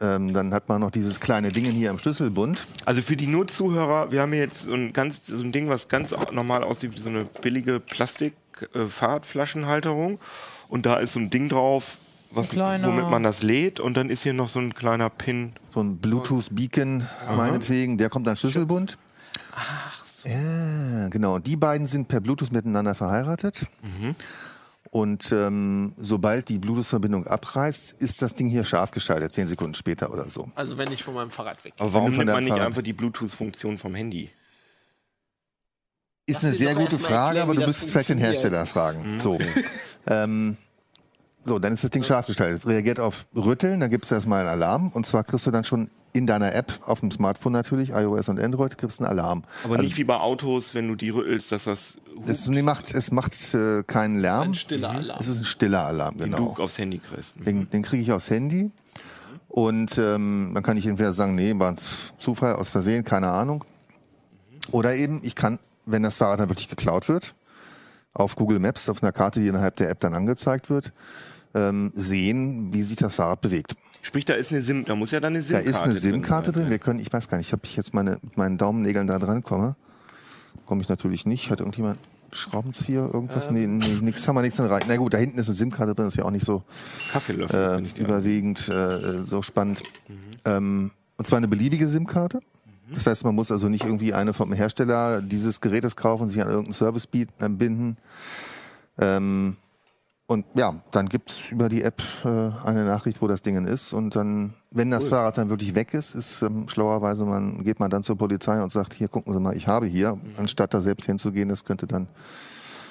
ähm, 0.00 0.32
dann 0.32 0.54
hat 0.54 0.70
man 0.70 0.80
noch 0.80 0.90
dieses 0.90 1.20
kleine 1.20 1.52
Ding 1.52 1.66
hier 1.66 1.90
am 1.90 1.98
Schlüsselbund. 1.98 2.66
Also 2.86 3.02
für 3.02 3.16
die 3.16 3.26
nur 3.26 3.46
Zuhörer, 3.46 4.12
wir 4.12 4.22
haben 4.22 4.32
hier 4.32 4.40
jetzt 4.40 4.62
so 4.62 4.72
ein, 4.72 4.94
ganz, 4.94 5.26
so 5.26 5.44
ein 5.44 5.52
Ding, 5.52 5.68
was 5.68 5.88
ganz 5.88 6.14
normal 6.32 6.64
aussieht 6.64 6.96
wie 6.96 7.00
so 7.00 7.10
eine 7.10 7.24
billige 7.24 7.80
Plastik-Fahrradflaschenhalterung. 7.80 10.18
Und 10.68 10.86
da 10.86 10.96
ist 10.96 11.12
so 11.12 11.20
ein 11.20 11.28
Ding 11.28 11.50
drauf, 11.50 11.98
was, 12.30 12.54
womit 12.54 13.08
man 13.10 13.22
das 13.22 13.42
lädt. 13.42 13.80
Und 13.80 13.96
dann 13.96 14.10
ist 14.10 14.22
hier 14.22 14.32
noch 14.32 14.48
so 14.48 14.58
ein 14.60 14.74
kleiner 14.74 15.10
Pin. 15.10 15.52
So 15.72 15.80
ein 15.80 15.98
Bluetooth-Beacon, 15.98 17.06
meinetwegen, 17.36 17.98
der 17.98 18.10
kommt 18.10 18.28
an 18.28 18.36
Schlüsselbund. 18.36 18.98
Ach 19.54 20.04
so. 20.04 20.28
Ja, 20.28 21.08
genau. 21.08 21.36
Und 21.36 21.46
die 21.46 21.56
beiden 21.56 21.86
sind 21.86 22.08
per 22.08 22.20
Bluetooth 22.20 22.52
miteinander 22.52 22.94
verheiratet. 22.94 23.66
Und 24.90 25.32
ähm, 25.32 25.92
sobald 25.98 26.48
die 26.48 26.58
Bluetooth-Verbindung 26.58 27.26
abreißt, 27.26 27.92
ist 27.98 28.22
das 28.22 28.34
Ding 28.34 28.48
hier 28.48 28.64
scharf 28.64 28.90
geschaltet, 28.90 29.34
zehn 29.34 29.46
Sekunden 29.46 29.74
später 29.74 30.10
oder 30.12 30.28
so. 30.30 30.48
Also 30.54 30.78
wenn 30.78 30.90
ich 30.92 31.02
von 31.04 31.14
meinem 31.14 31.30
Fahrrad 31.30 31.62
weg. 31.64 31.74
Aber 31.78 31.92
warum 31.92 32.12
nimmt 32.12 32.26
man 32.26 32.42
nicht 32.44 32.52
Fahrrad- 32.52 32.66
einfach 32.66 32.82
die 32.82 32.94
Bluetooth-Funktion 32.94 33.76
vom 33.78 33.94
Handy? 33.94 34.30
Ist 36.24 36.36
Lass 36.42 36.44
eine 36.44 36.54
sehr 36.54 36.74
gute 36.74 36.98
Frage, 36.98 37.38
erklären, 37.38 37.42
aber 37.42 37.54
du 37.54 37.60
das 37.60 37.68
müsstest 37.68 37.90
vielleicht 37.90 38.08
den. 38.10 38.18
Hersteller 38.18 38.66
fragen. 38.66 39.18
So. 39.20 39.38
ähm, 40.06 40.56
so, 41.48 41.58
dann 41.58 41.72
ist 41.72 41.84
das 41.84 41.90
Ding 41.90 42.02
scharf 42.02 42.26
gestaltet. 42.26 42.66
Reagiert 42.66 43.00
auf 43.00 43.26
Rütteln, 43.34 43.80
dann 43.80 43.90
gibt 43.90 44.04
es 44.04 44.10
erstmal 44.10 44.40
einen 44.40 44.48
Alarm. 44.48 44.90
Und 44.92 45.06
zwar 45.06 45.24
kriegst 45.24 45.46
du 45.46 45.50
dann 45.50 45.64
schon 45.64 45.90
in 46.12 46.26
deiner 46.26 46.54
App, 46.54 46.72
auf 46.86 47.00
dem 47.00 47.10
Smartphone 47.10 47.52
natürlich, 47.52 47.90
iOS 47.90 48.28
und 48.28 48.40
Android, 48.40 48.78
kriegst 48.78 49.00
du 49.00 49.04
einen 49.04 49.18
Alarm. 49.18 49.44
Aber 49.64 49.78
nicht 49.78 49.96
wie 49.96 50.04
bei 50.04 50.16
Autos, 50.16 50.74
wenn 50.74 50.88
du 50.88 50.94
die 50.94 51.10
rüttelst, 51.10 51.52
dass 51.52 51.64
das 51.64 51.98
Es, 52.26 52.46
nee, 52.46 52.62
macht, 52.62 52.92
es 52.92 53.12
macht 53.12 53.54
äh, 53.54 53.82
keinen 53.84 54.18
Lärm. 54.18 54.48
Ein 54.48 54.54
stiller 54.54 54.90
Alarm. 54.90 55.20
Es 55.20 55.28
ist 55.28 55.38
ein 55.38 55.44
stiller 55.44 55.86
Alarm, 55.86 56.16
den 56.16 56.32
genau. 56.32 56.54
du 56.56 56.62
aufs 56.62 56.78
Handy 56.78 56.98
kriegst. 56.98 57.34
Den, 57.36 57.68
den 57.70 57.82
kriege 57.82 58.02
ich 58.02 58.12
aufs 58.12 58.30
Handy. 58.30 58.70
Und 59.48 59.98
ähm, 59.98 60.52
dann 60.54 60.62
kann 60.62 60.76
ich 60.76 60.86
entweder 60.86 61.12
sagen, 61.12 61.34
nee, 61.34 61.52
war 61.58 61.72
ein 61.72 61.76
Zufall, 62.18 62.54
aus 62.56 62.70
Versehen, 62.70 63.04
keine 63.04 63.28
Ahnung. 63.28 63.64
Oder 64.70 64.94
eben, 64.94 65.20
ich 65.24 65.34
kann, 65.34 65.58
wenn 65.86 66.02
das 66.02 66.18
Fahrrad 66.18 66.40
dann 66.40 66.48
wirklich 66.48 66.68
geklaut 66.68 67.08
wird, 67.08 67.34
auf 68.12 68.36
Google 68.36 68.58
Maps, 68.58 68.88
auf 68.88 69.02
einer 69.02 69.12
Karte, 69.12 69.40
die 69.40 69.48
innerhalb 69.48 69.76
der 69.76 69.90
App 69.90 70.00
dann 70.00 70.14
angezeigt 70.14 70.70
wird, 70.70 70.92
ähm, 71.54 71.92
sehen, 71.94 72.72
wie 72.72 72.82
sich 72.82 72.96
das 72.96 73.14
Fahrrad 73.14 73.40
bewegt. 73.40 73.74
Sprich, 74.02 74.24
da 74.24 74.34
ist 74.34 74.50
eine 74.52 74.62
SIM, 74.62 74.84
da 74.84 74.94
muss 74.94 75.10
ja 75.10 75.20
dann 75.20 75.34
eine 75.34 75.42
Da 75.42 75.48
SIM-Karte 75.60 75.70
ist 75.70 75.82
eine 75.82 75.94
SIM-Karte 75.94 76.52
drin. 76.52 76.62
sein. 76.64 76.70
Wir 76.70 76.78
können, 76.78 77.00
ich 77.00 77.12
weiß 77.12 77.28
gar 77.28 77.38
nicht, 77.38 77.52
ob 77.52 77.64
ich 77.64 77.76
jetzt 77.76 77.94
meine, 77.94 78.18
mit 78.22 78.36
meinen 78.36 78.58
Daumennägeln 78.58 79.06
da 79.06 79.18
dran 79.18 79.42
komme. 79.42 79.76
Komme 80.66 80.82
ich 80.82 80.88
natürlich 80.88 81.26
nicht. 81.26 81.50
Hat 81.50 81.60
irgendjemand 81.60 81.98
Schraubenzieher, 82.32 83.08
irgendwas? 83.12 83.50
Nee, 83.50 83.66
nee, 83.66 83.98
nix, 84.00 84.26
haben 84.28 84.34
wir 84.36 84.42
nichts 84.42 84.58
drin 84.58 84.66
rein. 84.66 84.82
Na 84.86 84.96
gut, 84.96 85.14
da 85.14 85.18
hinten 85.18 85.38
ist 85.38 85.48
eine 85.48 85.56
SIM-Karte 85.56 85.94
drin, 85.94 86.08
ist 86.08 86.16
ja 86.16 86.24
auch 86.24 86.30
nicht 86.30 86.44
so 86.44 86.62
Kaffeelöffel. 87.12 87.86
äh, 87.96 88.00
überwiegend 88.00 88.68
äh, 88.68 89.24
so 89.24 89.42
spannend. 89.42 89.82
Ähm, 90.44 90.90
und 91.16 91.26
zwar 91.26 91.38
eine 91.38 91.48
beliebige 91.48 91.88
SIM-Karte. 91.88 92.40
Das 92.94 93.06
heißt, 93.06 93.24
man 93.24 93.34
muss 93.34 93.50
also 93.50 93.68
nicht 93.68 93.84
irgendwie 93.84 94.14
eine 94.14 94.32
vom 94.32 94.52
Hersteller 94.52 95.20
dieses 95.20 95.60
Gerätes 95.60 95.96
kaufen 95.96 96.24
und 96.24 96.28
sich 96.30 96.40
an 96.40 96.48
irgendeinen 96.48 96.72
Service 96.74 97.06
äh, 97.12 97.26
binden. 97.48 97.96
Ähm, 98.98 99.56
und 100.28 100.44
ja, 100.54 100.74
dann 100.92 101.08
gibt's 101.08 101.40
über 101.50 101.70
die 101.70 101.82
App 101.82 102.02
äh, 102.22 102.28
eine 102.66 102.84
Nachricht, 102.84 103.22
wo 103.22 103.26
das 103.28 103.40
Ding 103.40 103.64
ist. 103.66 103.94
Und 103.94 104.14
dann, 104.14 104.52
wenn 104.70 104.90
das 104.90 105.08
Fahrrad 105.08 105.38
dann 105.38 105.48
wirklich 105.48 105.74
weg 105.74 105.94
ist, 105.94 106.14
ist 106.14 106.42
ähm, 106.42 106.68
schlauerweise, 106.68 107.24
man 107.24 107.64
geht 107.64 107.80
man 107.80 107.88
dann 107.90 108.02
zur 108.04 108.18
Polizei 108.18 108.62
und 108.62 108.70
sagt, 108.70 108.92
hier 108.92 109.08
gucken 109.08 109.32
Sie 109.32 109.40
mal, 109.40 109.56
ich 109.56 109.66
habe 109.66 109.86
hier, 109.86 110.18
anstatt 110.36 110.74
da 110.74 110.82
selbst 110.82 111.06
hinzugehen, 111.06 111.48
das 111.48 111.64
könnte 111.64 111.86
dann 111.86 112.08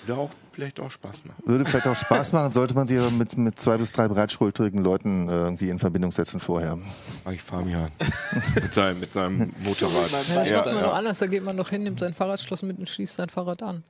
Würde 0.07 0.19
auch 0.19 0.31
vielleicht 0.51 0.79
auch 0.79 0.89
Spaß 0.89 1.25
machen. 1.25 1.43
würde 1.45 1.65
vielleicht 1.65 1.85
auch 1.85 1.95
Spaß 1.95 2.33
machen, 2.33 2.51
sollte 2.51 2.73
man 2.73 2.88
sich 2.88 2.97
aber 2.97 3.11
mit, 3.11 3.38
mit 3.38 3.59
zwei 3.59 3.77
bis 3.77 3.91
drei 3.91 4.07
breitschultrigen 4.07 4.81
Leuten 4.83 5.29
äh, 5.29 5.33
irgendwie 5.33 5.69
in 5.69 5.77
Verbindung 5.77 6.11
setzen 6.11 6.39
vorher. 6.39 6.75
Mach 7.23 7.31
ich 7.33 7.43
Fabian. 7.43 7.91
mit, 8.55 8.73
seinem, 8.73 8.99
mit 8.99 9.13
seinem 9.13 9.53
Motorrad. 9.59 10.09
ja, 10.09 10.35
das 10.35 10.49
Ja, 10.49 10.57
macht 10.57 10.65
man 10.65 10.75
ja. 10.77 10.81
doch 10.81 10.93
anders. 10.95 11.19
Da 11.19 11.27
geht 11.27 11.43
man 11.43 11.55
doch 11.55 11.69
hin, 11.69 11.83
nimmt 11.83 11.99
sein 11.99 12.15
Fahrradschloss 12.15 12.63
mit 12.63 12.79
und 12.79 12.89
schließt 12.89 13.13
sein 13.13 13.29
Fahrrad 13.29 13.61
an. 13.61 13.83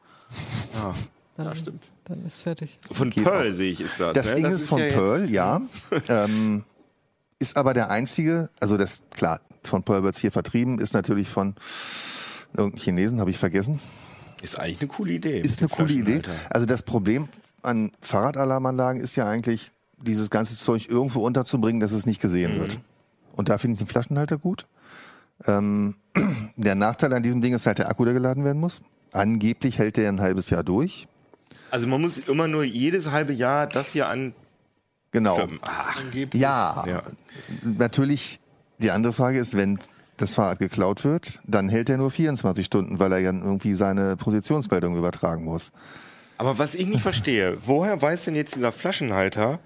Ja. 0.76 0.94
Dann, 1.38 1.46
Ja, 1.46 1.56
stimmt. 1.56 1.84
Dann 2.06 2.26
ist 2.26 2.42
fertig. 2.42 2.80
Von 2.92 3.10
Geht 3.10 3.24
Pearl 3.24 3.54
sehe 3.54 3.72
ich, 3.72 3.80
ist 3.82 4.00
das. 4.00 4.14
Das 4.14 4.28
ne? 4.28 4.36
Ding 4.36 4.46
ist 4.48 4.68
von 4.68 4.80
ja 4.80 4.86
jetzt- 4.86 4.96
Pearl, 4.96 5.30
ja. 5.30 5.62
ähm, 6.10 6.64
ist 7.40 7.56
aber 7.56 7.74
der 7.74 7.92
einzige, 7.92 8.50
also 8.60 8.78
das, 8.78 9.04
klar, 9.12 9.40
von 9.64 9.84
Pearl 9.84 10.04
wird's 10.04 10.20
hier 10.20 10.32
vertrieben, 10.32 10.80
ist 10.80 10.94
natürlich 10.94 11.30
von 11.30 11.56
irgendeinem 12.54 12.82
Chinesen, 12.82 13.20
habe 13.20 13.30
ich 13.30 13.38
vergessen. 13.38 13.80
Ist 14.42 14.60
eigentlich 14.60 14.82
eine 14.82 14.88
coole 14.90 15.12
Idee. 15.14 15.42
Ist 15.42 15.60
eine 15.60 15.70
coole 15.70 15.94
Idee. 15.94 16.22
Also 16.50 16.66
das 16.66 16.84
Problem 16.84 17.28
an 17.62 17.92
Fahrradalarmanlagen 18.02 19.02
ist 19.02 19.16
ja 19.16 19.28
eigentlich, 19.28 19.72
dieses 20.00 20.30
ganze 20.30 20.56
Zeug 20.56 20.90
irgendwo 20.90 21.26
unterzubringen, 21.26 21.80
dass 21.80 21.92
es 21.92 22.06
nicht 22.06 22.22
gesehen 22.22 22.60
wird. 22.60 22.78
Und 23.36 23.50
da 23.50 23.58
finde 23.58 23.74
ich 23.74 23.80
den 23.80 23.88
Flaschenhalter 23.88 24.38
gut. 24.38 24.68
Ähm, 25.46 25.96
der 26.56 26.76
Nachteil 26.76 27.14
an 27.14 27.24
diesem 27.24 27.42
Ding 27.42 27.54
ist 27.56 27.66
halt 27.66 27.80
der 27.80 27.90
Akku, 27.90 28.06
der 28.06 28.14
geladen 28.14 28.44
werden 28.44 28.60
muss. 28.60 28.82
angeblich 29.12 29.80
hält 29.80 29.98
der 29.98 30.10
ein 30.10 30.22
halbes 30.22 30.50
Jahr 30.52 30.64
durch. 30.64 31.08
Also 31.72 31.88
man 31.88 32.02
muss 32.02 32.18
immer 32.18 32.48
nur 32.48 32.64
jedes 32.64 33.12
halbe 33.12 33.34
Jahr 33.34 33.68
das 33.68 33.90
hier 33.90 34.08
an. 34.08 34.34
Genau. 35.12 35.48
Ach, 35.62 36.00
Angeblich. 36.02 36.42
Ja, 36.42 36.84
Ja. 36.88 37.04
natürlich, 37.64 38.40
die 38.80 38.92
andere 38.92 39.14
Frage 39.14 39.40
ist, 39.40 39.56
wenn 39.56 39.80
das 40.18 40.34
Fahrrad 40.34 40.60
geklaut 40.60 41.04
wird, 41.04 41.40
dann 41.46 41.70
hält 41.70 41.90
er 41.90 41.98
nur 41.98 42.12
24 42.12 42.66
Stunden, 42.66 43.00
weil 43.00 43.12
er 43.12 43.20
ja 43.20 43.32
irgendwie 43.32 43.74
seine 43.74 44.16
Positionsmeldung 44.18 44.98
übertragen 44.98 45.44
muss. 45.46 45.72
aber 46.38 46.58
was 46.60 46.76
ich 46.76 46.88
nicht 46.88 47.02
verstehe, 47.02 47.58
woher 47.66 48.02
weiß 48.02 48.26
denn 48.26 48.36
jetzt 48.36 48.56
dieser 48.56 48.72
Flaschenhalter, 48.72 49.60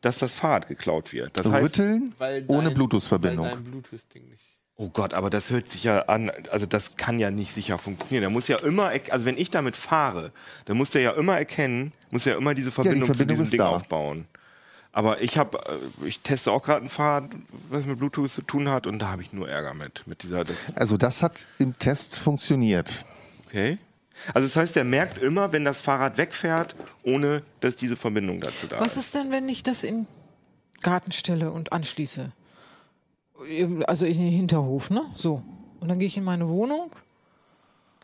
dass 0.00 0.18
das 0.18 0.34
Fahrrad 0.34 0.68
geklaut 0.68 1.12
wird? 1.12 1.36
Das 1.38 1.50
heißt, 1.50 1.64
Rütteln 1.64 2.14
Weil 2.18 2.44
ohne 2.48 2.70
Bluetooth-Verbindung. 2.70 3.48
Bluetooth-Ding 3.64 4.24
nicht. 4.28 4.42
Oh 4.78 4.88
Gott, 4.90 5.12
aber 5.12 5.28
das 5.28 5.50
hört 5.50 5.68
sich 5.68 5.84
ja 5.84 6.02
an, 6.02 6.30
also 6.50 6.64
das 6.64 6.96
kann 6.96 7.18
ja 7.18 7.30
nicht 7.30 7.52
sicher 7.52 7.76
funktionieren. 7.78 8.22
Der 8.22 8.30
muss 8.30 8.48
ja 8.48 8.56
immer, 8.60 8.92
also 9.10 9.26
wenn 9.26 9.36
ich 9.36 9.50
damit 9.50 9.76
fahre, 9.76 10.32
dann 10.64 10.76
muss 10.78 10.90
der 10.90 11.02
ja 11.02 11.10
immer 11.10 11.36
erkennen, 11.36 11.92
muss 12.10 12.24
ja 12.24 12.36
immer 12.36 12.54
diese 12.54 12.70
Verbindung, 12.70 13.06
Verbindung 13.06 13.36
zu 13.36 13.42
diesem 13.44 13.50
Ding 13.50 13.58
da. 13.58 13.68
aufbauen. 13.68 14.24
Aber 14.92 15.20
ich 15.20 15.36
habe, 15.36 15.58
ich 16.06 16.20
teste 16.20 16.50
auch 16.50 16.62
gerade 16.62 16.86
ein 16.86 16.88
Fahrrad, 16.88 17.28
was 17.68 17.86
mit 17.86 17.98
Bluetooth 17.98 18.30
zu 18.30 18.42
tun 18.42 18.68
hat, 18.70 18.86
und 18.86 19.00
da 19.00 19.08
habe 19.08 19.22
ich 19.22 19.32
nur 19.32 19.48
Ärger 19.48 19.74
mit, 19.74 20.06
mit 20.06 20.22
dieser. 20.22 20.44
Das, 20.44 20.56
Also 20.76 20.96
das 20.96 21.22
hat 21.22 21.46
im 21.58 21.78
Test 21.78 22.18
funktioniert. 22.18 23.04
okay. 23.46 23.78
Also 24.34 24.48
das 24.48 24.56
heißt, 24.56 24.74
der 24.74 24.82
merkt 24.84 25.18
immer, 25.18 25.52
wenn 25.52 25.64
das 25.64 25.80
Fahrrad 25.80 26.18
wegfährt, 26.18 26.74
ohne 27.04 27.42
dass 27.60 27.76
diese 27.76 27.94
Verbindung 27.96 28.40
dazu 28.40 28.66
da 28.66 28.80
Was 28.80 28.96
ist. 28.96 29.06
ist 29.06 29.14
denn, 29.14 29.30
wenn 29.30 29.48
ich 29.48 29.62
das 29.62 29.84
in 29.84 30.06
den 30.06 30.06
Garten 30.82 31.12
stelle 31.12 31.52
und 31.52 31.72
anschließe? 31.72 32.32
Also 33.86 34.06
in 34.06 34.18
den 34.18 34.30
Hinterhof, 34.32 34.90
ne? 34.90 35.02
So. 35.14 35.42
Und 35.80 35.88
dann 35.88 35.98
gehe 35.98 36.08
ich 36.08 36.16
in 36.16 36.24
meine 36.24 36.48
Wohnung, 36.48 36.90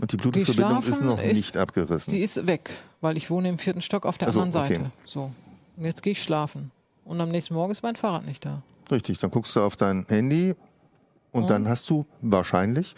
Und 0.01 0.13
die 0.13 0.17
Bluetooth-Verbindung 0.17 0.83
ist 0.83 1.03
noch 1.03 1.21
ist- 1.21 1.37
nicht 1.37 1.57
abgerissen. 1.57 2.13
die 2.13 2.21
ist 2.21 2.47
weg, 2.47 2.71
weil 3.01 3.17
ich 3.17 3.31
wohne 3.31 3.49
im 3.49 3.59
vierten 3.59 3.83
Stock 3.83 4.07
auf 4.07 4.17
der 4.19 4.29
Ach 4.29 4.33
so, 4.33 4.41
anderen 4.41 4.67
Seite. 4.69 4.81
okay. 4.81 4.91
So. 5.05 5.31
Und 5.77 5.85
jetzt 5.85 6.03
gehe 6.03 6.13
ich 6.13 6.23
schlafen. 6.23 6.71
Und 7.05 7.21
am 7.21 7.31
nächsten 7.31 7.55
Morgen 7.55 7.73
ist 7.73 7.83
mein 7.83 7.97
Fahrrad 7.97 8.25
nicht 8.27 8.45
da. 8.45 8.63
Richtig, 8.91 9.19
dann 9.19 9.31
guckst 9.31 9.55
du 9.57 9.61
auf 9.61 9.77
dein 9.77 10.07
Handy 10.09 10.55
und 11.35 11.51
dann 11.51 11.69
hast 11.69 11.91
du 11.91 12.07
wahrscheinlich 12.23 12.95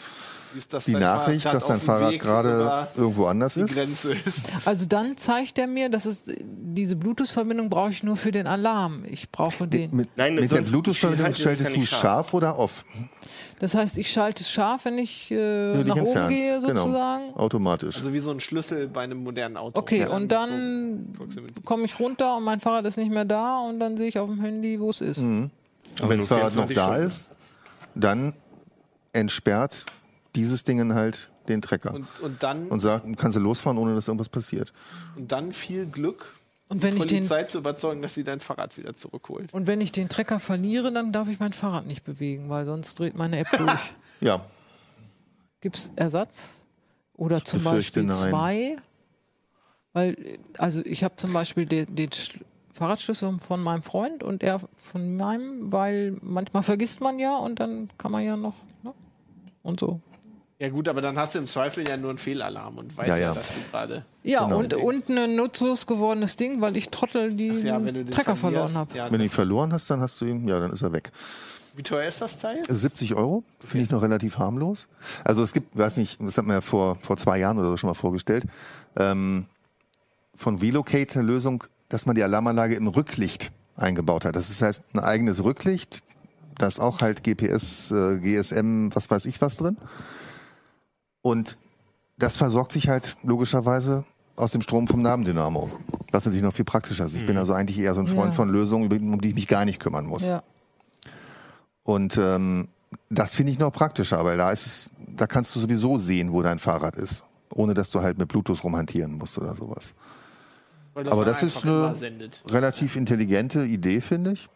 Ist 0.56 0.72
das 0.72 0.84
die 0.84 0.92
Nachricht, 0.92 1.42
Fahrrad 1.42 1.56
dass 1.60 1.66
dein 1.68 1.80
Fahrrad 1.80 2.12
Weg 2.12 2.22
gerade 2.22 2.88
irgendwo 2.96 3.26
anders 3.26 3.54
die 3.54 3.60
ist. 3.60 3.74
Grenze 3.74 4.12
ist. 4.14 4.48
Also 4.64 4.86
dann 4.86 5.16
zeigt 5.16 5.58
er 5.58 5.66
mir, 5.66 5.88
dass 5.88 6.04
es 6.06 6.22
diese 6.26 6.96
Bluetooth-Verbindung 6.96 7.68
brauche 7.68 7.90
ich 7.90 8.02
nur 8.02 8.16
für 8.16 8.32
den 8.32 8.46
Alarm. 8.46 9.04
Ich 9.08 9.30
brauche 9.30 9.66
den. 9.66 9.94
Mit, 9.94 10.08
Nein, 10.16 10.34
mit 10.36 10.50
der 10.50 10.62
Bluetooth-Verbindung 10.62 11.34
schaltest 11.34 11.74
du 11.74 11.80
nicht 11.80 11.90
scharf 11.92 12.32
oder 12.34 12.58
off? 12.58 12.84
Das 13.58 13.74
heißt, 13.74 13.96
ich 13.96 14.10
schalte 14.12 14.42
es 14.42 14.50
scharf, 14.50 14.84
wenn 14.84 14.98
ich 14.98 15.30
äh, 15.30 15.82
nach 15.82 15.96
oben 15.96 16.06
entfernst. 16.06 16.28
gehe, 16.36 16.60
sozusagen. 16.60 17.28
Genau, 17.28 17.36
automatisch. 17.38 17.96
Also 17.96 18.12
wie 18.12 18.18
so 18.18 18.30
ein 18.30 18.40
Schlüssel 18.40 18.86
bei 18.86 19.00
einem 19.04 19.24
modernen 19.24 19.56
Auto. 19.56 19.80
Okay, 19.80 20.00
Ja, 20.00 20.08
und 20.10 20.22
so 20.24 20.26
dann 20.28 21.14
Proximity. 21.16 21.62
komme 21.64 21.84
ich 21.86 21.98
runter 21.98 22.36
und 22.36 22.44
mein 22.44 22.60
Fahrrad 22.60 22.84
ist 22.84 22.98
nicht 22.98 23.10
mehr 23.10 23.24
da 23.24 23.60
und 23.60 23.80
dann 23.80 23.96
sehe 23.96 24.08
ich 24.08 24.18
auf 24.18 24.28
dem 24.28 24.42
Handy, 24.42 24.78
wo 24.78 24.90
es 24.90 25.00
ist. 25.00 25.16
und 25.16 25.50
wenn 26.02 26.18
das 26.18 26.28
Fahrrad 26.28 26.54
noch 26.54 26.66
24 26.66 26.76
da 26.76 26.84
Stunden. 26.84 27.06
ist, 27.06 27.30
dann 27.96 28.34
entsperrt 29.12 29.86
dieses 30.34 30.64
Ding 30.64 30.92
halt 30.94 31.30
den 31.48 31.62
Trecker. 31.62 31.94
Und, 31.94 32.06
Und, 32.20 32.22
und, 32.22 32.42
dann, 32.42 32.80
sagt, 32.80 33.06
kannst 33.16 33.36
du 33.36 33.40
losfahren, 33.40 33.78
ohne 33.78 33.94
dass 33.94 34.08
irgendwas 34.08 34.28
passiert. 34.28 34.72
und 35.16 35.32
dann 35.32 35.52
viel 35.52 35.86
Glück, 35.86 36.34
Und 36.68 36.82
wenn 36.82 36.96
die 36.96 37.00
ich 37.02 37.06
den 37.06 37.18
Polizei 37.18 37.44
zu 37.44 37.58
überzeugen, 37.58 38.02
dass 38.02 38.14
sie 38.14 38.24
dein 38.24 38.40
Fahrrad 38.40 38.76
wieder 38.76 38.94
zurückholt. 38.96 39.52
und 39.54 39.66
wenn 39.66 39.80
ich 39.80 39.92
den 39.92 40.08
Trecker 40.08 40.40
verliere, 40.40 40.92
dann 40.92 41.12
darf 41.12 41.28
ich 41.28 41.38
mein 41.40 41.52
Fahrrad 41.52 41.86
nicht 41.86 42.04
bewegen, 42.04 42.48
weil 42.48 42.66
sonst 42.66 42.98
dreht 42.98 43.16
meine 43.16 43.38
App 43.38 43.48
durch. 43.56 43.80
Ja, 44.20 44.44
Gibt 45.60 45.76
es 45.76 45.92
Ersatz? 45.96 46.58
Oder 47.14 47.44
zum 47.44 47.58
befürchte, 47.62 48.00
Beispiel 48.00 48.02
nein. 48.04 48.30
zwei? 48.30 48.76
Weil, 49.92 50.38
also 50.58 50.80
ich 50.84 51.02
habe 51.04 51.16
zum 51.16 51.32
Beispiel 51.32 51.66
den, 51.66 51.94
den 51.96 52.10
Schl- 52.10 52.40
Fahrradschlüssel 52.76 53.38
von 53.38 53.62
meinem 53.62 53.82
Freund 53.82 54.22
und 54.22 54.42
er 54.42 54.60
von 54.76 55.16
meinem, 55.16 55.72
weil 55.72 56.16
manchmal 56.22 56.62
vergisst 56.62 57.00
man 57.00 57.18
ja 57.18 57.36
und 57.36 57.58
dann 57.60 57.90
kann 57.98 58.12
man 58.12 58.22
ja 58.22 58.36
noch, 58.36 58.54
ne? 58.82 58.92
Und 59.62 59.80
so. 59.80 60.00
Ja 60.58 60.70
gut, 60.70 60.88
aber 60.88 61.02
dann 61.02 61.18
hast 61.18 61.34
du 61.34 61.38
im 61.38 61.48
Zweifel 61.48 61.86
ja 61.86 61.96
nur 61.98 62.10
einen 62.10 62.18
Fehlalarm 62.18 62.78
und 62.78 62.96
weißt 62.96 63.08
Ja, 63.08 63.16
ja, 63.16 63.22
ja. 63.28 63.34
dass 63.34 63.48
du 63.48 63.60
gerade... 63.70 64.04
Ja, 64.22 64.44
Genau. 64.44 64.58
und, 64.58 64.72
und 64.74 65.08
ein 65.10 65.36
nutzlos 65.36 65.86
gewordenes 65.86 66.36
Ding, 66.36 66.60
weil 66.62 66.76
ich 66.78 66.88
Trottel 66.88 67.34
die 67.34 67.48
ja, 67.48 67.78
Trecker 68.10 68.36
verloren 68.36 68.74
habe. 68.74 68.96
Ja, 68.96 69.10
wenn 69.10 69.18
du 69.18 69.24
ihn 69.24 69.30
verloren 69.30 69.72
hast, 69.72 69.90
dann 69.90 70.00
hast 70.00 70.18
du 70.20 70.24
ihn, 70.24 70.48
ja, 70.48 70.58
dann 70.58 70.72
ist 70.72 70.80
er 70.80 70.92
weg. 70.92 71.12
wie 71.74 71.82
teuer 71.82 72.08
ist 72.08 72.22
das 72.22 72.38
Teil? 72.38 72.62
70 72.66 73.14
Euro 73.16 73.44
finde 73.60 73.84
ich 73.84 73.90
noch 73.90 74.00
relativ 74.00 74.38
harmlos. 74.38 74.88
Also 75.24 75.42
es 75.42 75.52
gibt, 75.52 75.76
weiß 75.76 75.98
nicht, 75.98 76.22
das 76.22 76.38
hat 76.38 76.46
man 76.46 76.54
ja 76.56 76.60
vor, 76.62 76.96
vor 76.96 77.18
zwei 77.18 77.38
Jahren 77.38 77.58
oder 77.58 77.68
so 77.68 77.76
schon 77.76 77.88
mal 77.88 77.94
vorgestellt, 77.94 78.44
ähm, 78.96 79.44
von 80.34 80.62
Velocate 80.62 81.16
eine 81.18 81.24
Lösung, 81.28 81.64
dass 81.88 82.06
man 82.06 82.14
die 82.14 82.22
Alarmanlage 82.22 82.74
im 82.74 82.86
Rücklicht 82.88 83.52
eingebaut 83.76 84.24
hat. 84.24 84.36
Das 84.36 84.50
ist 84.50 84.62
heißt 84.62 84.82
ein 84.94 85.00
eigenes 85.00 85.42
Rücklicht, 85.44 86.02
da 86.58 86.66
ist 86.66 86.80
auch 86.80 87.00
halt 87.00 87.22
GPS, 87.22 87.90
äh, 87.90 88.18
GSM, 88.20 88.88
was 88.94 89.10
weiß 89.10 89.26
ich 89.26 89.40
was 89.40 89.56
drin. 89.56 89.76
Und 91.22 91.58
das 92.18 92.36
versorgt 92.36 92.72
sich 92.72 92.88
halt 92.88 93.16
logischerweise 93.22 94.04
aus 94.36 94.52
dem 94.52 94.62
Strom 94.62 94.86
vom 94.88 95.02
Nabendynamo. 95.02 95.70
Was 96.12 96.24
natürlich 96.24 96.44
noch 96.44 96.54
viel 96.54 96.64
praktischer 96.64 97.04
ist. 97.06 97.14
Ich 97.16 97.26
bin 97.26 97.36
also 97.36 97.52
eigentlich 97.52 97.78
eher 97.78 97.94
so 97.94 98.00
ein 98.00 98.06
Freund 98.06 98.30
Ja. 98.30 98.32
von 98.32 98.48
Lösungen, 98.48 98.90
um 99.12 99.20
die 99.20 99.28
ich 99.30 99.34
mich 99.34 99.48
gar 99.48 99.64
nicht 99.64 99.80
kümmern 99.80 100.06
muss. 100.06 100.26
Ja. 100.26 100.42
Und 101.82 102.16
ähm, 102.18 102.68
das 103.10 103.34
finde 103.34 103.52
ich 103.52 103.58
noch 103.58 103.70
praktischer, 103.72 104.24
weil 104.24 104.36
da 104.38 104.50
ist 104.50 104.66
es, 104.66 104.90
da 105.14 105.26
kannst 105.26 105.54
du 105.54 105.60
sowieso 105.60 105.98
sehen, 105.98 106.32
wo 106.32 106.42
dein 106.42 106.58
Fahrrad 106.58 106.96
ist, 106.96 107.22
ohne 107.50 107.74
dass 107.74 107.90
du 107.90 108.00
halt 108.00 108.18
mit 108.18 108.28
Bluetooth 108.28 108.62
rumhantieren 108.64 109.12
musst 109.18 109.38
oder 109.38 109.54
sowas. 109.54 109.94
Weil 110.96 111.08
Aber 111.10 111.26
das 111.26 111.42
ist 111.42 111.62
eine 111.66 111.94
relativ 112.50 112.96
intelligente 112.96 113.62
Idee, 113.64 114.00
finde 114.00 114.32
ich. 114.32 114.48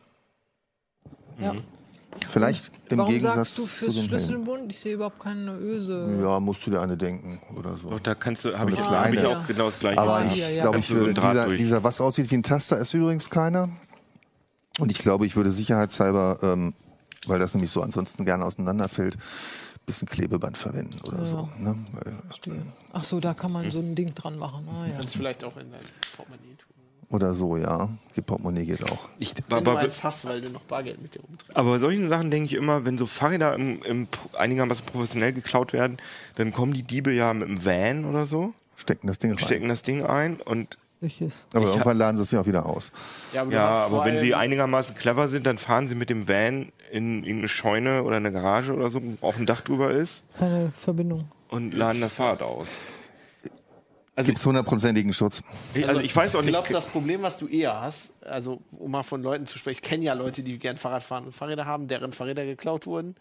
ja. 1.39 1.53
Vielleicht 2.29 2.73
im 2.89 2.99
Warum 2.99 3.13
Gegensatz 3.13 3.35
sagst 3.37 3.59
du 3.59 3.63
zu 3.63 3.69
fürs 3.69 3.95
Helm. 3.97 4.07
Schlüsselbund? 4.09 4.73
Ich 4.73 4.81
sehe 4.81 4.95
überhaupt 4.95 5.21
keine 5.21 5.53
Öse. 5.59 6.19
Ja, 6.21 6.41
musst 6.41 6.67
du 6.67 6.71
dir 6.71 6.81
eine 6.81 6.97
denken 6.97 7.39
oder 7.57 7.77
so. 7.81 7.89
Doch, 7.91 8.01
da 8.01 8.15
kannst 8.17 8.45
du, 8.45 8.59
habe 8.59 8.73
ich, 8.73 8.79
eine 8.79 8.89
hab 8.89 9.13
ich 9.13 9.21
kleine. 9.21 9.39
auch 9.39 9.47
genau 9.47 9.67
das 9.67 9.79
gleiche. 9.79 9.99
Aber 10.01 10.15
Ah, 10.17 10.25
ich 10.25 10.33
hier, 10.33 10.51
ja. 10.51 10.63
glaube, 10.63 10.79
ich 10.81 10.91
würde, 10.91 11.15
dieser, 11.15 11.49
dieser, 11.57 11.85
was 11.85 12.01
aussieht 12.01 12.31
wie 12.31 12.37
ein 12.39 12.43
Taster, 12.43 12.79
ist 12.79 12.95
übrigens 12.95 13.31
keiner. 13.31 13.69
Und 14.81 14.91
ich 14.91 14.99
glaube, 14.99 15.25
ich 15.25 15.37
würde 15.37 15.51
sicherheitshalber, 15.53 16.39
ähm, 16.43 16.75
weil 17.27 17.39
das 17.39 17.55
nämlich 17.55 17.71
so 17.71 17.81
ansonsten 17.81 18.25
gerne 18.25 18.45
auseinanderfällt, 18.45 19.17
bisschen 19.87 20.09
Klebeband 20.09 20.57
verwenden 20.57 20.97
oder 21.09 21.25
so. 21.27 21.49
Ne? 21.59 21.75
Weil, 21.93 22.15
Ach 22.93 23.05
so, 23.05 23.19
da 23.21 23.35
kann 23.35 23.53
man 23.53 23.71
so 23.71 23.81
ein 23.81 23.95
Ding 23.95 24.15
dran 24.15 24.39
machen. 24.39 24.67
Ah, 24.69 24.87
ja. 24.87 24.95
Kannst 24.95 25.15
du 25.15 25.19
vielleicht 25.19 25.43
auch 25.45 25.57
in 25.57 25.71
dein 25.73 25.81
Portemonnaie 26.17 26.55
tun. 26.57 27.17
oder 27.17 27.35
so, 27.35 27.57
ja. 27.57 27.89
Die 28.15 28.21
Portemonnaie 28.21 28.65
geht 28.67 28.91
auch. 28.91 29.09
ich, 29.19 29.35
Wenn 29.49 29.65
du 29.65 29.71
aber, 29.73 29.81
eins 29.81 30.05
hast, 30.05 30.25
weil 30.27 30.41
du 30.43 30.53
noch 30.53 30.61
Bargeld 30.63 31.03
mit 31.03 31.15
dir 31.15 31.21
rumträgst. 31.23 31.57
aber 31.57 31.71
bei 31.73 31.79
solchen 31.79 32.09
Sachen 32.09 32.31
denke 32.31 32.47
ich 32.47 32.55
immer, 32.55 32.85
wenn 32.85 32.99
so 32.99 33.07
Fahrräder 33.07 33.55
im, 33.55 33.83
im, 33.83 34.07
einigermaßen 34.39 34.85
professionell 34.87 35.33
geklaut 35.33 35.73
werden, 35.73 35.97
dann 36.37 36.53
kommen 36.53 36.73
die 36.73 36.85
Diebe 36.85 37.13
ja 37.13 37.35
mit 37.35 37.49
dem 37.49 37.65
Van 37.65 38.05
oder 38.05 38.27
so, 38.27 38.55
Stecken 38.77 39.09
das 39.09 39.19
Ding 39.19 39.31
rein. 39.33 39.39
stecken 39.39 39.69
das 39.69 39.83
Ding 39.83 40.05
ein 40.05 40.37
und 40.41 40.79
Welches? 41.01 41.47
Aber 41.55 41.65
Ich 41.67 41.71
irgendwann 41.71 41.97
laden 41.97 42.17
sie 42.19 42.23
es 42.25 42.31
ja 42.31 42.41
auch 42.43 42.47
wieder 42.47 42.67
aus. 42.67 42.93
Ja, 43.33 43.43
aber, 43.43 43.53
ja, 43.53 43.69
aber 43.87 44.05
wenn 44.05 44.19
sie 44.19 44.35
einigermaßen 44.35 44.95
clever 44.97 45.29
sind, 45.29 45.47
dann 45.47 45.57
fahren 45.59 45.89
sie 45.89 45.95
mit 45.95 46.11
dem 46.11 46.29
Van 46.29 46.71
in 46.93 47.21
irgendeine 47.25 47.49
Scheune 47.49 48.03
oder 48.03 48.17
eine 48.17 48.31
Garage 48.33 48.75
oder 48.75 48.91
so, 48.91 49.01
wo 49.03 49.27
auf 49.27 49.37
dem 49.37 49.47
Dach 49.47 49.63
drüber 49.63 49.91
ist 49.93 50.25
Keine 50.39 50.73
Verbindung. 50.73 51.31
und 51.49 51.73
laden 51.73 52.01
das 52.03 52.15
Fahrrad 52.15 52.43
aus. 52.43 52.69
Also, 54.17 54.27
Gibt 54.27 54.39
es 54.39 54.45
hundertprozentigen 54.45 55.13
Schutz? 55.15 55.43
ich, 55.73 55.89
also 55.89 56.01
ich 56.03 56.15
weiß 56.15 56.35
auch 56.35 56.41
Ich 56.41 56.47
nicht. 56.47 56.53
glaube, 56.55 56.71
das 56.73 56.87
Problem, 56.89 57.23
was 57.23 57.39
du 57.39 57.47
eher 57.47 57.81
hast, 57.81 58.13
also 58.23 58.61
um 58.73 58.91
mal 58.91 59.03
von 59.03 59.23
Leuten 59.23 59.47
zu 59.47 59.57
sprechen, 59.57 59.79
ich 59.83 59.89
kenne 59.89 60.05
ja 60.05 60.13
Leute, 60.13 60.43
die 60.43 60.59
gern 60.59 60.77
Fahrrad 60.77 61.03
fahren 61.03 61.25
und 61.25 61.33
Fahrräder 61.33 61.65
haben, 61.65 61.89
deren 61.89 62.13
Fahrräder 62.13 62.45
geklaut 62.45 62.87
wurden, 62.87 63.15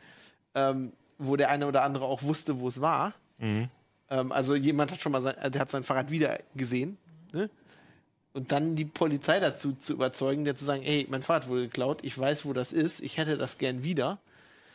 ähm, 0.55 0.91
wo 1.17 1.37
der 1.37 1.49
eine 1.49 1.67
oder 1.67 1.83
andere 1.83 2.03
auch 2.05 2.23
wusste, 2.23 2.59
wo 2.59 2.67
es 2.67 2.81
war. 2.81 3.13
Mhm. 3.37 3.69
Ähm, 4.09 4.31
also 4.33 4.55
jemand 4.55 4.91
hat 4.91 4.99
schon 4.99 5.13
mal 5.13 5.21
sein, 5.21 5.35
der 5.53 5.61
hat 5.61 5.69
sein 5.69 5.83
Fahrrad 5.83 6.11
wieder 6.11 6.37
gesehen. 6.55 6.97
Ne? 7.31 7.49
Und 8.39 8.53
dann 8.53 8.77
die 8.77 8.85
Polizei 8.85 9.41
dazu 9.41 9.73
zu 9.73 9.91
überzeugen, 9.93 10.45
der 10.45 10.55
zu 10.55 10.63
sagen, 10.63 10.81
ey, 10.83 11.05
mein 11.09 11.21
Fahrrad 11.21 11.49
wurde 11.49 11.63
geklaut, 11.63 11.99
ich 12.03 12.17
weiß, 12.17 12.45
wo 12.45 12.53
das 12.53 12.71
ist, 12.71 13.01
ich 13.01 13.17
hätte 13.17 13.37
das 13.37 13.57
gern 13.57 13.83
wieder. 13.83 14.17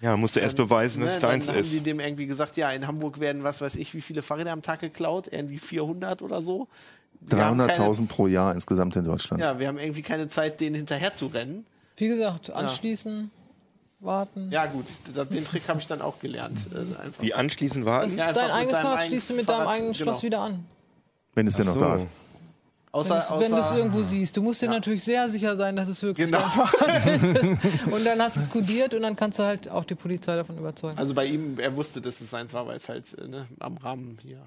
ja, 0.03 0.17
musst 0.19 0.37
du 0.37 0.41
erst 0.41 0.57
beweisen, 0.57 1.01
dass 1.01 1.09
Ne, 1.11 1.15
es 1.15 1.21
dann 1.23 1.31
deins 1.31 1.49
haben 1.49 1.59
ist. 1.59 1.73
die 1.73 1.81
dem 1.81 1.99
irgendwie 1.99 2.27
gesagt, 2.27 2.59
ja, 2.59 2.69
in 2.71 2.87
Hamburg 2.87 3.21
werden, 3.21 3.43
was 3.43 3.63
weiß 3.63 3.77
ich, 3.77 3.95
wie 3.95 4.03
viele 4.03 4.21
Fahrräder 4.21 4.53
am 4.53 4.61
Tag 4.61 4.81
geklaut, 4.81 5.29
irgendwie 5.31 5.59
400 5.59 6.21
oder 6.21 6.43
so. 6.43 6.69
Wir 7.21 7.39
haben 7.43 7.57
keine- 7.57 7.73
300.000 7.73 8.07
pro 8.07 8.27
Jahr 8.27 8.53
insgesamt 8.53 8.97
in 8.97 9.05
Deutschland. 9.07 9.41
Ja, 9.43 9.59
wir 9.59 9.67
haben 9.69 9.79
irgendwie 9.79 10.03
keine 10.03 10.29
Zeit, 10.29 10.61
denen 10.61 10.75
hinterher 10.77 11.17
zu 11.17 11.29
rennen. 11.29 11.65
Wie 11.97 12.09
gesagt, 12.09 12.51
anschließen, 12.51 13.31
warten. 14.01 14.51
Ja, 14.53 14.67
gut, 14.67 14.85
den 15.33 15.45
Trick 15.47 15.63
habe 15.69 15.81
ich 15.81 15.87
dann 15.87 16.03
auch 16.03 16.19
gelernt. 16.21 16.59
Also 16.75 16.97
einfach. 16.99 17.23
Die 17.23 17.33
anschließend 17.33 17.87
war. 17.87 18.03
Das- 18.03 18.17
Ja, 18.17 18.31
dein 18.35 18.45
mit 18.45 18.53
eigenes 18.53 18.73
deinem 18.75 18.83
Fahrrad 18.85 18.99
eigenen 19.01 19.11
schließt 19.11 19.31
du 19.31 19.35
mit 19.37 19.49
deinem 19.49 19.67
eigenen 19.69 19.95
Schloss 19.95 20.21
genau. 20.21 20.27
wieder 20.27 20.41
an. 20.43 20.67
Wenn 21.35 21.47
es 21.47 21.57
denn 21.57 21.65
noch 21.67 21.75
so. 21.75 21.81
da 21.81 21.97
ist. 21.97 22.07
Außer, 22.95 23.25
Wenn 23.41 23.51
du 23.51 23.57
es 23.57 23.67
außer 23.67 23.77
irgendwo 23.79 24.03
siehst. 24.03 24.37
Du 24.37 24.43
musst 24.43 24.63
dir 24.63 24.69
natürlich 24.69 25.03
sehr 25.03 25.29
sicher 25.29 25.57
sein, 25.57 25.75
dass 25.75 25.89
es 25.89 26.01
wirklich 26.01 26.27
Genau. 26.27 26.39
Und 27.91 28.05
dann 28.07 28.21
hast 28.23 28.37
du 28.37 28.41
es 28.41 28.49
kodiert 28.51 28.95
und 28.95 29.03
dann 29.03 29.17
kannst 29.17 29.41
du 29.41 29.43
halt 29.43 29.69
auch 29.69 29.85
die 29.85 29.97
Polizei 29.97 30.37
davon 30.37 30.57
überzeugen. 30.59 30.97
also 30.97 31.13
bei 31.13 31.27
ihm, 31.27 31.59
er 31.59 31.75
wusste, 31.75 32.01
dass 32.01 32.21
es 32.21 32.31
seins 32.31 32.53
war, 32.53 32.67
weil 32.69 32.77
es 32.77 32.89
halt 32.89 33.05
äh, 33.19 33.27
ne, 33.27 33.47
am 33.59 33.77
Rahmen 33.79 34.19
hier 34.23 34.47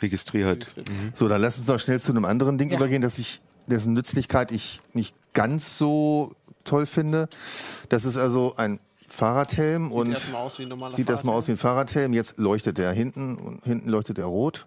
Registriert. 0.00 0.66
So, 1.14 1.28
dann 1.28 1.40
lass 1.40 1.58
uns 1.58 1.66
doch 1.66 1.78
schnell 1.80 2.00
zu 2.00 2.12
einem 2.12 2.24
anderen 2.24 2.58
Ding 2.58 2.70
Ja. 2.70 2.76
übergehen, 2.76 3.02
dass 3.02 3.18
ich, 3.18 3.40
dessen 3.66 3.92
Nützlichkeit 3.94 4.52
ich 4.52 4.80
nicht 4.92 5.14
ganz 5.32 5.78
so 5.78 6.34
toll 6.64 6.86
finde. 6.86 7.28
Das 7.88 8.04
ist 8.04 8.16
also 8.16 8.54
ein 8.56 8.80
Fahrradhelm 9.08 9.88
Sieht 9.88 9.92
und 9.98 10.12
erstmal 10.12 10.42
aus 10.42 10.58
wie 10.58 10.62
ein 10.62 10.68
normaler 10.68 10.96
sieht 10.96 11.10
erstmal 11.10 11.34
aus 11.36 11.46
wie 11.48 11.52
ein 11.52 11.58
Fahrradhelm. 11.58 12.14
Jetzt 12.14 12.38
leuchtet 12.38 12.78
der 12.78 12.92
hinten 12.92 13.36
und 13.36 13.62
hinten 13.64 13.88
leuchtet 13.90 14.18
er 14.18 14.24
rot. 14.24 14.66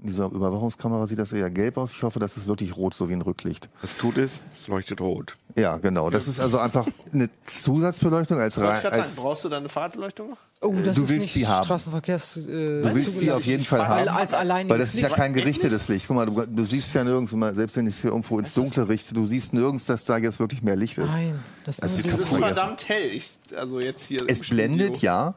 In 0.00 0.10
dieser 0.10 0.26
Überwachungskamera 0.26 1.08
sieht 1.08 1.18
das 1.18 1.32
eher 1.32 1.50
gelb 1.50 1.76
aus. 1.76 1.90
Ich 1.92 2.04
hoffe, 2.04 2.20
das 2.20 2.36
ist 2.36 2.46
wirklich 2.46 2.76
rot, 2.76 2.94
so 2.94 3.08
wie 3.08 3.14
ein 3.14 3.20
Rücklicht. 3.20 3.68
Was 3.82 3.96
tut 3.96 4.16
es? 4.16 4.40
Es 4.60 4.68
leuchtet 4.68 5.00
rot. 5.00 5.36
Ja, 5.56 5.78
genau. 5.78 6.08
Das 6.08 6.28
ist 6.28 6.38
also 6.38 6.58
einfach 6.58 6.86
eine 7.12 7.28
Zusatzbeleuchtung 7.44 8.38
als, 8.38 8.58
rein- 8.58 8.76
ich 8.76 8.82
grad 8.82 8.92
sagen, 8.92 9.02
als 9.02 9.16
brauchst 9.16 9.44
du 9.44 9.48
da 9.48 9.56
eine 9.56 9.68
Fahrradbeleuchtung 9.68 10.30
noch? 10.30 10.36
Oh, 10.60 10.72
das 10.84 10.94
Du 10.96 11.02
ist 11.02 11.08
willst 11.08 11.22
nicht 11.22 11.32
sie 11.32 11.46
haben. 11.48 11.64
Straßenverkehrs. 11.64 12.36
Äh, 12.36 12.82
Du 12.82 12.94
willst 12.94 13.18
sie 13.18 13.32
auf 13.32 13.44
jeden 13.44 13.64
Fall 13.64 13.88
haben, 13.88 14.08
als 14.08 14.34
alleiniges 14.34 14.70
weil 14.70 14.78
das 14.78 14.94
ist 14.94 15.00
ja 15.00 15.08
kein 15.08 15.34
gerichtetes 15.34 15.88
Licht. 15.88 16.06
Guck 16.06 16.14
mal, 16.16 16.26
du, 16.26 16.46
du 16.46 16.64
siehst 16.64 16.94
ja 16.94 17.02
nirgends, 17.02 17.32
selbst 17.56 17.76
wenn 17.76 17.86
ich 17.88 17.94
es 17.96 18.00
hier 18.02 18.10
irgendwo 18.10 18.38
ins 18.38 18.54
Dunkle 18.54 18.88
richte, 18.88 19.14
du 19.14 19.26
siehst 19.26 19.52
nirgends, 19.52 19.86
dass 19.86 20.04
da 20.04 20.16
jetzt 20.18 20.38
wirklich 20.38 20.62
mehr 20.62 20.76
Licht 20.76 20.98
ist. 20.98 21.08
Nein, 21.12 21.40
das 21.64 21.78
Das 21.78 21.96
ist 21.96 22.06
ist 22.06 22.12
Das 22.14 22.28
verdammt 22.36 22.88
hell. 22.88 23.06
Ich, 23.10 23.38
also 23.56 23.80
jetzt 23.80 24.04
hier 24.06 24.20
Es 24.28 24.48
blendet, 24.48 24.98
ja, 24.98 25.34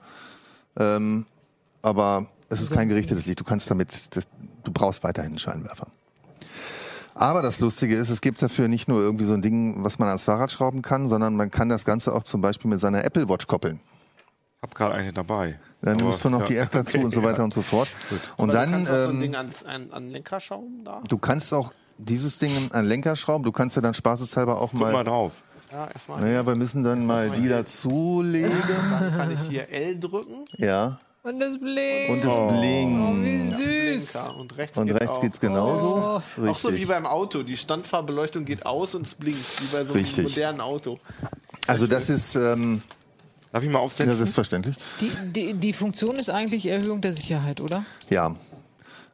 ähm, 0.77 1.25
aber 1.81 2.27
es 2.49 2.61
ist 2.61 2.71
kein 2.71 2.87
gerichtetes 2.89 3.25
Licht. 3.25 3.39
Du 3.39 3.43
kannst 3.43 3.69
damit, 3.71 3.89
das, 4.11 4.23
du 4.71 4.79
brauchst 4.79 5.03
weiterhin 5.03 5.31
einen 5.31 5.39
Scheinwerfer. 5.39 5.87
Aber 7.13 7.41
das 7.41 7.59
Lustige 7.59 7.95
ist, 7.95 8.09
es 8.09 8.21
gibt 8.21 8.41
dafür 8.41 8.67
nicht 8.67 8.87
nur 8.87 8.99
irgendwie 8.99 9.25
so 9.25 9.33
ein 9.33 9.41
Ding, 9.41 9.83
was 9.83 9.99
man 9.99 10.07
ans 10.07 10.23
Fahrrad 10.23 10.51
schrauben 10.51 10.81
kann, 10.81 11.09
sondern 11.09 11.35
man 11.35 11.51
kann 11.51 11.69
das 11.69 11.85
Ganze 11.85 12.13
auch 12.13 12.23
zum 12.23 12.41
Beispiel 12.41 12.69
mit 12.69 12.79
seiner 12.79 13.03
Apple 13.03 13.27
Watch 13.27 13.47
koppeln. 13.47 13.79
Hab 14.61 14.73
gerade 14.75 14.95
eine 14.95 15.11
dabei. 15.11 15.59
Dann 15.81 15.95
Aber, 15.95 16.03
nimmst 16.03 16.23
du 16.23 16.29
noch 16.29 16.41
ja, 16.41 16.45
die 16.45 16.57
App 16.57 16.71
dazu 16.71 16.97
okay, 16.97 17.05
und 17.05 17.11
so 17.11 17.23
weiter 17.23 17.39
ja. 17.39 17.43
und 17.43 17.53
so 17.53 17.61
fort. 17.61 17.89
Und 18.37 18.51
Aber 18.51 18.59
dann, 18.59 18.69
du 18.69 18.75
kannst 18.77 18.91
auch 18.91 18.97
so 18.97 19.03
ein 19.09 19.15
ähm, 19.15 19.21
Ding 19.21 19.35
ans, 19.35 19.65
an, 19.65 19.91
an 19.91 20.09
Lenker 20.09 20.39
schrauben 20.39 20.83
da. 20.85 21.01
du 21.07 21.17
kannst 21.17 21.53
auch 21.53 21.73
dieses 21.97 22.39
Ding 22.39 22.51
an 22.71 22.85
Lenker 22.85 23.15
schrauben. 23.15 23.43
Du 23.43 23.51
kannst 23.51 23.75
ja 23.75 23.81
dann 23.81 23.93
spaßeshalber 23.93 24.59
auch 24.59 24.71
Guck 24.71 24.79
mal 24.79 24.93
mal. 24.93 25.03
drauf. 25.03 25.33
Ja, 25.71 25.87
erstmal. 25.87 26.21
Naja, 26.21 26.45
wir 26.45 26.55
müssen 26.55 26.83
dann 26.83 27.05
mal 27.05 27.29
die 27.29 27.47
dazulegen. 27.47 28.51
Dann 28.99 29.11
kann 29.15 29.31
ich 29.31 29.39
hier 29.41 29.69
L 29.69 29.99
drücken. 29.99 30.45
Ja. 30.57 30.99
Und 31.23 31.39
das 31.39 31.59
blinkt. 31.59 32.09
Und 32.09 32.19
es 32.19 32.25
oh, 32.25 32.47
blinkt. 32.47 33.23
wie 33.23 33.97
süß. 33.99 34.15
Und 34.39 34.57
rechts, 34.57 34.77
Und 34.77 34.87
geht 34.87 34.95
rechts 34.95 35.17
auch. 35.17 35.21
geht's 35.21 35.39
genauso. 35.39 36.21
Auch 36.47 36.57
so 36.57 36.73
wie 36.73 36.85
beim 36.85 37.05
Auto. 37.05 37.43
Die 37.43 37.57
Standfahrbeleuchtung 37.57 38.43
geht 38.45 38.65
aus 38.65 38.95
und 38.95 39.05
es 39.05 39.13
blinkt, 39.13 39.61
wie 39.61 39.75
bei 39.75 39.83
so 39.83 39.93
einem 39.93 40.03
Richtig. 40.03 40.23
modernen 40.23 40.61
Auto. 40.61 40.97
Also 41.67 41.85
das 41.85 42.09
ist 42.09 42.35
ähm, 42.35 42.81
Darf 43.51 43.63
ich 43.63 43.69
mal 43.69 43.79
ja, 43.79 43.85
aufsetzen? 43.85 44.15
selbstverständlich. 44.15 44.75
Die, 45.01 45.11
die, 45.31 45.53
die 45.53 45.73
Funktion 45.73 46.15
ist 46.15 46.29
eigentlich 46.29 46.65
Erhöhung 46.65 47.01
der 47.01 47.11
Sicherheit, 47.11 47.59
oder? 47.59 47.83
Ja. 48.09 48.35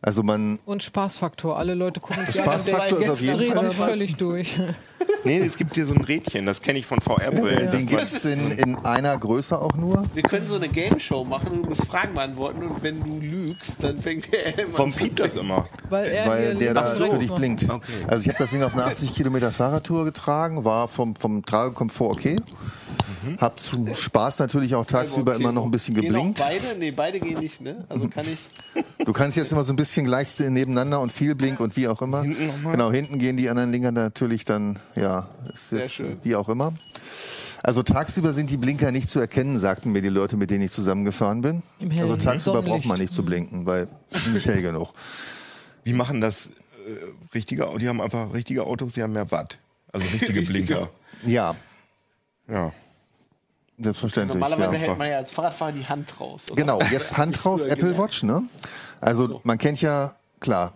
Also 0.02 0.22
man, 0.22 0.60
Und 0.66 0.84
Spaßfaktor. 0.84 1.58
Alle 1.58 1.74
Leute 1.74 2.00
gucken 2.00 2.26
sich 2.28 2.40
an 2.40 2.48
und 2.48 2.54
Spaßfaktor 2.62 3.00
ist 3.02 3.10
auf 3.10 3.22
jeden 3.22 3.38
drehen 3.38 3.54
Fall 3.54 3.72
völlig 3.72 4.16
durch. 4.16 4.56
Nee, 5.24 5.40
es 5.40 5.58
gibt 5.58 5.76
hier 5.76 5.86
so 5.86 5.94
ein 5.94 6.02
Rädchen, 6.02 6.46
das 6.46 6.62
kenne 6.62 6.80
ich 6.80 6.86
von 6.86 7.00
VR-Brillen. 7.02 7.72
den 7.72 7.88
gibt's 7.88 8.26
in, 8.26 8.52
in 8.52 8.76
einer 8.78 9.18
Größe 9.18 9.60
auch 9.60 9.76
nur. 9.76 10.04
Wir 10.14 10.24
können 10.24 10.48
so 10.48 10.56
eine 10.56 10.70
Game 10.70 11.00
Show 11.00 11.24
machen 11.24 11.52
und 11.52 11.64
du 11.64 11.70
musst 11.70 11.86
Fragen 11.86 12.14
beantworten 12.14 12.64
und 12.64 12.84
wenn 12.84 13.04
du 13.04 13.20
lügst, 13.20 13.84
dann 13.84 14.00
fängt 14.00 14.32
der 14.32 14.52
Helm 14.52 14.72
Vom 14.74 14.88
an 14.88 14.94
zu 14.94 15.04
piept 15.04 15.20
das 15.20 15.36
immer. 15.36 15.68
Weil 15.90 16.08
er 16.08 16.28
Weil 16.28 16.56
der 16.56 16.74
da 16.74 16.92
und 16.94 16.98
für 16.98 17.18
dich 17.18 17.32
blinkt. 17.32 17.70
Okay. 17.70 17.92
Also 18.08 18.24
ich 18.24 18.30
habe 18.30 18.40
das 18.40 18.52
Ding 18.52 18.64
auf 18.64 18.74
einer 18.74 18.86
80 18.86 19.14
Kilometer 19.14 19.52
Fahrradtour 19.52 20.06
getragen, 20.06 20.66
war 20.66 20.88
vom, 20.88 21.16
vom 21.16 21.46
Tragekomfort 21.46 22.12
okay. 22.12 22.38
Hab 23.40 23.60
zum 23.60 23.94
Spaß 23.94 24.40
natürlich 24.40 24.76
auch 24.76 24.86
tagsüber 24.86 25.34
Okay, 25.34 25.42
immer 25.42 25.52
noch 25.52 25.66
ein 25.66 25.72
bisschen 25.72 25.96
geblinkt. 25.96 26.40
Beide? 26.40 26.76
Nee, 26.78 26.92
beide 26.92 27.20
gehen 27.20 27.40
nicht, 27.40 27.62
ne? 27.62 27.86
Also 27.90 28.08
kann 28.14 28.26
ich. 28.32 28.50
Du 29.06 29.14
kannst 29.14 29.38
jetzt 29.38 29.52
immer 29.52 29.64
so 29.64 29.74
ein 29.74 29.76
bisschen 29.76 30.06
gleich 30.06 30.40
nebeneinander 30.40 31.02
und 31.02 31.12
viel 31.12 31.36
Blink 31.36 31.60
und 31.60 31.76
wie 31.76 31.88
auch 31.88 32.02
immer. 32.02 32.24
Hinten? 32.24 32.72
Genau, 32.72 32.92
hinten 32.92 33.20
gehen 33.20 33.38
die 33.38 33.50
anderen 33.50 33.72
Linker 33.72 33.92
natürlich 33.92 34.46
dann, 34.46 34.80
ja, 34.98 35.28
Sehr 35.54 35.86
ist, 35.86 35.94
schön. 35.94 36.18
wie 36.24 36.36
auch 36.36 36.50
immer. 36.50 36.74
Also 37.64 37.84
tagsüber 37.84 38.34
sind 38.34 38.50
die 38.50 38.58
Blinker 38.58 38.92
nicht 38.92 39.10
zu 39.10 39.20
erkennen, 39.20 39.58
sagten 39.58 39.92
mir 39.92 40.02
die 40.02 40.10
Leute, 40.10 40.38
mit 40.38 40.50
denen 40.52 40.64
ich 40.64 40.72
zusammengefahren 40.72 41.42
bin. 41.42 41.64
Im 41.80 41.90
hellen 41.92 42.04
Also 42.12 42.16
tagsüber 42.18 42.62
braucht 42.62 42.86
man 42.86 43.00
nicht 43.00 43.14
zu 43.14 43.24
blinken, 43.24 43.66
weil 43.66 43.88
nicht 44.34 44.46
hell 44.46 44.62
genug. 44.62 44.94
Wie 45.84 45.94
machen 45.94 46.22
das 46.22 46.48
äh, 46.48 46.50
richtige 47.34 47.68
Autos? 47.68 47.80
Die 47.80 47.90
haben 47.90 48.00
einfach 48.02 48.34
richtige 48.34 48.64
Autos, 48.64 48.94
die 48.94 49.04
haben 49.04 49.14
mehr 49.14 49.30
Watt. 49.32 49.58
Also 49.92 50.08
richtige 50.14 50.42
Blinker. 50.44 50.90
Ja, 51.26 51.56
Ja. 52.48 52.72
selbstverständlich. 53.78 54.40
Normalerweise 54.40 54.76
ja. 54.76 54.80
hält 54.82 54.98
man 54.98 55.10
ja 55.10 55.18
als 55.18 55.32
Fahrradfahrer 55.32 55.72
die 55.72 55.86
Hand 55.86 56.20
raus. 56.22 56.46
oder? 56.52 56.62
Genau, 56.62 56.80
jetzt 56.92 57.18
Hand 57.18 57.44
raus, 57.46 57.62
früher 57.64 57.72
Apple 57.72 57.90
gelernt. 57.90 58.00
Watch, 58.04 58.24
ne? 58.24 58.44
Also 59.02 59.42
man 59.44 59.58
kennt 59.58 59.82
ja, 59.82 60.16
klar, 60.40 60.74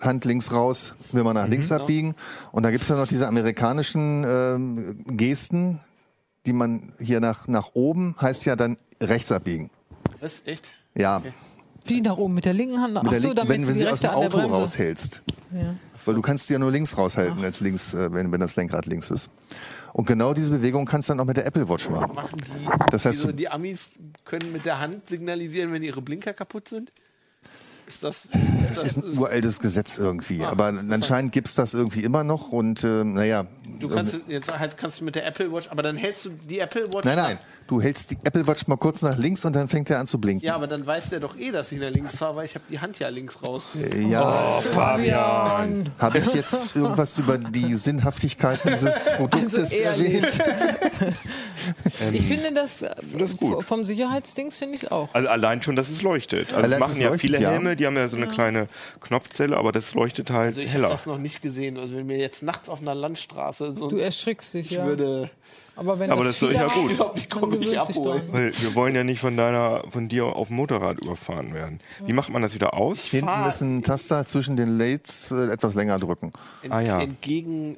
Hand 0.00 0.24
links 0.24 0.52
raus, 0.52 0.94
will 1.12 1.24
man 1.24 1.34
nach 1.34 1.44
Mhm. 1.46 1.50
links 1.52 1.72
abbiegen. 1.72 2.14
Und 2.52 2.62
da 2.62 2.70
gibt's 2.70 2.88
ja 2.88 2.96
noch 2.96 3.08
diese 3.08 3.26
amerikanischen 3.26 4.24
ähm, 4.26 5.04
Gesten, 5.16 5.80
die 6.46 6.52
man 6.52 6.92
hier 7.00 7.20
nach, 7.20 7.48
nach 7.48 7.70
oben, 7.74 8.14
heißt 8.20 8.44
ja 8.46 8.56
dann 8.56 8.76
rechts 9.00 9.32
abbiegen. 9.32 9.70
Was? 10.20 10.42
Echt? 10.46 10.72
Ja, 10.94 11.22
Wie 11.84 12.00
nach 12.00 12.16
oben 12.16 12.34
mit 12.34 12.44
der 12.44 12.52
linken 12.54 12.80
Hand? 12.80 12.94
mit 12.94 13.02
Ach 13.06 13.10
der 13.10 13.20
so, 13.20 13.28
linken- 13.28 13.36
damit 13.36 13.50
wenn, 13.52 13.62
sie 13.64 13.68
wenn 13.68 13.74
die 13.76 13.80
sie 13.82 13.86
aus 13.88 14.02
rechte 14.02 14.08
dem 14.08 14.14
Auto 14.16 14.38
raushältst. 14.38 15.22
Ja. 15.52 15.74
Weil 16.04 16.14
du 16.14 16.22
kannst 16.22 16.48
ja 16.50 16.58
nur 16.58 16.70
links 16.70 16.96
raushalten 16.96 17.42
als 17.42 17.60
links, 17.60 17.94
äh, 17.94 18.12
wenn, 18.12 18.30
wenn 18.32 18.40
das 18.40 18.56
Lenkrad 18.56 18.86
links 18.86 19.10
ist. 19.10 19.30
Und 19.94 20.06
genau 20.06 20.34
diese 20.34 20.50
Bewegung 20.52 20.84
kannst 20.86 21.08
du 21.08 21.12
dann 21.12 21.20
auch 21.20 21.24
mit 21.24 21.36
der 21.38 21.46
Apple 21.46 21.68
Watch 21.68 21.88
machen. 21.88 22.14
Machen 22.14 22.40
die, 22.40 22.90
Das 22.90 23.04
heißt, 23.04 23.22
die, 23.22 23.26
du- 23.26 23.32
die 23.32 23.48
Amis 23.48 23.90
können 24.24 24.52
mit 24.52 24.64
der 24.66 24.78
Hand 24.80 25.08
signalisieren, 25.08 25.72
wenn 25.72 25.82
ihre 25.82 26.02
Blinker 26.02 26.32
kaputt 26.34 26.68
sind? 26.68 26.92
Ist 27.88 28.04
das. 28.04 28.26
Ist, 28.26 28.32
Das 28.70 28.84
ist 28.84 28.96
ein 28.98 29.18
uraltes 29.18 29.60
Gesetz 29.60 29.96
irgendwie. 29.96 30.42
Ah, 30.44 30.50
aber 30.50 30.66
anscheinend 30.66 31.32
gibt's 31.32 31.54
das 31.54 31.72
irgendwie 31.72 32.02
immer 32.04 32.22
noch. 32.22 32.50
Und 32.50 32.84
äh, 32.84 33.02
naja, 33.02 33.46
Du 33.80 33.88
kannst 33.88 34.18
jetzt 34.28 34.58
halt 34.58 34.76
kannst 34.76 35.00
du 35.00 35.04
mit 35.04 35.14
der 35.14 35.24
Apple 35.26 35.52
Watch, 35.52 35.68
aber 35.70 35.82
dann 35.82 35.96
hältst 35.96 36.24
du 36.24 36.30
die 36.30 36.58
Apple 36.58 36.82
Watch. 36.92 37.04
Nein, 37.04 37.16
nein. 37.16 37.38
Du 37.66 37.80
hältst 37.80 38.10
die 38.10 38.18
Apple 38.24 38.46
Watch 38.46 38.66
mal 38.66 38.76
kurz 38.76 39.02
nach 39.02 39.16
links 39.16 39.44
und 39.44 39.54
dann 39.54 39.68
fängt 39.68 39.88
er 39.90 40.00
an 40.00 40.06
zu 40.06 40.18
blinken. 40.18 40.44
Ja, 40.46 40.54
aber 40.54 40.66
dann 40.66 40.86
weiß 40.86 41.10
der 41.10 41.20
doch 41.20 41.36
eh, 41.38 41.50
dass 41.50 41.70
ich 41.72 41.78
nach 41.80 41.90
links 41.90 42.16
fahre, 42.18 42.36
weil 42.36 42.44
ich 42.46 42.54
habe 42.54 42.64
die 42.68 42.80
Hand 42.80 42.98
ja 42.98 43.08
links 43.08 43.42
raus. 43.42 43.62
Äh, 43.76 44.02
Ja, 44.08 44.30
Fabian. 44.74 45.90
habe 45.98 46.18
ich 46.18 46.26
jetzt 46.34 46.74
irgendwas 46.76 47.16
über 47.18 47.38
die 47.38 47.72
Sinnhaftigkeit 47.74 48.60
dieses 48.64 48.98
Produktes 49.16 49.70
Also 49.72 49.76
erwähnt? 49.82 50.28
Ich 52.12 52.26
finde 52.26 52.52
das, 52.54 52.84
das 53.18 53.36
gut. 53.36 53.62
vom 53.64 53.84
Sicherheitsdings 53.84 54.58
finde 54.58 54.76
ich 54.76 54.84
es 54.84 54.90
auch. 54.90 55.08
Also 55.14 55.28
allein 55.28 55.62
schon, 55.62 55.76
dass 55.76 55.88
es 55.90 56.00
leuchtet. 56.02 56.48
Also 56.54 56.56
Allein, 56.56 56.70
das 56.70 56.78
dass 56.78 56.80
machen 56.80 56.92
es 56.92 56.98
ja 56.98 57.08
leuchtet, 57.10 57.20
viele 57.20 57.40
ja. 57.42 57.50
Helme, 57.50 57.76
die 57.78 57.86
haben 57.86 57.96
ja 57.96 58.08
so 58.08 58.16
eine 58.16 58.26
kleine 58.26 58.68
Knopfzelle, 59.00 59.56
aber 59.56 59.72
das 59.72 59.94
leuchtet 59.94 60.30
halt 60.30 60.48
Also 60.48 60.60
ich 60.60 60.68
habe 60.70 60.78
heller. 60.82 60.88
das 60.90 61.06
noch 61.06 61.18
nicht 61.18 61.40
gesehen. 61.42 61.78
Also 61.78 61.96
wenn 61.96 62.06
mir 62.06 62.18
jetzt 62.18 62.42
nachts 62.42 62.68
auf 62.68 62.80
einer 62.80 62.94
Landstraße 62.94 63.74
so 63.74 63.88
Du 63.88 63.96
erschrickst 63.96 64.54
dich, 64.54 64.66
ich 64.66 64.78
ja. 64.78 64.84
würde 64.86 65.30
aber 65.76 66.00
wenn 66.00 66.10
Aber 66.10 66.24
das 66.24 66.40
das 66.40 66.50
ist 66.50 66.56
ja 66.56 66.66
gut. 66.66 66.90
Ich 66.90 66.96
glaub, 66.96 67.14
die 67.14 67.26
kommen 67.28 67.60
sich 67.62 67.78
abholen. 67.78 68.22
Weil 68.32 68.52
wir 68.60 68.74
wollen 68.74 68.96
ja 68.96 69.04
nicht 69.04 69.20
von 69.20 69.36
deiner, 69.36 69.84
von 69.90 70.08
dir 70.08 70.24
auf 70.26 70.48
dem 70.48 70.56
Motorrad 70.56 70.98
überfahren 70.98 71.54
werden. 71.54 71.78
Wie 72.04 72.12
macht 72.12 72.30
man 72.30 72.42
das 72.42 72.52
wieder 72.54 72.74
aus? 72.74 72.98
Hinten 73.04 73.26
fahr- 73.26 73.48
ist 73.48 73.60
ein 73.60 73.84
Taster 73.84 74.26
zwischen 74.26 74.56
den 74.56 74.76
Lates 74.76 75.30
äh, 75.30 75.52
etwas 75.52 75.74
länger 75.74 76.00
drücken. 76.00 76.32
ent 76.62 76.72
Ah, 76.72 76.80
ja. 76.80 77.00
entgegen 77.00 77.76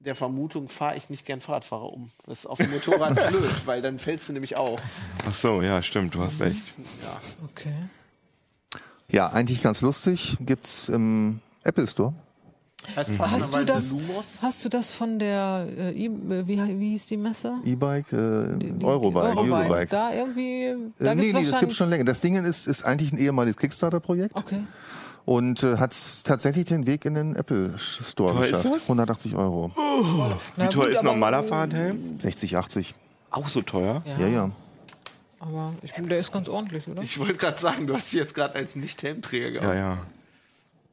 der 0.00 0.14
Vermutung 0.14 0.68
fahre 0.68 0.96
ich 0.96 1.08
nicht 1.10 1.24
gern 1.26 1.40
Fahrradfahrer 1.40 1.90
um. 1.92 2.10
Das 2.26 2.40
ist 2.40 2.46
auf 2.46 2.58
dem 2.58 2.70
Motorrad 2.70 3.14
blöd, 3.30 3.50
weil 3.66 3.80
dann 3.80 3.98
fällst 3.98 4.28
du 4.28 4.34
nämlich 4.34 4.56
auch. 4.56 4.78
Ach 5.28 5.34
so, 5.34 5.62
ja, 5.62 5.82
stimmt, 5.82 6.14
du 6.14 6.22
hast 6.22 6.40
recht. 6.42 6.56
Ja. 7.02 7.16
Okay. 7.50 7.72
Ja, 9.10 9.28
eigentlich 9.28 9.62
ganz 9.62 9.80
lustig. 9.80 10.36
Gibt's 10.40 10.88
im 10.88 11.40
Apple 11.64 11.86
Store. 11.86 12.12
Heißt 12.94 13.10
Hast 13.18 13.54
du 13.54 13.64
das, 13.64 13.94
hast 14.40 14.64
du 14.64 14.68
das 14.68 14.92
von 14.94 15.18
der, 15.18 15.66
äh, 15.76 15.90
I- 15.92 16.06
äh, 16.06 16.46
wie, 16.46 16.78
wie 16.80 16.90
hieß 16.90 17.06
die 17.06 17.16
Messe? 17.16 17.54
E-Bike, 17.64 18.12
äh, 18.12 18.16
Eurobike, 18.16 18.84
Eurobike. 18.84 19.26
Eurobike. 19.56 19.86
Da 19.90 20.12
irgendwie, 20.12 20.74
da 20.98 21.12
Äh, 21.12 21.14
nee, 21.16 21.22
gibt's 21.32 21.38
nee, 21.46 21.50
das 21.50 21.60
gibt's 21.60 21.76
schon 21.76 21.90
länger. 21.90 22.04
Das 22.04 22.20
Ding 22.20 22.36
ist, 22.36 22.66
ist 22.66 22.84
eigentlich 22.84 23.12
ein 23.12 23.18
ehemaliges 23.18 23.56
Kickstarter-Projekt 23.56 24.36
Okay. 24.36 24.60
und 25.24 25.62
äh, 25.64 25.76
hat 25.76 25.94
tatsächlich 26.24 26.66
den 26.66 26.86
Weg 26.86 27.04
in 27.04 27.14
den 27.14 27.34
Apple 27.36 27.74
Store 27.78 28.32
Teuer 28.34 28.44
ist 28.44 28.50
geschafft. 28.62 28.74
das? 28.76 28.82
180 28.84 29.34
Euro. 29.36 29.70
Na 29.76 30.66
Wie 30.66 30.68
teuer 30.68 30.84
gut, 30.84 30.92
ist 30.92 30.98
ein 30.98 31.04
normaler 31.04 31.42
Fahrradhelm? 31.42 32.20
60, 32.20 32.56
80. 32.56 32.94
Auch 33.32 33.48
so 33.48 33.60
teuer? 33.62 34.02
Ja, 34.06 34.18
Ja, 34.20 34.28
ja. 34.28 34.50
Aber 35.40 35.72
ich, 35.82 35.92
der 35.92 36.18
ist 36.18 36.32
ganz 36.32 36.48
ordentlich, 36.48 36.86
oder? 36.88 37.02
Ich 37.02 37.18
wollte 37.18 37.34
gerade 37.34 37.60
sagen, 37.60 37.86
du 37.86 37.94
hast 37.94 38.10
sie 38.10 38.18
jetzt 38.18 38.34
gerade 38.34 38.54
als 38.56 38.74
Nicht-Helmträger. 38.76 39.62
Ja, 39.62 39.74
ja. 39.74 39.98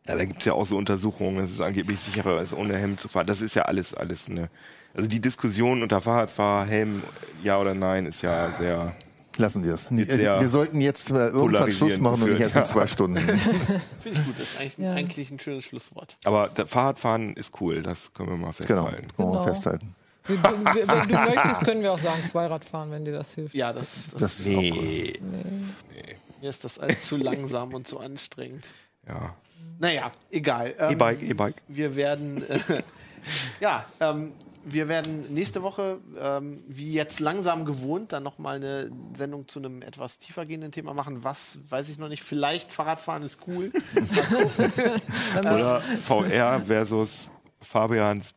Ja, 0.08 0.16
da 0.16 0.24
gibt 0.26 0.40
es 0.40 0.46
ja 0.46 0.54
auch 0.54 0.68
so 0.68 0.78
Untersuchungen, 0.78 1.46
es 1.46 1.52
ist 1.52 1.62
angeblich 1.62 2.00
sicherer, 2.00 2.38
als 2.38 2.54
ohne 2.54 2.78
Helm 2.78 2.96
zu 2.98 3.08
fahren. 3.08 3.26
Das 3.26 3.42
ist 3.42 3.56
ja 3.56 3.64
alles, 3.64 3.96
alles 3.96 4.30
eine. 4.30 4.50
Also 4.94 5.10
die 5.10 5.20
Diskussion 5.20 5.82
unter 5.82 6.00
Fahrradfahrer, 6.00 6.68
Helm, 6.68 7.02
ja 7.44 7.60
oder 7.60 7.74
nein, 7.74 8.06
ist 8.06 8.22
ja 8.22 8.52
sehr. 8.60 8.96
Lassen 9.38 9.66
wir 9.66 9.74
es. 9.74 9.92
Wir 9.92 10.48
sollten 10.48 10.80
jetzt 10.80 11.10
äh, 11.10 11.28
irgendwann 11.28 11.70
Schluss 11.70 12.00
machen 12.00 12.24
und 12.24 12.30
nicht 12.30 12.40
erst 12.40 12.56
in 12.56 12.62
geführt. 12.62 12.68
zwei 12.68 12.88
Stunden. 12.88 13.18
Finde 14.02 14.20
ich 14.20 14.26
gut, 14.26 14.40
das 14.40 14.48
ist 14.54 14.62
eigentlich, 14.62 14.78
Ja. 14.78 14.94
eigentlich 14.94 15.30
ein 15.32 15.40
schönes 15.40 15.66
Schlusswort. 15.66 16.16
Aber 16.24 16.48
der 16.48 16.68
Fahrradfahren 16.68 17.34
ist 17.36 17.52
cool, 17.60 17.82
das 17.84 18.14
können 18.14 18.30
wir 18.30 18.38
mal 18.38 18.54
genau, 18.54 18.86
festhalten. 18.86 18.96
können 18.96 19.10
wir 19.18 19.26
Genau. 19.32 19.44
festhalten. 19.44 19.96
Wir- 20.28 20.42
wir- 20.44 20.88
Wenn 20.88 21.08
du 21.08 21.36
möchtest, 21.36 21.62
können 21.62 21.82
wir 21.84 21.94
auch 21.94 22.00
sagen 22.00 22.26
Zweirad 22.26 22.66
fahren, 22.66 22.92
wenn 22.92 23.06
dir 23.06 23.14
das 23.14 23.34
hilft. 23.34 23.54
Ja, 23.56 23.72
das, 23.74 24.10
das, 24.12 24.22
Das 24.22 24.40
ist 24.40 24.48
auch 24.50 24.54
cool. 24.62 24.64
Nee. 24.72 25.20
nee, 25.22 26.18
Mir 26.42 26.50
ist 26.50 26.64
das 26.64 26.80
alles 26.80 27.06
zu 27.08 27.18
langsam 27.18 27.74
und 27.74 27.88
zu 27.88 28.00
anstrengend. 28.00 28.70
Ja. 29.08 29.36
Naja, 29.80 30.12
egal. 30.32 30.74
Ähm, 30.80 30.92
E-Bike, 30.94 31.22
E-Bike. 31.22 31.56
Wir 31.68 31.96
werden, 31.96 32.44
äh, 32.50 32.60
ja, 33.60 33.86
ähm, 34.00 34.32
wir 34.68 34.88
werden 34.88 35.32
nächste 35.32 35.62
Woche, 35.62 36.00
ähm, 36.20 36.64
wie 36.68 36.92
jetzt 36.94 37.20
langsam 37.20 37.66
gewohnt, 37.66 38.14
dann 38.14 38.24
nochmal 38.24 38.56
eine 38.56 38.90
Sendung 39.14 39.48
zu 39.48 39.60
einem 39.60 39.84
etwas 39.84 40.18
tiefergehenden 40.18 40.72
Thema 40.72 40.94
machen. 40.96 41.24
Was, 41.24 41.60
weiß 41.70 41.90
ich 41.90 42.00
noch 42.00 42.10
nicht. 42.10 42.24
Vielleicht 42.24 42.74
Fahrradfahren 42.74 43.22
ist 43.22 43.40
cool. 43.48 43.72
Oder 45.38 45.82
VR 46.04 46.60
versus 46.62 47.30
Fabians 47.62 48.34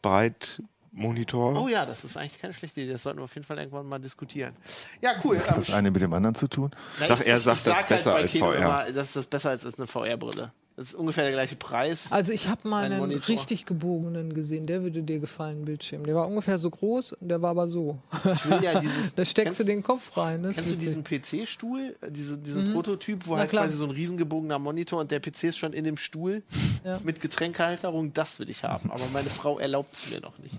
Breitmonitor. 0.93 1.61
Oh 1.63 1.69
ja, 1.69 1.87
das 1.87 2.05
ist 2.05 2.17
eigentlich 2.17 2.41
keine 2.41 2.53
schlechte 2.53 2.81
Idee. 2.81 2.93
Das 2.93 3.03
sollten 3.03 3.21
wir 3.21 3.25
auf 3.25 3.35
jeden 3.35 3.47
Fall 3.47 3.59
irgendwann 3.59 3.87
mal 3.87 3.99
diskutieren. 3.99 4.55
Ja, 5.01 5.13
cool. 5.25 5.39
Hat 5.39 5.57
das 5.57 5.71
eine 5.73 5.91
mit 5.91 6.03
dem 6.03 6.13
anderen 6.13 6.35
zu 6.35 6.49
tun? 6.49 6.71
Na, 7.01 7.07
Sag, 7.07 7.27
er 7.27 7.39
sagt 7.39 7.57
das 7.59 7.65
sag 7.65 7.89
besser 7.89 8.13
halt 8.13 8.17
bei 8.17 8.23
als 8.23 8.33
Keno 8.33 8.53
VR. 8.53 8.57
Immer, 8.57 8.93
das 8.93 9.07
ist 9.09 9.17
das 9.17 9.27
besser 9.27 9.51
als 9.51 9.65
als 9.65 9.79
eine 9.79 9.87
VR-Brille. 9.87 10.53
Das 10.79 10.91
ist 10.91 10.95
ungefähr 10.95 11.25
der 11.25 11.33
gleiche 11.33 11.57
Preis. 11.57 12.13
Also 12.13 12.33
ich 12.33 12.47
habe 12.47 12.69
mal 12.69 12.85
Ein 12.85 12.93
einen 12.93 13.01
Monitor. 13.01 13.29
richtig 13.31 13.67
gebogenen 13.67 14.33
gesehen, 14.33 14.65
der 14.65 14.85
würde 14.85 15.03
dir 15.03 15.19
gefallen, 15.19 15.65
Bildschirm. 15.65 16.05
Der 16.05 16.15
war 16.15 16.29
ungefähr 16.29 16.57
so 16.57 16.71
groß 16.71 17.15
und 17.15 17.29
der 17.29 17.43
war 17.43 17.51
aber 17.51 17.69
so. 17.69 17.99
Ich 18.33 18.49
will 18.49 18.63
ja 18.63 18.79
dieses. 18.79 19.13
Da 19.17 19.25
steckst 19.25 19.59
du 19.59 19.65
kennst- 19.65 19.69
den 19.69 19.83
Kopf 19.83 20.17
rein. 20.17 20.45
Das 20.45 20.53
ist 20.53 20.57
Kennst 20.59 20.71
du 20.75 20.77
diesen 20.77 21.03
PC-Stuhl, 21.03 21.97
diese, 22.11 22.39
diesen 22.39 22.73
Prototyp, 22.73 23.27
wo 23.27 23.33
Na 23.33 23.41
halt 23.41 23.51
klar. 23.51 23.65
quasi 23.65 23.77
so 23.77 23.85
ein 23.87 23.91
riesengebogener 23.91 24.61
Monitor 24.61 25.01
und 25.01 25.11
der 25.11 25.19
PC 25.19 25.45
ist 25.49 25.59
schon 25.59 25.73
in 25.73 25.83
dem 25.83 25.97
Stuhl 25.97 26.45
Ja. 26.85 27.01
mit 27.03 27.21
Getränkehalterung? 27.21 28.13
Das 28.13 28.39
will 28.39 28.49
ich 28.49 28.63
haben. 28.63 28.93
Aber 28.93 29.03
meine 29.13 29.29
Frau 29.31 29.59
erlaubt 29.59 29.95
es 29.97 30.09
mir 30.11 30.21
noch 30.21 30.39
nicht. 30.39 30.57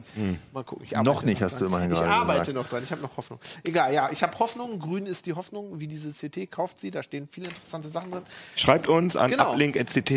Mal 0.52 0.66
gucken. 0.66 0.84
Ich 0.86 0.92
Noch 0.98 1.24
nicht, 1.24 1.42
hast 1.42 1.54
dran. 1.54 1.60
du 1.60 1.66
immerhin 1.68 1.92
Ich 1.94 1.98
gerade 1.98 2.12
arbeite 2.12 2.40
gesagt. 2.40 2.58
noch 2.58 2.68
dran. 2.68 2.84
Ich 2.84 2.92
habe 2.92 3.02
noch 3.02 3.16
Hoffnung. 3.16 3.40
Egal, 3.64 3.94
ja, 3.94 4.10
ich 4.12 4.22
habe 4.22 4.38
Hoffnung. 4.40 4.80
Grün 4.80 5.06
ist 5.06 5.28
die 5.28 5.34
Hoffnung. 5.34 5.80
Wie 5.80 5.88
diese 5.88 6.12
CT 6.12 6.52
kauft 6.52 6.78
sie. 6.82 6.92
Da 6.92 7.04
stehen 7.04 7.30
viele 7.32 7.48
interessante 7.48 7.88
Sachen 7.88 8.12
drin. 8.12 8.24
Schreibt 8.58 8.88
uns 8.90 9.16
an 9.16 9.32
Genau. 9.32 9.54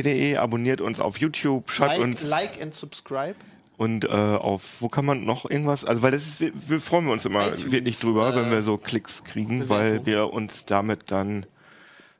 uplink.ct.de, 0.01 0.36
abonniert 0.36 0.80
uns 0.80 1.01
auf 1.01 1.18
YouTube, 1.18 1.70
schreibt 1.70 1.93
Like, 1.93 2.01
uns 2.01 2.28
like 2.28 2.62
and 2.62 2.74
subscribe. 2.74 3.34
und 3.76 4.05
äh, 4.05 4.09
auf, 4.09 4.76
wo 4.80 4.88
kann 4.88 5.05
man 5.05 5.24
noch 5.24 5.49
irgendwas, 5.49 5.84
also 5.84 6.03
weil 6.03 6.11
das 6.12 6.22
ist, 6.26 6.40
wir, 6.40 6.53
wir 6.55 6.80
freuen 6.80 7.09
uns 7.09 7.24
immer 7.24 7.49
iTunes, 7.49 7.70
wirklich 7.72 7.99
drüber, 7.99 8.32
äh, 8.32 8.36
wenn 8.36 8.51
wir 8.51 8.62
so 8.62 8.76
Klicks 8.78 9.24
kriegen, 9.24 9.61
Bewertung. 9.61 9.76
weil 9.76 10.07
wir 10.07 10.32
uns 10.32 10.64
damit 10.66 11.11
dann 11.11 11.47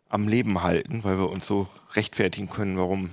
am 0.09 0.29
Leben 0.29 0.63
halten, 0.63 1.05
weil 1.05 1.19
wir 1.19 1.31
uns 1.31 1.47
so 1.47 1.69
rechtfertigen 1.95 2.51
können, 2.51 2.77
warum 2.79 3.11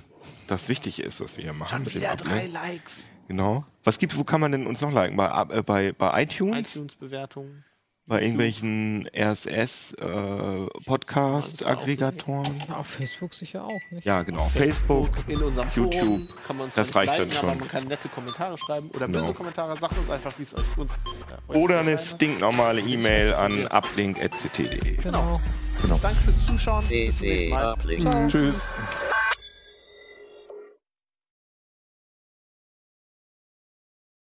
das 0.48 0.68
wichtig 0.68 1.00
ist, 1.00 1.20
was 1.20 1.36
wir 1.36 1.44
hier 1.44 1.52
machen. 1.52 1.84
dem 1.84 1.94
Wieder 1.94 2.16
drei 2.16 2.46
Likes. 2.46 3.08
Genau. 3.28 3.64
Was 3.84 3.98
gibt's, 3.98 4.18
wo 4.18 4.24
kann 4.24 4.40
man 4.40 4.52
denn 4.52 4.66
uns 4.66 4.80
noch 4.80 4.92
liken? 4.92 5.16
Bei, 5.16 5.46
äh, 5.50 5.62
bei, 5.62 5.92
bei 5.92 6.22
iTunes? 6.24 6.74
iTunes-Bewertung. 6.74 7.62
Bei 8.10 8.22
irgendwelchen 8.22 9.08
RSS 9.16 9.92
äh? 9.92 10.66
Auf 12.74 12.86
Facebook 12.88 13.32
sicher 13.32 13.64
auch, 13.64 13.80
nicht? 13.90 14.04
Ja, 14.04 14.24
genau. 14.24 14.46
Facebook. 14.46 15.10
In 15.28 15.40
unserem 15.40 15.68
YouTube. 15.68 15.94
Forum 15.94 16.28
kann 16.44 16.56
man 16.56 16.66
uns 16.66 16.74
Das 16.74 16.92
reicht 16.92 17.12
dann 17.12 17.28
liken, 17.28 17.36
aber 17.38 17.50
schon. 17.50 17.58
man 17.60 17.68
kann 17.68 17.86
nette 17.86 18.08
Kommentare 18.08 18.58
schreiben 18.58 18.90
oder 18.94 19.06
Genau. 19.06 19.20
böse 19.20 19.34
Kommentare. 19.34 19.78
Sagt 19.78 19.96
uns 19.96 20.10
einfach, 20.10 20.32
wie 20.38 20.42
es 20.42 20.56
euch 20.56 20.64
uns 20.76 20.96
äh, 20.96 21.52
euch 21.52 21.56
Oder 21.56 21.78
eine 21.78 21.96
stinknormale 21.98 22.80
E-Mail 22.80 23.32
an 23.32 23.68
uplink.ct.de. 23.68 24.96
Genau. 24.96 25.40
Danke 26.02 26.20
fürs 26.20 26.46
Zuschauen. 26.46 26.84
Bis 26.88 27.16
zum 27.18 27.26
nächsten 27.28 27.50
Mal. 27.50 27.72
Uplink. 27.74 28.28
Tschüss. 28.28 28.68